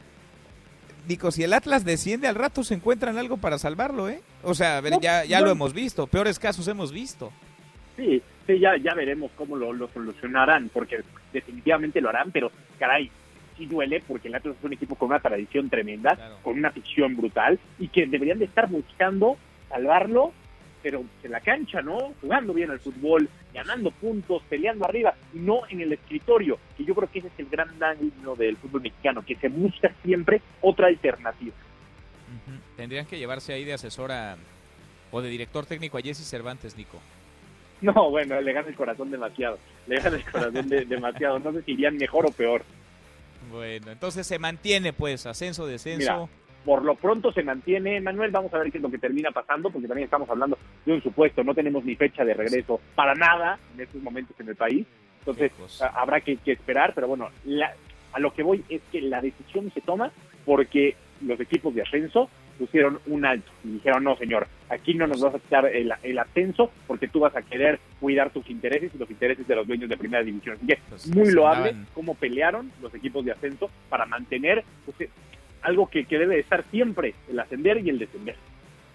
Dico, 1.09 1.31
si 1.31 1.41
el 1.41 1.53
Atlas 1.53 1.85
desciende 1.85 2.27
al 2.27 2.35
rato 2.35 2.63
se 2.63 2.75
encuentran 2.75 3.17
algo 3.17 3.37
para 3.37 3.57
salvarlo, 3.57 4.09
¿eh? 4.09 4.21
O 4.43 4.53
sea, 4.53 4.77
a 4.77 4.81
ver, 4.81 4.93
ya, 5.01 5.25
ya 5.25 5.41
lo 5.41 5.49
hemos 5.49 5.73
visto, 5.73 6.05
peores 6.05 6.37
casos 6.37 6.67
hemos 6.67 6.91
visto. 6.91 7.31
Sí, 7.97 8.21
sí, 8.45 8.59
ya, 8.59 8.77
ya 8.77 8.93
veremos 8.93 9.31
cómo 9.35 9.55
lo, 9.55 9.87
solucionarán, 9.87 10.69
porque 10.69 10.99
definitivamente 11.33 11.99
lo 11.99 12.09
harán, 12.09 12.29
pero 12.31 12.51
caray, 12.77 13.09
sí 13.57 13.65
duele 13.65 14.03
porque 14.07 14.27
el 14.27 14.35
Atlas 14.35 14.55
es 14.59 14.63
un 14.63 14.73
equipo 14.73 14.93
con 14.93 15.09
una 15.09 15.19
tradición 15.19 15.67
tremenda, 15.67 16.37
con 16.43 16.59
una 16.59 16.69
ficción 16.69 17.17
brutal, 17.17 17.57
y 17.79 17.87
que 17.87 18.05
deberían 18.05 18.37
de 18.37 18.45
estar 18.45 18.69
buscando 18.69 19.35
salvarlo 19.67 20.31
pero 20.81 21.03
en 21.23 21.31
la 21.31 21.41
cancha, 21.41 21.81
¿no? 21.81 22.13
Jugando 22.21 22.53
bien 22.53 22.71
al 22.71 22.79
fútbol, 22.79 23.29
ganando 23.53 23.91
puntos, 23.91 24.41
peleando 24.49 24.85
arriba, 24.85 25.13
y 25.33 25.39
no 25.39 25.61
en 25.69 25.81
el 25.81 25.93
escritorio, 25.93 26.59
que 26.77 26.85
yo 26.85 26.95
creo 26.95 27.11
que 27.11 27.19
ese 27.19 27.27
es 27.27 27.39
el 27.39 27.47
gran 27.47 27.77
daño 27.79 28.35
del 28.37 28.57
fútbol 28.57 28.81
mexicano, 28.81 29.23
que 29.25 29.35
se 29.35 29.49
busca 29.49 29.91
siempre 30.03 30.41
otra 30.61 30.87
alternativa. 30.87 31.55
Tendrían 32.77 33.05
que 33.05 33.17
llevarse 33.17 33.53
ahí 33.53 33.65
de 33.65 33.73
asesora 33.73 34.37
o 35.11 35.21
de 35.21 35.29
director 35.29 35.65
técnico 35.65 35.97
a 35.97 36.01
Jesse 36.01 36.27
Cervantes, 36.27 36.77
Nico. 36.77 36.99
No, 37.81 38.09
bueno, 38.09 38.39
le 38.41 38.53
gana 38.53 38.67
el 38.67 38.75
corazón 38.75 39.09
demasiado. 39.09 39.57
Le 39.87 39.99
gana 39.99 40.17
el 40.17 40.25
corazón 40.29 40.69
demasiado. 40.69 41.39
No 41.39 41.51
sé 41.53 41.63
si 41.63 41.71
irían 41.71 41.97
mejor 41.97 42.25
o 42.25 42.31
peor. 42.31 42.63
Bueno, 43.51 43.91
entonces 43.91 44.27
se 44.27 44.37
mantiene, 44.37 44.93
pues, 44.93 45.25
ascenso, 45.25 45.65
descenso 45.65 46.29
por 46.65 46.83
lo 46.83 46.95
pronto 46.95 47.31
se 47.31 47.43
mantiene, 47.43 48.01
Manuel, 48.01 48.31
vamos 48.31 48.53
a 48.53 48.59
ver 48.59 48.71
qué 48.71 48.77
es 48.77 48.83
lo 48.83 48.91
que 48.91 48.97
termina 48.97 49.31
pasando, 49.31 49.69
porque 49.69 49.87
también 49.87 50.05
estamos 50.05 50.29
hablando 50.29 50.57
de 50.85 50.93
un 50.93 51.01
supuesto, 51.01 51.43
no 51.43 51.55
tenemos 51.55 51.83
ni 51.85 51.95
fecha 51.95 52.23
de 52.25 52.33
regreso 52.33 52.79
para 52.95 53.15
nada 53.15 53.59
en 53.73 53.81
estos 53.81 54.01
momentos 54.01 54.39
en 54.39 54.49
el 54.49 54.55
país, 54.55 54.85
entonces 55.19 55.51
habrá 55.93 56.21
que, 56.21 56.37
esperar, 56.45 56.93
pero 56.93 57.07
bueno, 57.07 57.29
a 58.13 58.19
lo 58.19 58.33
que 58.33 58.43
voy 58.43 58.63
es 58.69 58.81
que 58.91 59.01
la 59.01 59.21
decisión 59.21 59.71
se 59.73 59.81
toma 59.81 60.11
porque 60.45 60.95
los 61.21 61.39
equipos 61.39 61.75
de 61.75 61.81
ascenso 61.81 62.29
pusieron 62.57 62.99
un 63.07 63.25
alto 63.25 63.49
y 63.63 63.69
dijeron, 63.69 64.03
no 64.03 64.17
señor, 64.17 64.47
aquí 64.69 64.93
no 64.93 65.07
nos 65.07 65.21
vas 65.21 65.35
a 65.35 65.39
quitar 65.39 65.65
el, 65.65 65.93
el 66.03 66.19
ascenso 66.19 66.71
porque 66.87 67.07
tú 67.07 67.21
vas 67.21 67.35
a 67.35 67.41
querer 67.41 67.79
cuidar 67.99 68.31
tus 68.31 68.49
intereses 68.49 68.91
y 68.93 68.97
los 68.97 69.09
intereses 69.09 69.47
de 69.47 69.55
los 69.55 69.65
dueños 69.65 69.89
de 69.89 69.97
primera 69.97 70.23
división. 70.23 70.57
Así 70.57 70.67
que 70.67 70.77
Pues, 70.89 71.07
muy 71.07 71.31
loable 71.31 71.73
cómo 71.93 72.15
pelearon 72.15 72.71
los 72.81 72.93
equipos 72.93 73.23
de 73.23 73.31
ascenso 73.31 73.69
para 73.89 74.05
mantener 74.05 74.65
pues, 74.85 75.09
algo 75.61 75.87
que, 75.87 76.05
que 76.05 76.17
debe 76.17 76.35
de 76.35 76.41
estar 76.41 76.63
siempre, 76.71 77.15
el 77.29 77.39
ascender 77.39 77.77
y 77.85 77.89
el 77.89 77.99
descender. 77.99 78.35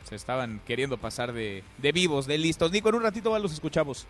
Se 0.05 0.15
estaban 0.15 0.61
queriendo 0.67 0.99
pasar 0.99 1.33
de, 1.33 1.63
de 1.79 1.93
vivos, 1.93 2.27
de 2.27 2.39
listos. 2.39 2.71
Nico, 2.71 2.89
en 2.91 2.97
un 2.97 3.03
ratito 3.03 3.31
más 3.31 3.41
los 3.43 3.53
escuchamos. 3.53 4.07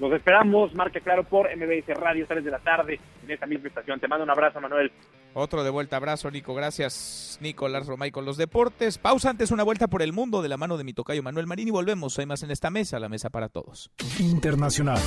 Los 0.00 0.12
esperamos, 0.12 0.74
marca 0.74 0.98
claro 1.00 1.22
por 1.22 1.48
MBS 1.54 1.86
Radio, 1.96 2.26
3 2.26 2.44
de 2.44 2.50
la 2.50 2.58
tarde, 2.58 2.98
en 3.24 3.30
esta 3.30 3.46
misma 3.46 3.68
estación. 3.68 4.00
Te 4.00 4.08
mando 4.08 4.24
un 4.24 4.30
abrazo, 4.30 4.60
Manuel. 4.60 4.90
Otro 5.36 5.64
de 5.64 5.70
vuelta, 5.70 5.96
abrazo, 5.96 6.30
Nico. 6.30 6.54
Gracias, 6.54 7.38
Nico 7.40 7.68
Lars 7.68 7.88
Romay 7.88 8.12
con 8.12 8.24
los 8.24 8.36
deportes. 8.36 8.98
Pausa 8.98 9.30
antes, 9.30 9.50
una 9.50 9.64
vuelta 9.64 9.88
por 9.88 10.00
el 10.00 10.12
mundo 10.12 10.42
de 10.42 10.48
la 10.48 10.56
mano 10.56 10.76
de 10.76 10.84
mi 10.84 10.92
tocayo 10.92 11.24
Manuel 11.24 11.48
Marín 11.48 11.66
y 11.66 11.72
volvemos. 11.72 12.16
Hay 12.20 12.26
más 12.26 12.44
en 12.44 12.52
esta 12.52 12.70
mesa, 12.70 13.00
la 13.00 13.08
mesa 13.08 13.30
para 13.30 13.48
todos. 13.48 13.90
Internacional. 14.20 15.00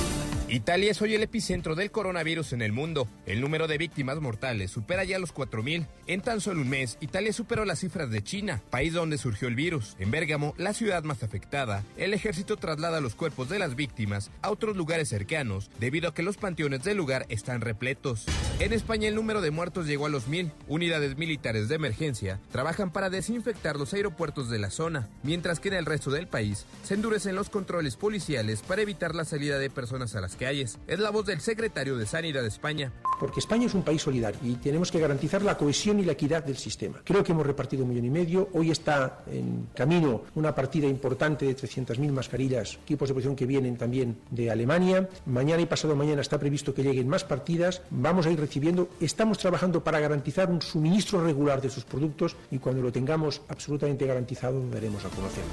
Italia 0.50 0.90
es 0.90 1.02
hoy 1.02 1.14
el 1.14 1.22
epicentro 1.22 1.74
del 1.74 1.90
coronavirus 1.90 2.54
en 2.54 2.62
el 2.62 2.72
mundo. 2.72 3.06
El 3.26 3.40
número 3.40 3.68
de 3.68 3.76
víctimas 3.76 4.20
mortales 4.20 4.70
supera 4.70 5.04
ya 5.04 5.18
los 5.18 5.34
4.000. 5.34 5.86
En 6.06 6.20
tan 6.22 6.40
solo 6.40 6.62
un 6.62 6.70
mes, 6.70 6.96
Italia 7.00 7.34
superó 7.34 7.66
las 7.66 7.80
cifras 7.80 8.10
de 8.10 8.22
China, 8.22 8.62
país 8.70 8.94
donde 8.94 9.18
surgió 9.18 9.48
el 9.48 9.54
virus. 9.54 9.94
En 9.98 10.10
Bérgamo, 10.10 10.54
la 10.56 10.72
ciudad 10.72 11.04
más 11.04 11.22
afectada, 11.22 11.84
el 11.98 12.14
ejército 12.14 12.56
traslada 12.56 13.02
los 13.02 13.14
cuerpos 13.14 13.50
de 13.50 13.58
las 13.58 13.76
víctimas 13.76 14.30
a 14.40 14.50
otros 14.50 14.76
lugares 14.76 15.10
cercanos, 15.10 15.70
debido 15.80 16.08
a 16.08 16.14
que 16.14 16.22
los 16.22 16.38
panteones 16.38 16.82
del 16.82 16.96
lugar 16.96 17.26
están 17.28 17.60
repletos. 17.60 18.24
En 18.58 18.72
España, 18.72 19.08
el 19.08 19.14
número 19.14 19.42
de 19.42 19.50
muertos 19.50 19.86
llegó 19.86 20.06
a 20.06 20.10
los 20.10 20.17
1.000. 20.26 20.50
Unidades 20.66 21.16
militares 21.18 21.68
de 21.68 21.74
emergencia 21.74 22.40
trabajan 22.50 22.90
para 22.90 23.10
desinfectar 23.10 23.76
los 23.76 23.92
aeropuertos 23.92 24.48
de 24.48 24.58
la 24.58 24.70
zona, 24.70 25.08
mientras 25.22 25.60
que 25.60 25.68
en 25.68 25.74
el 25.74 25.86
resto 25.86 26.10
del 26.10 26.26
país 26.26 26.64
se 26.82 26.94
endurecen 26.94 27.36
los 27.36 27.50
controles 27.50 27.96
policiales 27.96 28.62
para 28.62 28.82
evitar 28.82 29.14
la 29.14 29.24
salida 29.24 29.58
de 29.58 29.70
personas 29.70 30.16
a 30.16 30.20
las 30.20 30.36
calles. 30.36 30.78
Es 30.86 30.98
la 30.98 31.10
voz 31.10 31.26
del 31.26 31.40
secretario 31.40 31.96
de 31.96 32.06
Sanidad 32.06 32.42
de 32.42 32.48
España. 32.48 32.92
Porque 33.20 33.40
España 33.40 33.66
es 33.66 33.74
un 33.74 33.82
país 33.82 34.00
solidario 34.00 34.38
y 34.44 34.54
tenemos 34.54 34.92
que 34.92 35.00
garantizar 35.00 35.42
la 35.42 35.58
cohesión 35.58 35.98
y 35.98 36.04
la 36.04 36.12
equidad 36.12 36.44
del 36.44 36.56
sistema. 36.56 37.00
Creo 37.04 37.24
que 37.24 37.32
hemos 37.32 37.46
repartido 37.46 37.82
un 37.82 37.90
millón 37.90 38.04
y 38.04 38.10
medio. 38.10 38.48
Hoy 38.52 38.70
está 38.70 39.24
en 39.30 39.68
camino 39.74 40.22
una 40.34 40.54
partida 40.54 40.86
importante 40.86 41.44
de 41.44 41.56
300.000 41.56 42.12
mascarillas, 42.12 42.78
equipos 42.84 43.08
de 43.08 43.14
protección 43.14 43.36
que 43.36 43.46
vienen 43.46 43.76
también 43.76 44.18
de 44.30 44.50
Alemania. 44.50 45.08
Mañana 45.26 45.62
y 45.62 45.66
pasado 45.66 45.96
mañana 45.96 46.22
está 46.22 46.38
previsto 46.38 46.74
que 46.74 46.82
lleguen 46.82 47.08
más 47.08 47.24
partidas. 47.24 47.82
Vamos 47.90 48.26
a 48.26 48.30
ir 48.30 48.38
recibiendo. 48.38 48.88
Estamos 49.00 49.38
trabajando 49.38 49.82
para 49.82 49.98
garantizar 49.98 50.07
un 50.12 50.62
suministro 50.62 51.22
regular 51.22 51.60
de 51.60 51.70
sus 51.70 51.84
productos 51.84 52.36
y 52.50 52.58
cuando 52.58 52.82
lo 52.82 52.92
tengamos 52.92 53.42
absolutamente 53.48 54.06
garantizado 54.06 54.60
lo 54.60 54.70
daremos 54.70 55.04
a 55.04 55.08
conocer. 55.08 55.44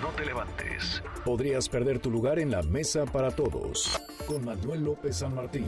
No 0.00 0.08
te 0.08 0.24
levantes. 0.24 1.02
Podrías 1.24 1.68
perder 1.68 1.98
tu 1.98 2.10
lugar 2.10 2.38
en 2.38 2.50
la 2.50 2.62
mesa 2.62 3.04
para 3.04 3.30
todos. 3.30 4.00
Con 4.26 4.44
Manuel 4.44 4.84
López 4.84 5.16
San 5.16 5.34
Martín. 5.34 5.66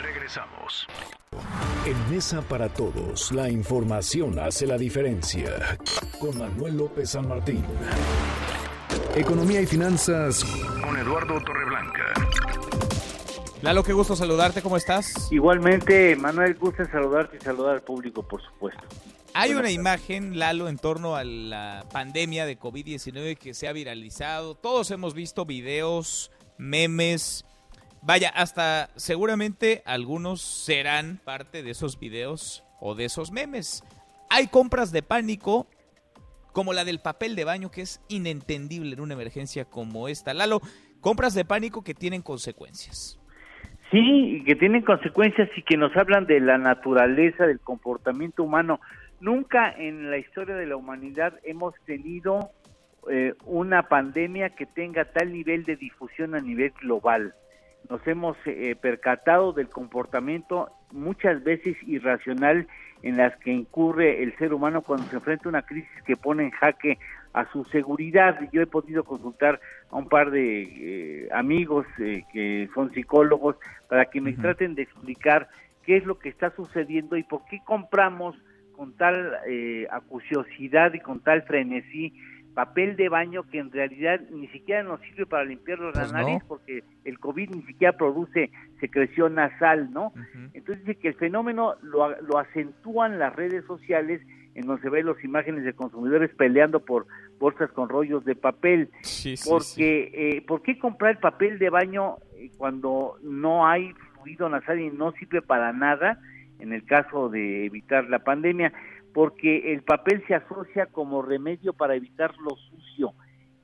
Regresamos. 0.00 0.86
En 1.84 2.10
Mesa 2.10 2.40
para 2.42 2.68
Todos, 2.68 3.30
la 3.30 3.48
información 3.48 4.38
hace 4.38 4.66
la 4.66 4.76
diferencia. 4.76 5.78
Con 6.18 6.38
Manuel 6.38 6.76
López 6.76 7.10
San 7.10 7.28
Martín. 7.28 7.62
Economía 9.14 9.60
y 9.60 9.66
finanzas 9.66 10.44
con 10.82 10.96
Eduardo 10.96 11.40
Torreblanca. 11.40 11.95
Lalo, 13.62 13.82
qué 13.82 13.92
gusto 13.92 14.14
saludarte, 14.14 14.62
¿cómo 14.62 14.76
estás? 14.76 15.28
Igualmente, 15.32 16.14
Manuel, 16.16 16.54
gusto 16.54 16.84
saludarte 16.86 17.38
y 17.38 17.40
saludar 17.40 17.76
al 17.76 17.82
público, 17.82 18.22
por 18.22 18.42
supuesto. 18.42 18.82
Hay 19.32 19.52
Buenas 19.52 19.52
una 19.52 19.62
tardes. 19.62 19.74
imagen, 19.74 20.38
Lalo, 20.38 20.68
en 20.68 20.78
torno 20.78 21.16
a 21.16 21.24
la 21.24 21.84
pandemia 21.92 22.46
de 22.46 22.58
COVID-19 22.58 23.36
que 23.36 23.54
se 23.54 23.66
ha 23.66 23.72
viralizado. 23.72 24.54
Todos 24.54 24.90
hemos 24.90 25.14
visto 25.14 25.46
videos, 25.46 26.30
memes. 26.58 27.44
Vaya, 28.02 28.28
hasta 28.28 28.90
seguramente 28.96 29.82
algunos 29.84 30.42
serán 30.42 31.20
parte 31.24 31.62
de 31.62 31.70
esos 31.70 31.98
videos 31.98 32.62
o 32.80 32.94
de 32.94 33.06
esos 33.06 33.30
memes. 33.32 33.82
Hay 34.30 34.48
compras 34.48 34.92
de 34.92 35.02
pánico, 35.02 35.66
como 36.52 36.72
la 36.72 36.84
del 36.84 37.00
papel 37.00 37.34
de 37.36 37.44
baño, 37.44 37.70
que 37.70 37.82
es 37.82 38.00
inentendible 38.08 38.92
en 38.92 39.00
una 39.00 39.14
emergencia 39.14 39.64
como 39.64 40.08
esta. 40.08 40.34
Lalo, 40.34 40.60
compras 41.00 41.34
de 41.34 41.44
pánico 41.44 41.82
que 41.82 41.94
tienen 41.94 42.22
consecuencias. 42.22 43.18
Sí, 43.90 44.38
y 44.38 44.44
que 44.44 44.56
tienen 44.56 44.82
consecuencias 44.82 45.48
y 45.56 45.62
que 45.62 45.76
nos 45.76 45.96
hablan 45.96 46.26
de 46.26 46.40
la 46.40 46.58
naturaleza, 46.58 47.46
del 47.46 47.60
comportamiento 47.60 48.42
humano. 48.42 48.80
Nunca 49.20 49.70
en 49.70 50.10
la 50.10 50.18
historia 50.18 50.56
de 50.56 50.66
la 50.66 50.76
humanidad 50.76 51.34
hemos 51.44 51.74
tenido 51.84 52.50
eh, 53.08 53.34
una 53.44 53.84
pandemia 53.84 54.50
que 54.50 54.66
tenga 54.66 55.04
tal 55.04 55.32
nivel 55.32 55.64
de 55.64 55.76
difusión 55.76 56.34
a 56.34 56.40
nivel 56.40 56.72
global. 56.80 57.34
Nos 57.88 58.04
hemos 58.08 58.36
eh, 58.46 58.74
percatado 58.80 59.52
del 59.52 59.68
comportamiento 59.68 60.68
muchas 60.90 61.44
veces 61.44 61.76
irracional 61.86 62.66
en 63.02 63.16
las 63.16 63.36
que 63.36 63.52
incurre 63.52 64.24
el 64.24 64.36
ser 64.36 64.52
humano 64.52 64.82
cuando 64.82 65.06
se 65.06 65.16
enfrenta 65.16 65.44
a 65.44 65.50
una 65.50 65.62
crisis 65.62 66.02
que 66.04 66.16
pone 66.16 66.44
en 66.44 66.50
jaque 66.50 66.98
a 67.36 67.44
su 67.52 67.64
seguridad. 67.66 68.40
Yo 68.50 68.62
he 68.62 68.66
podido 68.66 69.04
consultar 69.04 69.60
a 69.90 69.96
un 69.96 70.08
par 70.08 70.30
de 70.30 70.62
eh, 70.62 71.28
amigos 71.32 71.86
eh, 71.98 72.24
que 72.32 72.66
son 72.74 72.90
psicólogos 72.94 73.56
para 73.88 74.06
que 74.06 74.22
me 74.22 74.32
traten 74.32 74.74
de 74.74 74.82
explicar 74.82 75.46
qué 75.84 75.98
es 75.98 76.06
lo 76.06 76.18
que 76.18 76.30
está 76.30 76.50
sucediendo 76.56 77.14
y 77.14 77.24
por 77.24 77.44
qué 77.44 77.60
compramos 77.62 78.34
con 78.74 78.96
tal 78.96 79.34
eh, 79.46 79.86
acuciosidad 79.90 80.94
y 80.94 81.00
con 81.00 81.20
tal 81.20 81.42
frenesí 81.42 82.14
papel 82.54 82.96
de 82.96 83.10
baño 83.10 83.42
que 83.42 83.58
en 83.58 83.70
realidad 83.70 84.18
ni 84.30 84.48
siquiera 84.48 84.82
nos 84.82 84.98
sirve 85.02 85.26
para 85.26 85.44
limpiarnos 85.44 85.92
Pues 85.92 86.10
la 86.12 86.22
no. 86.22 86.38
porque 86.48 86.84
el 87.04 87.18
COVID 87.18 87.50
ni 87.50 87.62
siquiera 87.64 87.92
produce 87.98 88.50
secreción 88.80 89.34
nasal, 89.34 89.92
¿no? 89.92 90.14
Entonces 90.54 90.82
dice 90.86 90.98
que 90.98 91.08
el 91.08 91.14
fenómeno 91.16 91.74
lo, 91.82 92.18
lo 92.22 92.38
acentúan 92.38 93.18
las 93.18 93.36
redes 93.36 93.62
sociales 93.66 94.22
en 94.56 94.66
donde 94.66 94.82
se 94.82 94.88
ven 94.88 95.04
las 95.04 95.22
imágenes 95.22 95.64
de 95.64 95.74
consumidores 95.74 96.30
peleando 96.34 96.80
por 96.80 97.06
bolsas 97.38 97.70
con 97.72 97.88
rollos 97.88 98.24
de 98.24 98.34
papel. 98.34 98.90
Sí, 99.02 99.36
sí, 99.36 99.48
porque, 99.48 100.10
eh, 100.14 100.42
¿por 100.46 100.62
qué 100.62 100.78
comprar 100.78 101.20
papel 101.20 101.58
de 101.58 101.70
baño 101.70 102.16
eh, 102.34 102.50
cuando 102.56 103.16
no 103.22 103.66
hay 103.66 103.92
fluido 104.14 104.48
nasal 104.48 104.80
y 104.80 104.90
no 104.90 105.12
sirve 105.12 105.42
para 105.42 105.72
nada 105.72 106.18
en 106.58 106.72
el 106.72 106.84
caso 106.84 107.28
de 107.28 107.66
evitar 107.66 108.08
la 108.08 108.20
pandemia? 108.20 108.72
Porque 109.12 109.72
el 109.72 109.82
papel 109.82 110.22
se 110.26 110.34
asocia 110.34 110.86
como 110.86 111.22
remedio 111.22 111.72
para 111.72 111.94
evitar 111.94 112.34
lo 112.38 112.50
sucio 112.56 113.12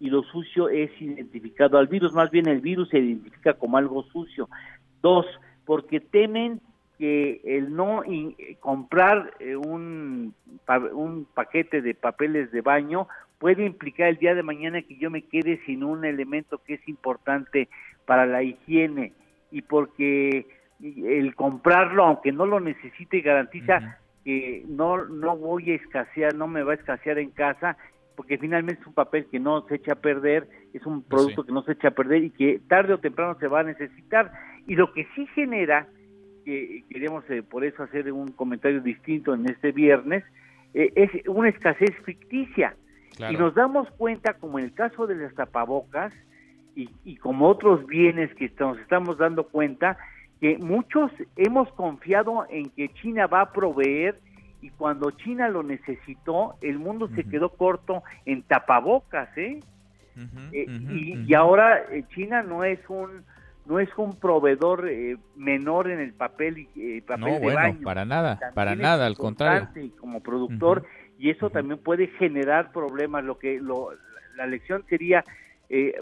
y 0.00 0.10
lo 0.10 0.22
sucio 0.24 0.68
es 0.68 0.90
identificado 1.00 1.78
al 1.78 1.86
virus, 1.86 2.12
más 2.12 2.30
bien 2.30 2.48
el 2.48 2.60
virus 2.60 2.88
se 2.88 2.98
identifica 2.98 3.54
como 3.54 3.76
algo 3.76 4.02
sucio. 4.04 4.48
Dos, 5.00 5.26
porque 5.64 6.00
temen 6.00 6.60
que 6.98 7.40
el 7.44 7.74
no 7.74 8.04
in- 8.04 8.34
eh, 8.38 8.56
comprar 8.60 9.34
eh, 9.40 9.56
un, 9.56 10.34
un 10.92 11.26
paquete 11.34 11.82
de 11.82 11.94
papeles 11.94 12.50
de 12.50 12.62
baño 12.62 13.06
puede 13.42 13.66
implicar 13.66 14.06
el 14.06 14.18
día 14.18 14.36
de 14.36 14.44
mañana 14.44 14.82
que 14.82 14.94
yo 14.94 15.10
me 15.10 15.22
quede 15.22 15.60
sin 15.66 15.82
un 15.82 16.04
elemento 16.04 16.62
que 16.64 16.74
es 16.74 16.88
importante 16.88 17.68
para 18.06 18.24
la 18.24 18.44
higiene 18.44 19.14
y 19.50 19.62
porque 19.62 20.46
el 20.80 21.34
comprarlo, 21.34 22.04
aunque 22.04 22.30
no 22.30 22.46
lo 22.46 22.60
necesite, 22.60 23.20
garantiza 23.20 23.98
que 24.24 24.64
no, 24.68 25.06
no 25.06 25.36
voy 25.36 25.72
a 25.72 25.74
escasear, 25.74 26.36
no 26.36 26.46
me 26.46 26.62
va 26.62 26.70
a 26.70 26.76
escasear 26.76 27.18
en 27.18 27.30
casa, 27.30 27.76
porque 28.14 28.38
finalmente 28.38 28.80
es 28.80 28.86
un 28.86 28.94
papel 28.94 29.26
que 29.28 29.40
no 29.40 29.66
se 29.66 29.74
echa 29.74 29.94
a 29.94 30.00
perder, 30.00 30.46
es 30.72 30.86
un 30.86 31.02
producto 31.02 31.42
que 31.42 31.50
no 31.50 31.64
se 31.64 31.72
echa 31.72 31.88
a 31.88 31.96
perder 31.96 32.22
y 32.22 32.30
que 32.30 32.60
tarde 32.68 32.94
o 32.94 32.98
temprano 32.98 33.36
se 33.40 33.48
va 33.48 33.60
a 33.60 33.64
necesitar. 33.64 34.30
Y 34.68 34.76
lo 34.76 34.92
que 34.92 35.08
sí 35.16 35.26
genera, 35.34 35.88
que 36.44 36.84
queremos 36.88 37.28
eh, 37.28 37.42
por 37.42 37.64
eso 37.64 37.82
hacer 37.82 38.12
un 38.12 38.28
comentario 38.28 38.80
distinto 38.80 39.34
en 39.34 39.50
este 39.50 39.72
viernes, 39.72 40.22
eh, 40.74 40.92
es 40.94 41.10
una 41.26 41.48
escasez 41.48 41.90
ficticia. 42.04 42.76
Claro. 43.16 43.32
Y 43.34 43.36
nos 43.36 43.54
damos 43.54 43.90
cuenta, 43.92 44.34
como 44.34 44.58
en 44.58 44.66
el 44.66 44.74
caso 44.74 45.06
de 45.06 45.16
las 45.16 45.34
tapabocas 45.34 46.12
y, 46.74 46.88
y 47.04 47.16
como 47.16 47.48
otros 47.48 47.86
bienes 47.86 48.34
que 48.34 48.50
nos 48.58 48.78
estamos 48.78 49.18
dando 49.18 49.44
cuenta, 49.44 49.98
que 50.40 50.58
muchos 50.58 51.10
hemos 51.36 51.70
confiado 51.74 52.46
en 52.50 52.70
que 52.70 52.88
China 52.94 53.26
va 53.26 53.42
a 53.42 53.52
proveer 53.52 54.18
y 54.60 54.70
cuando 54.70 55.10
China 55.10 55.48
lo 55.48 55.62
necesitó, 55.62 56.54
el 56.60 56.78
mundo 56.78 57.08
se 57.14 57.24
quedó 57.24 57.50
corto 57.50 58.02
en 58.24 58.42
tapabocas, 58.42 59.28
¿eh? 59.36 59.60
Eh, 60.52 60.66
y, 60.68 61.24
y 61.26 61.34
ahora 61.34 61.80
eh, 61.90 62.04
China 62.14 62.42
no 62.42 62.64
es 62.64 62.78
un 62.88 63.24
no 63.64 63.78
es 63.80 63.88
un 63.96 64.16
proveedor 64.18 64.88
eh, 64.88 65.16
menor 65.36 65.88
en 65.88 66.00
el 66.00 66.12
papel 66.12 66.58
y 66.58 66.68
eh, 66.98 67.02
papel 67.06 67.20
No, 67.24 67.26
de 67.34 67.38
bueno, 67.40 67.60
baño. 67.60 67.80
para 67.82 68.04
nada, 68.04 68.34
También 68.38 68.54
para 68.54 68.74
nada, 68.76 69.06
al 69.06 69.16
contrario. 69.16 69.68
como 70.00 70.20
productor 70.20 70.84
y 71.22 71.30
eso 71.30 71.50
también 71.50 71.78
puede 71.78 72.08
generar 72.08 72.72
problemas. 72.72 73.22
Lo 73.22 73.38
que 73.38 73.60
lo, 73.60 73.90
la 74.34 74.44
lección 74.48 74.84
sería 74.88 75.24
eh, 75.68 75.94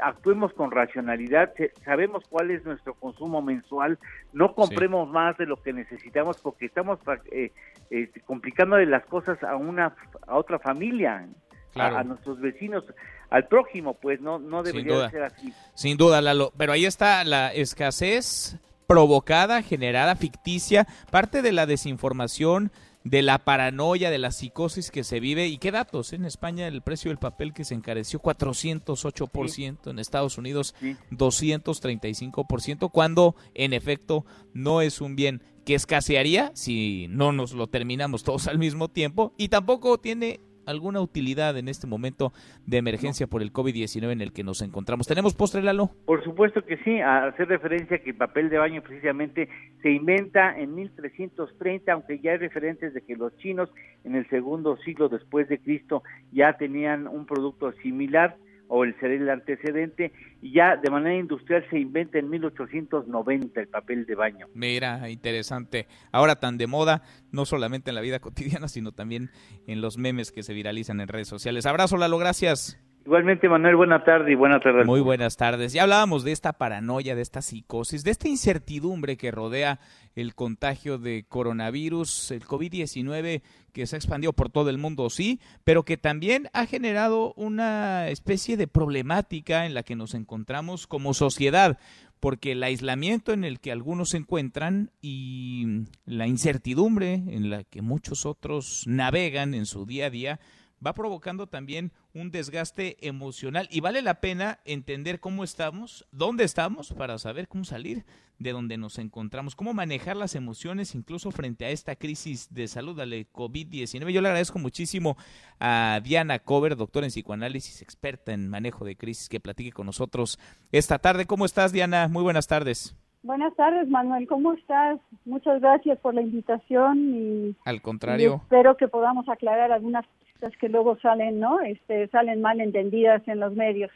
actuemos 0.00 0.54
con 0.54 0.70
racionalidad, 0.70 1.52
sabemos 1.84 2.24
cuál 2.30 2.50
es 2.50 2.64
nuestro 2.64 2.94
consumo 2.94 3.42
mensual, 3.42 3.98
no 4.32 4.54
compremos 4.54 5.08
más 5.10 5.36
de 5.36 5.44
lo 5.44 5.62
que 5.62 5.74
necesitamos 5.74 6.38
porque 6.38 6.64
estamos 6.66 6.98
pra- 7.00 7.20
eh, 7.30 7.52
este, 7.90 8.20
complicándole 8.22 8.86
las 8.86 9.04
cosas 9.04 9.40
a 9.44 9.56
una 9.56 9.94
a 10.26 10.36
otra 10.38 10.58
familia, 10.58 11.28
a, 11.74 12.02
nuestros 12.02 12.40
vecinos, 12.40 12.82
al 13.28 13.46
prójimo, 13.48 13.92
pues 14.00 14.22
no 14.22 14.38
no 14.38 14.62
debería 14.62 15.10
ser 15.10 15.22
así. 15.24 15.52
Sin 15.74 15.98
duda, 15.98 16.22
Lalo, 16.22 16.50
pero 16.56 16.72
ahí 16.72 16.86
está 16.86 17.22
la 17.24 17.52
escasez 17.52 18.58
provocada, 18.86 19.62
generada, 19.62 20.16
ficticia, 20.16 20.86
parte 21.10 21.42
de 21.42 21.52
la 21.52 21.66
desinformación 21.66 22.72
de 23.04 23.22
la 23.22 23.38
paranoia, 23.38 24.10
de 24.10 24.18
la 24.18 24.30
psicosis 24.30 24.90
que 24.90 25.04
se 25.04 25.20
vive. 25.20 25.46
¿Y 25.48 25.58
qué 25.58 25.70
datos? 25.70 26.12
En 26.12 26.24
España 26.24 26.66
el 26.68 26.82
precio 26.82 27.10
del 27.10 27.18
papel 27.18 27.52
que 27.52 27.64
se 27.64 27.74
encareció 27.74 28.20
408%, 28.20 29.90
en 29.90 29.98
Estados 29.98 30.38
Unidos 30.38 30.74
235%, 31.10 32.90
cuando 32.90 33.34
en 33.54 33.72
efecto 33.72 34.24
no 34.52 34.80
es 34.80 35.00
un 35.00 35.16
bien 35.16 35.42
que 35.64 35.74
escasearía 35.74 36.50
si 36.54 37.06
no 37.08 37.32
nos 37.32 37.52
lo 37.52 37.68
terminamos 37.68 38.24
todos 38.24 38.48
al 38.48 38.58
mismo 38.58 38.88
tiempo 38.88 39.32
y 39.36 39.48
tampoco 39.48 39.98
tiene 39.98 40.40
alguna 40.66 41.00
utilidad 41.00 41.56
en 41.56 41.68
este 41.68 41.86
momento 41.86 42.32
de 42.66 42.78
emergencia 42.78 43.26
por 43.26 43.42
el 43.42 43.52
COVID-19 43.52 44.12
en 44.12 44.20
el 44.20 44.32
que 44.32 44.44
nos 44.44 44.62
encontramos. 44.62 45.06
¿Tenemos 45.06 45.34
postre, 45.34 45.62
Lalo? 45.62 45.90
Por 46.04 46.22
supuesto 46.24 46.64
que 46.64 46.76
sí, 46.78 47.00
a 47.00 47.26
hacer 47.26 47.48
referencia 47.48 47.98
que 47.98 48.10
el 48.10 48.16
papel 48.16 48.48
de 48.50 48.58
baño 48.58 48.82
precisamente 48.82 49.48
se 49.82 49.90
inventa 49.90 50.58
en 50.58 50.74
1330, 50.74 51.92
aunque 51.92 52.18
ya 52.18 52.32
hay 52.32 52.38
referentes 52.38 52.94
de 52.94 53.02
que 53.02 53.16
los 53.16 53.36
chinos 53.38 53.70
en 54.04 54.14
el 54.14 54.28
segundo 54.28 54.76
siglo 54.78 55.08
después 55.08 55.48
de 55.48 55.58
Cristo 55.58 56.02
ya 56.32 56.54
tenían 56.54 57.06
un 57.06 57.26
producto 57.26 57.72
similar 57.82 58.36
o 58.74 58.84
el 58.84 58.98
ser 59.00 59.10
el 59.10 59.28
antecedente, 59.28 60.12
y 60.40 60.54
ya 60.54 60.78
de 60.78 60.90
manera 60.90 61.14
industrial 61.14 61.62
se 61.68 61.78
inventa 61.78 62.18
en 62.18 62.30
1890 62.30 63.60
el 63.60 63.68
papel 63.68 64.06
de 64.06 64.14
baño. 64.14 64.46
Mira, 64.54 65.10
interesante. 65.10 65.86
Ahora 66.10 66.36
tan 66.36 66.56
de 66.56 66.66
moda, 66.66 67.02
no 67.32 67.44
solamente 67.44 67.90
en 67.90 67.96
la 67.96 68.00
vida 68.00 68.18
cotidiana, 68.20 68.68
sino 68.68 68.92
también 68.92 69.28
en 69.66 69.82
los 69.82 69.98
memes 69.98 70.32
que 70.32 70.42
se 70.42 70.54
viralizan 70.54 71.02
en 71.02 71.08
redes 71.08 71.28
sociales. 71.28 71.66
Abrazo, 71.66 71.98
Lalo, 71.98 72.16
gracias. 72.16 72.78
Igualmente, 73.04 73.48
Manuel, 73.48 73.74
buena 73.74 74.04
tarde 74.04 74.30
y 74.30 74.34
buena 74.36 74.60
tarde. 74.60 74.84
Muy 74.84 75.00
buenas 75.00 75.36
tardes. 75.36 75.72
Ya 75.72 75.82
hablábamos 75.82 76.22
de 76.22 76.30
esta 76.30 76.52
paranoia, 76.52 77.16
de 77.16 77.22
esta 77.22 77.42
psicosis, 77.42 78.04
de 78.04 78.12
esta 78.12 78.28
incertidumbre 78.28 79.16
que 79.16 79.32
rodea 79.32 79.80
el 80.14 80.36
contagio 80.36 80.98
de 80.98 81.24
coronavirus, 81.28 82.30
el 82.30 82.44
COVID-19 82.44 83.42
que 83.72 83.86
se 83.86 83.96
ha 83.96 83.98
expandido 83.98 84.32
por 84.32 84.50
todo 84.50 84.70
el 84.70 84.78
mundo, 84.78 85.10
sí, 85.10 85.40
pero 85.64 85.84
que 85.84 85.96
también 85.96 86.48
ha 86.52 86.66
generado 86.66 87.32
una 87.34 88.08
especie 88.08 88.56
de 88.56 88.68
problemática 88.68 89.66
en 89.66 89.74
la 89.74 89.82
que 89.82 89.96
nos 89.96 90.14
encontramos 90.14 90.86
como 90.86 91.12
sociedad 91.12 91.78
porque 92.20 92.52
el 92.52 92.62
aislamiento 92.62 93.32
en 93.32 93.42
el 93.42 93.58
que 93.58 93.72
algunos 93.72 94.10
se 94.10 94.18
encuentran 94.18 94.92
y 95.00 95.86
la 96.04 96.28
incertidumbre 96.28 97.14
en 97.14 97.50
la 97.50 97.64
que 97.64 97.82
muchos 97.82 98.26
otros 98.26 98.84
navegan 98.86 99.54
en 99.54 99.66
su 99.66 99.86
día 99.86 100.06
a 100.06 100.10
día 100.10 100.40
va 100.84 100.94
provocando 100.94 101.46
también 101.46 101.92
un 102.14 102.30
desgaste 102.30 102.96
emocional 103.06 103.68
y 103.70 103.80
vale 103.80 104.02
la 104.02 104.20
pena 104.20 104.60
entender 104.64 105.20
cómo 105.20 105.44
estamos, 105.44 106.06
dónde 106.12 106.44
estamos 106.44 106.92
para 106.92 107.18
saber 107.18 107.48
cómo 107.48 107.64
salir 107.64 108.04
de 108.38 108.52
donde 108.52 108.76
nos 108.76 108.98
encontramos, 108.98 109.54
cómo 109.54 109.72
manejar 109.72 110.16
las 110.16 110.34
emociones 110.34 110.94
incluso 110.94 111.30
frente 111.30 111.64
a 111.64 111.70
esta 111.70 111.96
crisis 111.96 112.52
de 112.52 112.66
salud, 112.68 112.96
de 112.96 113.30
COVID-19. 113.32 114.10
Yo 114.10 114.20
le 114.20 114.28
agradezco 114.28 114.58
muchísimo 114.58 115.16
a 115.60 116.00
Diana 116.02 116.40
Cover, 116.40 116.76
doctora 116.76 117.06
en 117.06 117.10
psicoanálisis, 117.10 117.82
experta 117.82 118.32
en 118.32 118.48
manejo 118.48 118.84
de 118.84 118.96
crisis, 118.96 119.28
que 119.28 119.40
platique 119.40 119.72
con 119.72 119.86
nosotros 119.86 120.38
esta 120.72 120.98
tarde. 120.98 121.26
¿Cómo 121.26 121.46
estás, 121.46 121.72
Diana? 121.72 122.08
Muy 122.08 122.22
buenas 122.22 122.46
tardes. 122.46 122.96
Buenas 123.22 123.54
tardes, 123.54 123.88
Manuel. 123.88 124.26
¿Cómo 124.26 124.52
estás? 124.52 124.98
Muchas 125.24 125.60
gracias 125.60 125.98
por 126.00 126.14
la 126.14 126.22
invitación 126.22 127.14
y 127.14 127.56
al 127.64 127.80
contrario. 127.80 128.40
espero 128.42 128.76
que 128.76 128.88
podamos 128.88 129.28
aclarar 129.28 129.70
algunas 129.70 130.04
cosas 130.34 130.56
que 130.58 130.68
luego 130.68 130.98
salen, 131.00 131.38
¿no? 131.38 131.60
Este, 131.60 132.08
salen 132.08 132.40
mal 132.40 132.60
entendidas 132.60 133.22
en 133.28 133.38
los 133.38 133.54
medios. 133.54 133.90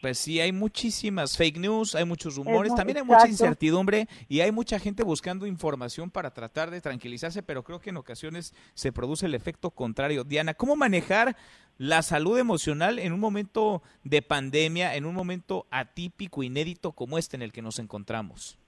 Pues 0.00 0.16
sí, 0.16 0.40
hay 0.40 0.50
muchísimas 0.50 1.36
fake 1.36 1.58
news, 1.58 1.94
hay 1.94 2.06
muchos 2.06 2.36
rumores, 2.36 2.74
también 2.74 2.96
hay 2.96 3.04
mucha 3.04 3.28
incertidumbre 3.28 4.08
y 4.28 4.40
hay 4.40 4.50
mucha 4.50 4.78
gente 4.78 5.02
buscando 5.02 5.46
información 5.46 6.10
para 6.10 6.32
tratar 6.32 6.70
de 6.70 6.80
tranquilizarse, 6.80 7.42
pero 7.42 7.62
creo 7.62 7.80
que 7.80 7.90
en 7.90 7.98
ocasiones 7.98 8.54
se 8.72 8.92
produce 8.92 9.26
el 9.26 9.34
efecto 9.34 9.70
contrario. 9.72 10.24
Diana, 10.24 10.54
¿cómo 10.54 10.74
manejar 10.74 11.36
la 11.76 12.00
salud 12.00 12.38
emocional 12.38 12.98
en 12.98 13.12
un 13.12 13.20
momento 13.20 13.82
de 14.02 14.22
pandemia, 14.22 14.94
en 14.94 15.04
un 15.04 15.14
momento 15.14 15.66
atípico, 15.70 16.42
inédito 16.42 16.92
como 16.92 17.18
este 17.18 17.36
en 17.36 17.42
el 17.42 17.52
que 17.52 17.60
nos 17.60 17.78
encontramos? 17.78 18.59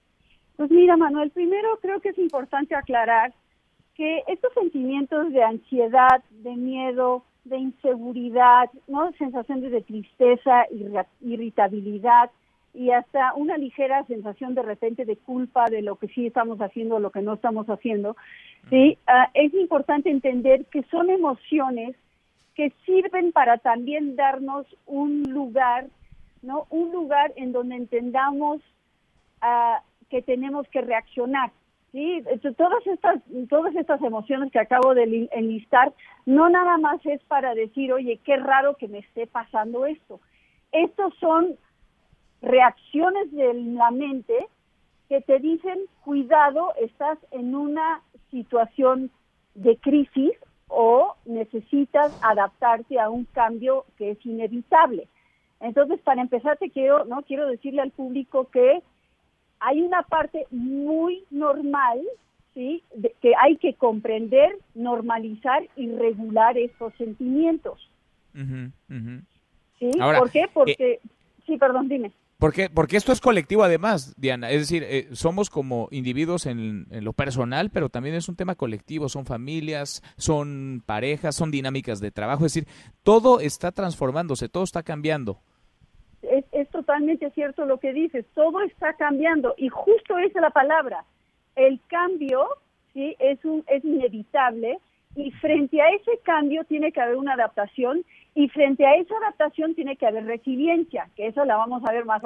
Pues 0.57 0.69
mira, 0.71 0.97
Manuel, 0.97 1.31
primero 1.31 1.77
creo 1.81 1.99
que 1.99 2.09
es 2.09 2.17
importante 2.17 2.75
aclarar 2.75 3.33
que 3.95 4.23
estos 4.27 4.53
sentimientos 4.53 5.31
de 5.31 5.43
ansiedad, 5.43 6.23
de 6.29 6.55
miedo, 6.55 7.23
de 7.43 7.57
inseguridad, 7.57 8.69
¿no? 8.87 9.11
sensaciones 9.13 9.71
de 9.71 9.81
tristeza, 9.81 10.65
irritabilidad 11.21 12.31
y 12.73 12.89
hasta 12.89 13.33
una 13.35 13.57
ligera 13.57 14.03
sensación 14.05 14.55
de 14.55 14.63
repente 14.63 15.05
de 15.05 15.15
culpa 15.15 15.65
de 15.69 15.81
lo 15.81 15.97
que 15.97 16.07
sí 16.07 16.25
estamos 16.25 16.59
haciendo 16.59 16.95
o 16.95 16.99
lo 16.99 17.11
que 17.11 17.21
no 17.21 17.33
estamos 17.33 17.67
haciendo, 17.67 18.15
¿sí? 18.69 18.97
Ah, 19.05 19.29
es 19.35 19.53
importante 19.53 20.09
entender 20.09 20.65
que 20.65 20.81
son 20.83 21.11
emociones 21.11 21.95
que 22.55 22.71
sirven 22.85 23.31
para 23.31 23.57
también 23.57 24.15
darnos 24.15 24.65
un 24.87 25.23
lugar, 25.23 25.87
¿no? 26.41 26.65
Un 26.71 26.91
lugar 26.91 27.31
en 27.35 27.51
donde 27.51 27.75
entendamos 27.75 28.59
uh, 29.43 29.77
que 30.09 30.21
tenemos 30.21 30.67
que 30.69 30.81
reaccionar. 30.81 31.51
Sí, 31.91 32.23
todas 32.57 32.85
estas, 32.87 33.21
todas 33.49 33.75
estas 33.75 34.01
emociones 34.01 34.51
que 34.51 34.59
acabo 34.59 34.95
de 34.95 35.29
enlistar, 35.31 35.93
no 36.25 36.49
nada 36.49 36.79
más 36.79 36.99
es 37.05 37.21
para 37.25 37.53
decir, 37.53 37.93
oye, 37.93 38.19
qué 38.25 38.35
raro 38.37 38.75
que 38.77 38.87
me 38.87 38.99
esté 38.99 39.27
pasando 39.27 39.85
esto. 39.85 40.19
Estos 40.71 41.13
son 41.19 41.55
reacciones 42.41 43.31
de 43.31 43.53
la 43.53 43.91
mente 43.91 44.47
que 45.07 45.21
te 45.21 45.37
dicen, 45.37 45.79
cuidado, 46.03 46.73
estás 46.81 47.19
en 47.29 47.53
una 47.53 48.01
situación 48.31 49.11
de 49.53 49.77
crisis 49.77 50.31
o 50.67 51.15
necesitas 51.25 52.17
adaptarte 52.23 52.99
a 52.99 53.11
un 53.11 53.25
cambio 53.25 53.85
que 53.97 54.11
es 54.11 54.25
inevitable. 54.25 55.07
Entonces, 55.59 56.01
para 56.01 56.21
empezar, 56.21 56.57
te 56.57 56.71
quiero, 56.71 57.05
no 57.05 57.21
quiero 57.21 57.47
decirle 57.47 57.81
al 57.81 57.91
público 57.91 58.49
que 58.49 58.81
hay 59.63 59.81
una 59.81 60.03
parte 60.03 60.45
muy 60.51 61.23
normal, 61.31 62.01
¿sí? 62.53 62.83
que 63.21 63.33
hay 63.41 63.55
que 63.57 63.73
comprender, 63.75 64.57
normalizar 64.75 65.63
y 65.75 65.89
regular 65.91 66.57
estos 66.57 66.93
sentimientos. 66.95 67.89
¿Sí? 69.79 69.91
¿Por 69.97 70.31
qué? 70.31 70.45
Porque, 70.53 70.75
eh, 70.79 70.99
sí, 71.45 71.57
perdón, 71.57 71.87
dime. 71.87 72.11
Porque, 72.39 72.69
porque 72.69 72.97
esto 72.97 73.13
es 73.13 73.21
colectivo 73.21 73.63
además, 73.63 74.13
Diana. 74.17 74.49
Es 74.49 74.59
decir, 74.59 74.83
eh, 74.85 75.07
somos 75.13 75.49
como 75.49 75.87
individuos 75.91 76.45
en, 76.45 76.87
en, 76.91 77.05
lo 77.05 77.13
personal, 77.13 77.69
pero 77.69 77.87
también 77.87 78.15
es 78.15 78.27
un 78.27 78.35
tema 78.35 78.55
colectivo. 78.55 79.07
Son 79.07 79.25
familias, 79.25 80.03
son 80.17 80.83
parejas, 80.85 81.35
son 81.35 81.51
dinámicas 81.51 82.01
de 82.01 82.11
trabajo. 82.11 82.45
Es 82.45 82.53
decir, 82.53 82.67
todo 83.01 83.39
está 83.39 83.71
transformándose, 83.71 84.49
todo 84.49 84.65
está 84.65 84.83
cambiando 84.83 85.39
es, 86.51 86.62
totalmente 86.83 87.31
cierto 87.31 87.65
lo 87.65 87.79
que 87.79 87.93
dices, 87.93 88.25
todo 88.35 88.61
está 88.61 88.93
cambiando 88.93 89.55
y 89.57 89.69
justo 89.69 90.17
esa 90.17 90.39
es 90.39 90.41
la 90.41 90.49
palabra. 90.49 91.05
El 91.55 91.79
cambio 91.87 92.45
sí 92.93 93.15
es 93.19 93.43
un 93.45 93.63
es 93.67 93.85
inevitable 93.85 94.79
y 95.15 95.31
frente 95.31 95.81
a 95.81 95.89
ese 95.89 96.17
cambio 96.23 96.65
tiene 96.65 96.91
que 96.91 96.99
haber 96.99 97.15
una 97.15 97.33
adaptación 97.35 98.03
y 98.35 98.49
frente 98.49 98.85
a 98.85 98.95
esa 98.95 99.15
adaptación 99.17 99.75
tiene 99.75 99.95
que 99.95 100.07
haber 100.07 100.25
resiliencia, 100.25 101.07
que 101.15 101.27
eso 101.27 101.45
la 101.45 101.55
vamos 101.55 101.83
a 101.85 101.93
ver 101.93 102.03
más 102.03 102.21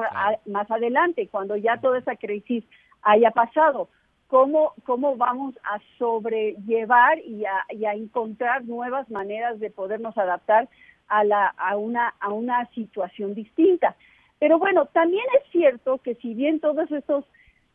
más 0.48 0.72
adelante 0.72 1.28
cuando 1.28 1.56
ya 1.56 1.78
toda 1.78 2.00
esa 2.00 2.16
crisis 2.16 2.64
haya 3.04 3.30
pasado. 3.32 3.90
Cómo, 4.28 4.74
cómo 4.84 5.16
vamos 5.16 5.56
a 5.64 5.80
sobrellevar 5.98 7.20
y 7.20 7.46
a, 7.46 7.64
y 7.70 7.86
a 7.86 7.94
encontrar 7.94 8.66
nuevas 8.66 9.10
maneras 9.10 9.58
de 9.60 9.70
podernos 9.70 10.18
adaptar 10.18 10.68
a, 11.08 11.24
la, 11.24 11.48
a, 11.58 11.78
una, 11.78 12.14
a 12.20 12.34
una 12.34 12.66
situación 12.72 13.34
distinta. 13.34 13.96
Pero 14.40 14.60
bueno, 14.60 14.86
también 14.88 15.26
es 15.42 15.52
cierto 15.52 15.98
que 16.00 16.16
si 16.16 16.34
bien 16.34 16.60
todas 16.60 16.92
estos 16.92 17.26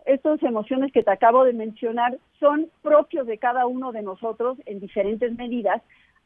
estas 0.05 0.43
emociones 0.43 0.93
que 0.93 1.05
te 1.05 1.11
acabo 1.11 1.45
de 1.45 1.53
mencionar 1.53 2.19
son 2.41 2.69
propios 2.83 3.27
de 3.27 3.39
cada 3.39 3.67
uno 3.67 3.93
de 3.93 4.03
nosotros 4.03 4.59
en 4.67 4.81
diferentes 4.81 5.33
medidas, 5.37 5.81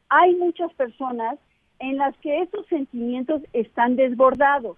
hay 0.09 0.35
muchas 0.35 0.73
personas 0.73 1.37
en 1.79 1.97
las 1.97 2.17
que 2.17 2.41
estos 2.41 2.65
sentimientos 2.67 3.41
están 3.53 3.95
desbordados, 3.95 4.77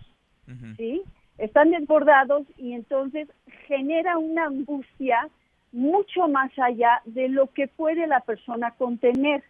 ¿sí? 0.75 1.01
Están 1.37 1.71
desbordados 1.71 2.43
y 2.57 2.73
entonces 2.73 3.29
genera 3.67 4.17
una 4.17 4.47
angustia 4.47 5.29
mucho 5.71 6.27
más 6.27 6.51
allá 6.57 7.01
de 7.05 7.29
lo 7.29 7.47
que 7.47 7.67
puede 7.67 8.07
la 8.07 8.19
persona 8.21 8.71
contener. 8.71 9.43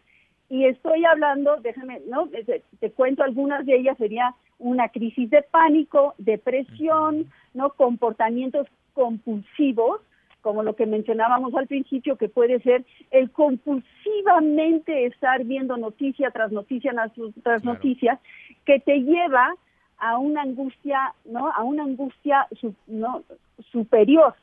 Y 0.49 0.65
estoy 0.65 1.05
hablando, 1.05 1.57
déjame, 1.57 2.01
¿no? 2.07 2.27
Te, 2.79 2.91
cuento 2.91 3.23
algunas 3.23 3.65
de 3.65 3.77
ellas, 3.77 3.97
sería 3.97 4.35
una 4.59 4.89
crisis 4.89 5.29
de 5.29 5.41
pánico, 5.41 6.13
depresión, 6.17 7.31
¿no? 7.53 7.71
Comportamientos 7.71 8.67
compulsivos, 8.93 10.01
como 10.41 10.63
lo 10.63 10.75
que 10.75 10.85
mencionábamos 10.85 11.53
al 11.55 11.67
principio, 11.67 12.17
que 12.17 12.29
puede 12.29 12.59
ser 12.61 12.85
el 13.11 13.31
compulsivamente 13.31 15.05
estar 15.05 15.43
viendo 15.43 15.77
noticia 15.77 16.31
tras 16.31 16.51
noticia 16.51 16.93
tras 17.43 17.63
noticia, 17.63 18.19
que 18.65 18.79
te 18.79 18.99
lleva 18.99 19.53
a 19.97 20.17
una 20.17 20.41
angustia, 20.43 21.13
¿no? 21.25 21.51
A 21.51 21.63
una 21.63 21.83
angustia 21.83 22.47
¿no? 22.87 23.23
superior. 23.71 24.33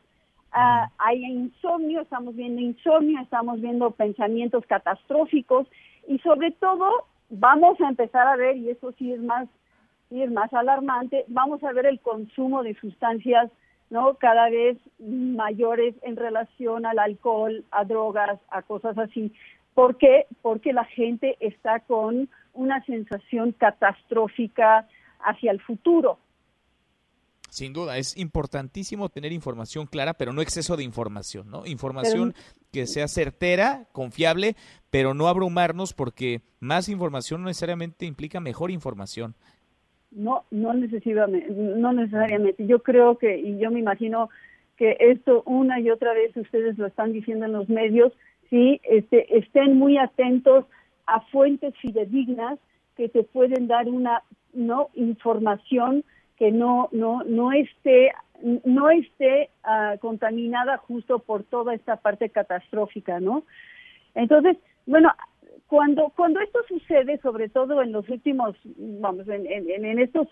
Ah, 0.53 0.91
hay 0.99 1.25
insomnio, 1.25 2.01
estamos 2.01 2.35
viendo 2.35 2.61
insomnio, 2.61 3.21
estamos 3.21 3.61
viendo 3.61 3.91
pensamientos 3.91 4.65
catastróficos 4.67 5.67
y 6.09 6.19
sobre 6.21 6.51
todo 6.53 7.07
vamos 7.31 7.81
a 7.81 7.89
empezar 7.89 8.27
a 8.27 8.37
ver, 8.37 8.57
y 8.57 8.71
eso 8.71 8.93
sí 8.93 9.13
es 9.13 9.21
más, 9.21 9.49
es 10.11 10.31
más 10.31 10.53
alarmante, 10.53 11.25
vamos 11.29 11.63
a 11.65 11.73
ver 11.73 11.87
el 11.87 12.01
consumo 12.01 12.63
de 12.63 12.75
sustancias 12.75 13.51
¿no? 13.91 14.15
cada 14.15 14.49
vez 14.51 14.79
mayores 14.99 15.95
en 16.03 16.17
relación 16.17 16.87
al 16.87 16.99
alcohol, 16.99 17.65
a 17.71 17.85
drogas, 17.85 18.41
a 18.49 18.63
cosas 18.63 18.97
así. 18.99 19.33
¿Por 19.75 19.97
qué? 19.99 20.27
Porque 20.43 20.73
la 20.73 20.85
gente 20.85 21.37
está 21.41 21.81
con 21.81 22.29
una 22.55 22.83
sensación 22.85 23.53
catastrófica 23.53 24.89
hacia 25.21 25.51
el 25.51 25.61
futuro. 25.61 26.19
Sin 27.51 27.73
duda, 27.73 27.97
es 27.97 28.17
importantísimo 28.17 29.09
tener 29.09 29.33
información 29.33 29.87
clara, 29.87 30.15
pero 30.15 30.33
no 30.33 30.43
exceso 30.43 30.77
de 30.77 30.85
información, 30.85 31.51
¿no? 31.51 31.65
Información 31.65 32.35
que 32.73 32.87
sea 32.87 33.09
certera, 33.09 33.87
confiable, 33.93 34.57
pero 34.91 35.15
no 35.15 35.29
abrumarnos 35.29 35.95
porque 35.95 36.43
más 36.61 36.89
información 36.89 37.43
no 37.43 37.49
necesariamente 37.49 38.05
implica 38.05 38.41
mejor 38.41 38.71
información. 38.71 39.37
No, 40.17 40.45
no 40.51 40.73
necesariamente, 40.73 41.51
no 41.51 41.93
necesariamente. 41.93 42.67
Yo 42.67 42.83
creo 42.83 43.19
que, 43.19 43.37
y 43.39 43.59
yo 43.59 43.71
me 43.71 43.81
imagino 43.81 44.31
que 44.79 44.97
esto 44.99 45.43
una 45.45 45.79
y 45.79 45.91
otra 45.91 46.15
vez 46.15 46.35
ustedes 46.37 46.79
lo 46.79 46.87
están 46.87 47.13
diciendo 47.13 47.45
en 47.45 47.53
los 47.53 47.69
medios, 47.69 48.15
sí, 48.49 48.81
este, 48.85 49.37
estén 49.37 49.77
muy 49.77 49.99
atentos 49.99 50.65
a 51.07 51.21
fuentes 51.21 51.75
fidedignas 51.77 52.59
que 52.97 53.11
te 53.11 53.25
pueden 53.25 53.67
dar 53.67 53.89
una 53.89 54.23
no 54.55 54.89
información 54.95 56.03
que 56.39 56.51
no 56.51 56.89
no 56.93 57.23
no 57.25 57.53
esté 57.53 58.13
no 58.65 58.89
esté 58.89 59.51
uh, 59.65 59.99
contaminada 59.99 60.79
justo 60.79 61.19
por 61.19 61.45
toda 61.45 61.75
esta 61.75 61.97
parte 61.97 62.31
catastrófica, 62.31 63.21
¿no? 63.21 63.45
Entonces, 64.15 64.57
bueno, 64.87 65.13
cuando 65.67 66.13
cuando 66.17 66.41
esto 66.41 66.61
sucede, 66.69 67.19
sobre 67.19 67.49
todo 67.49 67.83
en 67.83 67.93
los 67.93 68.09
últimos, 68.09 68.57
vamos, 69.01 69.29
en, 69.29 69.47
en, 69.47 69.85
en 69.85 69.99
estos 69.99 70.29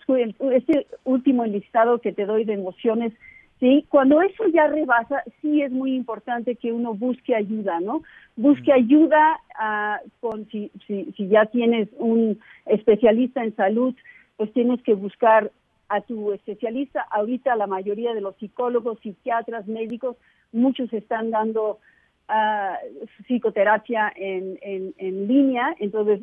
este 0.51 0.87
último 1.03 1.45
listado 1.45 1.99
que 1.99 2.13
te 2.13 2.25
doy 2.25 2.45
de 2.45 2.53
emociones, 2.53 3.13
sí, 3.59 3.85
cuando 3.89 4.21
eso 4.21 4.47
ya 4.53 4.67
rebasa, 4.67 5.23
sí 5.41 5.61
es 5.61 5.71
muy 5.71 5.95
importante 5.95 6.55
que 6.55 6.71
uno 6.71 6.93
busque 6.93 7.35
ayuda, 7.35 7.79
¿no? 7.81 8.03
Busque 8.37 8.71
ayuda 8.71 9.39
uh, 9.59 10.09
con 10.21 10.47
si, 10.49 10.71
si 10.87 11.11
si 11.17 11.27
ya 11.27 11.45
tienes 11.47 11.89
un 11.97 12.39
especialista 12.65 13.43
en 13.43 13.55
salud, 13.55 13.93
pues 14.37 14.53
tienes 14.53 14.81
que 14.83 14.93
buscar 14.93 15.51
a 15.89 16.01
tu 16.01 16.31
especialista. 16.31 17.01
Ahorita 17.11 17.55
la 17.55 17.67
mayoría 17.67 18.13
de 18.13 18.21
los 18.21 18.35
psicólogos, 18.37 18.99
psiquiatras, 19.01 19.67
médicos, 19.67 20.17
muchos 20.51 20.91
están 20.93 21.31
dando 21.31 21.79
uh, 22.29 23.05
psicoterapia 23.23 24.11
en, 24.15 24.57
en, 24.61 24.93
en, 24.97 25.27
línea, 25.27 25.75
entonces 25.79 26.21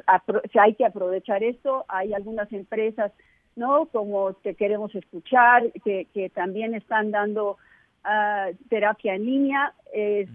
si 0.53 0.59
hay 0.59 0.75
que 0.75 0.85
aprovechar 0.85 1.43
esto. 1.43 1.85
Hay 1.89 2.13
algunas 2.15 2.53
empresas, 2.53 3.13
¿no? 3.57 3.87
Como 3.87 4.35
Te 4.35 4.55
Queremos 4.55 4.95
Escuchar, 4.95 5.71
que, 5.85 6.07
que 6.13 6.31
también 6.31 6.75
están 6.75 7.11
dando 7.11 7.59
uh, 8.05 8.55
terapia 8.69 9.15
en 9.15 9.27
línea, 9.27 9.73
eh, 9.95 10.27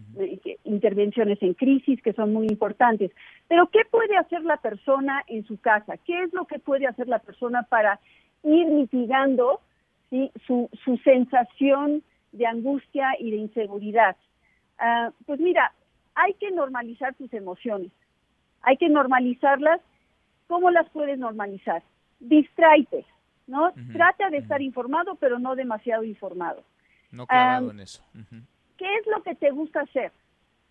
intervenciones 0.63 1.41
en 1.41 1.53
crisis 1.53 2.01
que 2.01 2.13
son 2.13 2.33
muy 2.33 2.47
importantes. 2.47 3.11
Pero 3.47 3.67
¿qué 3.67 3.81
puede 3.89 4.17
hacer 4.17 4.43
la 4.43 4.57
persona 4.57 5.23
en 5.27 5.45
su 5.45 5.59
casa? 5.59 5.97
¿Qué 5.97 6.23
es 6.23 6.33
lo 6.33 6.45
que 6.45 6.59
puede 6.59 6.87
hacer 6.87 7.07
la 7.07 7.19
persona 7.19 7.63
para 7.63 7.99
ir 8.43 8.67
mitigando 8.67 9.61
¿sí? 10.09 10.31
su, 10.45 10.69
su 10.83 10.97
sensación 10.97 12.03
de 12.31 12.45
angustia 12.45 13.09
y 13.19 13.31
de 13.31 13.37
inseguridad. 13.37 14.15
Uh, 14.79 15.11
pues 15.25 15.39
mira, 15.39 15.73
hay 16.15 16.33
que 16.35 16.51
normalizar 16.51 17.13
tus 17.15 17.33
emociones, 17.33 17.91
hay 18.61 18.77
que 18.77 18.89
normalizarlas. 18.89 19.81
¿Cómo 20.47 20.71
las 20.71 20.89
puedes 20.89 21.19
normalizar? 21.19 21.83
Distraite, 22.19 23.05
¿no? 23.47 23.73
Trata 23.91 24.29
de 24.29 24.37
estar 24.37 24.61
informado, 24.61 25.15
pero 25.15 25.39
no 25.39 25.55
demasiado 25.55 26.03
informado. 26.03 26.63
No 27.11 27.27
clavado 27.27 27.71
en 27.71 27.81
eso. 27.81 28.03
¿Qué 28.77 28.85
es 28.95 29.07
lo 29.07 29.21
que 29.23 29.35
te 29.35 29.51
gusta 29.51 29.81
hacer? 29.81 30.11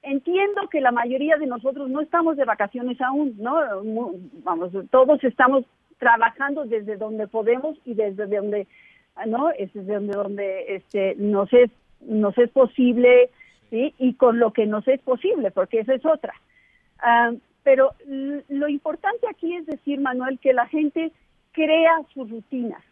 Entiendo 0.03 0.69
que 0.69 0.81
la 0.81 0.93
mayoría 0.93 1.37
de 1.37 1.47
nosotros 1.47 1.91
no 1.91 2.01
estamos 2.01 2.37
de 2.37 2.45
vacaciones 2.45 3.01
aún, 3.01 3.35
¿no? 3.39 3.57
Vamos, 4.45 4.71
todos 4.91 5.23
estamos 5.25 5.65
trabajando 5.99 6.65
desde 6.65 6.97
donde 6.97 7.27
podemos 7.27 7.77
y 7.85 7.95
desde 7.95 8.27
donde 8.27 8.67
no 9.27 9.51
es 9.51 9.73
desde 9.73 9.95
donde, 9.95 10.13
donde 10.13 10.77
este 10.77 11.15
nos 11.17 11.53
es 11.53 11.71
nos 12.01 12.37
es 12.37 12.51
posible 12.51 13.31
sí 13.71 13.95
y 13.99 14.15
con 14.15 14.39
lo 14.39 14.53
que 14.53 14.67
nos 14.67 14.87
es 14.89 15.01
posible 15.01 15.51
porque 15.51 15.81
esa 15.81 15.95
es 15.95 16.05
otra. 16.05 16.35
Ah, 17.01 17.33
pero 17.63 17.93
lo 18.07 18.69
importante 18.69 19.27
aquí 19.29 19.55
es 19.57 19.67
decir 19.67 20.01
Manuel 20.01 20.39
que 20.39 20.53
la 20.53 20.67
gente 20.67 21.13
crea 21.53 22.03
sus 22.15 22.31
rutinas. 22.31 22.83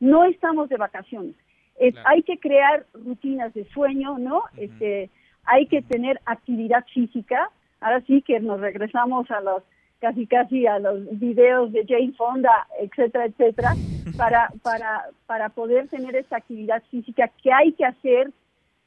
No 0.00 0.24
estamos 0.24 0.68
de 0.68 0.76
vacaciones. 0.76 1.34
Es, 1.76 1.94
hay 2.04 2.22
que 2.22 2.38
crear 2.38 2.86
rutinas 2.92 3.54
de 3.54 3.64
sueño 3.66 4.18
no 4.18 4.42
este 4.56 5.10
hay 5.44 5.66
que 5.66 5.82
tener 5.82 6.20
actividad 6.26 6.84
física. 6.92 7.50
Ahora 7.80 8.00
sí 8.02 8.22
que 8.22 8.38
nos 8.40 8.60
regresamos 8.60 9.30
a 9.30 9.40
los 9.40 9.62
casi 10.00 10.26
casi 10.26 10.66
a 10.66 10.78
los 10.78 11.18
videos 11.18 11.72
de 11.72 11.84
Jane 11.86 12.12
Fonda, 12.12 12.66
etcétera, 12.80 13.26
etcétera, 13.26 13.74
para, 14.16 14.50
para, 14.62 15.06
para 15.26 15.48
poder 15.48 15.88
tener 15.88 16.14
esa 16.16 16.36
actividad 16.36 16.82
física 16.90 17.30
que 17.42 17.52
hay 17.52 17.72
que 17.72 17.84
hacer 17.84 18.30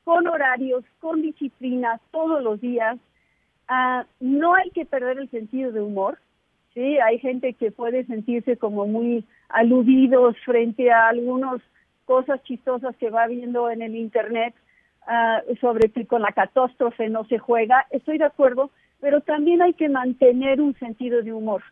con 0.04 0.28
horarios, 0.28 0.84
con 1.00 1.22
disciplina, 1.22 2.00
todos 2.12 2.44
los 2.44 2.60
días. 2.60 2.98
Uh, 3.70 4.04
no 4.20 4.56
hay 4.56 4.70
que 4.72 4.86
perder 4.86 5.20
el 5.20 5.30
sentido 5.30 5.72
de 5.72 5.82
humor, 5.82 6.18
¿sí? 6.74 6.98
Hay 7.00 7.20
gente 7.20 7.54
que 7.54 7.72
puede 7.72 8.06
sentirse 8.06 8.58
como 8.58 8.86
muy 8.86 9.26
aludidos 9.50 10.36
frente 10.44 10.92
a 10.92 11.10
algunas 11.10 11.62
cosas 12.06 12.44
chistosas 12.44 12.96
que 12.98 13.10
va 13.10 13.28
viendo 13.28 13.70
en 13.70 13.82
el 13.82 13.96
Internet 13.96 14.54
uh, 15.08 15.56
sobre 15.58 15.90
que 15.90 16.06
con 16.06 16.22
la 16.22 16.32
catástrofe 16.32 17.10
no 17.10 17.26
se 17.26 17.38
juega. 17.38 17.86
Estoy 17.92 18.18
de 18.18 18.26
acuerdo, 18.26 18.72
pero 19.00 19.22
también 19.22 19.62
hay 19.62 19.74
que 19.74 19.90
mantener 19.90 20.60
un 20.60 20.78
sentido 20.78 21.22
de 21.22 21.34
humor. 21.34 21.64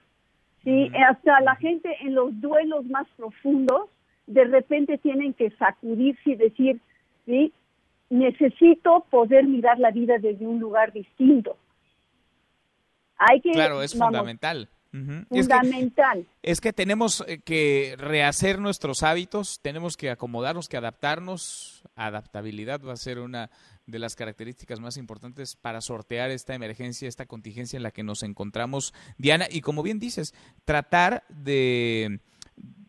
¿sí? 0.63 0.91
Hasta 1.07 1.41
la 1.41 1.55
gente 1.55 1.89
en 2.01 2.15
los 2.15 2.39
duelos 2.39 2.85
más 2.85 3.07
profundos, 3.17 3.89
de 4.27 4.45
repente 4.45 4.97
tienen 4.97 5.33
que 5.33 5.49
sacudirse 5.51 6.31
y 6.31 6.35
decir, 6.35 6.79
¿sí? 7.25 7.51
Necesito 8.09 9.05
poder 9.09 9.45
mirar 9.45 9.79
la 9.79 9.91
vida 9.91 10.17
desde 10.17 10.45
un 10.45 10.59
lugar 10.59 10.91
distinto. 10.91 11.57
Hay 13.17 13.41
que, 13.41 13.51
claro, 13.51 13.81
es 13.81 13.97
fundamental. 13.97 14.69
Fundamental. 14.91 16.25
Es 16.41 16.61
que, 16.61 16.73
tenemos 16.73 17.23
eh, 17.27 17.41
que 17.41 17.95
rehacer 17.97 18.59
nuestros 18.59 19.03
hábitos, 19.03 19.59
tenemos 19.61 19.97
que 19.97 20.09
acomodarnos, 20.09 20.67
que 20.67 20.77
adaptarnos. 20.77 21.83
Adaptabilidad 21.95 22.81
va 22.83 22.93
a 22.93 22.97
ser 22.97 23.19
una 23.19 23.51
de 23.85 23.99
las 23.99 24.15
características 24.15 24.79
más 24.79 24.97
importantes 24.97 25.55
para 25.55 25.81
sortear 25.81 26.31
esta 26.31 26.55
emergencia, 26.55 27.07
esta 27.07 27.27
contingencia 27.27 27.77
en 27.77 27.83
la 27.83 27.91
que 27.91 28.03
nos 28.03 28.23
encontramos, 28.23 28.93
Diana. 29.17 29.45
Y 29.49 29.61
como 29.61 29.83
bien 29.83 29.99
dices, 29.99 30.33
tratar 30.65 31.23
de 31.29 32.19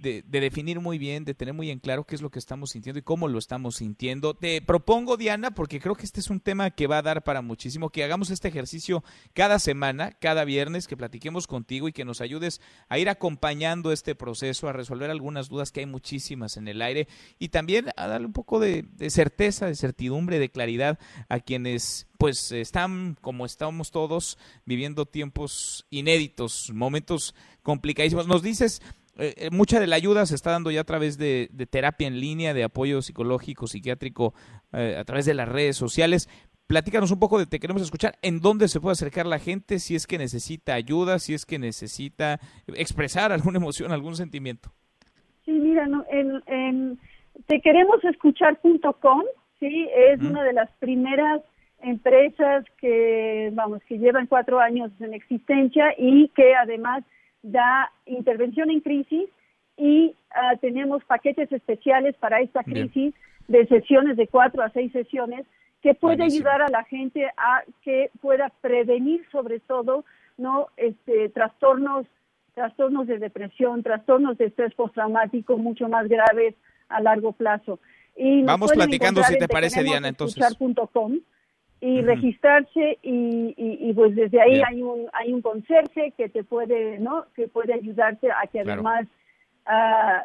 de, 0.01 0.22
definir 0.22 0.81
muy 0.81 0.98
bien, 0.98 1.24
de 1.24 1.35
tener 1.35 1.55
muy 1.55 1.70
en 1.70 1.78
claro 1.78 2.05
qué 2.05 2.14
es 2.14 2.22
lo 2.22 2.31
que 2.31 2.39
estamos 2.39 2.70
sintiendo 2.70 2.98
y 2.98 3.02
cómo 3.02 3.28
lo 3.28 3.39
estamos 3.39 3.77
sintiendo. 3.77 4.35
Te 4.35 4.62
propongo, 4.62 5.16
Diana, 5.16 5.52
porque 5.52 5.81
creo 5.81 5.94
que 5.94 6.05
este 6.05 6.20
es 6.20 6.31
un 6.31 6.40
tema 6.40 6.70
que 6.70 6.86
va 6.86 6.98
a 6.98 7.02
dar 7.02 7.22
para 7.22 7.43
muchísimo, 7.43 7.90
que 7.90 8.02
hagamos 8.05 8.31
este 8.31 8.48
ejercicio 8.48 9.05
cada 9.35 9.59
semana, 9.59 10.12
cada 10.12 10.44
viernes, 10.44 10.86
que 10.86 10.97
platiquemos 10.97 11.47
contigo 11.47 11.89
y 11.89 11.93
que 11.93 12.05
nos 12.05 12.20
ayudes 12.20 12.60
a 12.89 12.98
ir 12.98 13.09
acompañando 13.09 13.93
este 13.93 14.14
proceso, 14.14 14.68
a 14.68 14.72
resolver 14.72 15.10
algunas 15.10 15.48
dudas 15.48 15.70
que 15.70 15.81
hay 15.81 15.86
muchísimas 15.86 16.56
en 16.56 16.68
el 16.68 16.81
aire 16.82 17.06
y 17.39 17.48
también 17.48 17.90
a 17.97 18.06
darle 18.06 18.27
un 18.27 18.32
poco 18.32 18.59
de, 18.59 18.82
de 18.97 19.10
certeza, 19.10 19.66
de 19.66 19.74
certidumbre, 19.74 20.39
de 20.39 20.51
claridad 20.51 20.98
a 21.28 21.40
quienes 21.40 22.06
pues 22.20 22.52
están 22.52 23.16
como 23.22 23.47
estamos 23.47 23.90
todos 23.90 24.36
viviendo 24.66 25.06
tiempos 25.06 25.86
inéditos, 25.89 26.70
momentos 26.70 27.35
complicadísimos. 27.62 28.27
Nos 28.27 28.43
dices 28.43 28.82
eh, 29.20 29.34
eh, 29.36 29.48
mucha 29.52 29.78
de 29.78 29.86
la 29.86 29.97
ayuda 29.97 30.24
se 30.26 30.34
está 30.34 30.51
dando 30.51 30.70
ya 30.70 30.80
a 30.80 30.84
través 30.84 31.18
de, 31.18 31.48
terapia 31.70 32.09
en 32.09 32.20
línea, 32.20 32.55
de 32.55 32.64
apoyo 32.64 33.02
psicológico, 33.02 33.66
psiquiátrico, 33.66 34.34
eh, 34.72 34.97
a 34.98 35.05
través 35.05 35.26
de 35.26 35.34
las 35.34 35.48
redes 35.48 35.76
sociales. 35.76 36.28
Platícanos 36.66 37.10
un 37.10 37.18
poco 37.18 37.38
de 37.38 37.47
te 37.47 37.59
queremos 37.59 37.82
escuchar 37.82 38.14
en 38.22 38.40
dónde 38.40 38.68
se 38.68 38.80
puede 38.80 38.92
acercar 38.92 39.26
la 39.26 39.38
gente, 39.38 39.78
si 39.78 39.94
es 39.94 40.06
que 40.06 40.18
necesita 40.18 40.74
ayuda, 40.74 41.18
si 41.18 41.34
es 41.34 41.44
que 41.44 41.59
necesita 41.59 42.40
expresar 42.66 43.32
alguna 43.32 43.59
emoción, 43.59 43.92
algún 43.92 44.16
sentimiento. 44.16 44.70
Sí, 45.44 45.52
mira, 45.52 45.86
en, 46.10 46.98
te 47.47 47.60
queremos 47.60 48.02
escuchar.com, 48.05 49.22
Sí, 49.59 49.86
es 49.94 50.22
una 50.22 50.42
de 50.42 50.55
las 50.55 50.70
primeras 50.78 51.42
empresas 51.82 52.64
que, 52.78 53.51
vamos, 53.52 53.82
que 53.86 53.98
llevan 53.98 54.26
cuatro 54.26 54.59
años 54.59 54.90
en 55.01 55.12
existencia 55.12 55.94
y 55.98 56.28
que 56.28 56.55
además 56.55 57.05
da 57.43 57.91
intervención 58.07 58.71
en 58.71 58.81
crisis 58.81 59.29
y 59.77 60.15
ah, 60.31 60.57
tenemos 60.61 61.03
paquetes 61.05 61.51
especiales 61.51 62.15
para 62.17 62.41
esta 62.41 62.62
crisis 62.62 63.15
de 63.49 63.67
sesiones 63.67 64.17
de 64.17 64.27
cuatro 64.27 64.62
a 64.62 64.71
seis 64.71 64.93
sesiones 64.93 65.47
que 65.83 65.95
puede 65.95 66.25
ayudar 66.25 66.61
a 66.61 66.69
la 66.69 66.85
gente 66.85 67.27
a 67.37 67.62
que 67.83 68.11
pueda 68.21 68.53
prevenir 68.61 69.25
sobre 69.33 69.61
todo 69.61 70.05
no 70.37 70.69
este 70.77 71.31
trastornos 71.31 72.07
trastornos 72.55 73.07
de 73.07 73.19
depresión 73.19 73.83
trastornos 73.83 74.37
de 74.37 74.47
estrés 74.47 74.75
postraumático 74.75 75.57
mucho 75.57 75.89
más 75.89 76.09
graves 76.09 76.55
a 76.89 77.01
largo 77.01 77.33
plazo. 77.33 77.79
Y 78.17 78.43
vamos 78.43 78.73
platicando 78.73 79.23
si 79.23 79.39
te 79.39 79.49
parece 79.49 79.83
Diana 79.83 80.09
entonces 80.09 80.45
y 81.81 82.02
registrarse 82.02 82.98
y, 83.02 83.55
y, 83.57 83.93
pues 83.94 84.15
desde 84.15 84.40
ahí 84.40 84.61
hay 84.66 84.82
un 84.82 85.09
hay 85.15 85.32
un 85.32 85.40
conserje 85.40 86.12
que 86.16 86.28
te 86.28 86.44
puede 86.44 86.98
no 86.98 87.24
que 87.35 87.48
puede 87.48 87.73
ayudarte 87.73 88.31
a 88.31 88.47
que 88.47 88.61
además 88.61 89.07
a 89.65 90.24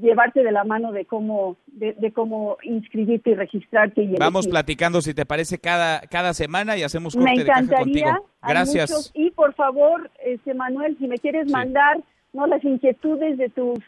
llevarte 0.00 0.42
de 0.42 0.52
la 0.52 0.64
mano 0.64 0.92
de 0.92 1.06
cómo 1.06 1.56
de, 1.68 2.12
cómo 2.12 2.58
inscribirte 2.62 3.30
y 3.30 3.34
registrarte 3.34 4.02
y 4.02 4.16
vamos 4.16 4.46
platicando 4.46 5.00
si 5.00 5.14
te 5.14 5.24
parece 5.24 5.58
cada 5.58 6.00
cada 6.02 6.34
semana 6.34 6.76
y 6.76 6.82
hacemos 6.82 7.14
corte 7.14 7.34
me 7.34 7.42
encantaría, 7.42 7.78
de 7.78 7.84
contigo. 7.84 8.28
Gracias. 8.42 9.10
y 9.14 9.30
por 9.30 9.54
favor 9.54 10.10
este 10.22 10.52
Manuel 10.52 10.96
si 10.98 11.06
me 11.08 11.18
quieres 11.18 11.50
mandar 11.50 12.02
no 12.34 12.46
las 12.46 12.62
inquietudes 12.62 13.38
de 13.38 13.48
tus 13.48 13.78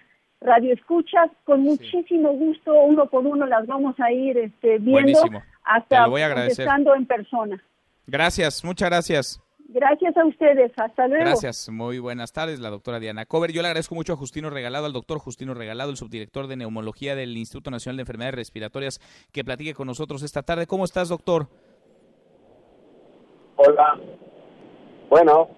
radioescuchas 0.44 1.30
con 1.44 1.62
muchísimo 1.62 2.32
gusto 2.32 2.74
uno 2.74 3.06
por 3.06 3.26
uno 3.26 3.46
las 3.46 3.66
vamos 3.66 3.98
a 3.98 4.12
ir 4.12 4.36
este 4.36 4.78
viendo 4.78 5.18
hasta 5.64 6.06
estando 6.46 6.94
en 6.94 7.06
persona. 7.06 7.62
Gracias, 8.06 8.62
muchas 8.64 8.90
gracias. 8.90 9.40
Gracias 9.66 10.14
a 10.16 10.26
ustedes, 10.26 10.70
hasta 10.76 11.08
luego. 11.08 11.24
Gracias, 11.24 11.70
muy 11.70 11.98
buenas 11.98 12.32
tardes, 12.32 12.60
la 12.60 12.68
doctora 12.68 13.00
Diana 13.00 13.24
Cover. 13.24 13.50
Yo 13.50 13.62
le 13.62 13.68
agradezco 13.68 13.94
mucho 13.94 14.12
a 14.12 14.16
Justino 14.16 14.50
Regalado, 14.50 14.84
al 14.84 14.92
doctor 14.92 15.18
Justino 15.18 15.54
Regalado, 15.54 15.90
el 15.90 15.96
subdirector 15.96 16.46
de 16.46 16.56
neumología 16.56 17.16
del 17.16 17.36
Instituto 17.36 17.70
Nacional 17.70 17.96
de 17.96 18.02
Enfermedades 18.02 18.36
Respiratorias, 18.36 19.00
que 19.32 19.42
platique 19.42 19.72
con 19.72 19.86
nosotros 19.86 20.22
esta 20.22 20.42
tarde. 20.42 20.66
¿Cómo 20.66 20.84
estás, 20.84 21.08
doctor? 21.08 21.48
Hola. 23.56 23.98
Bueno. 25.08 25.48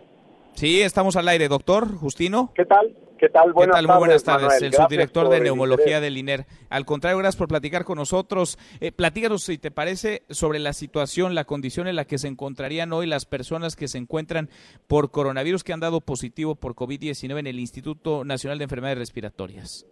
Sí, 0.54 0.80
estamos 0.80 1.16
al 1.16 1.26
aire, 1.28 1.48
doctor 1.48 1.92
Justino. 1.96 2.52
¿Qué 2.54 2.64
tal? 2.64 2.94
¿Qué 3.18 3.28
tal? 3.28 3.52
Buenas 3.52 3.82
Muy 3.82 3.96
buenas 3.96 4.24
tardes. 4.24 4.60
el 4.62 4.74
subdirector 4.74 5.28
de 5.28 5.40
neumología 5.40 6.00
del 6.00 6.18
INER. 6.18 6.46
Al 6.68 6.84
contrario, 6.84 7.18
gracias 7.18 7.36
por 7.36 7.48
platicar 7.48 7.84
con 7.84 7.98
nosotros. 7.98 8.58
Eh, 8.80 8.92
platícanos, 8.92 9.44
si 9.44 9.58
te 9.58 9.70
parece, 9.70 10.22
sobre 10.28 10.58
la 10.58 10.72
situación, 10.72 11.34
la 11.34 11.44
condición 11.44 11.88
en 11.88 11.96
la 11.96 12.04
que 12.04 12.18
se 12.18 12.28
encontrarían 12.28 12.92
hoy 12.92 13.06
las 13.06 13.24
personas 13.24 13.76
que 13.76 13.88
se 13.88 13.98
encuentran 13.98 14.50
por 14.86 15.10
coronavirus 15.10 15.64
que 15.64 15.72
han 15.72 15.80
dado 15.80 16.00
positivo 16.00 16.56
por 16.56 16.74
COVID-19 16.74 17.38
en 17.38 17.46
el 17.46 17.58
Instituto 17.58 18.24
Nacional 18.24 18.58
de 18.58 18.64
Enfermedades 18.64 18.98
Respiratorias. 18.98 19.86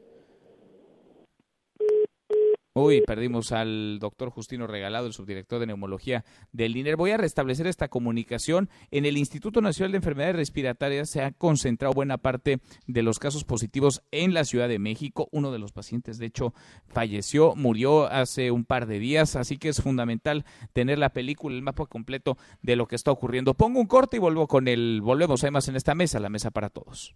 Uy, 2.77 3.03
perdimos 3.03 3.53
al 3.53 4.01
doctor 4.01 4.31
Justino 4.31 4.67
Regalado, 4.67 5.07
el 5.07 5.13
subdirector 5.13 5.61
de 5.61 5.67
neumología 5.67 6.25
del 6.51 6.77
INER. 6.77 6.97
Voy 6.97 7.13
a 7.13 7.17
restablecer 7.17 7.69
esta 7.69 7.87
comunicación. 7.87 8.69
En 8.91 9.05
el 9.05 9.17
Instituto 9.17 9.61
Nacional 9.61 9.93
de 9.93 9.99
Enfermedades 9.99 10.35
Respiratorias 10.35 11.09
se 11.09 11.23
ha 11.23 11.31
concentrado 11.31 11.95
buena 11.95 12.19
parte 12.19 12.59
de 12.89 13.03
los 13.05 13.21
casos 13.21 13.45
positivos 13.45 14.03
en 14.11 14.35
la 14.35 14.43
Ciudad 14.43 14.69
de 14.69 14.81
México. 14.81 15.29
Uno 15.31 15.53
de 15.53 15.61
los 15.61 15.71
pacientes, 15.71 16.19
de 16.19 16.27
hecho, 16.27 16.53
falleció, 16.89 17.55
murió 17.55 18.07
hace 18.07 18.51
un 18.51 18.65
par 18.65 18.87
de 18.87 18.99
días, 18.99 19.37
así 19.37 19.57
que 19.57 19.69
es 19.69 19.81
fundamental 19.81 20.45
tener 20.73 20.99
la 20.99 21.13
película, 21.13 21.55
el 21.55 21.63
mapa 21.63 21.87
completo 21.87 22.37
de 22.61 22.75
lo 22.75 22.89
que 22.89 22.97
está 22.97 23.13
ocurriendo. 23.13 23.55
Pongo 23.55 23.79
un 23.79 23.87
corte 23.87 24.17
y 24.17 24.21
vuelvo 24.21 24.49
con 24.49 24.67
el, 24.67 25.01
volvemos 25.01 25.45
además 25.45 25.69
en 25.69 25.77
esta 25.77 25.95
mesa, 25.95 26.19
la 26.19 26.29
mesa 26.29 26.51
para 26.51 26.71
todos. 26.71 27.15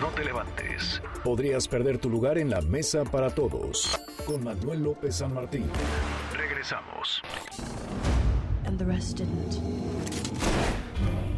No 0.00 0.08
te 0.08 0.24
levantes. 0.24 1.02
Podrías 1.22 1.68
perder 1.68 1.98
tu 1.98 2.08
lugar 2.08 2.38
en 2.38 2.48
la 2.48 2.62
mesa 2.62 3.04
para 3.04 3.28
todos. 3.28 4.00
Con 4.24 4.42
Manuel 4.42 4.82
López 4.82 5.16
San 5.16 5.34
Martín. 5.34 5.64
Regresamos. 6.34 7.20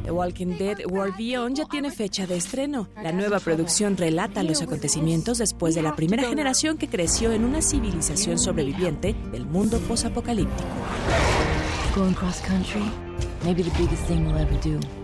The 0.05 0.11
Walking 0.13 0.59
Dead 0.59 0.79
World 0.89 1.17
Beyond 1.17 1.57
ya 1.57 1.65
tiene 1.65 1.91
fecha 1.91 2.27
de 2.27 2.37
estreno. 2.37 2.89
La 3.03 3.11
nueva 3.11 3.41
producción 3.41 3.97
relata 3.97 4.45
los 4.45 4.63
acontecimientos 4.63 5.39
después 5.39 5.75
de 5.75 5.83
la 5.83 5.97
primera 5.97 6.23
generación 6.23 6.79
que 6.79 6.89
creció 6.89 7.33
en 7.33 7.45
una 7.45 7.63
civilización 7.63 8.39
sobreviviente 8.39 9.15
del 9.33 9.45
mundo 9.45 9.79
posapocalíptico. 9.89 10.69
Going 11.97 12.15
cross 12.15 12.41
country, 12.41 12.83
maybe 13.45 13.63
the 13.65 13.77
biggest 13.77 14.07
thing 14.07 14.27
we'll 14.27 14.39
ever 14.39 14.57
do. 14.61 15.02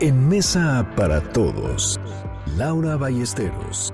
En 0.00 0.28
Mesa 0.28 0.88
para 0.96 1.20
Todos, 1.20 2.00
Laura 2.56 2.96
Ballesteros. 2.96 3.92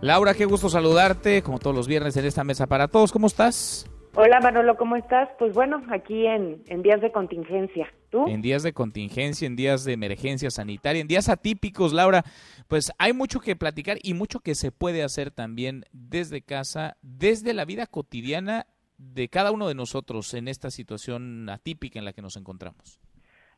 Laura, 0.00 0.34
qué 0.34 0.44
gusto 0.46 0.68
saludarte, 0.68 1.42
como 1.42 1.58
todos 1.58 1.76
los 1.76 1.86
viernes 1.86 2.16
en 2.16 2.24
esta 2.24 2.42
Mesa 2.42 2.66
para 2.66 2.88
Todos. 2.88 3.12
¿Cómo 3.12 3.26
estás? 3.26 3.86
Hola 4.16 4.40
Manolo, 4.40 4.76
¿cómo 4.76 4.96
estás? 4.96 5.28
Pues 5.38 5.52
bueno, 5.52 5.82
aquí 5.90 6.26
en, 6.26 6.62
en, 6.66 6.82
días 6.82 7.00
de 7.00 7.10
contingencia. 7.10 7.88
¿Tú? 8.14 8.28
En 8.28 8.42
días 8.42 8.62
de 8.62 8.72
contingencia, 8.72 9.44
en 9.44 9.56
días 9.56 9.84
de 9.84 9.92
emergencia 9.92 10.48
sanitaria, 10.48 11.02
en 11.02 11.08
días 11.08 11.28
atípicos, 11.28 11.92
Laura, 11.92 12.22
pues 12.68 12.92
hay 12.96 13.12
mucho 13.12 13.40
que 13.40 13.56
platicar 13.56 13.96
y 14.04 14.14
mucho 14.14 14.38
que 14.38 14.54
se 14.54 14.70
puede 14.70 15.02
hacer 15.02 15.32
también 15.32 15.82
desde 15.90 16.40
casa, 16.40 16.96
desde 17.02 17.54
la 17.54 17.64
vida 17.64 17.88
cotidiana 17.88 18.66
de 18.98 19.28
cada 19.28 19.50
uno 19.50 19.66
de 19.66 19.74
nosotros 19.74 20.32
en 20.34 20.46
esta 20.46 20.70
situación 20.70 21.50
atípica 21.50 21.98
en 21.98 22.04
la 22.04 22.12
que 22.12 22.22
nos 22.22 22.36
encontramos. 22.36 23.00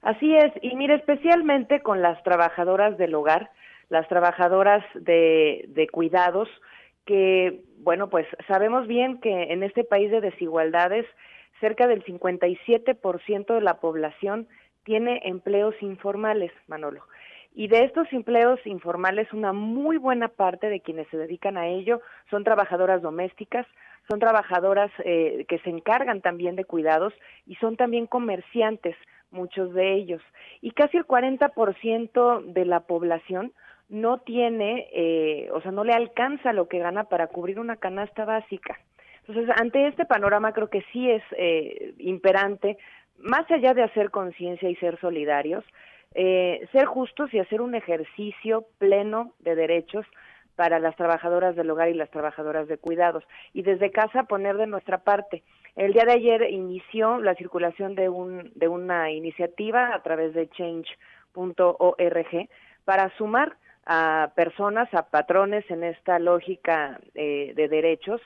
Así 0.00 0.34
es, 0.34 0.52
y 0.62 0.74
mire, 0.74 0.94
especialmente 0.94 1.82
con 1.82 2.00
las 2.00 2.22
trabajadoras 2.22 2.96
del 2.96 3.14
hogar, 3.14 3.50
las 3.90 4.08
trabajadoras 4.08 4.82
de, 4.94 5.66
de 5.68 5.86
cuidados, 5.88 6.48
que, 7.04 7.60
bueno, 7.80 8.08
pues 8.08 8.26
sabemos 8.48 8.86
bien 8.86 9.20
que 9.20 9.52
en 9.52 9.62
este 9.62 9.84
país 9.84 10.10
de 10.10 10.22
desigualdades, 10.22 11.04
cerca 11.60 11.86
del 11.86 12.04
57% 12.04 13.54
de 13.54 13.60
la 13.60 13.80
población 13.80 14.48
tiene 14.84 15.20
empleos 15.24 15.74
informales, 15.80 16.52
Manolo. 16.68 17.02
Y 17.54 17.68
de 17.68 17.84
estos 17.84 18.12
empleos 18.12 18.60
informales, 18.66 19.32
una 19.32 19.52
muy 19.52 19.96
buena 19.96 20.28
parte 20.28 20.68
de 20.68 20.80
quienes 20.80 21.08
se 21.08 21.16
dedican 21.16 21.56
a 21.56 21.68
ello 21.68 22.02
son 22.30 22.44
trabajadoras 22.44 23.00
domésticas, 23.00 23.66
son 24.08 24.20
trabajadoras 24.20 24.90
eh, 25.04 25.46
que 25.48 25.58
se 25.60 25.70
encargan 25.70 26.20
también 26.20 26.54
de 26.54 26.64
cuidados 26.64 27.14
y 27.46 27.54
son 27.56 27.76
también 27.76 28.06
comerciantes, 28.06 28.94
muchos 29.30 29.72
de 29.72 29.94
ellos. 29.94 30.22
Y 30.60 30.72
casi 30.72 30.98
el 30.98 31.06
40% 31.06 32.44
de 32.44 32.64
la 32.66 32.80
población 32.80 33.52
no 33.88 34.18
tiene, 34.18 34.88
eh, 34.92 35.48
o 35.52 35.60
sea, 35.62 35.70
no 35.70 35.82
le 35.82 35.94
alcanza 35.94 36.52
lo 36.52 36.68
que 36.68 36.78
gana 36.78 37.04
para 37.04 37.28
cubrir 37.28 37.58
una 37.58 37.76
canasta 37.76 38.24
básica. 38.24 38.78
Entonces, 39.28 39.54
ante 39.58 39.88
este 39.88 40.04
panorama 40.04 40.52
creo 40.52 40.70
que 40.70 40.84
sí 40.92 41.10
es 41.10 41.22
eh, 41.36 41.94
imperante, 41.98 42.78
más 43.18 43.50
allá 43.50 43.74
de 43.74 43.82
hacer 43.82 44.10
conciencia 44.10 44.68
y 44.68 44.76
ser 44.76 45.00
solidarios, 45.00 45.64
eh, 46.14 46.66
ser 46.72 46.86
justos 46.86 47.32
y 47.34 47.38
hacer 47.38 47.60
un 47.60 47.74
ejercicio 47.74 48.66
pleno 48.78 49.32
de 49.40 49.54
derechos 49.54 50.06
para 50.54 50.78
las 50.78 50.96
trabajadoras 50.96 51.54
del 51.54 51.70
hogar 51.70 51.90
y 51.90 51.94
las 51.94 52.10
trabajadoras 52.10 52.68
de 52.68 52.78
cuidados. 52.78 53.24
Y 53.52 53.62
desde 53.62 53.90
casa 53.90 54.24
poner 54.24 54.56
de 54.56 54.66
nuestra 54.66 54.98
parte. 54.98 55.42
El 55.76 55.92
día 55.92 56.04
de 56.06 56.12
ayer 56.12 56.50
inició 56.50 57.18
la 57.18 57.34
circulación 57.34 57.94
de, 57.94 58.08
un, 58.08 58.50
de 58.54 58.68
una 58.68 59.10
iniciativa 59.10 59.94
a 59.94 60.02
través 60.02 60.32
de 60.32 60.48
change.org 60.48 62.48
para 62.86 63.10
sumar 63.18 63.56
a 63.84 64.32
personas, 64.34 64.92
a 64.94 65.10
patrones 65.10 65.70
en 65.70 65.84
esta 65.84 66.18
lógica 66.18 66.98
eh, 67.14 67.52
de 67.54 67.68
derechos, 67.68 68.22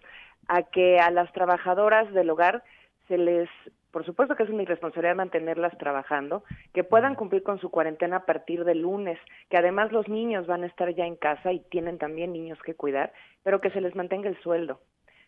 a 0.50 0.64
que 0.64 0.98
a 0.98 1.10
las 1.12 1.32
trabajadoras 1.32 2.12
del 2.12 2.28
hogar 2.28 2.64
se 3.06 3.16
les 3.16 3.48
por 3.92 4.04
supuesto 4.04 4.36
que 4.36 4.44
es 4.44 4.50
mi 4.50 4.64
responsabilidad 4.64 5.16
mantenerlas 5.16 5.76
trabajando, 5.76 6.44
que 6.72 6.84
puedan 6.84 7.16
cumplir 7.16 7.42
con 7.42 7.58
su 7.58 7.70
cuarentena 7.70 8.18
a 8.18 8.24
partir 8.24 8.64
del 8.64 8.82
lunes, 8.82 9.18
que 9.48 9.56
además 9.56 9.90
los 9.90 10.08
niños 10.08 10.46
van 10.46 10.62
a 10.62 10.66
estar 10.68 10.94
ya 10.94 11.06
en 11.06 11.16
casa 11.16 11.52
y 11.52 11.58
tienen 11.58 11.98
también 11.98 12.32
niños 12.32 12.60
que 12.62 12.74
cuidar, 12.74 13.12
pero 13.42 13.60
que 13.60 13.70
se 13.70 13.80
les 13.80 13.96
mantenga 13.96 14.28
el 14.28 14.40
sueldo. 14.42 14.80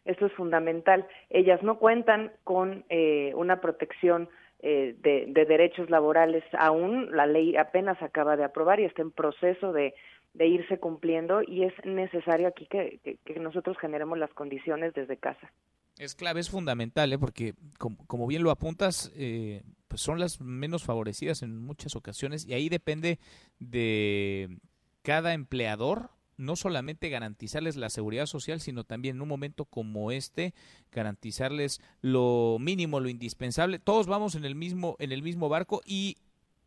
Esto 0.04 0.26
es 0.26 0.32
fundamental. 0.34 1.06
Ellas 1.28 1.60
no 1.64 1.78
cuentan 1.78 2.30
con 2.44 2.84
eh, 2.88 3.32
una 3.34 3.60
protección 3.60 4.28
eh, 4.60 4.94
de, 5.00 5.44
derechos 5.44 5.90
laborales 5.90 6.44
aún. 6.56 7.08
La 7.16 7.26
ley 7.26 7.56
apenas 7.56 8.00
acaba 8.00 8.36
de 8.36 8.44
aprobar 8.44 8.78
y 8.78 8.84
está 8.84 9.02
en 9.02 9.10
proceso 9.10 9.72
de, 9.72 9.94
irse 10.38 10.78
cumpliendo 10.78 11.42
y 11.42 11.64
es 11.64 11.72
necesario 11.84 12.48
aquí 12.48 12.66
que 12.66 13.18
nosotros 13.40 13.76
generemos 13.78 14.18
las 14.18 14.32
condiciones 14.34 14.94
desde 14.94 15.16
casa. 15.16 15.52
Es 15.98 16.14
clave, 16.14 16.40
es 16.40 16.50
fundamental, 16.50 17.12
¿eh? 17.12 17.18
porque 17.18 17.54
como, 17.78 18.26
bien 18.26 18.42
lo 18.42 18.50
apuntas, 18.50 19.12
eh, 19.14 19.62
pues 19.88 20.00
son 20.00 20.18
las 20.18 20.40
menos 20.40 20.84
favorecidas 20.84 21.42
en 21.42 21.58
muchas 21.58 21.96
ocasiones 21.96 22.46
y 22.46 22.54
ahí 22.54 22.68
depende 22.68 23.18
de 23.58 24.56
cada 25.02 25.34
empleador 25.34 26.10
no 26.38 26.56
solamente 26.56 27.10
garantizarles 27.10 27.76
la 27.76 27.90
seguridad 27.90 28.26
social, 28.26 28.60
sino 28.60 28.84
también 28.84 29.16
en 29.16 29.22
un 29.22 29.28
momento 29.28 29.66
como 29.66 30.10
este 30.10 30.54
garantizarles 30.90 31.80
lo 32.00 32.56
mínimo, 32.58 32.98
lo 32.98 33.10
indispensable. 33.10 33.78
Todos 33.78 34.06
vamos 34.06 34.34
en 34.34 34.46
el 34.46 34.54
mismo 34.54 34.96
en 34.98 35.12
el 35.12 35.22
mismo 35.22 35.50
barco 35.50 35.82
y 35.84 36.16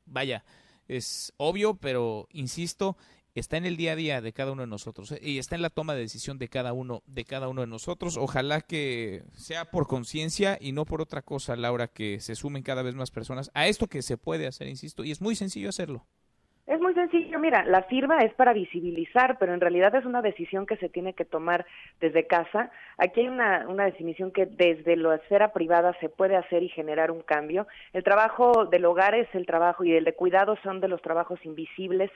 vaya, 0.05 0.45
es 0.87 1.33
obvio, 1.37 1.75
pero 1.75 2.27
insisto, 2.31 2.95
está 3.39 3.57
en 3.57 3.65
el 3.65 3.77
día 3.77 3.93
a 3.93 3.95
día 3.95 4.21
de 4.21 4.33
cada 4.33 4.51
uno 4.51 4.61
de 4.61 4.67
nosotros 4.67 5.11
¿eh? 5.11 5.19
y 5.21 5.37
está 5.37 5.55
en 5.55 5.61
la 5.61 5.69
toma 5.69 5.93
de 5.93 6.01
decisión 6.01 6.37
de 6.37 6.47
cada 6.47 6.73
uno 6.73 7.03
de 7.05 7.25
cada 7.25 7.49
uno 7.49 7.61
de 7.61 7.67
nosotros. 7.67 8.17
Ojalá 8.17 8.61
que 8.61 9.23
sea 9.33 9.65
por 9.65 9.87
conciencia 9.87 10.57
y 10.59 10.71
no 10.71 10.85
por 10.85 11.01
otra 11.01 11.21
cosa, 11.21 11.55
Laura, 11.55 11.87
que 11.87 12.19
se 12.19 12.35
sumen 12.35 12.63
cada 12.63 12.81
vez 12.81 12.95
más 12.95 13.11
personas 13.11 13.51
a 13.53 13.67
esto 13.67 13.87
que 13.87 14.01
se 14.01 14.17
puede 14.17 14.47
hacer, 14.47 14.67
insisto, 14.67 15.03
y 15.03 15.11
es 15.11 15.21
muy 15.21 15.35
sencillo 15.35 15.69
hacerlo. 15.69 16.05
Es 16.65 16.79
muy 16.79 16.95
sencillo, 16.95 17.37
mira, 17.37 17.63
la 17.63 17.83
firma 17.83 18.17
es 18.19 18.33
para 18.33 18.51
visibilizar, 18.51 19.37
pero 19.37 19.53
en 19.53 19.61
realidad 19.61 19.93
es 19.93 20.03
una 20.03 20.23
decisión 20.23 20.65
que 20.65 20.77
se 20.77 20.89
tiene 20.89 21.13
que 21.13 21.23
tomar 21.23 21.63
desde 22.01 22.25
casa. 22.25 22.71
Aquí 22.97 23.19
hay 23.19 23.27
una, 23.27 23.67
una 23.67 23.85
definición 23.85 24.31
que 24.31 24.47
desde 24.47 24.95
la 24.95 25.15
esfera 25.15 25.53
privada 25.53 25.95
se 25.99 26.09
puede 26.09 26.35
hacer 26.35 26.63
y 26.63 26.69
generar 26.69 27.11
un 27.11 27.21
cambio. 27.21 27.67
El 27.93 28.03
trabajo 28.03 28.65
del 28.65 28.85
hogar 28.85 29.13
es 29.13 29.27
el 29.35 29.45
trabajo 29.45 29.83
y 29.83 29.93
el 29.93 30.05
de 30.05 30.13
cuidado 30.13 30.57
son 30.63 30.81
de 30.81 30.87
los 30.87 31.03
trabajos 31.03 31.39
invisibles 31.45 32.09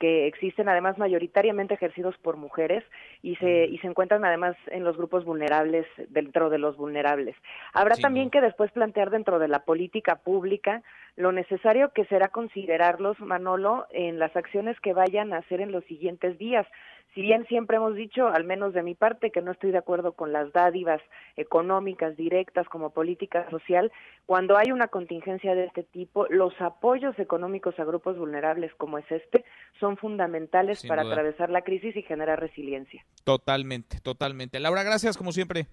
que 0.00 0.26
existen 0.26 0.68
además 0.68 0.98
mayoritariamente 0.98 1.74
ejercidos 1.74 2.16
por 2.18 2.38
mujeres 2.38 2.82
y 3.22 3.36
se, 3.36 3.66
y 3.66 3.78
se 3.78 3.86
encuentran 3.86 4.24
además 4.24 4.56
en 4.68 4.82
los 4.82 4.96
grupos 4.96 5.26
vulnerables, 5.26 5.86
dentro 6.08 6.48
de 6.48 6.58
los 6.58 6.76
vulnerables. 6.78 7.36
Habrá 7.74 7.96
también 7.96 8.30
que 8.30 8.40
después 8.40 8.72
plantear 8.72 9.10
dentro 9.10 9.38
de 9.38 9.48
la 9.48 9.60
política 9.60 10.16
pública 10.16 10.82
lo 11.16 11.32
necesario 11.32 11.92
que 11.92 12.06
será 12.06 12.28
considerarlos, 12.28 13.20
Manolo, 13.20 13.86
en 13.90 14.18
las 14.18 14.34
acciones 14.34 14.80
que 14.80 14.94
vayan 14.94 15.34
a 15.34 15.38
hacer 15.38 15.60
en 15.60 15.70
los 15.70 15.84
siguientes 15.84 16.38
días 16.38 16.66
si 17.14 17.22
bien 17.22 17.44
siempre 17.46 17.76
hemos 17.76 17.94
dicho, 17.94 18.28
al 18.28 18.44
menos 18.44 18.72
de 18.72 18.82
mi 18.82 18.94
parte, 18.94 19.30
que 19.30 19.42
no 19.42 19.52
estoy 19.52 19.72
de 19.72 19.78
acuerdo 19.78 20.12
con 20.12 20.32
las 20.32 20.52
dádivas 20.52 21.00
económicas 21.36 22.16
directas 22.16 22.68
como 22.68 22.90
política 22.90 23.48
social, 23.50 23.90
cuando 24.26 24.56
hay 24.56 24.70
una 24.70 24.88
contingencia 24.88 25.54
de 25.54 25.64
este 25.64 25.82
tipo, 25.82 26.26
los 26.30 26.52
apoyos 26.60 27.18
económicos 27.18 27.78
a 27.78 27.84
grupos 27.84 28.16
vulnerables 28.16 28.72
como 28.76 28.98
es 28.98 29.10
este 29.10 29.44
son 29.78 29.96
fundamentales 29.96 30.86
para 30.86 31.02
atravesar 31.02 31.50
la 31.50 31.62
crisis 31.62 31.96
y 31.96 32.02
generar 32.02 32.38
resiliencia. 32.38 33.04
Totalmente, 33.24 34.00
totalmente. 34.00 34.60
Laura, 34.60 34.82
gracias 34.82 35.16
como 35.16 35.32
siempre. 35.32 35.66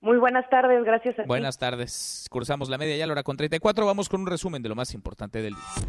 Muy 0.00 0.18
buenas 0.18 0.48
tardes, 0.50 0.84
gracias 0.84 1.18
a 1.18 1.24
Buenas 1.24 1.58
tardes. 1.58 2.26
Cursamos 2.30 2.68
la 2.68 2.76
media 2.76 2.96
ya, 2.96 3.06
Laura, 3.06 3.22
con 3.22 3.36
34. 3.36 3.86
Vamos 3.86 4.08
con 4.08 4.20
un 4.20 4.26
resumen 4.26 4.62
de 4.62 4.68
lo 4.68 4.74
más 4.74 4.92
importante 4.92 5.40
del 5.40 5.54
día. 5.54 5.86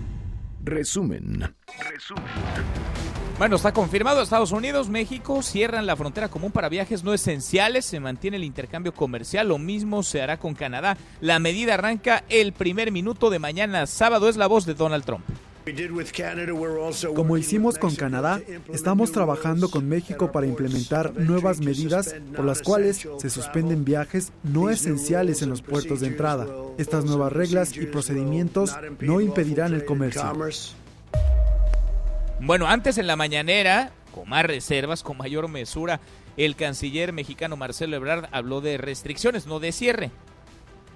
Resumen. 0.64 1.56
Resumen. 1.92 3.17
Bueno, 3.38 3.56
está 3.56 3.72
confirmado. 3.72 4.24
Estados 4.24 4.52
Unidos, 4.52 4.90
México 4.90 5.44
cierran 5.44 5.86
la 5.86 5.96
frontera 5.96 6.28
común 6.28 6.52
para 6.52 6.70
viajes 6.70 7.04
no 7.04 7.14
esenciales. 7.14 7.86
Se 7.86 8.00
mantiene 8.00 8.38
el 8.38 8.44
intercambio 8.44 8.96
comercial. 8.96 9.50
Lo 9.50 9.60
mismo 9.60 10.02
se 10.02 10.24
hará 10.24 10.38
con 10.38 10.56
Canadá. 10.56 10.98
La 11.22 11.38
medida 11.38 11.76
arranca 11.76 12.24
el 12.30 12.52
primer 12.52 12.92
minuto 12.92 13.30
de 13.30 13.38
mañana. 13.38 13.86
Sábado 13.86 14.28
es 14.28 14.38
la 14.38 14.48
voz 14.48 14.66
de 14.66 14.74
Donald 14.74 15.06
Trump. 15.06 15.24
Como 17.14 17.38
hicimos 17.38 17.78
con 17.78 17.94
Canadá, 17.94 18.42
estamos 18.74 19.12
trabajando 19.12 19.70
con 19.70 19.88
México 19.88 20.32
para 20.32 20.48
implementar 20.48 21.14
nuevas 21.14 21.60
medidas 21.60 22.16
por 22.36 22.46
las 22.46 22.64
cuales 22.64 23.08
se 23.20 23.30
suspenden 23.30 23.86
viajes 23.86 24.32
no 24.44 24.70
esenciales 24.72 25.44
en 25.44 25.50
los 25.50 25.62
puertos 25.62 26.00
de 26.00 26.08
entrada. 26.08 26.48
Estas 26.80 27.06
nuevas 27.06 27.34
reglas 27.34 27.76
y 27.76 27.86
procedimientos 27.86 28.76
no 29.00 29.22
impedirán 29.22 29.74
el 29.74 29.86
comercio. 29.86 30.24
Bueno, 32.40 32.68
antes 32.68 32.98
en 33.00 33.08
la 33.08 33.16
mañanera, 33.16 33.92
con 34.14 34.30
más 34.30 34.46
reservas, 34.46 35.02
con 35.02 35.18
mayor 35.18 35.48
mesura, 35.48 36.00
el 36.38 36.56
canciller 36.56 37.12
mexicano 37.12 37.58
Marcelo 37.58 37.96
Ebrard 37.96 38.30
habló 38.32 38.62
de 38.62 38.78
restricciones, 38.78 39.48
no 39.48 39.60
de 39.60 39.72
cierre. 39.72 40.12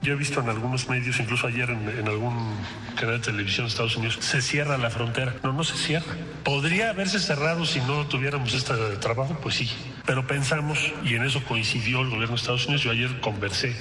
Yo 0.04 0.14
he 0.14 0.16
visto 0.16 0.40
en 0.40 0.50
algunos 0.50 0.88
medios, 0.90 1.20
incluso 1.20 1.48
ayer 1.48 1.70
en, 1.70 2.08
algún 2.08 2.56
canal 2.96 3.20
de 3.20 3.26
televisión 3.26 3.66
de 3.66 3.70
Estados 3.70 3.96
Unidos, 3.96 4.18
se 4.20 4.42
cierra 4.42 4.78
la 4.78 4.90
frontera. 4.90 5.36
No, 5.44 5.54
no 5.54 5.64
se 5.64 5.78
cierra. 5.78 6.14
¿Podría 6.44 6.90
haberse 6.90 7.20
cerrado 7.20 7.66
si 7.66 7.80
no 7.82 8.08
tuviéramos 8.08 8.54
este 8.54 8.74
trabajo? 9.00 9.38
Pues 9.42 9.56
sí. 9.56 9.70
Pero 10.06 10.26
pensamos, 10.26 10.92
y 11.04 11.16
en 11.16 11.24
eso 11.24 11.44
coincidió 11.44 12.02
el 12.02 12.10
gobierno 12.10 12.36
de 12.36 12.42
Estados 12.42 12.66
Unidos, 12.66 12.84
yo 12.84 12.92
ayer 12.92 13.20
conversé 13.20 13.76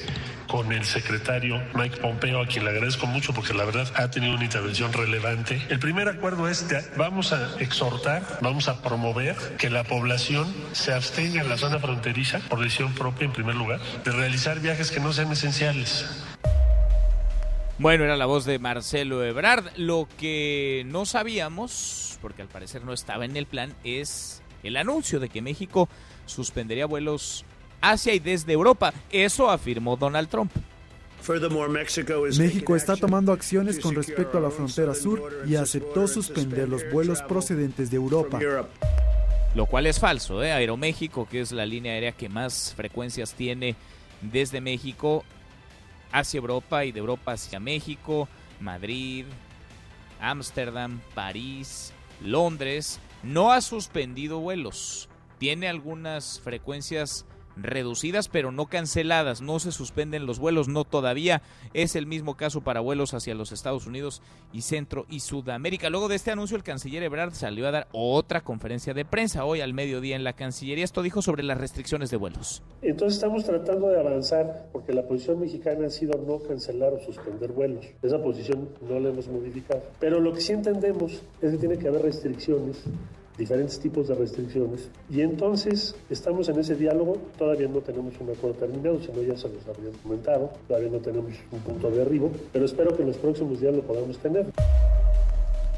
con 0.50 0.72
el 0.72 0.84
secretario 0.84 1.62
Mike 1.74 1.98
Pompeo, 1.98 2.42
a 2.42 2.46
quien 2.46 2.64
le 2.64 2.70
agradezco 2.70 3.06
mucho 3.06 3.32
porque 3.32 3.54
la 3.54 3.64
verdad 3.64 3.86
ha 3.94 4.10
tenido 4.10 4.34
una 4.34 4.44
intervención 4.44 4.92
relevante. 4.92 5.62
El 5.68 5.78
primer 5.78 6.08
acuerdo 6.08 6.48
es, 6.48 6.62
que 6.62 6.80
vamos 6.96 7.32
a 7.32 7.56
exhortar, 7.60 8.22
vamos 8.40 8.66
a 8.66 8.82
promover 8.82 9.36
que 9.58 9.70
la 9.70 9.84
población 9.84 10.52
se 10.72 10.92
abstenga 10.92 11.40
en 11.40 11.48
la 11.48 11.56
zona 11.56 11.78
fronteriza, 11.78 12.40
por 12.48 12.58
decisión 12.58 12.92
propia 12.94 13.26
en 13.26 13.32
primer 13.32 13.54
lugar, 13.54 13.80
de 14.04 14.10
realizar 14.10 14.58
viajes 14.58 14.90
que 14.90 14.98
no 14.98 15.12
sean 15.12 15.30
esenciales. 15.30 16.04
Bueno, 17.78 18.02
era 18.04 18.16
la 18.16 18.26
voz 18.26 18.44
de 18.44 18.58
Marcelo 18.58 19.24
Ebrard. 19.24 19.66
Lo 19.76 20.08
que 20.18 20.82
no 20.86 21.06
sabíamos, 21.06 22.18
porque 22.20 22.42
al 22.42 22.48
parecer 22.48 22.84
no 22.84 22.92
estaba 22.92 23.24
en 23.24 23.36
el 23.36 23.46
plan, 23.46 23.72
es 23.84 24.42
el 24.64 24.76
anuncio 24.76 25.20
de 25.20 25.28
que 25.28 25.42
México 25.42 25.88
suspendería 26.26 26.86
vuelos 26.86 27.44
hacia 27.80 28.14
y 28.14 28.18
desde 28.18 28.52
Europa. 28.52 28.92
Eso 29.10 29.50
afirmó 29.50 29.96
Donald 29.96 30.28
Trump. 30.28 30.52
México 32.38 32.76
está 32.76 32.96
tomando 32.96 33.32
acciones 33.32 33.78
con 33.78 33.94
respecto 33.94 34.38
a 34.38 34.40
la 34.40 34.50
frontera 34.50 34.94
sur 34.94 35.44
y 35.46 35.54
aceptó 35.54 36.08
suspender 36.08 36.68
los 36.68 36.82
vuelos 36.90 37.22
procedentes 37.22 37.90
de 37.90 37.96
Europa. 37.96 38.40
Lo 39.54 39.66
cual 39.66 39.86
es 39.86 39.98
falso. 39.98 40.42
¿eh? 40.42 40.52
Aeroméxico, 40.52 41.28
que 41.28 41.40
es 41.40 41.52
la 41.52 41.66
línea 41.66 41.92
aérea 41.92 42.12
que 42.12 42.28
más 42.28 42.72
frecuencias 42.74 43.34
tiene 43.34 43.76
desde 44.22 44.60
México 44.60 45.24
hacia 46.12 46.38
Europa 46.38 46.84
y 46.84 46.92
de 46.92 47.00
Europa 47.00 47.32
hacia 47.32 47.60
México, 47.60 48.28
Madrid, 48.60 49.26
Ámsterdam, 50.20 51.00
París, 51.14 51.92
Londres, 52.22 53.00
no 53.22 53.52
ha 53.52 53.60
suspendido 53.60 54.38
vuelos. 54.38 55.08
Tiene 55.38 55.68
algunas 55.68 56.40
frecuencias 56.40 57.24
reducidas 57.56 58.28
pero 58.28 58.52
no 58.52 58.66
canceladas, 58.66 59.40
no 59.40 59.58
se 59.58 59.72
suspenden 59.72 60.26
los 60.26 60.38
vuelos, 60.38 60.68
no 60.68 60.84
todavía. 60.84 61.42
Es 61.74 61.96
el 61.96 62.06
mismo 62.06 62.36
caso 62.36 62.60
para 62.62 62.80
vuelos 62.80 63.14
hacia 63.14 63.34
los 63.34 63.52
Estados 63.52 63.86
Unidos 63.86 64.22
y 64.52 64.62
Centro 64.62 65.06
y 65.08 65.20
Sudamérica. 65.20 65.90
Luego 65.90 66.08
de 66.08 66.16
este 66.16 66.30
anuncio 66.30 66.56
el 66.56 66.62
canciller 66.62 67.02
Ebrard 67.02 67.32
salió 67.32 67.66
a 67.68 67.70
dar 67.70 67.88
otra 67.92 68.40
conferencia 68.40 68.94
de 68.94 69.04
prensa 69.04 69.44
hoy 69.44 69.60
al 69.60 69.74
mediodía 69.74 70.16
en 70.16 70.24
la 70.24 70.32
Cancillería. 70.32 70.84
Esto 70.84 71.02
dijo 71.02 71.22
sobre 71.22 71.42
las 71.42 71.58
restricciones 71.58 72.10
de 72.10 72.16
vuelos. 72.16 72.62
Entonces 72.82 73.16
estamos 73.16 73.44
tratando 73.44 73.88
de 73.88 74.00
avanzar 74.00 74.68
porque 74.72 74.92
la 74.92 75.02
posición 75.06 75.40
mexicana 75.40 75.86
ha 75.86 75.90
sido 75.90 76.18
no 76.26 76.38
cancelar 76.38 76.92
o 76.92 77.00
suspender 77.00 77.52
vuelos. 77.52 77.86
Esa 78.02 78.22
posición 78.22 78.68
no 78.88 78.98
la 78.98 79.10
hemos 79.10 79.28
modificado. 79.28 79.82
Pero 79.98 80.20
lo 80.20 80.32
que 80.32 80.40
sí 80.40 80.52
entendemos 80.52 81.22
es 81.40 81.52
que 81.52 81.58
tiene 81.58 81.78
que 81.78 81.88
haber 81.88 82.02
restricciones 82.02 82.84
diferentes 83.40 83.80
tipos 83.80 84.06
de 84.06 84.14
restricciones. 84.14 84.88
Y 85.10 85.22
entonces 85.22 85.96
estamos 86.10 86.48
en 86.48 86.60
ese 86.60 86.76
diálogo, 86.76 87.16
todavía 87.36 87.66
no 87.66 87.80
tenemos 87.80 88.14
un 88.20 88.30
acuerdo 88.30 88.56
terminado, 88.58 89.00
sino 89.00 89.22
ya 89.22 89.36
se 89.36 89.48
los 89.48 89.66
había 89.66 89.90
comentado, 90.02 90.52
todavía 90.68 90.90
no 90.90 90.98
tenemos 90.98 91.32
un 91.50 91.60
punto 91.60 91.90
de 91.90 92.02
arribo, 92.02 92.30
pero 92.52 92.66
espero 92.66 92.94
que 92.94 93.02
en 93.02 93.08
los 93.08 93.16
próximos 93.16 93.60
días 93.60 93.74
lo 93.74 93.82
podamos 93.82 94.18
tener. 94.18 94.46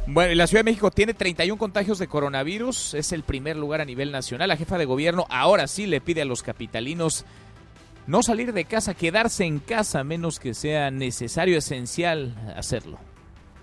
Bueno, 0.06 0.34
la 0.34 0.48
Ciudad 0.48 0.64
de 0.64 0.70
México 0.70 0.90
tiene 0.90 1.14
31 1.14 1.56
contagios 1.56 2.00
de 2.00 2.08
coronavirus, 2.08 2.94
es 2.94 3.12
el 3.12 3.22
primer 3.22 3.56
lugar 3.56 3.80
a 3.80 3.84
nivel 3.84 4.10
nacional. 4.10 4.48
La 4.48 4.56
jefa 4.56 4.76
de 4.76 4.84
gobierno 4.84 5.26
ahora 5.30 5.68
sí 5.68 5.86
le 5.86 6.00
pide 6.00 6.22
a 6.22 6.24
los 6.24 6.42
capitalinos 6.42 7.24
no 8.08 8.24
salir 8.24 8.52
de 8.52 8.64
casa, 8.64 8.94
quedarse 8.94 9.44
en 9.44 9.60
casa, 9.60 10.02
menos 10.02 10.40
que 10.40 10.54
sea 10.54 10.90
necesario, 10.90 11.56
esencial 11.56 12.34
hacerlo. 12.56 12.98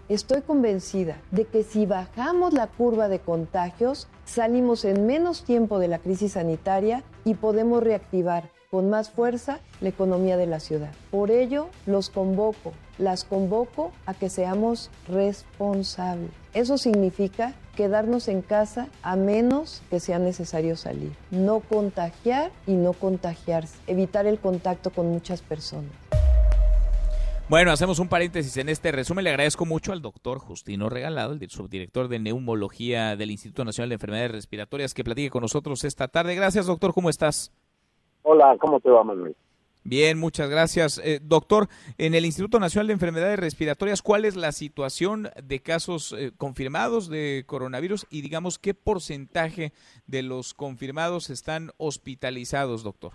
Estoy 0.09 0.41
convencida 0.41 1.17
de 1.29 1.45
que 1.45 1.61
si 1.61 1.85
bajamos 1.85 2.51
la 2.51 2.65
curva 2.65 3.09
de 3.09 3.19
contagios, 3.19 4.07
salimos 4.25 4.83
en 4.83 5.05
menos 5.05 5.43
tiempo 5.43 5.77
de 5.77 5.87
la 5.87 5.99
crisis 5.99 6.31
sanitaria 6.31 7.03
y 7.25 7.35
podemos 7.35 7.83
reactivar 7.83 8.49
con 8.71 8.89
más 8.89 9.11
fuerza 9.11 9.59
la 9.81 9.89
economía 9.89 10.35
de 10.35 10.47
la 10.47 10.59
ciudad. 10.59 10.89
Por 11.11 11.29
ello, 11.29 11.69
los 11.85 12.09
convoco, 12.09 12.73
las 12.97 13.23
convoco 13.23 13.91
a 14.07 14.15
que 14.15 14.31
seamos 14.31 14.89
responsables. 15.07 16.31
Eso 16.55 16.79
significa 16.79 17.53
quedarnos 17.75 18.29
en 18.29 18.41
casa 18.41 18.87
a 19.03 19.15
menos 19.15 19.83
que 19.91 19.99
sea 19.99 20.17
necesario 20.17 20.75
salir. 20.75 21.11
No 21.29 21.59
contagiar 21.59 22.49
y 22.65 22.73
no 22.73 22.93
contagiarse. 22.93 23.77
Evitar 23.85 24.25
el 24.25 24.39
contacto 24.39 24.89
con 24.89 25.11
muchas 25.11 25.43
personas. 25.43 25.91
Bueno, 27.49 27.71
hacemos 27.71 27.97
un 27.97 28.07
paréntesis 28.07 28.55
en 28.57 28.69
este 28.69 28.91
resumen. 28.91 29.23
Le 29.23 29.31
agradezco 29.31 29.65
mucho 29.65 29.91
al 29.91 30.03
doctor 30.03 30.37
Justino 30.37 30.87
Regalado, 30.87 31.33
el 31.33 31.49
subdirector 31.49 32.07
de 32.07 32.19
neumología 32.19 33.15
del 33.15 33.31
Instituto 33.31 33.65
Nacional 33.65 33.89
de 33.89 33.95
Enfermedades 33.95 34.31
Respiratorias, 34.31 34.93
que 34.93 35.03
platique 35.03 35.31
con 35.31 35.41
nosotros 35.41 35.83
esta 35.83 36.07
tarde. 36.09 36.35
Gracias, 36.35 36.67
doctor. 36.67 36.93
¿Cómo 36.93 37.09
estás? 37.09 37.51
Hola, 38.21 38.55
¿cómo 38.59 38.79
te 38.79 38.91
va, 38.91 39.03
Manuel? 39.03 39.35
Bien, 39.83 40.19
muchas 40.19 40.47
gracias. 40.47 41.01
Eh, 41.03 41.21
doctor, 41.23 41.69
en 41.97 42.13
el 42.13 42.23
Instituto 42.23 42.59
Nacional 42.59 42.85
de 42.85 42.93
Enfermedades 42.93 43.39
Respiratorias, 43.39 44.03
¿cuál 44.03 44.25
es 44.25 44.35
la 44.35 44.51
situación 44.51 45.29
de 45.43 45.59
casos 45.59 46.13
eh, 46.15 46.31
confirmados 46.37 47.09
de 47.09 47.45
coronavirus 47.47 48.05
y 48.11 48.21
digamos 48.21 48.59
qué 48.59 48.75
porcentaje 48.75 49.71
de 50.05 50.21
los 50.21 50.53
confirmados 50.53 51.31
están 51.31 51.71
hospitalizados, 51.77 52.83
doctor? 52.83 53.13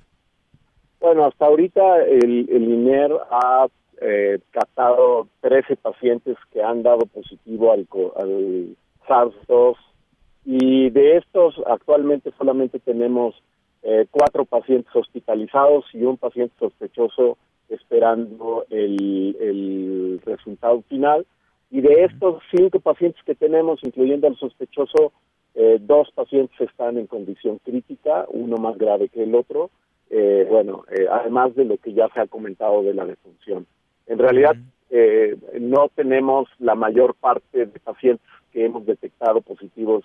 Bueno, 0.99 1.25
hasta 1.25 1.47
ahorita 1.47 2.03
el, 2.03 2.49
el 2.51 2.65
INER 2.65 3.13
ha 3.31 3.69
eh, 4.01 4.39
captado 4.51 5.29
13 5.41 5.77
pacientes 5.77 6.37
que 6.53 6.63
han 6.63 6.83
dado 6.83 7.07
positivo 7.07 7.73
al, 7.73 7.87
al 8.17 8.77
SARS-2 9.07 9.77
y 10.45 10.91
de 10.91 11.17
estos 11.17 11.55
actualmente 11.67 12.33
solamente 12.37 12.79
tenemos 12.79 13.35
eh, 13.83 14.07
cuatro 14.11 14.45
pacientes 14.45 14.95
hospitalizados 14.95 15.85
y 15.93 16.05
un 16.05 16.17
paciente 16.17 16.55
sospechoso 16.59 17.39
esperando 17.69 18.65
el, 18.71 19.37
el 19.41 20.21
resultado 20.25 20.83
final. 20.89 21.27
Y 21.71 21.81
de 21.81 22.05
estos 22.05 22.43
cinco 22.55 22.79
pacientes 22.81 23.23
que 23.25 23.35
tenemos, 23.35 23.81
incluyendo 23.83 24.27
al 24.27 24.37
sospechoso, 24.37 25.13
eh, 25.55 25.79
dos 25.81 26.11
pacientes 26.15 26.61
están 26.61 26.99
en 26.99 27.07
condición 27.07 27.59
crítica, 27.65 28.27
uno 28.29 28.57
más 28.57 28.77
grave 28.77 29.09
que 29.09 29.23
el 29.23 29.35
otro, 29.35 29.71
eh, 30.11 30.47
bueno, 30.49 30.85
eh, 30.91 31.07
además 31.11 31.55
de 31.55 31.65
lo 31.65 31.77
que 31.79 31.93
ya 31.93 32.09
se 32.09 32.21
ha 32.21 32.27
comentado 32.27 32.83
de 32.83 32.95
la 32.95 33.05
defunción. 33.05 33.67
En 34.07 34.19
realidad, 34.19 34.57
eh, 34.91 35.37
no 35.61 35.89
tenemos 35.95 36.49
la 36.59 36.75
mayor 36.75 37.15
parte 37.15 37.67
de 37.67 37.81
pacientes 37.81 38.27
que 38.53 38.65
hemos 38.65 38.87
detectado 38.87 39.41
positivos 39.41 40.05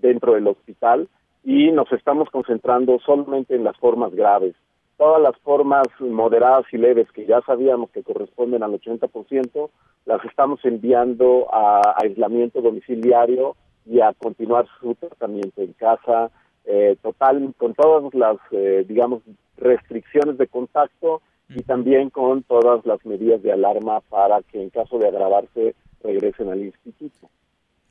dentro 0.00 0.34
del 0.34 0.48
hospital 0.48 1.08
y 1.44 1.70
nos 1.70 1.92
estamos 1.92 2.30
concentrando 2.30 2.98
solamente 3.00 3.54
en 3.54 3.64
las 3.64 3.76
formas 3.76 4.14
graves. 4.14 4.54
Todas 4.96 5.20
las 5.20 5.36
formas 5.38 5.86
moderadas 6.00 6.64
y 6.72 6.78
leves 6.78 7.10
que 7.12 7.26
ya 7.26 7.40
sabíamos 7.42 7.90
que 7.90 8.02
corresponden 8.02 8.62
al 8.62 8.72
80%, 8.72 9.70
las 10.06 10.24
estamos 10.24 10.64
enviando 10.64 11.46
a 11.52 11.96
aislamiento 12.02 12.60
domiciliario 12.60 13.56
y 13.86 14.00
a 14.00 14.12
continuar 14.14 14.66
su 14.80 14.94
tratamiento 14.94 15.62
en 15.62 15.72
casa, 15.74 16.30
eh, 16.64 16.96
total, 17.02 17.54
con 17.58 17.74
todas 17.74 18.14
las, 18.14 18.36
eh, 18.52 18.84
digamos, 18.88 19.22
restricciones 19.58 20.38
de 20.38 20.46
contacto 20.46 21.20
y 21.48 21.62
también 21.62 22.10
con 22.10 22.42
todas 22.42 22.84
las 22.86 23.04
medidas 23.04 23.42
de 23.42 23.52
alarma 23.52 24.00
para 24.00 24.42
que 24.42 24.62
en 24.62 24.70
caso 24.70 24.98
de 24.98 25.08
agravarse 25.08 25.74
regresen 26.02 26.48
al 26.48 26.64
instituto. 26.64 27.30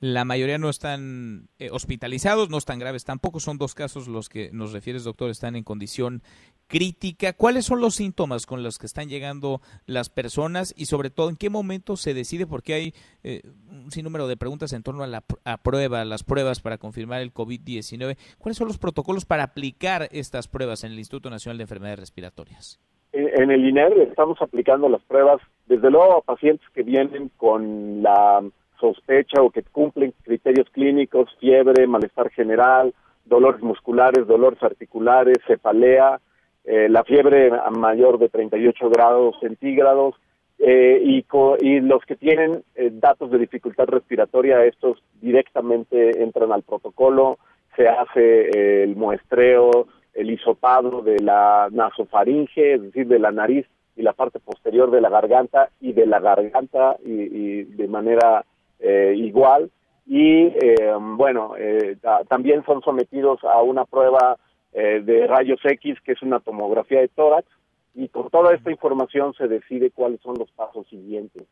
La 0.03 0.25
mayoría 0.25 0.57
no 0.57 0.69
están 0.69 1.47
eh, 1.59 1.69
hospitalizados, 1.71 2.49
no 2.49 2.57
están 2.57 2.77
graves 2.77 3.05
tampoco. 3.05 3.39
Son 3.39 3.57
dos 3.57 3.73
casos 3.73 4.09
los 4.09 4.27
que 4.27 4.51
nos 4.51 4.73
refieres, 4.73 5.05
doctor, 5.05 5.29
están 5.29 5.55
en 5.55 5.63
condición 5.63 6.23
crítica. 6.67 7.31
¿Cuáles 7.31 7.63
son 7.63 7.79
los 7.79 7.95
síntomas 7.95 8.45
con 8.45 8.63
los 8.63 8.79
que 8.79 8.85
están 8.85 9.07
llegando 9.07 9.61
las 9.85 10.09
personas 10.09 10.73
y 10.75 10.87
sobre 10.87 11.09
todo 11.09 11.29
en 11.29 11.37
qué 11.37 11.49
momento 11.49 11.95
se 11.95 12.13
decide? 12.13 12.45
Porque 12.45 12.73
hay 12.73 12.93
eh, 13.23 13.43
un 13.69 13.91
sinnúmero 13.91 14.27
de 14.27 14.35
preguntas 14.35 14.73
en 14.73 14.83
torno 14.83 15.03
a 15.03 15.07
la 15.07 15.21
prueba, 15.63 16.03
las 16.03 16.25
pruebas 16.25 16.59
para 16.59 16.77
confirmar 16.77 17.21
el 17.21 17.33
COVID-19. 17.33 18.17
¿Cuáles 18.39 18.57
son 18.57 18.67
los 18.67 18.77
protocolos 18.77 19.23
para 19.23 19.43
aplicar 19.43 20.09
estas 20.11 20.49
pruebas 20.49 20.83
en 20.83 20.91
el 20.91 20.99
Instituto 20.99 21.29
Nacional 21.29 21.59
de 21.59 21.63
Enfermedades 21.63 21.99
Respiratorias? 21.99 22.81
En, 23.13 23.51
el 23.51 23.63
INER 23.63 23.95
estamos 23.99 24.41
aplicando 24.41 24.89
las 24.89 25.03
pruebas, 25.03 25.39
desde 25.67 25.91
luego 25.91 26.17
a 26.17 26.21
pacientes 26.21 26.67
que 26.73 26.81
vienen 26.81 27.29
con 27.37 28.01
la 28.01 28.43
sospecha 28.79 29.39
o 29.43 29.51
que 29.51 29.61
cumplen 29.61 30.15
criterios 30.23 30.67
clínicos, 30.71 31.29
fiebre, 31.39 31.85
malestar 31.85 32.31
general, 32.31 32.91
dolores 33.25 33.61
musculares, 33.61 34.25
dolores 34.25 34.61
articulares, 34.63 35.37
cefalea, 35.45 36.19
eh, 36.65 36.89
la 36.89 37.03
fiebre 37.03 37.51
mayor 37.77 38.17
de 38.17 38.29
38 38.29 38.89
grados 38.89 39.35
centígrados 39.41 40.15
eh, 40.57 40.99
y, 41.03 41.23
y, 41.61 41.81
los 41.81 42.03
que 42.05 42.15
tienen 42.15 42.63
eh, 42.73 42.89
datos 42.93 43.29
de 43.29 43.37
dificultad 43.37 43.85
respiratoria, 43.85 44.65
estos 44.65 45.03
directamente 45.21 46.23
entran 46.23 46.51
al 46.51 46.63
protocolo, 46.63 47.37
se 47.75 47.87
hace 47.87 48.83
el 48.83 48.95
muestreo, 48.95 49.87
el 50.13 50.31
hisopado 50.31 51.01
de 51.01 51.19
la 51.19 51.69
nasofaringe, 51.71 52.75
es 52.75 52.81
decir, 52.81 53.07
de 53.07 53.19
la 53.19 53.31
nariz 53.31 53.65
y 53.95 54.01
la 54.01 54.13
parte 54.13 54.39
posterior 54.39 54.91
de 54.91 55.01
la 55.01 55.09
garganta 55.09 55.69
y 55.79 55.93
de 55.93 56.05
la 56.05 56.19
garganta 56.19 56.97
y, 57.03 57.63
de 57.63 57.87
manera 57.87 58.45
eh, 58.79 59.13
igual 59.15 59.69
y 60.05 60.47
eh, 60.47 60.93
bueno, 60.99 61.53
eh, 61.57 61.97
también 62.27 62.63
son 62.65 62.81
sometidos 62.81 63.43
a 63.43 63.61
una 63.61 63.85
prueba 63.85 64.37
de 64.73 65.27
rayos 65.27 65.59
X 65.63 65.99
que 66.03 66.13
es 66.13 66.21
una 66.23 66.39
tomografía 66.39 66.99
de 66.99 67.07
tórax 67.07 67.47
y 67.93 68.07
con 68.07 68.31
toda 68.31 68.55
esta 68.55 68.71
información 68.71 69.35
se 69.35 69.47
decide 69.47 69.91
cuáles 69.91 70.19
son 70.21 70.35
los 70.39 70.49
pasos 70.51 70.87
siguientes. 70.87 71.43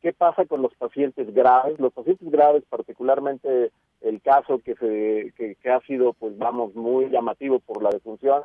¿Qué 0.00 0.12
pasa 0.12 0.44
con 0.44 0.62
los 0.62 0.72
pacientes 0.76 1.34
graves? 1.34 1.80
Los 1.80 1.92
pacientes 1.92 2.30
graves, 2.30 2.62
particularmente 2.70 3.72
el 4.00 4.20
caso 4.22 4.58
que, 4.58 4.74
se, 4.76 5.32
que, 5.36 5.70
ha 5.70 5.80
sido, 5.80 6.12
pues 6.14 6.36
vamos, 6.38 6.74
muy 6.74 7.10
llamativo 7.10 7.58
por 7.60 7.82
la 7.82 7.90
defunción, 7.90 8.42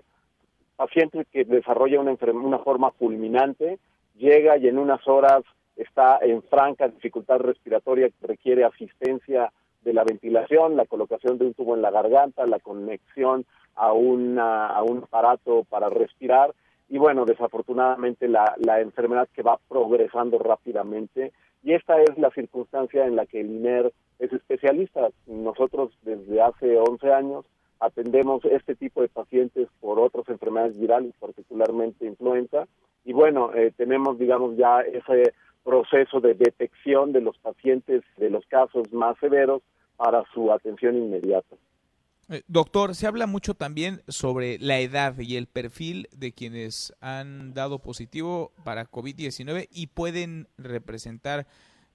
paciente 0.76 1.26
que 1.32 1.46
desarrolla 1.46 2.00
una, 2.00 2.18
una 2.34 2.60
forma 2.60 2.92
fulminante, 2.92 3.80
llega 4.16 4.58
y 4.58 4.68
en 4.68 4.78
unas 4.78 5.08
horas 5.08 5.44
está 5.76 6.20
en 6.22 6.42
franca 6.44 6.88
dificultad 6.88 7.40
respiratoria 7.40 8.10
requiere 8.22 8.64
asistencia 8.64 9.52
de 9.84 9.94
la 9.94 10.04
ventilación, 10.04 10.76
la 10.76 10.86
colocación 10.86 11.38
de 11.38 11.46
un 11.46 11.54
tubo 11.54 11.76
en 11.76 11.82
la 11.82 11.92
garganta, 11.92 12.46
la 12.46 12.60
conexión 12.60 13.46
a, 13.76 13.88
a 13.88 13.94
un 13.94 14.40
aparato 15.04 15.64
para 15.70 15.90
respirar. 15.90 16.54
Y 16.90 16.98
bueno, 16.98 17.26
desafortunadamente 17.26 18.28
la, 18.28 18.56
la 18.58 18.82
enfermedad 18.82 19.28
que 19.34 19.44
va 19.44 19.60
progresando 19.68 20.40
rápidamente 20.40 21.34
y 21.66 21.74
esta 21.74 22.00
es 22.00 22.16
la 22.20 22.30
circunstancia 22.30 23.08
en 23.08 23.16
la 23.16 23.26
que 23.26 23.42
el 23.42 23.48
INER 23.48 23.92
es 24.20 24.32
especialista. 24.32 25.10
Nosotros 25.26 25.92
desde 26.04 26.40
hace 26.40 26.78
11 26.78 27.12
años 27.12 27.46
atendemos 27.80 28.46
este 28.46 28.76
tipo 28.76 29.02
de 29.02 29.10
pacientes 29.10 29.68
por 29.82 30.00
otras 30.00 30.30
enfermedades 30.30 30.80
virales, 30.80 31.14
particularmente 31.20 32.06
influenza, 32.06 32.68
y 33.04 33.14
bueno, 33.14 33.52
eh, 33.56 33.74
tenemos, 33.76 34.20
digamos, 34.20 34.56
ya 34.58 34.82
ese 34.82 35.34
proceso 35.64 36.22
de 36.22 36.36
detección 36.36 37.12
de 37.12 37.22
los 37.22 37.38
pacientes 37.40 38.04
de 38.18 38.30
los 38.30 38.46
casos 38.46 38.94
más 38.94 39.18
severos 39.18 39.64
para 39.98 40.24
su 40.34 40.52
atención 40.52 40.96
inmediata. 40.96 41.56
Eh, 42.28 42.42
doctor, 42.48 42.96
se 42.96 43.06
habla 43.06 43.28
mucho 43.28 43.54
también 43.54 44.02
sobre 44.08 44.58
la 44.58 44.80
edad 44.80 45.18
y 45.20 45.36
el 45.36 45.48
perfil 45.48 46.10
de 46.12 46.34
quienes 46.34 46.94
han 47.00 47.54
dado 47.54 47.80
positivo 47.80 48.52
para 48.64 48.90
COVID-19 48.90 49.68
y 49.72 49.88
pueden 49.88 50.48
representar, 50.58 51.46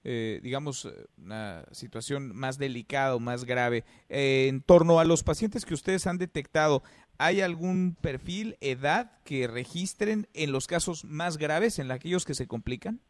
eh, 0.05 0.39
digamos, 0.41 0.87
una 1.17 1.65
situación 1.71 2.33
más 2.33 2.57
delicada 2.57 3.15
o 3.15 3.19
más 3.19 3.43
grave. 3.43 3.83
Eh, 4.07 4.47
en 4.47 4.61
torno 4.61 4.99
a 4.99 5.05
los 5.05 5.23
pacientes 5.23 5.65
que 5.65 5.73
ustedes 5.73 6.07
han 6.07 6.17
detectado, 6.17 6.81
¿hay 7.17 7.41
algún 7.41 7.97
perfil, 7.99 8.57
edad 8.61 9.11
que 9.25 9.47
registren 9.47 10.29
en 10.33 10.53
los 10.53 10.65
casos 10.65 11.03
más 11.03 11.37
graves, 11.37 11.77
en 11.77 11.91
aquellos 11.91 12.23
que 12.23 12.35
se 12.35 12.47
complican? 12.47 13.01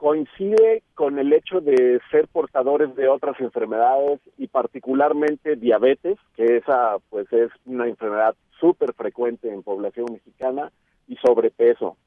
Coincide 0.00 0.82
con 0.94 1.18
el 1.18 1.30
hecho 1.30 1.60
de 1.60 2.00
ser 2.10 2.26
portadores 2.28 2.96
de 2.96 3.06
otras 3.06 3.38
enfermedades 3.38 4.18
y 4.38 4.48
particularmente 4.48 5.56
diabetes, 5.56 6.16
que 6.34 6.56
esa 6.56 6.96
pues 7.10 7.30
es 7.34 7.50
una 7.66 7.86
enfermedad 7.86 8.34
súper 8.58 8.94
frecuente 8.94 9.52
en 9.52 9.62
población 9.62 10.06
mexicana 10.10 10.72
y 11.06 11.16
sobrepeso. 11.16 11.98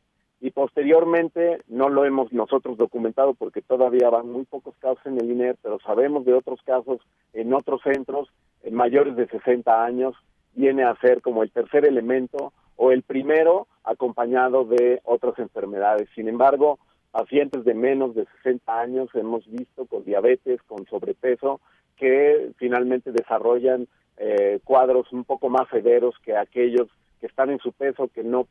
Y 0.42 0.50
posteriormente 0.50 1.62
no 1.68 1.88
lo 1.88 2.04
hemos 2.04 2.34
nosotros 2.34 2.80
documentado 2.80 3.36
porque 3.36 3.62
todavía 3.62 4.10
van 4.10 4.28
muy 4.28 4.46
pocos 4.46 4.76
casos 4.80 5.06
en 5.06 5.20
el 5.20 5.30
INER, 5.30 5.56
pero 5.62 5.78
sabemos 5.86 6.26
de 6.26 6.34
otros 6.34 6.62
casos 6.66 7.00
en 7.34 7.54
otros 7.54 7.82
centros 7.84 8.28
en 8.64 8.74
mayores 8.74 9.16
de 9.16 9.28
60 9.28 9.86
años 9.86 10.16
viene 10.56 10.84
a 10.84 10.96
ser 10.96 11.22
como 11.22 11.44
el 11.44 11.52
tercer 11.52 11.86
elemento 11.86 12.54
o 12.76 12.92
el 12.92 13.04
primero 13.04 13.68
acompañado 13.84 14.66
de 14.66 15.00
otras 15.04 15.38
enfermedades. 15.38 16.10
Sin 16.16 16.28
embargo, 16.28 16.80
pacientes 17.14 17.64
de 17.64 17.76
menos 17.76 18.16
de 18.16 18.26
60 18.44 18.80
años 18.80 19.08
hemos 19.14 19.46
visto 19.48 19.86
con 19.86 20.04
diabetes, 20.04 20.60
con 20.64 20.86
sobrepeso, 20.88 21.62
que 21.96 22.52
finalmente 22.58 23.12
desarrollan 23.12 23.88
eh, 24.18 24.60
cuadros 24.64 25.14
un 25.14 25.24
poco 25.24 25.48
más 25.48 25.70
severos 25.70 26.16
que 26.26 26.36
aquellos 26.36 26.90
que 27.22 27.28
están 27.28 27.52
en 27.52 27.60
su 27.60 27.72
peso, 27.72 28.08
que 28.08 28.24
no 28.24 28.48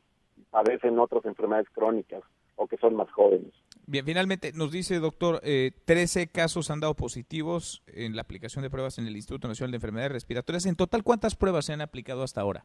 padecen 0.50 1.00
otras 1.00 1.24
enfermedades 1.24 1.68
crónicas 1.70 2.22
o 2.54 2.68
que 2.68 2.76
son 2.76 2.94
más 2.94 3.10
jóvenes. 3.10 3.52
Bien, 3.88 4.04
finalmente 4.04 4.52
nos 4.54 4.70
dice, 4.70 5.00
doctor, 5.00 5.40
eh, 5.42 5.72
13 5.84 6.28
casos 6.28 6.70
han 6.70 6.78
dado 6.78 6.94
positivos 6.94 7.82
en 7.88 8.14
la 8.14 8.22
aplicación 8.22 8.62
de 8.62 8.70
pruebas 8.70 8.96
en 8.98 9.08
el 9.08 9.16
Instituto 9.16 9.48
Nacional 9.48 9.72
de 9.72 9.78
Enfermedades 9.78 10.12
Respiratorias. 10.12 10.66
En 10.66 10.76
total, 10.76 11.02
¿cuántas 11.02 11.34
pruebas 11.34 11.64
se 11.64 11.72
han 11.72 11.80
aplicado 11.80 12.22
hasta 12.22 12.40
ahora? 12.40 12.64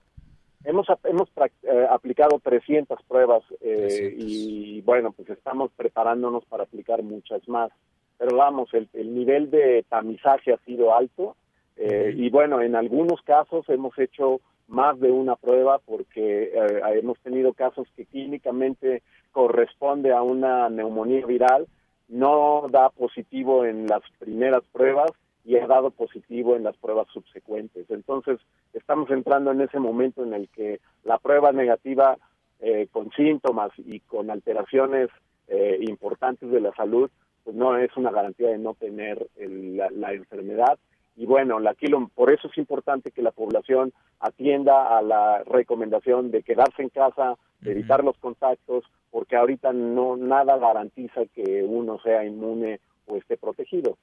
Hemos, 0.64 0.88
hemos 1.06 1.30
eh, 1.64 1.88
aplicado 1.90 2.40
300 2.44 3.00
pruebas 3.08 3.44
eh, 3.62 4.14
y 4.18 4.82
bueno, 4.82 5.12
pues 5.12 5.30
estamos 5.30 5.72
preparándonos 5.76 6.46
para 6.46 6.64
aplicar 6.64 7.04
muchas 7.04 7.48
más. 7.48 7.72
Pero 8.18 8.36
vamos, 8.36 8.70
el, 8.74 8.90
nivel 9.14 9.52
de 9.52 9.86
tamizaje 9.90 10.54
ha 10.54 10.58
sido 10.66 10.96
alto 10.96 11.36
Eh, 11.80 12.12
y 12.18 12.32
bueno, 12.32 12.60
en 12.62 12.76
algunos 12.76 13.22
casos 13.22 13.70
hemos 13.70 13.96
hecho 14.00 14.42
más 14.68 15.00
de 15.00 15.12
una 15.12 15.36
prueba 15.36 15.78
porque 15.78 16.52
eh, 16.52 16.82
hemos 16.96 17.20
tenido 17.20 17.54
casos 17.54 17.88
que 17.96 18.06
clínicamente 18.06 19.04
corresponde 19.32 20.12
a 20.12 20.24
una 20.24 20.70
neumonía 20.70 21.24
viral, 21.28 21.68
no 22.08 22.66
da 22.72 22.90
positivo 22.90 23.64
en 23.64 23.86
las 23.86 24.02
primeras 24.18 24.64
pruebas 24.74 25.12
y 25.48 25.56
ha 25.56 25.66
dado 25.66 25.92
positivo 25.92 26.58
en 26.58 26.64
las 26.64 26.76
pruebas 26.76 27.08
subsecuentes. 27.14 27.90
Entonces, 27.90 28.38
estamos 28.74 29.10
entrando 29.10 29.52
en 29.52 29.62
ese 29.62 29.80
momento 29.80 30.22
en 30.22 30.34
el 30.34 30.50
que 30.50 30.82
la 31.06 31.20
prueba 31.20 31.54
negativa 31.54 32.18
eh, 32.60 32.88
con 32.92 33.12
síntomas 33.12 33.72
y 33.78 34.02
con 34.02 34.30
alteraciones 34.30 35.08
eh, 35.48 35.78
importantes 35.88 36.52
de 36.52 36.60
la 36.60 36.74
salud, 36.74 37.10
pues 37.46 37.56
no 37.56 37.78
es 37.78 37.96
una 37.96 38.12
garantía 38.12 38.50
de 38.50 38.58
no 38.58 38.74
tener 38.74 39.26
la, 39.38 40.12
enfermedad. 40.12 40.78
Y 41.16 41.26
bueno, 41.26 41.60
aquí 41.66 41.88
por 42.14 42.30
eso 42.30 42.50
es 42.50 42.58
importante 42.58 43.12
que 43.12 43.22
la 43.22 43.32
población 43.32 43.94
atienda 44.20 44.98
a 44.98 45.02
la 45.02 45.46
recomendación 45.46 46.30
de 46.30 46.44
quedarse 46.44 46.82
en 46.82 46.90
casa, 46.90 47.38
de 47.62 47.72
evitar 47.72 48.04
los 48.04 48.18
contactos, 48.18 48.84
porque 49.12 49.38
ahorita 49.38 49.72
no 49.72 50.18
nada 50.18 50.58
garantiza 50.58 51.22
que 51.34 51.64
uno 51.64 52.00
sea 52.00 52.26
inmune 52.26 52.82
o 53.06 53.16
esté 53.16 53.38
protegido. 53.38 53.98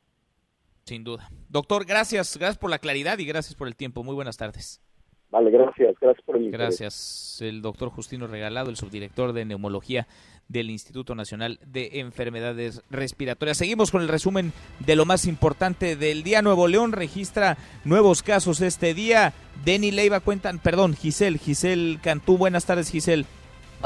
Sin 0.85 1.05
duda. 1.05 1.31
Doctor, 1.49 1.87
gracias, 1.87 2.37
gracias 2.37 2.59
por 2.59 2.71
la 2.71 2.79
claridad 2.79 3.19
y 3.19 3.25
gracias 3.25 3.55
por 3.55 3.69
el 3.69 3.77
tiempo. 3.77 4.05
Muy 4.05 4.15
buenas 4.15 4.37
tardes. 4.37 4.81
Vale, 5.31 5.51
gracias, 5.51 5.97
gracias 6.01 6.25
por 6.25 6.37
el 6.37 6.51
Gracias, 6.51 7.39
el 7.41 7.61
doctor 7.61 7.89
Justino 7.89 8.29
Regalado, 8.29 8.71
el 8.71 8.77
subdirector 8.77 9.33
de 9.33 9.45
neumología 9.45 10.07
del 10.47 10.71
Instituto 10.71 11.15
Nacional 11.15 11.59
de 11.67 12.01
Enfermedades 12.01 12.83
Respiratorias. 12.91 13.57
Seguimos 13.57 13.91
con 13.91 14.03
el 14.03 14.09
resumen 14.09 14.53
de 14.79 14.95
lo 14.95 15.07
más 15.07 15.27
importante 15.27 15.97
del 15.97 16.23
día. 16.23 16.43
Nuevo 16.43 16.69
León 16.69 16.93
registra 16.93 17.57
nuevos 17.85 18.23
casos 18.23 18.61
este 18.61 18.95
día. 18.95 19.33
Denny 19.65 19.91
Leiva 19.91 20.21
cuentan, 20.21 20.61
perdón, 20.61 20.95
Giselle, 20.95 21.39
Giselle 21.39 21.99
Cantú. 22.01 22.39
Buenas 22.39 22.67
tardes, 22.67 22.91
Giselle. 22.91 23.25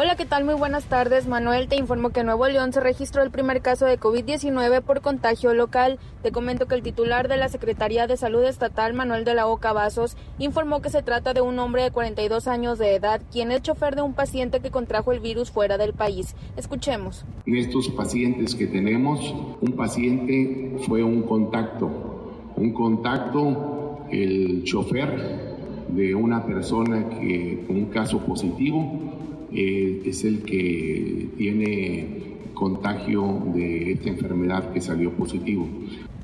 Hola, 0.00 0.14
¿qué 0.14 0.26
tal? 0.26 0.44
Muy 0.44 0.54
buenas 0.54 0.84
tardes. 0.84 1.26
Manuel, 1.26 1.66
te 1.66 1.74
informo 1.74 2.10
que 2.10 2.20
en 2.20 2.26
Nuevo 2.26 2.46
León 2.46 2.72
se 2.72 2.78
registró 2.78 3.24
el 3.24 3.32
primer 3.32 3.62
caso 3.62 3.84
de 3.84 3.98
COVID-19 3.98 4.80
por 4.82 5.00
contagio 5.00 5.52
local. 5.54 5.98
Te 6.22 6.30
comento 6.30 6.68
que 6.68 6.76
el 6.76 6.84
titular 6.84 7.26
de 7.26 7.36
la 7.36 7.48
Secretaría 7.48 8.06
de 8.06 8.16
Salud 8.16 8.44
Estatal, 8.44 8.94
Manuel 8.94 9.24
de 9.24 9.34
la 9.34 9.48
Oca 9.48 9.72
Vasos, 9.72 10.16
informó 10.38 10.80
que 10.80 10.90
se 10.90 11.02
trata 11.02 11.34
de 11.34 11.40
un 11.40 11.58
hombre 11.58 11.82
de 11.82 11.90
42 11.90 12.46
años 12.46 12.78
de 12.78 12.94
edad, 12.94 13.20
quien 13.32 13.50
es 13.50 13.62
chofer 13.62 13.96
de 13.96 14.02
un 14.02 14.14
paciente 14.14 14.60
que 14.60 14.70
contrajo 14.70 15.10
el 15.10 15.18
virus 15.18 15.50
fuera 15.50 15.78
del 15.78 15.94
país. 15.94 16.36
Escuchemos. 16.56 17.24
En 17.44 17.56
estos 17.56 17.88
pacientes 17.88 18.54
que 18.54 18.68
tenemos, 18.68 19.34
un 19.60 19.72
paciente 19.72 20.76
fue 20.86 21.02
un 21.02 21.22
contacto. 21.22 21.90
Un 22.54 22.72
contacto, 22.72 24.06
el 24.12 24.62
chofer 24.62 25.58
de 25.88 26.14
una 26.14 26.46
persona 26.46 27.08
que 27.08 27.64
con 27.66 27.74
un 27.74 27.86
caso 27.86 28.20
positivo 28.20 29.26
eh, 29.52 30.02
es 30.04 30.24
el 30.24 30.42
que 30.42 31.30
tiene 31.36 32.28
contagio 32.54 33.42
de 33.54 33.92
esta 33.92 34.08
enfermedad 34.08 34.72
que 34.72 34.80
salió 34.80 35.12
positivo. 35.12 35.68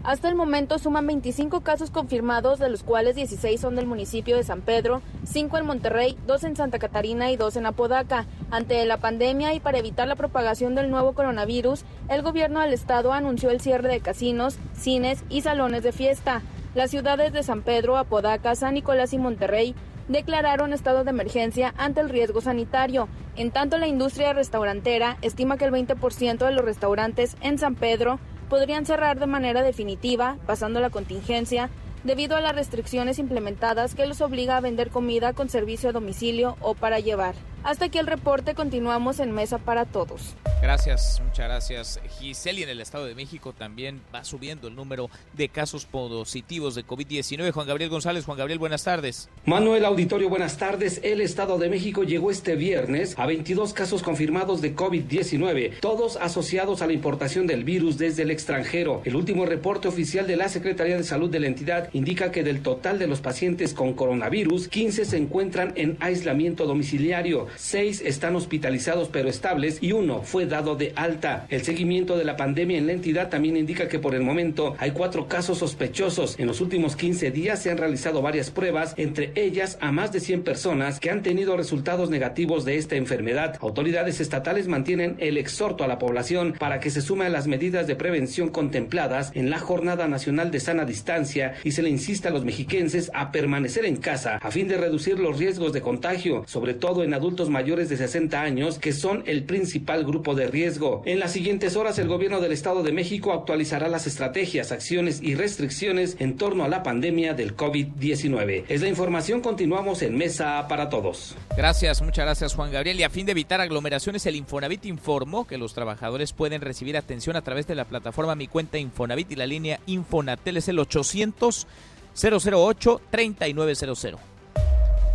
Hasta 0.05 0.29
el 0.29 0.35
momento 0.35 0.79
suman 0.79 1.07
25 1.07 1.63
casos 1.63 1.91
confirmados, 1.91 2.59
de 2.59 2.69
los 2.69 2.83
cuales 2.83 3.17
16 3.17 3.59
son 3.59 3.75
del 3.75 3.87
municipio 3.87 4.37
de 4.37 4.43
San 4.43 4.61
Pedro, 4.61 5.01
5 5.25 5.57
en 5.57 5.65
Monterrey, 5.65 6.19
2 6.27 6.45
en 6.45 6.57
Santa 6.57 6.79
Catarina 6.79 7.31
y 7.31 7.37
2 7.37 7.57
en 7.57 7.65
Apodaca. 7.65 8.27
Ante 8.51 8.85
la 8.85 8.99
pandemia 8.99 9.55
y 9.55 9.61
para 9.61 9.79
evitar 9.79 10.07
la 10.07 10.15
propagación 10.15 10.75
del 10.75 10.91
nuevo 10.91 11.15
coronavirus, 11.15 11.85
el 12.11 12.21
gobierno 12.21 12.61
del 12.61 12.75
estado 12.75 13.15
anunció 13.15 13.49
el 13.49 13.63
cierre 13.63 13.89
de 13.89 14.01
casinos, 14.01 14.59
cines 14.75 15.25
y 15.31 15.41
salones 15.41 15.83
de 15.83 15.93
fiesta. 15.93 16.43
Las 16.75 16.91
ciudades 16.91 17.33
de 17.33 17.43
San 17.43 17.63
Pedro, 17.63 17.97
Apodaca, 17.97 18.55
San 18.57 18.75
Nicolás 18.75 19.15
y 19.15 19.19
Monterrey 19.19 19.75
declararon 20.09 20.73
estado 20.73 21.05
de 21.05 21.11
emergencia 21.11 21.75
ante 21.77 22.01
el 22.01 22.11
riesgo 22.11 22.41
sanitario. 22.41 23.09
En 23.37 23.51
tanto, 23.51 23.79
la 23.79 23.87
industria 23.87 24.33
restaurantera 24.33 25.17
estima 25.23 25.57
que 25.57 25.65
el 25.65 25.73
20% 25.73 26.45
de 26.45 26.53
los 26.53 26.65
restaurantes 26.65 27.37
en 27.41 27.59
San 27.59 27.75
Pedro 27.75 28.19
podrían 28.49 28.87
cerrar 28.87 29.19
de 29.19 29.27
manera 29.27 29.63
definitiva, 29.63 30.37
pasando 30.47 30.81
la 30.81 30.91
contingencia, 30.91 31.71
debido 32.05 32.37
a 32.37 32.41
las 32.41 32.55
restricciones 32.55 33.19
implementadas 33.19 33.95
que 33.95 34.07
los 34.07 34.21
obliga 34.21 34.57
a 34.57 34.61
vender 34.61 34.91
comida 34.91 35.33
con 35.33 35.49
servicio 35.49 35.89
a 35.89 35.93
domicilio 35.93 36.57
o 36.61 36.75
para 36.75 37.01
llevar. 37.01 37.35
Hasta 37.65 37.87
aquí 37.87 37.97
el 37.97 38.07
reporte, 38.07 38.55
continuamos 38.55 39.21
en 39.21 39.33
Mesa 39.33 39.57
para 39.57 39.87
Todos. 39.87 40.37
Gracias, 40.61 41.23
muchas 41.25 41.47
gracias 41.47 42.01
Giselle. 42.19 42.61
Y 42.61 42.63
en 42.63 42.69
el 42.69 42.81
Estado 42.81 43.07
de 43.07 43.15
México 43.15 43.55
también 43.55 44.03
va 44.15 44.23
subiendo 44.23 44.69
el 44.69 44.75
número 44.75 45.09
de 45.33 45.49
casos 45.49 45.87
positivos 45.87 46.75
de 46.75 46.87
COVID-19. 46.87 47.53
Juan 47.53 47.67
Gabriel 47.67 47.89
González, 47.89 48.27
Juan 48.27 48.37
Gabriel, 48.37 48.59
buenas 48.59 48.85
tardes. 48.85 49.31
Manuel 49.47 49.87
Auditorio, 49.87 50.29
buenas 50.29 50.59
tardes. 50.59 51.01
El 51.03 51.23
Estado 51.23 51.57
de 51.57 51.71
México 51.71 52.03
llegó 52.03 52.31
este 52.31 52.55
viernes 52.55 53.15
a 53.19 53.25
22 53.25 53.73
casos 53.73 54.03
confirmados 54.03 54.61
de 54.61 54.77
COVID-19, 54.77 55.81
todos 55.81 56.17
asociados 56.17 56.83
a 56.83 56.87
la 56.87 56.93
importación 56.93 57.47
del 57.47 57.65
virus 57.65 57.97
desde 57.97 58.25
el 58.25 58.31
extranjero. 58.31 59.01
El 59.07 59.17
último 59.17 59.47
reporte 59.47 59.89
oficial 59.89 60.27
de 60.27 60.37
la 60.37 60.51
Secretaría 60.51 60.99
de 60.99 61.05
Salud 61.05 61.31
de 61.31 61.41
la 61.41 61.47
entidad 61.47 61.89
indica 61.95 62.31
que 62.31 62.43
del 62.43 62.63
total 62.63 62.99
de 62.99 63.07
los 63.07 63.23
pacientes 63.23 63.73
con 63.73 63.95
coronavirus, 63.95 64.69
15 64.69 65.07
se 65.07 65.17
encuentran 65.17 65.73
en 65.77 65.97
aislamiento 66.01 66.67
domiciliario 66.67 67.49
seis 67.57 68.03
están 68.05 68.37
hospitalizados 68.37 69.09
pero 69.09 69.29
estables 69.29 69.79
y 69.81 69.93
uno 69.93 70.23
fue 70.23 70.47
dado 70.47 70.77
de 70.77 70.93
alta. 70.97 71.47
El 71.49 71.63
seguimiento 71.63 72.17
de 72.17 72.25
la 72.25 72.37
pandemia 72.37 72.79
en 72.79 72.87
la 72.87 72.93
entidad 72.93 73.29
también 73.29 73.57
indica 73.57 73.89
que 73.89 73.99
por 73.99 74.15
el 74.15 74.23
momento 74.23 74.75
hay 74.79 74.93
cuatro 74.93 75.29
casos 75.29 75.59
sospechosos. 75.59 76.39
En 76.39 76.47
los 76.47 76.61
últimos 76.61 76.97
15 76.97 77.31
días 77.31 77.63
se 77.63 77.71
han 77.71 77.79
realizado 77.79 78.23
varias 78.23 78.51
pruebas, 78.51 78.95
entre 78.97 79.33
ellas 79.35 79.79
a 79.81 79.93
más 79.93 80.13
de 80.13 80.21
100 80.21 80.43
personas 80.43 81.01
que 81.01 81.11
han 81.11 81.23
tenido 81.23 81.57
resultados 81.57 82.11
negativos 82.11 82.65
de 82.65 82.77
esta 82.77 82.97
enfermedad. 82.97 83.59
Autoridades 83.61 84.21
estatales 84.21 84.69
mantienen 84.69 85.17
el 85.19 85.37
exhorto 85.37 85.85
a 85.85 85.89
la 85.89 85.99
población 85.99 86.55
para 86.59 86.81
que 86.81 86.91
se 86.91 87.01
sume 87.01 87.27
a 87.27 87.31
las 87.31 87.47
medidas 87.47 87.87
de 87.87 87.97
prevención 87.97 88.49
contempladas 88.49 89.31
en 89.35 89.51
la 89.51 89.59
Jornada 89.59 90.09
Nacional 90.09 90.51
de 90.51 90.61
Sana 90.61 90.85
Distancia 90.85 91.55
y 91.65 91.73
se 91.73 91.83
le 91.83 91.91
insista 91.91 92.29
a 92.29 92.33
los 92.33 92.45
mexiquenses 92.45 93.11
a 93.15 93.33
permanecer 93.33 93.85
en 93.85 93.97
casa 93.97 94.39
a 94.41 94.51
fin 94.51 94.69
de 94.69 94.77
reducir 94.77 95.19
los 95.19 95.39
riesgos 95.39 95.73
de 95.73 95.81
contagio, 95.81 96.45
sobre 96.47 96.75
todo 96.75 97.05
en 97.05 97.15
adultos 97.15 97.44
mayores 97.51 97.89
de 97.89 97.97
60 97.97 98.41
años, 98.41 98.79
que 98.79 98.93
son 98.93 99.23
el 99.27 99.45
principal 99.45 100.05
grupo 100.05 100.35
de 100.35 100.49
riesgo. 100.49 101.03
En 101.05 101.19
las 101.19 101.33
siguientes 101.33 101.77
horas, 101.77 101.99
el 101.99 102.09
gobierno 102.09 102.41
del 102.41 102.53
Estado 102.53 102.83
de 102.83 102.93
México 102.93 103.33
actualizará 103.33 103.89
las 103.89 104.07
estrategias, 104.07 104.73
acciones 104.73 105.21
y 105.23 105.35
restricciones 105.35 106.17
en 106.19 106.37
torno 106.37 106.65
a 106.65 106.69
la 106.69 106.83
pandemia 106.83 107.35
del 107.35 107.57
COVID-19. 107.57 108.65
Es 108.69 108.83
la 108.83 108.89
información, 108.89 109.41
continuamos 109.41 110.03
en 110.03 110.17
Mesa 110.17 110.67
para 110.69 110.89
Todos. 110.89 111.37
Gracias, 111.57 112.03
muchas 112.03 112.25
gracias 112.25 112.55
Juan 112.55 112.73
Gabriel. 112.73 113.01
Y 113.01 113.03
a 113.03 113.11
fin 113.11 113.27
de 113.27 113.33
evitar 113.33 113.61
aglomeraciones, 113.61 114.27
el 114.27 114.37
Infonavit 114.37 114.87
informó 114.87 115.47
que 115.47 115.59
los 115.59 115.75
trabajadores 115.75 116.33
pueden 116.33 116.61
recibir 116.61 116.97
atención 116.97 117.37
a 117.37 117.43
través 117.43 117.67
de 117.67 117.75
la 117.75 117.85
plataforma 117.85 118.35
Mi 118.35 118.49
Cuenta 118.49 118.79
Infonavit 118.79 119.33
y 119.33 119.37
la 119.37 119.47
línea 119.47 119.81
Infonatel 119.87 120.57
es 120.57 120.69
el 120.69 120.79
800 120.79 121.67
008 122.15 123.01
3900. 123.11 124.34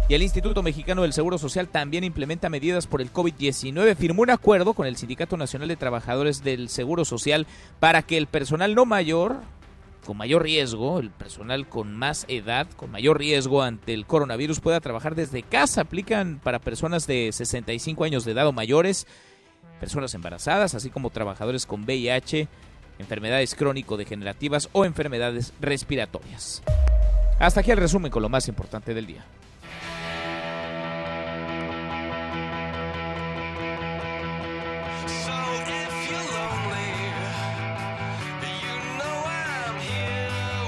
Y 0.10 0.16
el 0.16 0.24
Instituto 0.24 0.64
Mexicano 0.64 1.04
del 1.04 1.14
Seguro 1.14 1.38
Social 1.38 1.68
también 1.68 2.04
implementa 2.04 2.50
medidas 2.50 2.88
por 2.88 3.00
el 3.00 3.14
COVID-19. 3.14 3.96
Firmó 3.96 4.24
un 4.24 4.32
acuerdo 4.32 4.74
con 4.74 4.88
el 4.88 4.98
Sindicato 4.98 5.38
Nacional 5.38 5.68
de 5.68 5.76
Trabajadores 5.76 6.44
del 6.44 6.70
Seguro 6.70 7.06
Social 7.06 7.46
para 7.80 8.02
que 8.02 8.18
el 8.18 8.26
personal 8.26 8.74
no 8.74 8.88
mayor, 8.88 9.36
con 10.08 10.18
mayor 10.18 10.42
riesgo, 10.42 10.98
el 10.98 11.12
personal 11.12 11.70
con 11.70 11.96
más 11.96 12.26
edad, 12.28 12.66
con 12.76 12.90
mayor 12.90 13.20
riesgo 13.20 13.62
ante 13.62 13.94
el 13.94 14.08
coronavirus, 14.08 14.62
pueda 14.62 14.80
trabajar 14.80 15.14
desde 15.14 15.44
casa. 15.44 15.82
Aplican 15.82 16.40
para 16.44 16.58
personas 16.58 17.06
de 17.06 17.30
65 17.32 18.04
años 18.04 18.26
de 18.26 18.32
edad 18.32 18.48
o 18.48 18.52
mayores, 18.52 19.06
personas 19.80 20.16
embarazadas, 20.16 20.74
así 20.74 20.90
como 20.90 21.12
trabajadores 21.12 21.68
con 21.68 21.84
VIH, 21.84 22.48
enfermedades 22.98 23.54
crónico-degenerativas 23.54 24.70
o 24.72 24.86
enfermedades 24.86 25.54
respiratorias. 25.62 26.64
Hasta 27.38 27.60
aquí 27.60 27.70
el 27.70 27.78
resumen 27.78 28.12
con 28.12 28.24
lo 28.24 28.30
más 28.30 28.48
importante 28.48 28.96
del 28.96 29.06
día. 29.06 29.24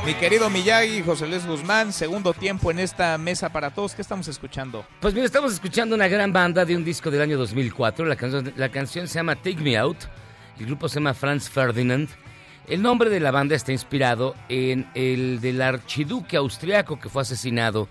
Mi 0.04 0.16
querido 0.16 0.50
Miyagi, 0.50 1.04
José 1.04 1.28
Luis 1.28 1.46
Guzmán, 1.46 1.94
segundo 1.94 2.34
tiempo 2.34 2.72
en 2.72 2.80
esta 2.80 3.20
mesa 3.20 3.50
para 3.50 3.70
todos. 3.70 3.94
¿Qué 3.94 4.02
estamos 4.02 4.28
escuchando? 4.28 4.84
Pues 5.00 5.14
mira, 5.14 5.28
estamos 5.28 5.54
escuchando 5.54 5.94
una 5.94 6.08
gran 6.08 6.34
banda 6.34 6.66
de 6.66 6.76
un 6.76 6.84
disco 6.84 7.12
del 7.12 7.22
año 7.22 7.38
2004. 7.38 8.06
La 8.06 8.16
canción, 8.16 8.52
la 8.56 8.70
canción 8.70 9.08
se 9.08 9.20
llama 9.20 9.36
Take 9.36 9.62
Me 9.62 9.78
Out. 9.78 9.98
El 10.60 10.66
grupo 10.66 10.90
se 10.90 10.96
llama 10.96 11.14
Franz 11.14 11.48
Ferdinand. 11.48 12.10
El 12.68 12.82
nombre 12.82 13.12
de 13.12 13.20
la 13.20 13.30
banda 13.30 13.56
está 13.56 13.74
inspirado 13.74 14.36
en 14.50 14.90
el 14.96 15.40
del 15.40 15.62
archiduque 15.62 16.36
austriaco 16.36 17.00
que 17.00 17.10
fue 17.10 17.22
asesinado 17.22 17.88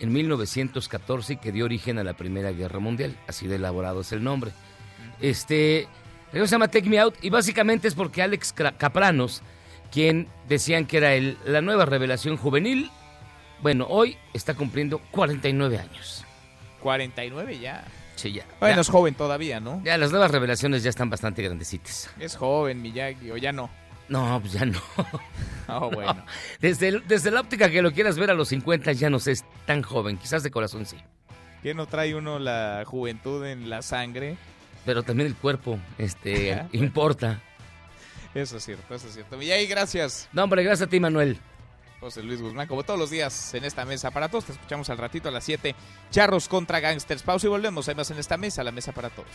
en 0.00 0.12
1914 0.12 1.34
y 1.34 1.36
que 1.36 1.52
dio 1.52 1.64
origen 1.64 1.96
a 2.00 2.02
la 2.02 2.14
Primera 2.14 2.50
Guerra 2.50 2.80
Mundial. 2.80 3.16
Así 3.28 3.46
de 3.46 3.54
elaborado 3.54 4.00
es 4.00 4.10
el 4.10 4.24
nombre. 4.24 4.50
Este, 5.20 5.86
se 6.32 6.44
llama 6.44 6.66
Take 6.66 6.90
Me 6.90 6.98
Out 6.98 7.18
y 7.22 7.30
básicamente 7.30 7.86
es 7.86 7.94
porque 7.94 8.20
Alex 8.20 8.52
Capranos 8.52 9.42
quien 9.92 10.28
decían 10.48 10.86
que 10.86 10.96
era 10.96 11.14
el, 11.14 11.36
la 11.44 11.60
nueva 11.60 11.84
revelación 11.84 12.36
juvenil 12.36 12.90
Bueno, 13.60 13.86
hoy 13.88 14.16
está 14.34 14.54
cumpliendo 14.54 14.98
49 15.12 15.78
años. 15.78 16.24
49 16.80 17.58
ya. 17.58 17.84
Sí, 18.16 18.32
ya. 18.32 18.44
Bueno, 18.60 18.76
ya. 18.76 18.80
es 18.80 18.88
joven 18.88 19.14
todavía, 19.14 19.60
¿no? 19.60 19.80
Ya 19.84 19.96
las 19.98 20.10
nuevas 20.10 20.30
revelaciones 20.30 20.82
ya 20.82 20.90
están 20.90 21.10
bastante 21.10 21.42
grandecitas. 21.42 22.10
Es 22.18 22.36
joven, 22.36 22.82
Miyagi, 22.82 23.30
o 23.30 23.36
ya 23.36 23.52
no. 23.52 23.70
No, 24.08 24.38
pues 24.40 24.52
ya 24.54 24.64
no. 24.64 24.80
Oh, 25.68 25.88
bueno. 25.90 26.24
Desde, 26.60 26.88
el- 26.88 27.06
desde 27.06 27.30
la 27.30 27.40
óptica 27.40 27.70
que 27.70 27.80
lo 27.82 27.92
quieras 27.92 28.18
ver 28.18 28.30
a 28.30 28.34
los 28.34 28.48
50 28.48 28.92
ya 28.92 29.08
no 29.08 29.20
sé, 29.20 29.30
es 29.32 29.44
tan 29.64 29.80
joven. 29.82 30.18
Quizás 30.18 30.42
de 30.42 30.50
corazón 30.50 30.84
sí. 30.86 30.96
¿Qué 31.62 31.72
no 31.72 31.86
trae 31.86 32.14
uno 32.16 32.40
la 32.40 32.82
juventud 32.84 33.46
en 33.46 33.70
la 33.70 33.80
sangre? 33.80 34.36
Pero 34.84 35.04
también 35.04 35.28
el 35.28 35.36
cuerpo 35.36 35.78
este, 35.98 36.62
importa. 36.72 37.40
Eso 38.34 38.56
es 38.56 38.64
cierto, 38.64 38.94
eso 38.94 39.06
es 39.06 39.14
cierto. 39.14 39.36
Miyagi, 39.36 39.66
gracias. 39.66 40.28
No, 40.32 40.44
hombre, 40.44 40.62
gracias 40.62 40.86
a 40.86 40.90
ti, 40.90 40.98
Manuel. 41.00 41.38
José 42.02 42.20
Luis 42.22 42.42
Guzmán, 42.42 42.66
como 42.66 42.82
todos 42.82 42.98
los 42.98 43.10
días 43.10 43.54
en 43.54 43.64
esta 43.64 43.84
mesa 43.84 44.10
para 44.10 44.28
todos. 44.28 44.46
Te 44.46 44.52
escuchamos 44.52 44.90
al 44.90 44.98
ratito 44.98 45.28
a 45.28 45.32
las 45.32 45.44
7. 45.44 45.74
Charros 46.10 46.48
contra 46.48 46.80
Gangsters. 46.80 47.22
Pausa 47.22 47.46
y 47.46 47.50
volvemos. 47.50 47.88
Hay 47.88 47.94
más 47.94 48.10
en 48.10 48.18
esta 48.18 48.36
mesa, 48.36 48.64
la 48.64 48.72
mesa 48.72 48.90
para 48.90 49.08
todos. 49.08 49.28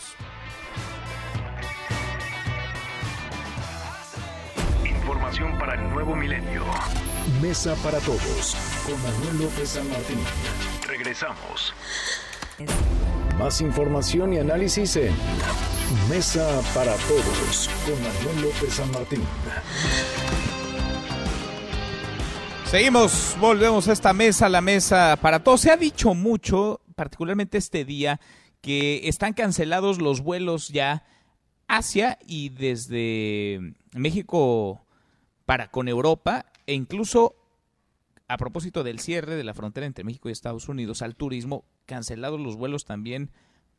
Información 4.84 5.58
para 5.58 5.76
el 5.76 5.88
nuevo 5.88 6.14
milenio. 6.14 6.62
Mesa 7.40 7.74
para 7.76 8.00
todos 8.00 8.56
con 8.84 9.02
Manuel 9.02 9.44
López 9.44 9.70
San 9.70 9.88
Martín. 9.88 10.18
Regresamos. 10.86 11.72
Más 13.38 13.60
información 13.60 14.32
y 14.32 14.38
análisis 14.38 14.96
en 14.96 15.14
Mesa 16.10 16.60
para 16.74 16.94
todos 16.96 17.70
con 17.86 17.94
Manuel 18.02 18.42
López 18.42 18.74
San 18.74 18.90
Martín. 18.90 19.22
Seguimos, 22.64 23.36
volvemos 23.40 23.86
a 23.86 23.92
esta 23.92 24.12
mesa, 24.12 24.48
la 24.48 24.60
mesa 24.60 25.16
para 25.22 25.42
todos. 25.42 25.60
Se 25.60 25.70
ha 25.70 25.76
dicho 25.76 26.14
mucho, 26.14 26.80
particularmente 26.96 27.58
este 27.58 27.84
día, 27.84 28.20
que 28.60 29.08
están 29.08 29.34
cancelados 29.34 30.00
los 30.00 30.20
vuelos 30.20 30.68
ya 30.68 31.06
hacia 31.68 32.18
y 32.26 32.48
desde 32.48 33.74
México 33.92 34.84
para 35.46 35.70
con 35.70 35.86
Europa 35.86 36.46
e 36.66 36.74
incluso 36.74 37.36
a 38.26 38.36
propósito 38.36 38.82
del 38.82 38.98
cierre 38.98 39.36
de 39.36 39.44
la 39.44 39.54
frontera 39.54 39.86
entre 39.86 40.04
México 40.04 40.28
y 40.28 40.32
Estados 40.32 40.68
Unidos 40.68 41.02
al 41.02 41.14
turismo, 41.14 41.64
cancelados 41.88 42.38
los 42.38 42.54
vuelos 42.54 42.84
también 42.84 43.32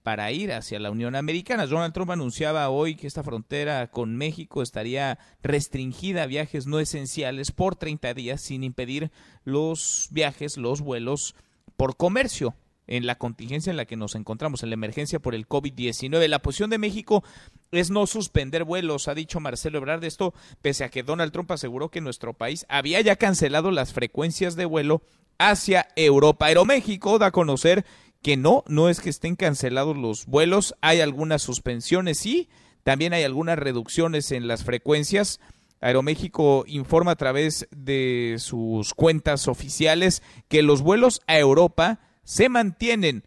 para 0.03 0.31
ir 0.31 0.51
hacia 0.51 0.79
la 0.79 0.91
Unión 0.91 1.15
Americana. 1.15 1.67
Donald 1.67 1.93
Trump 1.93 2.11
anunciaba 2.11 2.67
hoy 2.69 2.95
que 2.95 3.05
esta 3.05 3.23
frontera 3.23 3.91
con 3.91 4.17
México 4.17 4.61
estaría 4.61 5.19
restringida 5.43 6.23
a 6.23 6.27
viajes 6.27 6.65
no 6.67 6.79
esenciales 6.79 7.51
por 7.51 7.75
30 7.75 8.13
días 8.15 8.41
sin 8.41 8.63
impedir 8.63 9.11
los 9.43 10.07
viajes, 10.11 10.57
los 10.57 10.81
vuelos 10.81 11.35
por 11.77 11.95
comercio 11.95 12.55
en 12.87 13.05
la 13.05 13.19
contingencia 13.19 13.69
en 13.69 13.77
la 13.77 13.85
que 13.85 13.95
nos 13.95 14.15
encontramos, 14.15 14.63
en 14.63 14.71
la 14.71 14.73
emergencia 14.73 15.19
por 15.19 15.35
el 15.35 15.47
COVID-19. 15.47 16.27
La 16.27 16.41
posición 16.41 16.71
de 16.71 16.79
México 16.79 17.23
es 17.71 17.91
no 17.91 18.07
suspender 18.07 18.63
vuelos, 18.63 19.07
ha 19.07 19.13
dicho 19.13 19.39
Marcelo 19.39 19.77
Ebrard. 19.77 20.03
Esto 20.03 20.33
pese 20.63 20.83
a 20.83 20.89
que 20.89 21.03
Donald 21.03 21.31
Trump 21.31 21.51
aseguró 21.51 21.89
que 21.89 22.01
nuestro 22.01 22.33
país 22.33 22.65
había 22.67 22.99
ya 23.01 23.15
cancelado 23.15 23.69
las 23.69 23.93
frecuencias 23.93 24.55
de 24.55 24.65
vuelo 24.65 25.03
hacia 25.39 25.87
Europa. 25.95 26.45
Aeroméxico 26.45 27.17
da 27.17 27.27
a 27.27 27.31
conocer 27.31 27.85
que 28.21 28.37
no, 28.37 28.63
no 28.67 28.89
es 28.89 28.99
que 28.99 29.09
estén 29.09 29.35
cancelados 29.35 29.97
los 29.97 30.25
vuelos, 30.25 30.75
hay 30.81 30.99
algunas 31.01 31.41
suspensiones, 31.41 32.19
sí, 32.19 32.49
también 32.83 33.13
hay 33.13 33.23
algunas 33.23 33.57
reducciones 33.57 34.31
en 34.31 34.47
las 34.47 34.63
frecuencias. 34.63 35.39
Aeroméxico 35.81 36.65
informa 36.67 37.11
a 37.11 37.15
través 37.15 37.67
de 37.71 38.35
sus 38.39 38.93
cuentas 38.93 39.47
oficiales 39.47 40.21
que 40.49 40.61
los 40.61 40.81
vuelos 40.81 41.21
a 41.27 41.39
Europa 41.39 41.99
se 42.23 42.49
mantienen. 42.49 43.23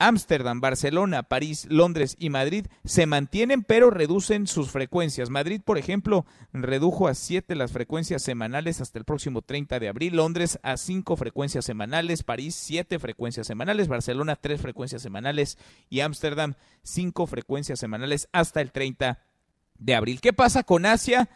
Ámsterdam, 0.00 0.60
Barcelona, 0.60 1.22
París, 1.22 1.66
Londres 1.70 2.16
y 2.18 2.30
Madrid 2.30 2.66
se 2.84 3.06
mantienen 3.06 3.62
pero 3.62 3.90
reducen 3.90 4.46
sus 4.46 4.70
frecuencias. 4.70 5.28
Madrid, 5.28 5.60
por 5.62 5.76
ejemplo, 5.76 6.24
redujo 6.52 7.06
a 7.06 7.14
7 7.14 7.54
las 7.54 7.70
frecuencias 7.70 8.22
semanales 8.22 8.80
hasta 8.80 8.98
el 8.98 9.04
próximo 9.04 9.42
30 9.42 9.78
de 9.78 9.88
abril, 9.88 10.16
Londres 10.16 10.58
a 10.62 10.78
5 10.78 11.16
frecuencias 11.16 11.66
semanales, 11.66 12.22
París 12.22 12.54
7 12.54 12.98
frecuencias 12.98 13.46
semanales, 13.46 13.88
Barcelona 13.88 14.36
3 14.36 14.60
frecuencias 14.60 15.02
semanales 15.02 15.58
y 15.90 16.00
Ámsterdam 16.00 16.54
5 16.82 17.26
frecuencias 17.26 17.78
semanales 17.78 18.28
hasta 18.32 18.62
el 18.62 18.72
30 18.72 19.18
de 19.78 19.94
abril. 19.94 20.20
¿Qué 20.22 20.32
pasa 20.32 20.62
con 20.62 20.86
Asia? 20.86 21.28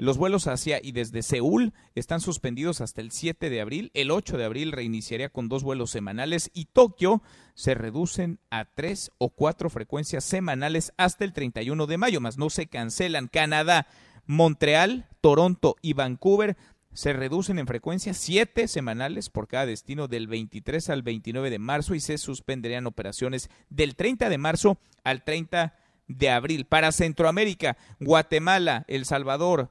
Los 0.00 0.16
vuelos 0.16 0.46
hacia 0.46 0.80
y 0.82 0.92
desde 0.92 1.22
Seúl 1.22 1.74
están 1.94 2.22
suspendidos 2.22 2.80
hasta 2.80 3.02
el 3.02 3.10
7 3.10 3.50
de 3.50 3.60
abril. 3.60 3.90
El 3.92 4.10
8 4.10 4.38
de 4.38 4.46
abril 4.46 4.72
reiniciaría 4.72 5.28
con 5.28 5.50
dos 5.50 5.62
vuelos 5.62 5.90
semanales 5.90 6.50
y 6.54 6.64
Tokio 6.64 7.22
se 7.52 7.74
reducen 7.74 8.38
a 8.48 8.64
tres 8.64 9.10
o 9.18 9.28
cuatro 9.28 9.68
frecuencias 9.68 10.24
semanales 10.24 10.94
hasta 10.96 11.26
el 11.26 11.34
31 11.34 11.86
de 11.86 11.98
mayo, 11.98 12.22
más 12.22 12.38
no 12.38 12.48
se 12.48 12.66
cancelan. 12.66 13.28
Canadá, 13.28 13.88
Montreal, 14.24 15.06
Toronto 15.20 15.76
y 15.82 15.92
Vancouver 15.92 16.56
se 16.94 17.12
reducen 17.12 17.58
en 17.58 17.66
frecuencia 17.66 18.14
siete 18.14 18.68
semanales 18.68 19.28
por 19.28 19.48
cada 19.48 19.66
destino 19.66 20.08
del 20.08 20.28
23 20.28 20.88
al 20.88 21.02
29 21.02 21.50
de 21.50 21.58
marzo 21.58 21.94
y 21.94 22.00
se 22.00 22.16
suspenderían 22.16 22.86
operaciones 22.86 23.50
del 23.68 23.96
30 23.96 24.30
de 24.30 24.38
marzo 24.38 24.78
al 25.04 25.24
30 25.24 25.74
de 26.08 26.30
abril. 26.30 26.64
Para 26.64 26.90
Centroamérica, 26.90 27.76
Guatemala, 28.00 28.86
El 28.88 29.04
Salvador, 29.04 29.70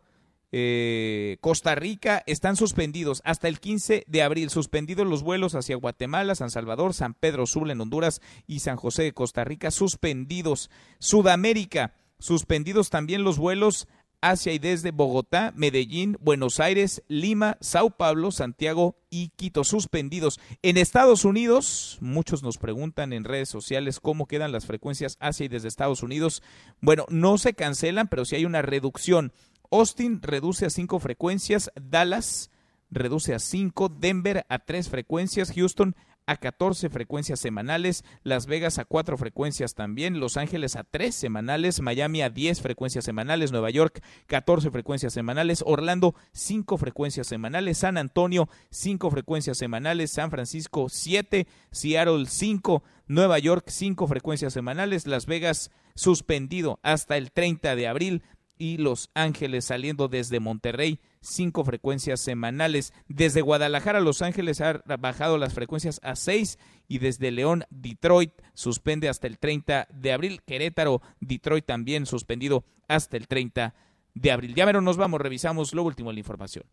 eh, 0.51 1.37
Costa 1.41 1.75
Rica 1.75 2.23
están 2.25 2.55
suspendidos 2.55 3.21
hasta 3.23 3.47
el 3.47 3.59
15 3.59 4.03
de 4.07 4.23
abril. 4.23 4.49
Suspendidos 4.49 5.07
los 5.07 5.23
vuelos 5.23 5.55
hacia 5.55 5.75
Guatemala, 5.75 6.35
San 6.35 6.49
Salvador, 6.49 6.93
San 6.93 7.13
Pedro 7.13 7.45
Sula 7.45 7.73
en 7.73 7.81
Honduras 7.81 8.21
y 8.47 8.59
San 8.59 8.77
José 8.77 9.03
de 9.03 9.13
Costa 9.13 9.43
Rica 9.43 9.71
suspendidos. 9.71 10.69
Sudamérica, 10.99 11.93
suspendidos 12.19 12.89
también 12.89 13.23
los 13.23 13.37
vuelos 13.37 13.87
hacia 14.21 14.53
y 14.53 14.59
desde 14.59 14.91
Bogotá, 14.91 15.53
Medellín, 15.55 16.17
Buenos 16.19 16.59
Aires, 16.59 17.03
Lima, 17.07 17.57
Sao 17.61 17.91
Paulo, 17.91 18.31
Santiago 18.31 18.97
y 19.09 19.29
Quito 19.35 19.63
suspendidos. 19.63 20.39
En 20.61 20.77
Estados 20.77 21.25
Unidos, 21.25 21.97
muchos 22.01 22.43
nos 22.43 22.57
preguntan 22.57 23.13
en 23.13 23.23
redes 23.23 23.49
sociales 23.49 23.99
cómo 23.99 24.27
quedan 24.27 24.51
las 24.51 24.65
frecuencias 24.65 25.17
hacia 25.19 25.45
y 25.45 25.47
desde 25.47 25.67
Estados 25.67 26.03
Unidos. 26.03 26.43
Bueno, 26.81 27.05
no 27.09 27.37
se 27.37 27.53
cancelan, 27.53 28.07
pero 28.07 28.25
sí 28.25 28.35
hay 28.35 28.45
una 28.45 28.61
reducción. 28.61 29.31
Austin 29.71 30.21
reduce 30.21 30.65
a 30.65 30.69
cinco 30.69 30.99
frecuencias, 30.99 31.71
Dallas 31.79 32.49
reduce 32.89 33.33
a 33.33 33.39
cinco, 33.39 33.89
Denver 33.89 34.45
a 34.49 34.59
tres 34.59 34.89
frecuencias, 34.89 35.51
Houston 35.53 35.95
a 36.29 36.37
14 36.37 36.89
frecuencias 36.89 37.39
semanales, 37.39 38.05
Las 38.21 38.45
Vegas 38.45 38.77
a 38.77 38.85
4 38.85 39.17
frecuencias 39.17 39.73
también, 39.73 40.19
Los 40.19 40.37
Ángeles 40.37 40.75
a 40.75 40.83
3 40.83 41.15
semanales, 41.15 41.81
Miami 41.81 42.21
a 42.21 42.29
10 42.29 42.61
frecuencias 42.61 43.03
semanales, 43.03 43.51
Nueva 43.51 43.71
York 43.71 44.03
14 44.27 44.69
frecuencias 44.69 45.11
semanales, 45.11 45.63
Orlando 45.65 46.13
5 46.33 46.77
frecuencias 46.77 47.25
semanales, 47.25 47.79
San 47.79 47.97
Antonio 47.97 48.47
5 48.69 49.09
frecuencias 49.09 49.57
semanales, 49.57 50.11
San 50.11 50.29
Francisco 50.29 50.87
7, 50.87 51.47
Seattle 51.71 52.27
5, 52.27 52.83
Nueva 53.07 53.39
York 53.39 53.65
5 53.67 54.07
frecuencias 54.07 54.53
semanales, 54.53 55.07
Las 55.07 55.25
Vegas 55.25 55.71
suspendido 55.95 56.79
hasta 56.83 57.17
el 57.17 57.31
30 57.31 57.75
de 57.75 57.87
abril 57.87 58.23
y 58.59 58.77
Los 58.77 59.09
Ángeles 59.15 59.65
saliendo 59.65 60.07
desde 60.07 60.39
Monterrey, 60.39 60.99
cinco 61.21 61.63
frecuencias 61.63 62.19
semanales. 62.19 62.93
Desde 63.07 63.41
Guadalajara 63.41 63.97
a 63.97 64.01
Los 64.01 64.21
Ángeles 64.21 64.61
ha 64.61 64.83
bajado 64.99 65.39
las 65.39 65.55
frecuencias 65.55 65.99
a 66.03 66.15
seis 66.15 66.59
y 66.87 66.99
desde 66.99 67.31
León, 67.31 67.63
Detroit 67.71 68.33
suspende 68.53 69.09
hasta 69.09 69.25
el 69.25 69.39
30 69.39 69.87
de 69.91 70.11
abril. 70.13 70.41
Querétaro, 70.45 71.01
Detroit 71.19 71.65
también 71.65 72.05
suspendido 72.05 72.65
hasta 72.87 73.17
el 73.17 73.27
30 73.27 73.73
de 74.13 74.31
abril. 74.31 74.53
Ya 74.53 74.65
mero 74.65 74.81
nos 74.81 74.97
vamos, 74.97 75.21
revisamos 75.21 75.73
lo 75.73 75.83
último 75.83 76.09
de 76.09 76.15
la 76.15 76.19
información. 76.19 76.65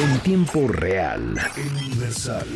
En 0.00 0.20
tiempo 0.20 0.68
real, 0.68 1.34
universal. 1.56 2.46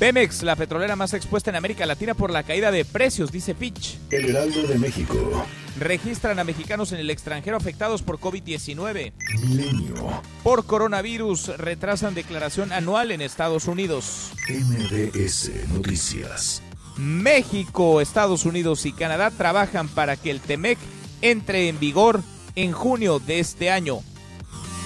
Pemex, 0.00 0.42
la 0.44 0.56
petrolera 0.56 0.96
más 0.96 1.12
expuesta 1.12 1.50
en 1.50 1.56
América 1.56 1.84
Latina 1.84 2.14
por 2.14 2.30
la 2.30 2.42
caída 2.42 2.70
de 2.70 2.86
precios, 2.86 3.30
dice 3.30 3.54
Fitch. 3.54 3.98
El 4.10 4.30
Heraldo 4.30 4.62
de 4.62 4.78
México. 4.78 5.44
Registran 5.78 6.38
a 6.38 6.44
mexicanos 6.44 6.92
en 6.92 7.00
el 7.00 7.10
extranjero 7.10 7.58
afectados 7.58 8.00
por 8.00 8.18
COVID-19. 8.18 9.12
Milenio. 9.42 10.22
Por 10.42 10.64
coronavirus, 10.64 11.48
retrasan 11.58 12.14
declaración 12.14 12.72
anual 12.72 13.10
en 13.10 13.20
Estados 13.20 13.66
Unidos. 13.66 14.32
MBS 14.48 15.68
Noticias. 15.68 16.62
México, 16.96 18.00
Estados 18.00 18.46
Unidos 18.46 18.86
y 18.86 18.94
Canadá 18.94 19.30
trabajan 19.30 19.88
para 19.88 20.16
que 20.16 20.30
el 20.30 20.40
TEMEC 20.40 20.78
entre 21.20 21.68
en 21.68 21.78
vigor 21.78 22.22
en 22.56 22.72
junio 22.72 23.18
de 23.18 23.40
este 23.40 23.70
año. 23.70 24.00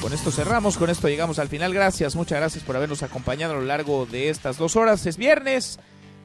Con 0.05 0.13
esto 0.13 0.31
cerramos, 0.31 0.77
con 0.77 0.91
esto 0.91 1.09
llegamos 1.09 1.39
al 1.39 1.49
final. 1.49 1.73
Gracias, 1.73 2.15
muchas 2.15 2.39
gracias 2.39 2.63
por 2.63 2.77
habernos 2.77 3.03
acompañado 3.03 3.55
a 3.55 3.57
lo 3.57 3.63
largo 3.63 4.05
de 4.05 4.29
estas 4.29 4.59
dos 4.59 4.77
horas. 4.77 5.07
Es 5.07 5.17
viernes, 5.17 5.79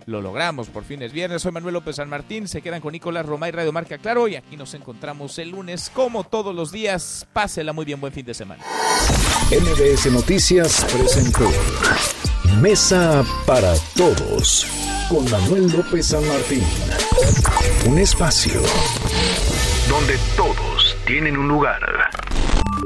lo 0.06 0.22
logramos, 0.22 0.68
por 0.68 0.84
fin 0.84 1.02
es 1.02 1.14
viernes. 1.14 1.44
Soy 1.44 1.54
Manuel 1.54 1.76
López 1.76 1.96
San 1.96 2.10
Martín, 2.10 2.50
se 2.50 2.62
quedan 2.62 2.82
con 2.82 2.92
Nicolás 2.92 3.26
Romay, 3.26 3.52
Radio 3.52 3.72
Marca 3.72 3.98
Claro, 3.98 4.28
y 4.28 4.36
aquí 4.36 4.58
nos 4.58 4.74
encontramos 4.74 5.40
el 5.40 5.52
lunes, 5.52 5.90
como 5.94 6.26
todos 6.26 6.54
los 6.54 6.74
días. 6.74 7.26
Pásela 7.32 7.72
muy 7.72 7.86
bien, 7.86 8.02
buen 8.02 8.12
fin 8.12 8.26
de 8.26 8.34
semana. 8.34 8.62
MBS 9.50 10.12
Noticias 10.12 10.86
presentó 10.92 11.50
Mesa 12.60 13.24
para 13.46 13.76
Todos 13.96 14.68
con 15.08 15.24
Manuel 15.32 15.72
López 15.72 16.08
San 16.08 16.28
Martín. 16.28 16.66
Un 17.86 17.98
espacio 17.98 18.62
donde 19.88 20.20
todos 20.36 20.98
tienen 21.06 21.38
un 21.38 21.48
lugar. 21.48 21.80